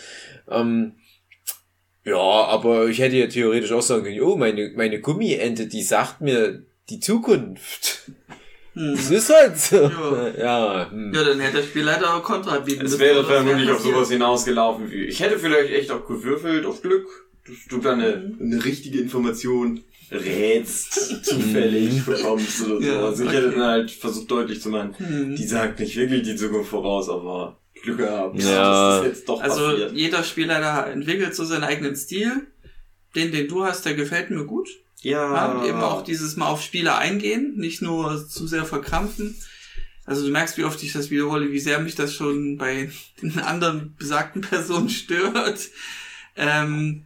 Ähm, 0.50 0.94
Ja, 2.04 2.18
aber 2.18 2.88
ich 2.88 3.00
hätte 3.00 3.16
ja 3.18 3.28
theoretisch 3.28 3.72
auch 3.72 3.82
sagen 3.82 4.04
können, 4.04 4.22
oh, 4.22 4.36
meine, 4.36 4.72
meine 4.76 5.00
Gummiente, 5.00 5.68
die 5.68 5.84
sagt 5.84 6.20
mir 6.22 6.66
die 6.90 7.00
Zukunft. 7.00 8.12
Hm. 8.74 8.94
Das 8.96 9.12
ist 9.12 9.30
halt 9.30 9.58
so. 9.60 9.76
Ja. 9.76 10.28
Ja, 10.38 10.92
hm. 10.92 11.14
Ja, 11.14 11.24
dann 11.24 11.40
hätte 11.40 11.58
der 11.58 11.64
Spielleiter 11.64 12.16
auch 12.16 12.24
Kontra 12.24 12.60
bieten 12.60 12.86
Es 12.86 12.98
wäre 13.00 13.24
vermutlich 13.26 13.70
auf 13.70 13.82
sowas 13.82 14.10
hinausgelaufen 14.10 14.90
wie. 14.92 15.06
Ich 15.06 15.20
hätte 15.20 15.38
vielleicht 15.40 15.72
echt 15.74 15.92
auch 15.92 16.06
gewürfelt 16.08 16.66
auf 16.66 16.82
Glück, 16.82 17.06
dass 17.46 17.58
du 17.70 17.78
dann 17.80 18.00
eine, 18.02 18.34
eine 18.40 18.64
richtige 18.64 19.00
Information 19.00 19.82
rätst, 20.12 20.94
zufällig 21.26 22.06
bekommst 22.06 22.66
oder 22.66 22.76
so. 22.82 22.82
Ja, 22.88 23.00
also 23.06 23.24
ich 23.24 23.30
okay. 23.30 23.38
hätte 23.38 23.52
dann 23.52 23.62
halt 23.62 23.92
versucht 23.92 24.30
deutlich 24.32 24.62
zu 24.62 24.70
machen, 24.70 24.94
Hm. 24.98 25.36
die 25.36 25.46
sagt 25.48 25.80
nicht 25.80 25.96
wirklich 25.96 26.24
die 26.24 26.36
Zukunft 26.36 26.70
voraus, 26.70 27.10
aber 27.10 27.58
Glück 27.84 27.98
gehabt, 27.98 28.42
Ja. 28.42 28.98
das 29.00 29.06
jetzt 29.08 29.28
doch 29.30 29.42
Also 29.42 29.66
passiert. 29.70 29.92
jeder 29.94 30.24
Spielleiter 30.24 30.88
entwickelt 30.92 31.34
so 31.36 31.44
seinen 31.46 31.64
eigenen 31.64 31.96
Stil. 31.96 32.48
Den, 33.16 33.32
den 33.34 33.48
du 33.50 33.64
hast, 33.66 33.86
der 33.86 33.94
gefällt 33.96 34.30
mir 34.32 34.46
gut. 34.46 34.70
Ja, 35.02 35.52
und 35.52 35.66
eben 35.66 35.82
auch 35.82 36.04
dieses 36.04 36.36
Mal 36.36 36.48
auf 36.48 36.62
Spieler 36.62 36.98
eingehen, 36.98 37.56
nicht 37.58 37.82
nur 37.82 38.28
zu 38.28 38.46
sehr 38.48 38.66
verkrampfen. 38.66 39.36
Also 40.06 40.26
du 40.26 40.32
merkst, 40.32 40.58
wie 40.58 40.64
oft 40.64 40.82
ich 40.84 40.94
das 40.94 41.10
wiederhole, 41.10 41.52
wie 41.52 41.60
sehr 41.60 41.80
mich 41.80 41.96
das 41.96 42.14
schon 42.14 42.58
bei 42.58 42.92
den 43.22 43.40
anderen 43.40 43.96
besagten 43.98 44.42
Personen 44.42 44.90
stört. 44.90 45.70
Ähm, 46.36 47.06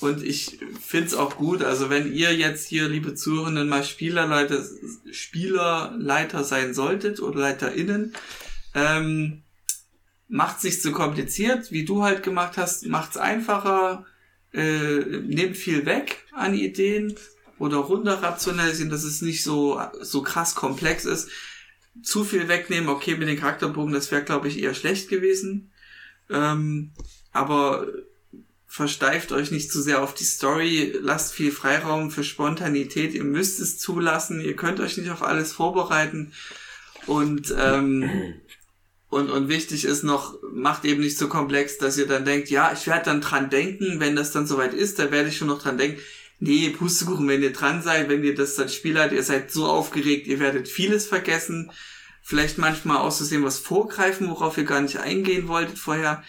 und 0.00 0.22
ich 0.22 0.58
find's 0.80 1.14
auch 1.14 1.36
gut, 1.36 1.62
also 1.62 1.90
wenn 1.90 2.12
ihr 2.12 2.34
jetzt 2.34 2.68
hier, 2.68 2.88
liebe 2.88 3.14
Zuhörenden, 3.14 3.68
mal 3.68 3.82
Spielerleiter, 3.84 4.64
Spielerleiter 5.10 6.44
sein 6.44 6.72
solltet 6.72 7.20
oder 7.20 7.40
LeiterInnen, 7.40 8.14
ähm, 8.74 9.42
macht's 10.28 10.62
nicht 10.62 10.82
zu 10.82 10.92
kompliziert, 10.92 11.72
wie 11.72 11.84
du 11.84 12.04
halt 12.04 12.22
gemacht 12.22 12.56
hast, 12.56 12.86
macht's 12.86 13.16
einfacher, 13.16 14.06
äh, 14.52 14.98
nehmt 14.98 15.56
viel 15.56 15.86
weg 15.86 16.24
an 16.32 16.54
Ideen 16.54 17.14
oder 17.58 17.78
runter 17.78 18.22
rationalisieren, 18.22 18.90
dass 18.90 19.04
es 19.04 19.22
nicht 19.22 19.42
so, 19.42 19.80
so 20.00 20.22
krass 20.22 20.54
komplex 20.54 21.04
ist. 21.04 21.28
Zu 22.02 22.24
viel 22.24 22.48
wegnehmen, 22.48 22.88
okay, 22.88 23.16
mit 23.16 23.28
den 23.28 23.38
Charakterbogen, 23.38 23.92
das 23.92 24.10
wäre, 24.12 24.22
glaube 24.22 24.48
ich, 24.48 24.60
eher 24.62 24.74
schlecht 24.74 25.08
gewesen. 25.08 25.72
Ähm, 26.30 26.92
aber 27.32 27.86
versteift 28.66 29.32
euch 29.32 29.50
nicht 29.50 29.72
zu 29.72 29.82
sehr 29.82 30.02
auf 30.02 30.14
die 30.14 30.24
Story, 30.24 30.94
lasst 31.00 31.32
viel 31.32 31.50
Freiraum 31.50 32.10
für 32.10 32.22
Spontanität, 32.22 33.14
ihr 33.14 33.24
müsst 33.24 33.60
es 33.60 33.78
zulassen, 33.78 34.40
ihr 34.40 34.54
könnt 34.54 34.78
euch 34.78 34.98
nicht 34.98 35.10
auf 35.10 35.22
alles 35.22 35.52
vorbereiten 35.52 36.32
und 37.06 37.52
ähm, 37.58 38.34
und, 39.10 39.30
und 39.30 39.48
wichtig 39.48 39.84
ist 39.84 40.04
noch, 40.04 40.38
macht 40.52 40.84
eben 40.84 41.00
nicht 41.00 41.16
so 41.16 41.28
komplex, 41.28 41.78
dass 41.78 41.96
ihr 41.96 42.06
dann 42.06 42.26
denkt, 42.26 42.50
ja, 42.50 42.72
ich 42.72 42.86
werde 42.86 43.06
dann 43.06 43.20
dran 43.22 43.48
denken, 43.48 44.00
wenn 44.00 44.16
das 44.16 44.32
dann 44.32 44.46
soweit 44.46 44.74
ist, 44.74 44.98
da 44.98 45.10
werde 45.10 45.30
ich 45.30 45.38
schon 45.38 45.48
noch 45.48 45.62
dran 45.62 45.78
denken. 45.78 46.00
Nee, 46.40 46.70
Pustekuchen, 46.70 47.26
wenn 47.26 47.42
ihr 47.42 47.52
dran 47.52 47.82
seid, 47.82 48.08
wenn 48.08 48.22
ihr 48.22 48.34
das 48.34 48.54
dann 48.54 48.68
spielert, 48.68 49.12
ihr 49.12 49.22
seid 49.22 49.50
so 49.50 49.66
aufgeregt, 49.66 50.26
ihr 50.26 50.38
werdet 50.40 50.68
vieles 50.68 51.06
vergessen. 51.06 51.72
Vielleicht 52.22 52.58
manchmal 52.58 52.98
auszusehen 52.98 53.42
was 53.42 53.58
vorgreifen, 53.58 54.28
worauf 54.28 54.58
ihr 54.58 54.64
gar 54.64 54.82
nicht 54.82 54.98
eingehen 54.98 55.48
wolltet 55.48 55.78
vorher. 55.78 56.22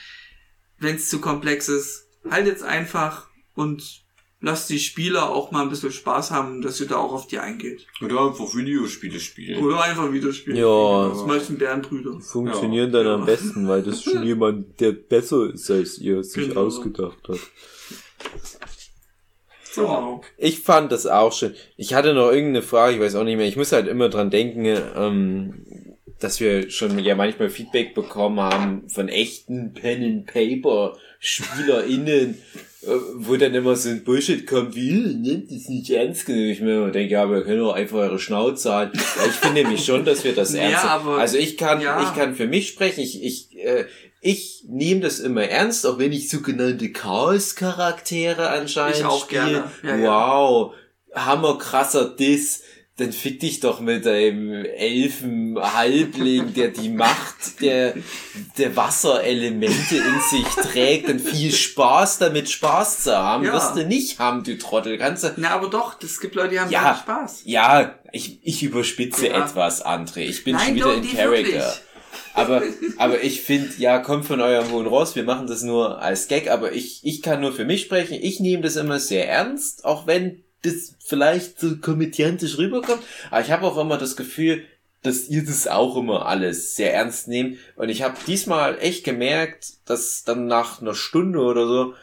Wenn 0.78 0.96
es 0.96 1.10
zu 1.10 1.20
komplex 1.20 1.68
ist, 1.68 2.08
haltet's 2.30 2.64
einfach 2.64 3.28
und 3.54 4.04
lasst 4.42 4.70
die 4.70 4.80
Spieler 4.80 5.30
auch 5.30 5.52
mal 5.52 5.64
ein 5.64 5.70
bisschen 5.70 5.92
Spaß 5.92 6.32
haben, 6.32 6.62
dass 6.62 6.80
ihr 6.80 6.88
da 6.88 6.98
auch 6.98 7.12
auf 7.12 7.28
die 7.28 7.40
eingeht. 7.40 7.86
Oder 8.02 8.22
einfach 8.28 8.56
Videospiele 8.56 9.20
spielen. 9.20 9.64
Oder 9.64 9.82
einfach 9.84 10.12
wieder 10.14 10.32
spielen. 10.34 10.58
Ja. 10.58 11.10
Das 11.10 11.26
meisten 11.26 11.58
Bärenbrüder. 11.58 12.20
Funktionieren 12.22 12.92
Ja, 12.94 13.04
dann 13.04 13.08
am 13.14 13.20
ja. 13.22 13.26
besten, 13.26 13.68
weil 13.68 13.84
das 13.84 14.04
schon 14.04 14.24
jemand, 14.28 14.80
der 14.80 14.94
besser 14.94 15.54
ist 15.54 15.70
als 15.70 15.98
ihr, 16.00 16.24
sich 16.24 16.48
Genau. 16.50 16.62
ausgedacht 16.68 17.18
hat. 17.28 17.40
Genau. 19.76 20.22
Ich 20.38 20.60
fand 20.62 20.92
das 20.92 21.06
auch 21.06 21.32
schön. 21.32 21.54
Ich 21.78 21.94
hatte 21.94 22.14
noch 22.14 22.32
irgendeine 22.32 22.64
Frage, 22.64 22.96
ich 22.96 23.02
weiß 23.02 23.16
auch 23.16 23.24
nicht 23.24 23.38
mehr. 23.38 23.48
Ich 23.48 23.56
muss 23.56 23.72
halt 23.72 23.88
immer 23.88 24.10
dran 24.10 24.30
denken, 24.30 24.66
ähm, 24.66 25.66
dass 26.20 26.40
wir 26.40 26.70
schon 26.70 26.98
ja 27.00 27.16
manchmal 27.16 27.50
Feedback 27.50 27.94
bekommen 27.94 28.40
haben 28.40 28.90
von 28.90 29.08
echten 29.08 29.74
Pen 29.74 30.04
and 30.04 30.26
Paper 30.26 30.98
SpielerInnen, 31.20 32.38
wo 33.18 33.36
dann 33.36 33.54
immer 33.54 33.76
so 33.76 33.90
ein 33.90 34.04
Bullshit 34.06 34.48
kommt 34.48 34.74
wie, 34.76 34.92
"Äh, 34.92 35.14
nehmt 35.14 35.52
das 35.52 35.68
nicht 35.68 35.90
ernst 35.90 36.26
genug. 36.26 36.46
Ich 36.52 36.62
mir 36.62 36.90
denke, 36.92 37.12
ja, 37.14 37.30
wir 37.30 37.44
können 37.44 37.60
doch 37.60 37.74
einfach 37.74 37.98
eure 37.98 38.20
Schnauze 38.20 38.74
halten. 38.74 38.98
Ich 38.98 39.34
finde 39.36 39.64
nämlich 39.64 39.84
schon, 39.86 40.06
dass 40.06 40.24
wir 40.24 40.34
das 40.34 40.54
Ja, 40.56 40.62
ernst 40.62 40.86
aber- 40.86 41.18
Also 41.18 41.38
ich 41.38 41.58
kann, 41.58 41.82
ja. 41.82 42.02
ich 42.02 42.18
kann 42.18 42.36
für 42.36 42.48
mich 42.48 42.70
sprechen. 42.70 43.02
Ich, 43.02 43.22
ich, 43.22 43.58
äh, 43.58 43.86
ich 44.22 44.64
nehme 44.70 45.02
das 45.02 45.20
immer 45.20 45.44
ernst, 45.44 45.86
auch 45.86 45.98
wenn 46.00 46.12
ich 46.14 46.30
sogenannte 46.30 46.90
Chaos-Charaktere 46.92 48.50
anscheinend 48.50 48.98
Ich 49.00 49.06
auch 49.06 49.26
spiele. 49.26 49.42
gerne. 49.42 49.72
Ja, 49.84 49.96
ja. 49.98 50.10
wow, 50.12 50.74
hammerkrasser 51.14 52.06
Diss. 52.16 52.64
Dann 53.00 53.14
fick 53.14 53.40
dich 53.40 53.60
doch 53.62 53.80
mit 53.80 54.06
deinem 54.06 54.66
Elfen-Halbling, 54.66 56.54
der 56.54 56.68
die 56.70 56.90
Macht 56.90 57.62
der, 57.62 57.94
der 58.58 58.76
Wasserelemente 58.76 59.96
in 59.96 60.20
sich 60.30 60.46
trägt 60.72 61.10
und 61.10 61.20
viel 61.22 61.52
Spaß 61.52 62.18
damit 62.20 62.50
Spaß 62.50 63.04
zu 63.04 63.16
haben. 63.18 63.46
Ja. 63.46 63.54
Wirst 63.54 63.76
du 63.76 63.86
nicht 63.86 64.20
haben, 64.20 64.44
du 64.44 64.58
Trottel. 64.58 64.98
Kannst 64.98 65.24
du, 65.24 65.32
Na, 65.38 65.52
aber 65.52 65.70
doch, 65.70 65.96
es 66.04 66.20
gibt 66.20 66.36
Leute, 66.36 66.50
die 66.50 66.60
haben 66.60 66.72
Ja. 66.72 67.00
Spaß. 67.02 67.42
ja, 67.46 67.96
ich, 68.12 68.40
ich 68.44 68.64
überspitze 68.64 69.28
Ja. 69.28 69.46
etwas, 69.46 69.86
André. 69.86 70.20
Ich 70.22 70.44
bin 70.44 70.56
Nein, 70.56 70.66
schon 70.68 70.76
wieder 70.76 70.86
doch, 70.88 70.98
in 70.98 71.04
Character. 71.16 71.32
wirklich. 71.44 71.64
Aber, 72.34 72.62
aber 72.98 73.24
ich 73.24 73.42
finde, 73.42 73.70
ja, 73.78 74.00
kommt 74.00 74.26
von 74.26 74.42
eurem 74.42 74.72
hohen 74.72 74.88
Ross, 74.88 75.16
wir 75.16 75.24
machen 75.24 75.48
das 75.48 75.62
nur 75.64 76.02
als 76.02 76.28
Gag, 76.28 76.50
aber 76.50 76.72
ich, 76.74 77.02
ich 77.04 77.22
kann 77.22 77.42
nur 77.42 77.54
für 77.54 77.66
mich 77.66 77.82
sprechen. 77.82 78.18
Ich 78.22 78.40
nehme 78.40 78.64
das 78.64 78.76
immer 78.76 79.00
sehr 79.00 79.28
ernst, 79.30 79.86
auch 79.86 80.06
wenn 80.08 80.44
das 80.62 80.96
vielleicht 81.00 81.60
so 81.60 81.78
komödiantisch 81.78 82.58
rüberkommt. 82.58 83.02
Aber 83.32 83.42
ich 83.42 83.52
habe 83.52 83.66
auch 83.66 83.78
immer 83.78 83.98
das 83.98 84.16
Gefühl, 84.16 84.64
dass 85.02 85.30
ihr 85.30 85.46
das 85.46 85.68
auch 85.68 85.96
immer 85.96 86.26
alles 86.26 86.76
sehr 86.76 86.94
ernst 86.94 87.28
nehmt. 87.28 87.58
Und 87.76 87.90
ich 87.90 88.04
habe 88.04 88.18
diesmal 88.28 88.78
echt 88.80 89.04
gemerkt, 89.04 89.74
dass 89.86 90.24
dann 90.24 90.48
nach 90.48 90.82
einer 90.82 90.96
Stunde 90.96 91.40
oder 91.40 91.68
so 91.68 91.94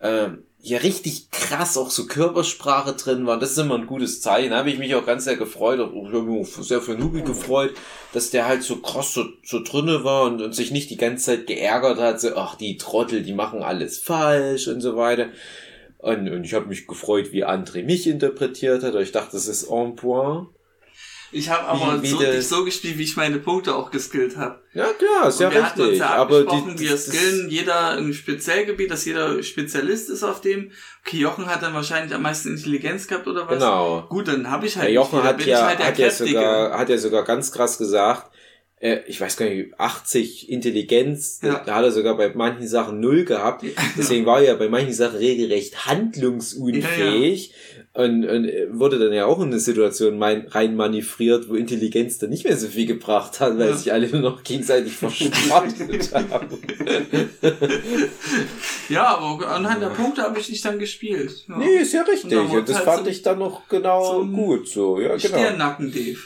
ähm, 0.00 0.44
ja 0.58 0.78
richtig 0.78 1.30
krass 1.30 1.76
auch 1.76 1.90
so 1.90 2.06
Körpersprache 2.06 2.94
drin 2.94 3.26
war. 3.26 3.38
Das 3.38 3.52
ist 3.52 3.58
immer 3.58 3.76
ein 3.76 3.86
gutes 3.86 4.20
Zeichen. 4.20 4.50
Da 4.50 4.58
habe 4.58 4.70
ich 4.70 4.78
mich 4.78 4.94
auch 4.94 5.06
ganz 5.06 5.24
sehr 5.24 5.36
gefreut. 5.36 5.78
Auch, 5.80 5.92
auch 5.92 6.62
sehr 6.62 6.80
für 6.80 6.94
Nubi 6.94 7.22
gefreut, 7.22 7.74
dass 8.12 8.30
der 8.30 8.48
halt 8.48 8.62
so 8.62 8.76
krass 8.76 9.12
so, 9.12 9.26
so 9.44 9.62
drinne 9.62 10.02
war 10.02 10.24
und, 10.24 10.42
und 10.42 10.54
sich 10.54 10.72
nicht 10.72 10.90
die 10.90 10.96
ganze 10.96 11.26
Zeit 11.26 11.46
geärgert 11.46 12.00
hat. 12.00 12.20
So, 12.20 12.34
ach, 12.36 12.56
die 12.56 12.78
Trottel, 12.78 13.22
die 13.22 13.34
machen 13.34 13.62
alles 13.62 13.98
falsch 13.98 14.66
und 14.66 14.80
so 14.80 14.96
weiter. 14.96 15.28
Und, 16.06 16.28
und 16.30 16.44
ich 16.44 16.54
habe 16.54 16.66
mich 16.66 16.86
gefreut, 16.86 17.32
wie 17.32 17.44
André 17.44 17.84
mich 17.84 18.06
interpretiert 18.06 18.82
hat. 18.84 18.94
Ich 18.94 19.10
dachte, 19.10 19.32
das 19.32 19.48
ist 19.48 19.64
en 19.64 19.96
point. 19.96 20.48
Ich 21.32 21.50
habe 21.50 21.66
aber 21.66 22.00
Wie- 22.00 22.04
wie 22.04 22.10
so, 22.12 22.18
nicht 22.20 22.48
so 22.48 22.64
gespielt, 22.64 22.96
wie 22.98 23.02
ich 23.02 23.16
meine 23.16 23.38
Punkte 23.38 23.74
auch 23.74 23.90
geskillt 23.90 24.36
habe. 24.36 24.60
Ja, 24.72 24.86
klar, 24.92 25.28
ist 25.28 25.40
ja 25.40 25.50
wir 25.50 25.64
hatten 25.64 25.80
uns 25.80 25.90
richtig. 25.90 26.00
ja 26.00 26.14
Aber 26.14 26.42
die, 26.42 26.46
abgesprochen, 26.46 26.78
wir 26.78 26.96
skillen 26.96 27.48
jeder 27.48 27.90
ein 27.98 28.14
Speziellgebiet, 28.14 28.90
dass 28.92 29.04
jeder 29.04 29.42
Spezialist 29.42 30.08
ist 30.08 30.22
auf 30.22 30.40
dem. 30.40 30.70
Okay, 31.04 31.16
Jochen 31.18 31.46
hat 31.46 31.62
dann 31.62 31.74
wahrscheinlich 31.74 32.14
am 32.14 32.22
meisten 32.22 32.50
Intelligenz 32.50 33.08
gehabt 33.08 33.26
oder 33.26 33.48
was? 33.48 33.54
Genau. 33.54 34.06
Gut, 34.08 34.28
dann 34.28 34.48
habe 34.48 34.66
ich 34.66 34.76
halt 34.76 34.86
Der 34.86 34.94
Jochen 34.94 35.16
nicht 35.18 35.26
hat 35.26 35.44
ja, 35.44 35.66
halt 35.66 35.78
hat, 35.80 35.98
ja 35.98 36.10
sogar, 36.10 36.78
hat 36.78 36.88
ja 36.88 36.98
sogar 36.98 37.24
ganz 37.24 37.50
krass 37.50 37.76
gesagt, 37.78 38.30
äh, 38.86 39.00
ich 39.06 39.20
weiß 39.20 39.36
gar 39.36 39.46
nicht, 39.48 39.78
80 39.78 40.48
Intelligenz, 40.50 41.40
Ja. 41.42 41.62
da 41.64 41.74
hat 41.76 41.84
er 41.84 41.90
sogar 41.92 42.16
bei 42.16 42.28
manchen 42.34 42.68
Sachen 42.68 43.00
null 43.00 43.24
gehabt. 43.24 43.64
Deswegen 43.98 44.26
war 44.26 44.38
er 44.40 44.44
ja 44.46 44.54
bei 44.54 44.68
manchen 44.68 44.92
Sachen 44.92 45.18
regelrecht 45.18 45.86
handlungsunfähig 45.86 47.52
und, 47.94 48.24
und 48.26 48.44
äh, 48.44 48.66
wurde 48.70 48.98
dann 48.98 49.12
ja 49.12 49.24
auch 49.26 49.38
in 49.40 49.46
eine 49.46 49.58
Situation 49.60 50.18
mein, 50.18 50.46
rein 50.48 50.76
manövriert, 50.76 51.48
wo 51.48 51.54
Intelligenz 51.54 52.18
dann 52.18 52.30
nicht 52.30 52.44
mehr 52.44 52.56
so 52.56 52.68
viel 52.68 52.86
gebracht 52.86 53.40
hat, 53.40 53.58
weil 53.58 53.68
Ja. 53.70 53.76
sich 53.76 53.92
alle 53.92 54.08
nur 54.08 54.20
noch 54.20 54.42
gegenseitig 54.42 54.92
verschrottet 54.92 55.34
haben. 55.50 55.72
Ja, 58.88 59.16
aber 59.16 59.48
anhand 59.48 59.82
der 59.82 59.88
Punkte 59.88 60.22
habe 60.22 60.38
ich 60.38 60.48
nicht 60.48 60.64
dann 60.64 60.78
gespielt. 60.78 61.44
Ja. 61.48 61.58
Nee, 61.58 61.76
ist 61.78 61.92
ja 61.92 62.02
richtig. 62.02 62.32
Und 62.38 62.50
Und, 62.50 62.68
das 62.68 62.76
halt 62.76 62.84
fand 62.84 63.04
so- 63.04 63.10
ich 63.10 63.22
dann 63.22 63.38
noch 63.38 63.68
genau 63.68 64.18
zum 64.20 64.32
gut, 64.32 64.68
so, 64.68 65.00
ja, 65.00 65.16
genau. 65.16 65.18
Sternnacken, 65.18 65.90
Dave. 65.92 66.18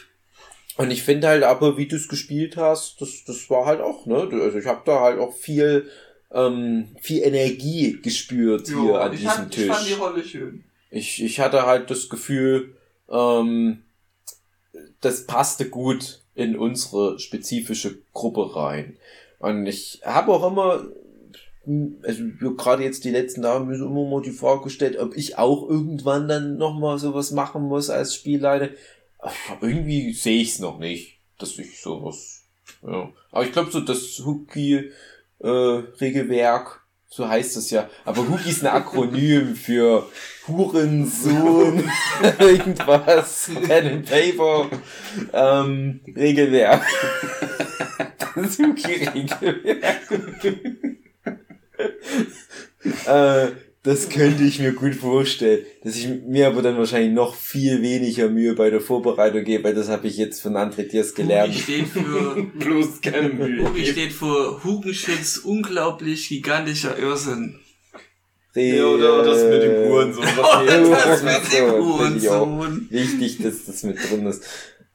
Und 0.77 0.91
ich 0.91 1.03
finde 1.03 1.29
halt 1.29 1.43
aber, 1.43 1.77
wie 1.77 1.87
du 1.87 1.97
es 1.97 2.09
gespielt 2.09 2.57
hast, 2.57 3.01
das, 3.01 3.25
das 3.25 3.51
war 3.51 3.67
halt 3.67 3.81
auch, 3.81 4.07
ne? 4.07 4.29
Also 4.33 4.59
ich 4.59 4.67
habe 4.67 4.83
da 4.85 5.01
halt 5.01 5.19
auch 5.19 5.35
viel, 5.35 5.91
ähm, 6.33 6.89
viel 7.01 7.23
Energie 7.23 7.99
gespürt 8.01 8.69
hier 8.69 8.93
Ja, 8.93 9.01
an 9.01 9.11
diesem 9.13 9.29
fand, 9.29 9.57
ich 9.57 9.67
fand 9.67 9.83
die 9.83 9.89
Tisch. 9.89 10.01
Rolle 10.01 10.25
schön. 10.25 10.65
Ich, 10.91 11.23
ich 11.23 11.41
hatte 11.41 11.67
halt 11.67 11.91
das 11.91 12.09
Gefühl, 12.09 12.75
ähm, 13.11 13.83
das 15.01 15.27
passte 15.27 15.69
gut 15.69 16.21
in 16.35 16.57
unsere 16.57 17.19
spezifische 17.19 17.99
Gruppe 18.13 18.57
rein. 18.57 18.97
Und 19.39 19.67
ich 19.67 20.01
habe 20.05 20.33
auch 20.33 20.47
immer, 20.51 20.87
also 22.03 22.23
gerade 22.57 22.83
jetzt 22.85 23.05
die 23.05 23.11
letzten 23.11 23.43
Tage 23.43 23.65
mir 23.65 23.77
so 23.77 23.87
immer 23.87 24.09
mal 24.09 24.23
die 24.23 24.31
Frage 24.31 24.65
gestellt, 24.65 24.99
ob 24.99 25.17
ich 25.17 25.39
auch 25.39 25.69
irgendwann 25.69 26.29
dann 26.29 26.57
nochmal 26.57 26.99
sowas 26.99 27.31
machen 27.33 27.63
muss 27.63 27.91
als 27.91 28.15
Spielleiter. 28.15 28.71
Irgendwie 29.61 30.13
sehe 30.13 30.41
ich 30.41 30.55
es 30.55 30.59
noch 30.59 30.79
nicht, 30.79 31.19
dass 31.39 31.59
ich 31.59 31.81
sowas. 31.81 32.45
Ja. 32.83 33.13
Aber 33.31 33.45
ich 33.45 33.53
glaube 33.53 33.71
so 33.71 33.81
das 33.81 34.23
Hookie 34.25 34.93
äh, 35.43 35.83
So 37.09 37.29
heißt 37.29 37.57
es 37.57 37.71
ja. 37.71 37.89
Aber 38.05 38.29
Hugi 38.29 38.51
ist 38.51 38.63
ein 38.63 38.69
Akronym 38.69 39.57
für 39.57 40.09
Hurensohn, 40.47 41.91
irgendwas, 42.39 43.51
Pen 43.67 43.87
and 43.89 44.09
Paper, 44.09 44.71
ähm, 45.33 46.01
Regelwerk. 46.15 46.87
Das 48.35 48.59
Hugi-Regelwerk. 48.59 50.11
äh, 53.07 53.70
das 53.83 54.09
könnte 54.11 54.43
ich 54.45 54.59
mir 54.59 54.73
gut 54.73 54.95
vorstellen. 54.95 55.65
Dass 55.83 55.97
ich 55.97 56.09
mir 56.27 56.47
aber 56.49 56.63
dann 56.63 56.77
wahrscheinlich 56.77 57.13
noch 57.13 57.35
viel 57.35 57.81
weniger 57.83 58.29
Mühe 58.29 58.55
bei 58.55 58.69
der 58.71 58.81
Vorbereitung 58.81 59.45
gebe, 59.45 59.65
weil 59.65 59.75
das 59.75 59.89
habe 59.89 60.07
ich 60.07 60.17
jetzt 60.19 60.43
von 60.43 60.55
André 60.55 60.83
Diers 60.89 61.15
gelernt. 61.15 61.55
Hugi 61.55 61.63
steht 61.63 61.87
für, 61.89 62.43
Bloß 62.59 63.01
keine 63.01 63.31
Mühe. 63.31 63.67
Hugi 63.69 63.87
steht 63.87 64.13
für 64.13 64.63
Hugenschütz, 64.65 65.39
unglaublich 65.39 66.29
gigantischer 66.29 66.99
Irrsinn. 66.99 67.59
Ja, 68.55 68.85
oder 68.85 69.23
das 69.23 69.45
mit 69.45 69.63
dem 69.63 69.89
Hurensohn. 69.89 70.25
Hier- 70.25 70.91
das 70.91 71.23
mit 71.23 71.53
dem. 71.59 71.71
Hurensohn. 71.71 72.87
Wichtig, 72.91 73.39
dass 73.43 73.65
das 73.65 73.83
mit 73.85 73.97
drin 73.97 74.27
ist. 74.27 74.45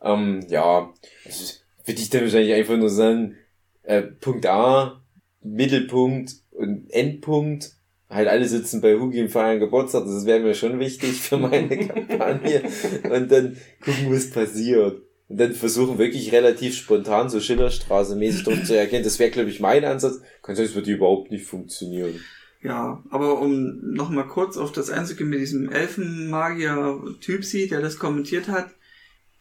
Ähm, 0.01 0.45
ja, 0.49 0.93
also, 1.25 1.53
würde 1.85 2.01
ich 2.01 2.09
dann 2.09 2.21
wahrscheinlich 2.23 2.53
einfach 2.53 2.75
nur 2.77 2.89
sagen, 2.89 3.37
äh, 3.83 4.01
Punkt 4.01 4.45
A, 4.45 5.01
Mittelpunkt 5.41 6.33
und 6.51 6.91
Endpunkt. 6.91 7.71
Halt 8.09 8.27
alle 8.27 8.47
sitzen 8.47 8.81
bei 8.81 8.95
Hugi 8.95 9.19
im 9.19 9.29
feiern 9.29 9.59
Geburtstag, 9.59 10.05
das 10.05 10.25
wäre 10.25 10.39
mir 10.39 10.53
schon 10.53 10.79
wichtig 10.79 11.21
für 11.21 11.37
meine 11.37 11.87
Kampagne. 11.87 12.61
Und 13.03 13.31
dann 13.31 13.57
gucken, 13.83 14.13
was 14.13 14.29
passiert. 14.29 15.01
Und 15.27 15.39
dann 15.39 15.53
versuchen 15.53 15.97
wirklich 15.97 16.31
relativ 16.31 16.75
spontan 16.75 17.29
so 17.29 17.39
Schillerstraße-mäßig 17.39 18.43
drum 18.43 18.63
zu 18.63 18.77
erkennen. 18.77 19.03
Das 19.03 19.17
wäre, 19.17 19.31
glaube 19.31 19.49
ich, 19.49 19.59
mein 19.59 19.83
Ansatz. 19.83 20.21
Kann 20.43 20.55
sein, 20.55 20.65
es 20.65 20.75
wird 20.75 20.85
überhaupt 20.85 21.31
nicht 21.31 21.45
funktionieren. 21.45 22.19
Ja, 22.61 23.03
aber 23.09 23.41
um 23.41 23.79
nochmal 23.93 24.27
kurz 24.27 24.55
auf 24.57 24.71
das 24.71 24.91
einzugehen 24.91 25.29
mit 25.29 25.39
diesem 25.39 25.71
Elfenmagier-Typsi, 25.71 27.67
der 27.67 27.81
das 27.81 27.97
kommentiert 27.97 28.47
hat. 28.49 28.69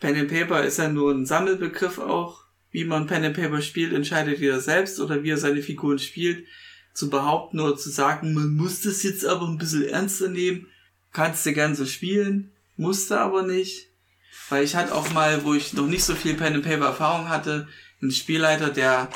Pen 0.01 0.16
and 0.16 0.31
Paper 0.31 0.65
ist 0.65 0.78
ja 0.78 0.89
nur 0.89 1.12
ein 1.12 1.27
Sammelbegriff 1.27 1.99
auch. 1.99 2.45
Wie 2.70 2.85
man 2.85 3.07
Pen 3.07 3.24
and 3.24 3.36
Paper 3.36 3.61
spielt, 3.61 3.93
entscheidet 3.93 4.41
jeder 4.41 4.61
selbst 4.61 5.01
oder 5.01 5.23
wie 5.23 5.31
er 5.31 5.36
seine 5.36 5.62
Figuren 5.62 5.99
spielt. 5.99 6.47
Zu 6.95 7.11
behaupten 7.11 7.61
oder 7.61 7.77
zu 7.77 7.91
sagen, 7.91 8.33
man 8.33 8.55
muss 8.55 8.81
das 8.81 9.03
jetzt 9.03 9.27
aber 9.27 9.47
ein 9.47 9.59
bisschen 9.59 9.85
ernster 9.85 10.29
nehmen, 10.29 10.69
kannst 11.12 11.45
du 11.45 11.53
gern 11.53 11.75
so 11.75 11.85
spielen, 11.85 12.53
musste 12.77 13.21
aber 13.21 13.43
nicht. 13.43 13.89
Weil 14.49 14.65
ich 14.65 14.77
hatte 14.77 14.95
auch 14.95 15.11
mal, 15.12 15.45
wo 15.45 15.55
ich 15.55 15.73
noch 15.73 15.87
nicht 15.87 16.05
so 16.05 16.15
viel 16.15 16.35
Pen 16.35 16.55
and 16.55 16.65
Paper 16.65 16.87
Erfahrung 16.87 17.29
hatte, 17.29 17.69
einen 18.01 18.12
Spielleiter, 18.12 18.71
der 18.71 19.09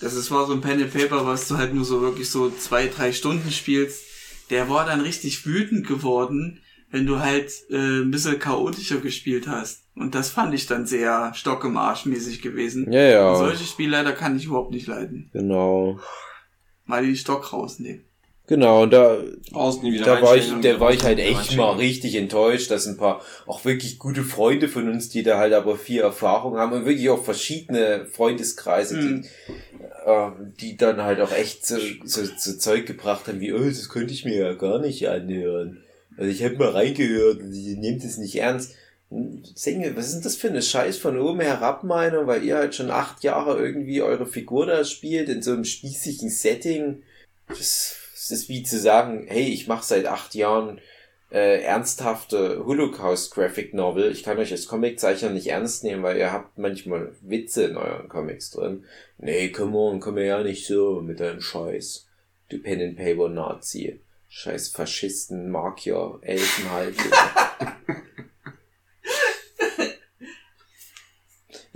das 0.00 0.14
ist, 0.14 0.30
war 0.30 0.46
so 0.46 0.52
ein 0.52 0.60
Pen 0.60 0.82
and 0.82 0.92
Paper, 0.92 1.26
was 1.26 1.48
du 1.48 1.56
halt 1.56 1.74
nur 1.74 1.84
so 1.84 2.00
wirklich 2.00 2.30
so 2.30 2.50
zwei, 2.50 2.88
drei 2.88 3.12
Stunden 3.12 3.50
spielst. 3.50 4.04
Der 4.50 4.68
war 4.68 4.84
dann 4.84 5.00
richtig 5.00 5.46
wütend 5.46 5.86
geworden, 5.86 6.60
wenn 6.90 7.06
du 7.06 7.18
halt 7.18 7.50
äh, 7.70 8.02
ein 8.02 8.10
bisschen 8.10 8.38
chaotischer 8.38 8.98
gespielt 8.98 9.48
hast. 9.48 9.84
Und 9.94 10.14
das 10.14 10.30
fand 10.30 10.54
ich 10.54 10.66
dann 10.66 10.86
sehr 10.86 11.32
Stock 11.34 11.64
im 11.64 11.76
Arsch 11.76 12.04
mäßig 12.04 12.42
gewesen. 12.42 12.92
Ja, 12.92 13.02
ja. 13.02 13.30
Und 13.30 13.38
solche 13.38 13.64
Spielleiter 13.64 14.12
kann 14.12 14.36
ich 14.36 14.44
überhaupt 14.44 14.70
nicht 14.70 14.86
leiden. 14.86 15.30
Genau. 15.32 15.98
Mal 16.86 17.04
die 17.04 17.16
Stock 17.16 17.52
rausnehmen. 17.52 18.02
Genau, 18.48 18.84
und 18.84 18.92
da, 18.92 19.18
da 19.52 20.22
war 20.22 20.36
ich, 20.36 20.52
da 20.62 20.78
war 20.78 20.92
ich 20.92 21.02
halt 21.02 21.18
echt 21.18 21.56
mal 21.56 21.72
richtig 21.72 22.14
enttäuscht, 22.14 22.70
dass 22.70 22.86
ein 22.86 22.96
paar 22.96 23.20
auch 23.44 23.64
wirklich 23.64 23.98
gute 23.98 24.22
Freunde 24.22 24.68
von 24.68 24.88
uns, 24.88 25.08
die 25.08 25.24
da 25.24 25.36
halt 25.38 25.52
aber 25.52 25.76
viel 25.76 26.00
Erfahrung 26.00 26.56
haben 26.56 26.72
und 26.72 26.84
wirklich 26.84 27.10
auch 27.10 27.24
verschiedene 27.24 28.06
Freundeskreise, 28.06 28.96
Mhm. 28.98 29.22
die, 29.22 30.08
äh, 30.08 30.30
die 30.60 30.76
dann 30.76 31.02
halt 31.02 31.20
auch 31.20 31.32
echt 31.32 31.66
so, 31.66 31.76
so, 32.04 32.22
so 32.24 32.52
Zeug 32.56 32.86
gebracht 32.86 33.26
haben 33.26 33.40
wie, 33.40 33.52
oh, 33.52 33.58
das 33.64 33.88
könnte 33.88 34.14
ich 34.14 34.24
mir 34.24 34.36
ja 34.36 34.52
gar 34.54 34.78
nicht 34.78 35.08
anhören. 35.08 35.82
Also 36.16 36.30
ich 36.30 36.44
habe 36.44 36.54
mal 36.56 36.68
reingehört 36.70 37.40
und 37.40 37.50
die 37.50 37.76
nehmt 37.76 38.04
es 38.04 38.16
nicht 38.16 38.36
ernst. 38.36 38.74
Singe, 39.54 39.96
was 39.96 40.06
ist 40.06 40.14
denn 40.14 40.22
das 40.22 40.36
für 40.36 40.48
eine 40.48 40.62
Scheiß 40.62 40.98
von 40.98 41.18
oben 41.18 41.40
herab 41.40 41.84
Meinung, 41.84 42.26
weil 42.26 42.44
ihr 42.44 42.56
halt 42.56 42.74
schon 42.74 42.90
acht 42.90 43.22
Jahre 43.22 43.58
irgendwie 43.58 44.02
eure 44.02 44.26
Figur 44.26 44.66
da 44.66 44.84
spielt 44.84 45.28
in 45.28 45.42
so 45.42 45.52
einem 45.52 45.64
spießigen 45.64 46.30
Setting. 46.30 47.02
Das, 47.48 47.96
das 48.14 48.30
ist 48.30 48.48
wie 48.48 48.62
zu 48.62 48.78
sagen, 48.78 49.26
hey, 49.28 49.48
ich 49.48 49.68
mache 49.68 49.84
seit 49.84 50.06
acht 50.06 50.34
Jahren 50.34 50.80
äh, 51.30 51.62
ernsthafte 51.62 52.64
Holocaust 52.64 53.34
Graphic 53.34 53.74
Novel. 53.74 54.10
Ich 54.12 54.22
kann 54.22 54.38
euch 54.38 54.52
als 54.52 54.66
Comiczeichner 54.66 55.30
nicht 55.30 55.48
ernst 55.48 55.84
nehmen, 55.84 56.02
weil 56.02 56.18
ihr 56.18 56.32
habt 56.32 56.58
manchmal 56.58 57.12
Witze 57.22 57.64
in 57.64 57.76
euren 57.76 58.08
Comics 58.08 58.50
drin. 58.50 58.84
Nee, 59.18 59.50
come 59.50 59.76
on, 59.76 60.00
komm 60.00 60.18
ja 60.18 60.42
nicht 60.42 60.66
so 60.66 61.00
mit 61.00 61.20
deinem 61.20 61.40
Scheiß. 61.40 62.06
Du 62.48 62.58
Pen 62.58 62.80
and 62.80 62.96
Paper 62.96 63.28
Nazi. 63.28 64.00
Scheiß 64.28 64.68
Faschisten, 64.68 65.50
Magier, 65.50 66.18
Elfenhalter. 66.22 67.04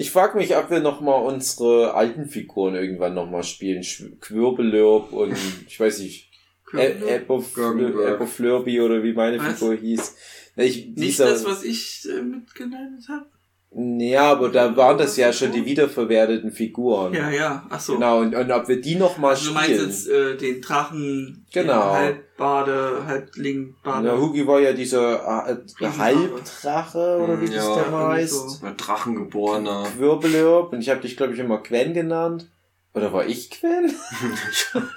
Ich 0.01 0.12
frage 0.12 0.39
mich, 0.39 0.56
ob 0.56 0.70
wir 0.70 0.81
nochmal 0.81 1.27
unsere 1.27 1.93
alten 1.93 2.24
Figuren 2.24 2.74
irgendwann 2.74 3.12
nochmal 3.12 3.43
spielen. 3.43 3.85
Quirbelerb 4.18 5.12
und 5.12 5.36
ich 5.66 5.78
weiß 5.78 5.98
nicht. 5.98 6.31
Epoflurby 6.72 8.81
oder 8.81 9.02
wie 9.02 9.12
meine? 9.12 9.39
Figur 9.39 9.74
hieß. 9.74 10.16
Ich, 10.56 10.86
Nicht 10.86 10.98
dieser, 10.98 11.27
das, 11.27 11.44
was 11.44 11.64
ich 11.64 12.09
äh, 12.09 12.22
mitgeleitet 12.22 13.10
habe? 13.10 13.27
Ja, 13.72 14.32
aber 14.32 14.48
da 14.48 14.76
waren 14.76 14.98
das 14.98 15.16
ja 15.16 15.32
schon 15.32 15.52
die 15.52 15.64
wiederverwerteten 15.64 16.51
Figuren. 16.51 17.14
Ja, 17.14 17.30
ja. 17.30 17.64
Ach 17.70 17.78
so. 17.78 17.94
Genau, 17.94 18.18
und, 18.18 18.34
und 18.34 18.51
ob 18.51 18.66
wir 18.68 18.80
die 18.80 18.97
nochmal 18.97 19.30
Also 19.32 19.48
du 19.48 19.55
meinst 19.55 19.70
spielen. 19.70 19.88
jetzt 19.88 20.09
äh, 20.09 20.36
den 20.36 20.60
Drachen, 20.60 21.47
Genau. 21.52 21.80
den 21.80 21.92
Halbbade, 21.92 23.02
Halblingbade. 23.06 24.09
Na, 24.09 24.16
Hugi 24.18 24.44
war 24.47 24.59
ja 24.60 24.72
dieser 24.72 25.47
äh. 25.48 25.86
Halbdrache, 25.86 27.20
oder 27.22 27.40
wie 27.40 27.47
Ja, 27.47 27.56
das 27.56 27.74
der 27.74 27.84
irgendwie 27.86 28.05
heißt. 28.22 28.32
so. 28.60 28.66
Ein 28.66 28.76
Drachengeborener. 28.76 29.86
Quirbelerb, 29.97 30.72
und 30.72 30.80
ich 30.80 30.90
habe 30.90 31.01
dich, 31.01 31.16
glaube 31.16 31.34
ich, 31.34 31.38
immer 31.38 31.59
Gwen 31.59 31.94
genannt. 31.94 32.48
Oder 32.92 33.12
war 33.12 33.24
ich 33.24 33.51
Gwen? 33.51 33.94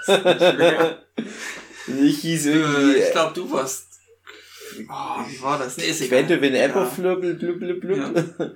ich 2.03 2.17
hieß 2.19 2.45
irgendwie 2.47 2.95
Äh, 2.99 3.05
ich 3.05 3.11
glaube, 3.11 3.33
du 3.35 3.51
warst. 3.51 3.92
Oh, 4.89 5.21
wie 5.29 5.41
war 5.41 5.57
das? 5.59 5.77
Nee, 5.77 5.85
ist 5.85 6.01
egal. 6.01 6.25
Wenn 6.41 6.53
Ja. 6.55 6.65
Epperflürbel, 6.65 7.35
blub, 7.35 7.59
blub, 7.59 7.79
blub. 7.81 8.51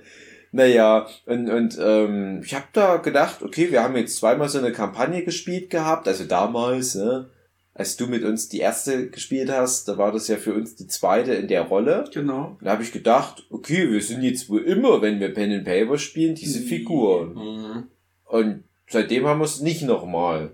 Naja, 0.50 1.06
und, 1.26 1.50
und 1.50 1.76
ähm, 1.78 2.40
ich 2.42 2.54
habe 2.54 2.64
da 2.72 2.96
gedacht, 2.96 3.42
okay, 3.42 3.70
wir 3.70 3.82
haben 3.82 3.96
jetzt 3.96 4.16
zweimal 4.16 4.48
so 4.48 4.58
eine 4.58 4.72
Kampagne 4.72 5.22
gespielt 5.22 5.68
gehabt, 5.68 6.08
also 6.08 6.24
damals, 6.24 6.94
ne, 6.94 7.28
als 7.74 7.96
du 7.98 8.06
mit 8.06 8.24
uns 8.24 8.48
die 8.48 8.60
erste 8.60 9.10
gespielt 9.10 9.50
hast, 9.52 9.88
da 9.88 9.98
war 9.98 10.10
das 10.10 10.26
ja 10.26 10.36
für 10.36 10.54
uns 10.54 10.74
die 10.74 10.86
zweite 10.86 11.34
in 11.34 11.48
der 11.48 11.62
Rolle. 11.62 12.04
Genau. 12.12 12.56
Da 12.62 12.70
habe 12.72 12.82
ich 12.82 12.92
gedacht, 12.92 13.46
okay, 13.50 13.92
wir 13.92 14.00
sind 14.02 14.22
jetzt 14.22 14.48
wohl 14.48 14.62
immer, 14.62 15.02
wenn 15.02 15.20
wir 15.20 15.34
Pen 15.34 15.52
and 15.52 15.64
Paper 15.64 15.98
spielen, 15.98 16.34
diese 16.34 16.60
Mhm. 16.60 16.64
Figuren. 16.64 17.34
Mhm. 17.34 17.84
Und 18.24 18.64
seitdem 18.88 19.26
haben 19.26 19.40
wir 19.40 19.44
es 19.44 19.60
nicht 19.60 19.82
nochmal. 19.82 20.52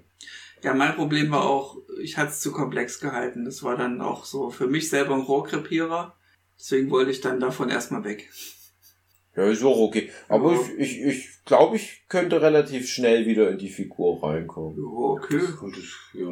Ja, 0.64 0.72
mein 0.72 0.94
Problem 0.94 1.30
war 1.30 1.44
auch, 1.44 1.76
ich 2.00 2.16
hatte 2.16 2.30
es 2.30 2.40
zu 2.40 2.50
komplex 2.50 2.98
gehalten. 2.98 3.44
Das 3.44 3.62
war 3.62 3.76
dann 3.76 4.00
auch 4.00 4.24
so 4.24 4.48
für 4.48 4.66
mich 4.66 4.88
selber 4.88 5.14
ein 5.14 5.20
Rohrkrepierer. 5.20 6.16
Deswegen 6.58 6.90
wollte 6.90 7.10
ich 7.10 7.20
dann 7.20 7.38
davon 7.38 7.68
erstmal 7.68 8.02
weg. 8.04 8.30
Ja, 9.36 9.44
ist 9.44 9.62
auch 9.62 9.78
okay. 9.78 10.10
Aber 10.26 10.52
Ja. 10.54 10.60
ich, 10.78 10.78
ich, 10.78 11.02
ich 11.02 11.44
glaube, 11.44 11.76
ich 11.76 12.04
könnte 12.08 12.40
relativ 12.40 12.88
schnell 12.88 13.26
wieder 13.26 13.50
in 13.50 13.58
die 13.58 13.68
Figur 13.68 14.22
reinkommen. 14.22 14.78
Ja, 14.78 14.84
okay. 14.84 15.40
Gut, 15.60 15.76
ja. 16.14 16.23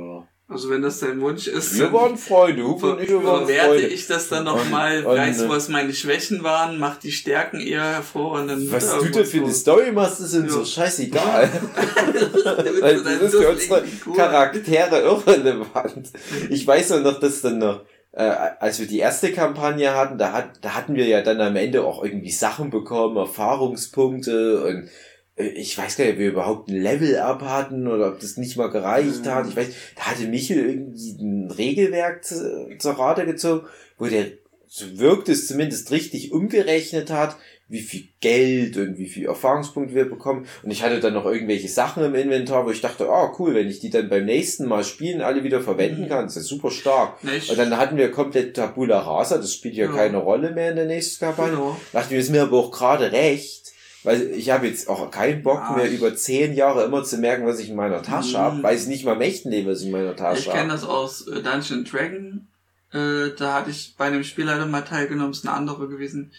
Also 0.52 0.68
wenn 0.70 0.82
das 0.82 1.00
dein 1.00 1.20
Wunsch 1.20 1.46
ist, 1.46 1.78
Wir 1.78 1.92
waren 1.92 2.16
Freunde, 2.18 2.62
Hugo 2.64 2.92
und 2.92 3.00
ich 3.02 3.10
waren 3.12 3.46
Freunde. 3.46 3.86
ich 3.86 4.06
das 4.06 4.28
dann 4.28 4.44
nochmal, 4.44 5.04
weiß, 5.04 5.48
was 5.48 5.68
meine 5.68 5.92
Schwächen 5.94 6.42
waren, 6.42 6.78
mach 6.78 6.96
die 6.98 7.10
Stärken 7.12 7.58
eher 7.60 7.82
hervor 7.82 8.32
und 8.40 8.48
dann 8.48 8.70
Was 8.70 8.90
du 8.98 9.08
da 9.10 9.24
für 9.24 9.38
eine 9.38 9.52
Story 9.52 9.92
machst, 9.92 10.20
ist 10.20 10.34
uns 10.34 10.52
Ja. 10.52 10.58
so 10.58 10.64
scheißegal. 10.64 11.48
Weil 12.80 13.02
das 13.02 13.20
ist 13.22 13.34
für 13.34 13.48
unsere. 13.48 13.82
Charaktere 14.14 15.00
irrelevant. 15.00 16.10
Ich 16.50 16.66
weiß 16.66 16.90
nur 16.90 17.00
noch, 17.00 17.18
dass 17.20 17.40
dann 17.40 17.58
noch, 17.58 17.80
äh, 18.12 18.22
als 18.22 18.78
wir 18.78 18.86
die 18.86 18.98
erste 18.98 19.32
Kampagne 19.32 19.94
hatten, 19.94 20.18
da, 20.18 20.32
hat, 20.32 20.50
da 20.60 20.74
hatten 20.74 20.94
wir 20.94 21.06
ja 21.06 21.22
dann 21.22 21.40
am 21.40 21.56
Ende 21.56 21.82
auch 21.84 22.04
irgendwie 22.04 22.30
Sachen 22.30 22.70
bekommen, 22.70 23.16
Erfahrungspunkte 23.16 24.64
und 24.64 24.88
ich 25.36 25.76
weiß 25.78 25.96
gar 25.96 26.04
nicht, 26.04 26.14
ob 26.14 26.18
wir 26.20 26.28
überhaupt 26.28 26.68
ein 26.68 26.80
Level-Up 26.82 27.42
hatten 27.42 27.86
oder 27.88 28.08
ob 28.08 28.20
das 28.20 28.36
nicht 28.36 28.56
mal 28.56 28.70
gereicht 28.70 29.24
Mhm. 29.24 29.30
hat. 29.30 29.48
Ich 29.48 29.56
weiß, 29.56 29.68
da 29.96 30.02
hatte 30.02 30.26
Michel 30.28 30.58
irgendwie 30.58 31.16
ein 31.22 31.50
Regelwerk 31.50 32.24
zu, 32.24 32.68
zur 32.78 32.92
Rate 32.92 33.24
gezogen, 33.24 33.66
wo 33.98 34.06
der, 34.06 34.26
so 34.66 34.98
wirkt 34.98 35.28
es 35.28 35.46
zumindest 35.46 35.90
richtig 35.90 36.32
umgerechnet 36.32 37.10
hat, 37.10 37.36
wie 37.68 37.80
viel 37.80 38.08
Geld 38.20 38.76
und 38.76 38.98
wie 38.98 39.08
viel 39.08 39.24
Erfahrungspunkte 39.24 39.94
wir 39.94 40.04
bekommen. 40.04 40.46
Und 40.62 40.70
ich 40.70 40.82
hatte 40.82 41.00
dann 41.00 41.14
noch 41.14 41.24
irgendwelche 41.24 41.68
Sachen 41.68 42.04
im 42.04 42.14
Inventar, 42.14 42.66
wo 42.66 42.70
ich 42.70 42.82
dachte, 42.82 43.08
ah 43.08 43.34
cool, 43.38 43.54
wenn 43.54 43.68
ich 43.68 43.80
die 43.80 43.88
dann 43.88 44.10
beim 44.10 44.26
nächsten 44.26 44.66
Mal 44.66 44.84
spielen 44.84 45.22
alle 45.22 45.42
wieder 45.42 45.62
verwenden 45.62 46.02
Mhm. 46.04 46.08
kann, 46.08 46.26
ist 46.26 46.36
das 46.36 46.44
super 46.44 46.70
stark. 46.70 47.14
Ich- 47.22 47.48
Und 47.50 47.58
dann 47.58 47.78
hatten 47.78 47.96
wir 47.96 48.10
komplett 48.10 48.54
Tabula 48.56 48.98
Rasa, 48.98 49.38
das 49.38 49.54
spielt 49.54 49.74
ja, 49.76 49.86
Ja. 49.86 49.92
keine 49.92 50.18
Rolle 50.18 50.50
mehr 50.50 50.68
in 50.70 50.76
der 50.76 50.84
nächsten 50.84 51.24
Kampagne. 51.24 51.52
Genau. 51.52 51.80
Dachte 51.94 52.12
ich, 52.14 52.20
ist 52.20 52.30
mir 52.30 52.42
aber 52.42 52.58
auch 52.58 52.70
gerade 52.70 53.10
recht, 53.12 53.61
Weil 54.04 54.22
ich 54.32 54.50
habe 54.50 54.66
jetzt 54.66 54.88
auch 54.88 55.10
keinen 55.10 55.42
Bock 55.42 55.60
Ja, 55.60 55.76
mehr 55.76 55.86
ich- 55.86 55.98
über 55.98 56.14
zehn 56.16 56.54
Jahre 56.54 56.84
immer 56.84 57.04
zu 57.04 57.18
merken, 57.18 57.46
was 57.46 57.60
ich 57.60 57.68
in 57.70 57.76
meiner 57.76 58.02
Tasche 58.02 58.36
habe. 58.38 58.62
Weiß 58.62 58.86
nicht 58.88 59.04
mal 59.04 59.12
im 59.14 59.20
echten 59.20 59.50
Leben, 59.50 59.68
was 59.70 59.80
ich 59.80 59.86
in 59.86 59.92
meiner 59.92 60.10
Ich 60.10 60.16
Tasche 60.16 60.50
kenne 60.50 60.60
habe. 60.60 60.72
das 60.72 60.84
aus 60.84 61.26
äh, 61.28 61.40
Dungeon 61.42 61.84
Dragon. 61.84 62.48
Äh, 62.92 63.30
da 63.38 63.54
hatte 63.54 63.70
ich 63.70 63.94
bei 63.96 64.06
einem 64.06 64.24
Spielleiter 64.24 64.66
mal 64.66 64.82
teilgenommen, 64.82 65.30
ist 65.32 65.46
eine 65.46 65.56
andere 65.56 65.88
gewesen. 65.88 66.32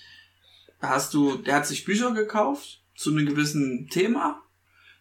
Da 0.82 0.90
hast 0.90 1.14
du, 1.14 1.38
der 1.38 1.56
hat 1.56 1.66
sich 1.66 1.86
Bücher 1.86 2.12
gekauft 2.12 2.82
zu 2.96 3.12
einem 3.12 3.26
gewissen 3.26 3.88
Thema. 3.90 4.42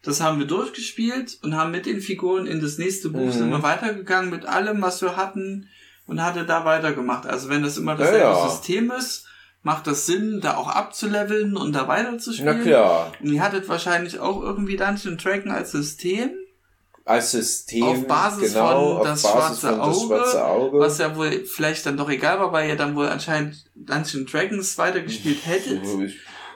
Das 0.04 0.20
haben 0.20 0.38
wir 0.38 0.46
durchgespielt 0.46 1.38
und 1.42 1.56
haben 1.56 1.70
mit 1.72 1.86
den 1.86 2.00
Figuren 2.00 2.46
in 2.46 2.60
das 2.60 2.78
nächste 2.78 3.10
Buch 3.10 3.26
Mhm. 3.26 3.32
sind 3.32 3.50
wir 3.50 3.62
weitergegangen 3.62 4.30
mit 4.30 4.46
allem, 4.46 4.80
was 4.82 5.02
wir 5.02 5.16
hatten 5.16 5.68
und 6.06 6.22
hatte 6.22 6.44
da 6.46 6.64
weitergemacht. 6.64 7.26
Also 7.26 7.48
wenn 7.48 7.62
das 7.62 7.76
immer 7.76 7.96
dasselbe 7.96 8.18
Ja, 8.20 8.32
ja. 8.32 8.48
System 8.48 8.90
ist, 8.92 9.26
macht 9.62 9.86
das 9.86 10.06
Sinn, 10.06 10.40
da 10.40 10.56
auch 10.56 10.68
abzuleveln 10.68 11.56
und 11.56 11.72
da 11.72 11.82
Na 11.82 11.88
weiterzuspielen. 11.88 12.62
klar, 12.62 13.12
Und 13.20 13.32
ihr 13.32 13.42
hattet 13.42 13.68
wahrscheinlich 13.68 14.18
auch 14.18 14.42
irgendwie 14.42 14.76
Dungeon 14.76 15.16
Dragon 15.18 15.50
als 15.52 15.70
System. 15.72 16.30
als 17.04 17.32
System, 17.32 17.84
Auf 17.84 18.06
Basis 18.06 18.52
genau, 18.54 18.66
von 18.68 18.98
auf 18.98 19.06
das 19.06 19.22
Basis 19.22 19.60
schwarze 19.60 19.68
von 19.68 19.78
das 19.78 19.88
Auge, 19.88 20.06
schwarze 20.06 20.44
Auge. 20.44 20.78
Was 20.78 20.98
ja 20.98 21.16
wohl 21.16 21.44
vielleicht 21.46 21.86
dann 21.86 21.96
doch 21.96 22.10
egal 22.10 22.38
war, 22.40 22.52
weil 22.52 22.68
ihr 22.68 22.76
dann 22.76 22.94
wohl 22.96 23.08
anscheinend 23.08 23.64
Dungeon 23.74 24.26
Dragons 24.26 24.78
weitergespielt 24.78 25.44
hättet. 25.46 25.82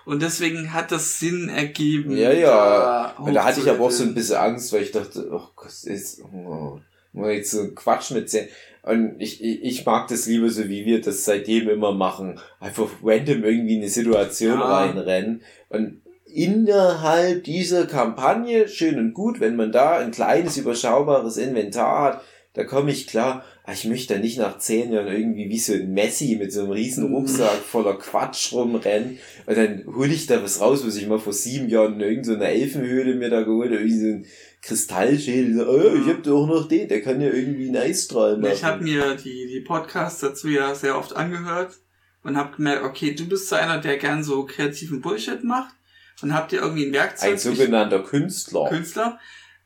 Und 0.04 0.22
deswegen 0.22 0.72
hat 0.72 0.92
das 0.92 1.18
Sinn 1.18 1.48
ergeben. 1.48 2.16
Ja, 2.16 2.30
ja. 2.32 3.14
da 3.18 3.32
da 3.32 3.44
hatte 3.44 3.60
ich 3.60 3.68
aber 3.68 3.86
auch 3.86 3.90
so 3.90 4.04
ein 4.04 4.14
bisschen 4.14 4.36
Angst, 4.36 4.72
weil 4.72 4.82
ich 4.82 4.92
dachte, 4.92 5.28
oh 5.32 5.48
Gott, 5.56 5.72
ist, 5.82 6.22
oh, 6.22 6.80
jetzt 7.24 7.50
so 7.50 7.66
Quatsch 7.74 8.12
mit 8.12 8.30
Zähnen. 8.30 8.48
Und 8.86 9.16
ich, 9.18 9.42
ich, 9.42 9.84
mag 9.84 10.06
das 10.06 10.26
lieber 10.26 10.48
so, 10.48 10.68
wie 10.68 10.86
wir 10.86 11.00
das 11.00 11.24
seitdem 11.24 11.68
immer 11.68 11.90
machen. 11.90 12.38
Einfach 12.60 12.88
random 13.02 13.42
irgendwie 13.42 13.74
in 13.74 13.80
eine 13.80 13.90
Situation 13.90 14.60
Ja. 14.60 14.78
reinrennen. 14.78 15.42
Und 15.68 16.02
innerhalb 16.32 17.42
dieser 17.42 17.86
Kampagne, 17.86 18.68
schön 18.68 19.00
und 19.00 19.12
gut, 19.12 19.40
wenn 19.40 19.56
man 19.56 19.72
da 19.72 19.98
ein 19.98 20.12
kleines, 20.12 20.56
überschaubares 20.56 21.36
Inventar 21.36 22.04
hat, 22.04 22.20
da 22.54 22.62
komme 22.62 22.92
ich 22.92 23.08
klar. 23.08 23.44
Aber 23.66 23.74
Ich 23.74 23.84
möchte 23.84 24.14
da 24.14 24.20
nicht 24.20 24.38
nach 24.38 24.58
zehn 24.58 24.92
Jahren 24.92 25.08
irgendwie 25.08 25.48
wie 25.48 25.58
so 25.58 25.72
ein 25.72 25.92
Messi 25.92 26.36
mit 26.38 26.52
so 26.52 26.60
einem 26.60 26.70
riesen 26.70 27.08
Mhm. 27.08 27.14
Rucksack 27.16 27.58
voller 27.58 27.98
Quatsch 27.98 28.52
rumrennen. 28.52 29.18
Und 29.44 29.58
dann 29.58 29.84
hole 29.92 30.12
ich 30.14 30.28
da 30.28 30.40
was 30.40 30.60
raus, 30.60 30.86
was 30.86 30.94
ich 30.94 31.08
mal 31.08 31.18
vor 31.18 31.32
sieben 31.32 31.68
Jahren 31.68 31.94
in 31.94 32.00
irgendeiner 32.08 32.46
Elfenhöhle 32.46 33.16
mir 33.16 33.28
da 33.28 33.42
geholt 33.42 33.72
habe. 33.72 33.80
Irgendwie 33.80 33.98
so 33.98 34.06
ein 34.06 34.26
Kristallschädel. 34.62 35.56
So, 35.56 35.66
oh, 35.68 35.94
ich 36.00 36.08
hab 36.08 36.22
doch 36.22 36.46
noch 36.46 36.68
den, 36.68 36.86
der 36.86 37.02
kann 37.02 37.20
ja 37.20 37.28
irgendwie 37.28 37.66
einen 37.66 37.76
Eisstrahl 37.76 38.38
machen. 38.38 38.52
Ich 38.54 38.62
habe 38.62 38.84
mir 38.84 39.16
die, 39.16 39.48
die 39.48 39.60
Podcasts 39.66 40.20
dazu 40.20 40.48
ja 40.48 40.72
sehr 40.76 40.96
oft 40.96 41.16
angehört 41.16 41.74
und 42.22 42.36
habe 42.36 42.56
gemerkt, 42.56 42.84
okay, 42.84 43.14
du 43.16 43.24
bist 43.26 43.48
so 43.48 43.56
einer, 43.56 43.80
der 43.80 43.96
gern 43.96 44.22
so 44.22 44.44
kreativen 44.44 45.00
Bullshit 45.00 45.42
macht 45.42 45.74
und 46.22 46.32
habt 46.32 46.52
ihr 46.52 46.60
irgendwie 46.60 46.86
ein 46.86 46.92
Werkzeug, 46.92 47.32
ein 47.32 47.38
sogenannter 47.38 48.04
Künstler. 48.04 48.68
Künstler, 48.68 49.18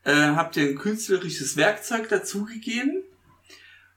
äh, 0.05 0.12
habt 0.12 0.56
ihr 0.56 0.62
ein 0.64 0.77
künstlerisches 0.77 1.59
Werkzeug 1.59 2.09
dazugegeben 2.09 3.02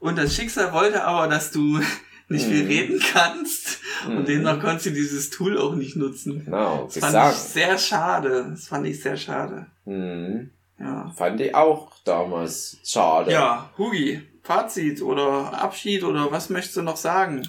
und 0.04 0.18
das 0.18 0.36
Schicksal 0.36 0.72
wollte 0.74 1.04
aber, 1.04 1.28
dass 1.28 1.52
du 1.52 1.80
nicht 2.30 2.46
viel 2.46 2.64
Mhm. 2.64 2.68
reden 2.70 3.00
kannst 3.12 3.80
und 4.08 4.20
Mhm. 4.22 4.26
demnach 4.26 4.60
konntest 4.60 4.86
du 4.88 4.92
dieses 4.92 5.30
Tool 5.30 5.58
auch 5.58 5.76
nicht 5.76 5.96
nutzen. 5.96 6.46
Genau, 6.46 6.86
Das 6.86 6.98
fand 7.00 7.14
Gesang. 7.14 7.32
ich 7.32 7.38
sehr 7.38 7.78
schade. 7.78 8.48
Das 8.52 8.68
fand 8.68 8.88
ich 8.88 9.02
sehr 9.02 9.18
schade. 9.18 9.68
Mhm. 9.86 10.50
Ja. 10.80 11.12
Fand 11.16 11.40
ich 11.42 11.54
auch 11.54 11.92
damals 12.06 12.78
schade. 12.84 13.32
Ja, 13.32 13.70
Hugi, 13.78 14.22
Fazit 14.42 15.02
oder 15.02 15.54
Abschied 15.62 16.04
oder 16.04 16.32
was 16.32 16.50
möchtest 16.50 16.78
du 16.78 16.82
noch 16.82 16.98
sagen? 16.98 17.48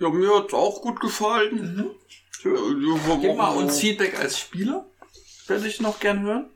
Ja, 0.00 0.08
mir 0.10 0.34
hat's 0.36 0.54
auch 0.54 0.80
gut 0.80 1.00
gefallen. 1.00 1.84
Gib 2.42 3.36
mal 3.36 3.50
uns 3.56 3.80
Feedback 3.80 4.18
als 4.18 4.38
Spieler. 4.38 4.86
Würde 5.46 5.66
ich 5.66 5.80
noch 5.80 5.98
gern 6.00 6.20
hören. 6.22 6.46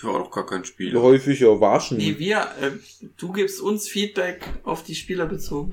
Ich 0.00 0.04
war 0.06 0.18
doch 0.18 0.30
gar 0.30 0.46
kein 0.46 0.64
Spieler. 0.64 1.02
Häufiger 1.02 1.60
waschen. 1.60 1.98
Nee, 1.98 2.18
wir, 2.18 2.38
äh, 2.58 2.70
du 3.18 3.32
gibst 3.32 3.60
uns 3.60 3.86
Feedback 3.86 4.48
auf 4.64 4.82
die 4.82 4.94
Spieler 4.94 5.26
bezogen. 5.26 5.72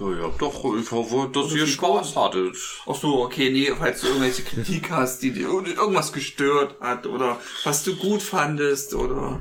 Ja, 0.00 0.10
ja, 0.10 0.34
doch, 0.38 0.64
ich 0.74 0.90
hoffe, 0.90 1.28
dass 1.30 1.52
ihr 1.52 1.66
Spaß 1.66 2.16
hattet. 2.16 2.56
Ach 2.86 2.94
so, 2.94 3.22
okay, 3.22 3.50
nee, 3.50 3.70
falls 3.78 4.00
du 4.00 4.06
irgendwelche 4.06 4.42
Kritik 4.42 4.90
hast, 4.90 5.22
die 5.22 5.32
dir 5.32 5.48
irgendwas 5.48 6.14
gestört 6.14 6.80
hat 6.80 7.06
oder 7.06 7.38
was 7.64 7.84
du 7.84 7.94
gut 7.96 8.22
fandest 8.22 8.94
oder. 8.94 9.38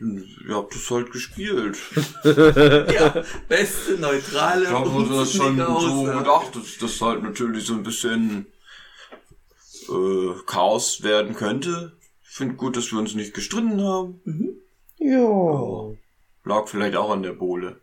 Ihr 0.00 0.54
habt 0.54 0.74
es 0.74 0.90
halt 0.90 1.12
gespielt. 1.12 1.76
Ja, 2.24 3.22
beste, 3.50 3.98
neutrale. 3.98 4.64
Ich 4.64 4.70
habe 4.70 5.08
das 5.10 5.32
schon 5.34 5.58
so 5.58 6.04
gedacht, 6.04 6.56
dass 6.56 6.78
das 6.80 7.00
halt 7.02 7.22
natürlich 7.22 7.66
so 7.66 7.74
ein 7.74 7.82
bisschen 7.82 8.46
äh, 9.90 10.42
Chaos 10.46 11.02
werden 11.02 11.34
könnte. 11.36 11.92
Ich 12.32 12.38
finde 12.38 12.54
gut, 12.54 12.78
dass 12.78 12.90
wir 12.90 12.98
uns 12.98 13.14
nicht 13.14 13.34
gestritten 13.34 13.82
haben. 13.82 14.22
Ja. 14.96 15.90
Lag 16.46 16.66
vielleicht 16.66 16.96
auch 16.96 17.10
an 17.10 17.22
der 17.22 17.34
Bohle. 17.34 17.76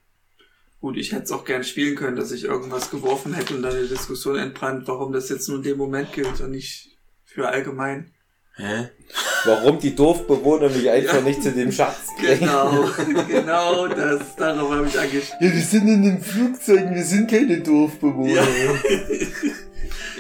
Gut, 0.82 0.98
ich 0.98 1.12
hätte 1.12 1.26
es 1.26 1.32
auch 1.32 1.46
gern 1.46 1.64
spielen 1.64 1.96
können, 1.96 2.16
dass 2.16 2.32
ich 2.32 2.46
irgendwas 2.46 2.90
geworfen 2.90 3.34
hätte 3.36 3.54
und 3.54 3.62
dann 3.62 3.76
eine 3.76 3.86
Diskussion 3.88 4.38
entbrannt, 4.38 4.88
warum 4.88 5.14
das 5.14 5.30
jetzt 5.30 5.50
nur 5.50 5.58
in 5.58 5.64
dem 5.64 5.78
Moment 5.78 6.14
gilt 6.14 6.42
und 6.42 6.50
nicht 6.50 6.98
für 7.26 7.48
allgemein. 7.48 8.12
Hä? 8.56 8.90
Warum 9.46 9.78
die 9.78 9.96
Dorfbewohner 9.96 10.70
mich 10.70 10.90
einfach 10.90 11.18
Ja. 11.18 11.22
nicht 11.22 11.44
zu 11.44 11.52
dem 11.52 11.72
Schatz 11.72 12.08
bringen. 12.20 12.40
Genau, 12.40 12.90
genau 13.28 13.88
das, 13.88 14.36
darauf 14.36 14.72
habe 14.72 14.88
ich 14.88 14.98
angespielt. 15.00 15.42
Ja, 15.42 15.54
wir 15.54 15.62
sind 15.62 15.88
in 15.88 16.02
den 16.02 16.22
Flugzeugen, 16.22 16.96
wir 16.96 17.04
sind 17.06 17.30
keine 17.30 17.62
Dorfbewohner. 17.62 18.34
Ja. 18.34 18.44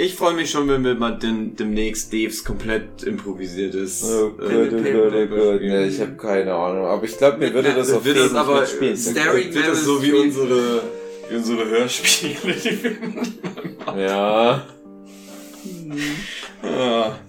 Ich 0.01 0.15
freue 0.15 0.33
mich 0.33 0.49
schon, 0.49 0.69
wenn 0.69 0.85
wir 0.85 0.95
mal 0.95 1.17
den, 1.17 1.57
demnächst 1.57 2.13
Daves 2.13 2.45
komplett 2.45 3.03
improvisiertes. 3.03 4.09
Oh 4.09 4.29
Gott, 4.29 4.49
äh, 4.49 4.95
oh 4.95 5.27
Gott, 5.27 5.59
oh. 5.61 5.63
Ja, 5.63 5.81
ich 5.81 5.99
habe 5.99 6.13
keine 6.13 6.53
Ahnung. 6.53 6.85
Aber 6.85 7.03
ich 7.03 7.17
glaube, 7.17 7.37
mir 7.37 7.53
würde 7.53 7.73
das 7.73 7.91
auf 7.91 8.05
jeden 8.05 8.19
das 8.19 8.33
aber 8.33 8.57
Fall 8.57 8.67
spielen. 8.67 8.95
Staring 8.95 9.53
wird 9.53 9.67
das 9.67 9.83
so 9.83 10.01
wie 10.01 10.13
unsere, 10.13 10.83
wie 11.29 11.35
unsere 11.35 11.65
Hörspiele. 11.65 12.53
die 12.53 12.83
wir 12.83 14.01
Ja. 14.01 14.61
Ja. 16.63 17.19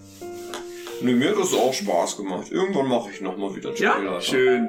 Nee, 1.03 1.13
mir 1.13 1.31
hat 1.31 1.39
das 1.39 1.55
auch 1.55 1.75
Spaß 1.75 2.19
gemacht. 2.19 2.53
Irgendwann 2.53 2.87
mache 2.87 3.11
ich 3.13 3.21
nochmal 3.21 3.57
wieder 3.57 3.71
ein 3.71 3.77
Ja, 3.77 4.21
schön. 4.21 4.69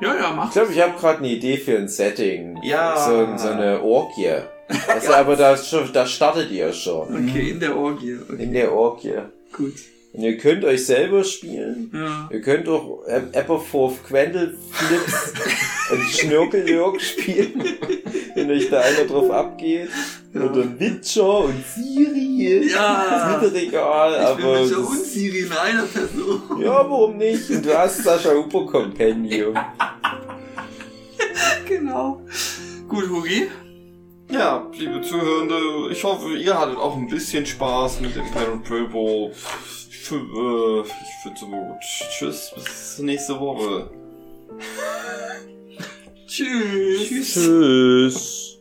Ja, 0.00 0.14
ja, 0.14 0.32
mach 0.34 0.46
Ich 0.46 0.52
glaube, 0.52 0.72
ich 0.72 0.80
habe 0.80 0.98
gerade 0.98 1.18
eine 1.18 1.28
Idee 1.28 1.58
für 1.58 1.76
ein 1.76 1.88
Setting. 1.88 2.58
Ja. 2.62 2.96
So, 2.96 3.36
so 3.36 3.52
eine 3.52 3.82
Orgie. 3.82 4.40
Also, 4.88 5.12
aber 5.12 5.36
da, 5.36 5.56
da 5.92 6.06
startet 6.06 6.50
ihr 6.50 6.72
schon. 6.72 7.28
Okay, 7.28 7.50
in 7.50 7.60
der 7.60 7.76
Orgie. 7.76 8.16
Okay, 8.28 8.42
In 8.42 8.52
der 8.52 8.72
Orgie. 8.72 9.14
gut. 9.56 9.74
Und 10.14 10.22
ihr 10.24 10.36
könnt 10.36 10.62
euch 10.66 10.84
selber 10.84 11.24
spielen. 11.24 11.90
Ja. 11.94 12.28
Ihr 12.30 12.42
könnt 12.42 12.68
auch 12.68 13.02
Epperforth 13.32 14.04
Quendel 14.06 14.58
Flips 14.70 15.32
und 15.90 16.02
Schnörkeljörg 16.02 17.00
spielen, 17.00 17.64
wenn 18.34 18.50
euch 18.50 18.68
da 18.68 18.80
einer 18.82 19.06
drauf 19.06 19.30
abgeht. 19.30 19.88
Ja. 20.34 20.42
Oder 20.42 20.78
Witcher 20.78 21.44
und 21.44 21.64
Siri. 21.74 22.68
Ja. 22.70 23.40
Ist 23.42 23.52
mir 23.54 23.62
egal, 23.62 24.12
Ich 24.12 24.36
bin 24.36 24.44
aber. 24.46 24.58
der 24.58 24.68
das- 24.68 24.72
und 24.72 24.98
Siri 24.98 25.38
in 25.38 25.52
einer 25.52 25.84
Person. 25.84 26.42
ja, 26.60 26.70
warum 26.90 27.16
nicht? 27.16 27.48
Und 27.48 27.64
du 27.64 27.78
hast 27.78 28.02
Sascha 28.04 28.34
Huber 28.34 28.66
Compendium. 28.66 29.56
Genau. 31.66 32.20
Gut, 32.86 33.08
Hugi. 33.08 33.48
Ja, 34.32 34.66
liebe 34.72 35.02
Zuhörende, 35.02 35.90
ich 35.90 36.02
hoffe, 36.04 36.34
ihr 36.38 36.58
hattet 36.58 36.78
auch 36.78 36.96
ein 36.96 37.06
bisschen 37.06 37.44
Spaß 37.44 38.00
mit 38.00 38.16
dem 38.16 38.24
and 38.24 38.64
Paper. 38.64 39.30
Ich 39.90 40.08
finde, 40.08 40.32
äh, 40.32 40.80
ich 40.80 41.22
finde 41.22 41.38
so 41.38 41.46
gut. 41.46 41.80
Tschüss, 42.10 42.50
bis 42.54 42.98
nächste 43.00 43.38
Woche. 43.38 43.90
Tschüss. 46.26 47.34
Tschüss. 47.34 48.51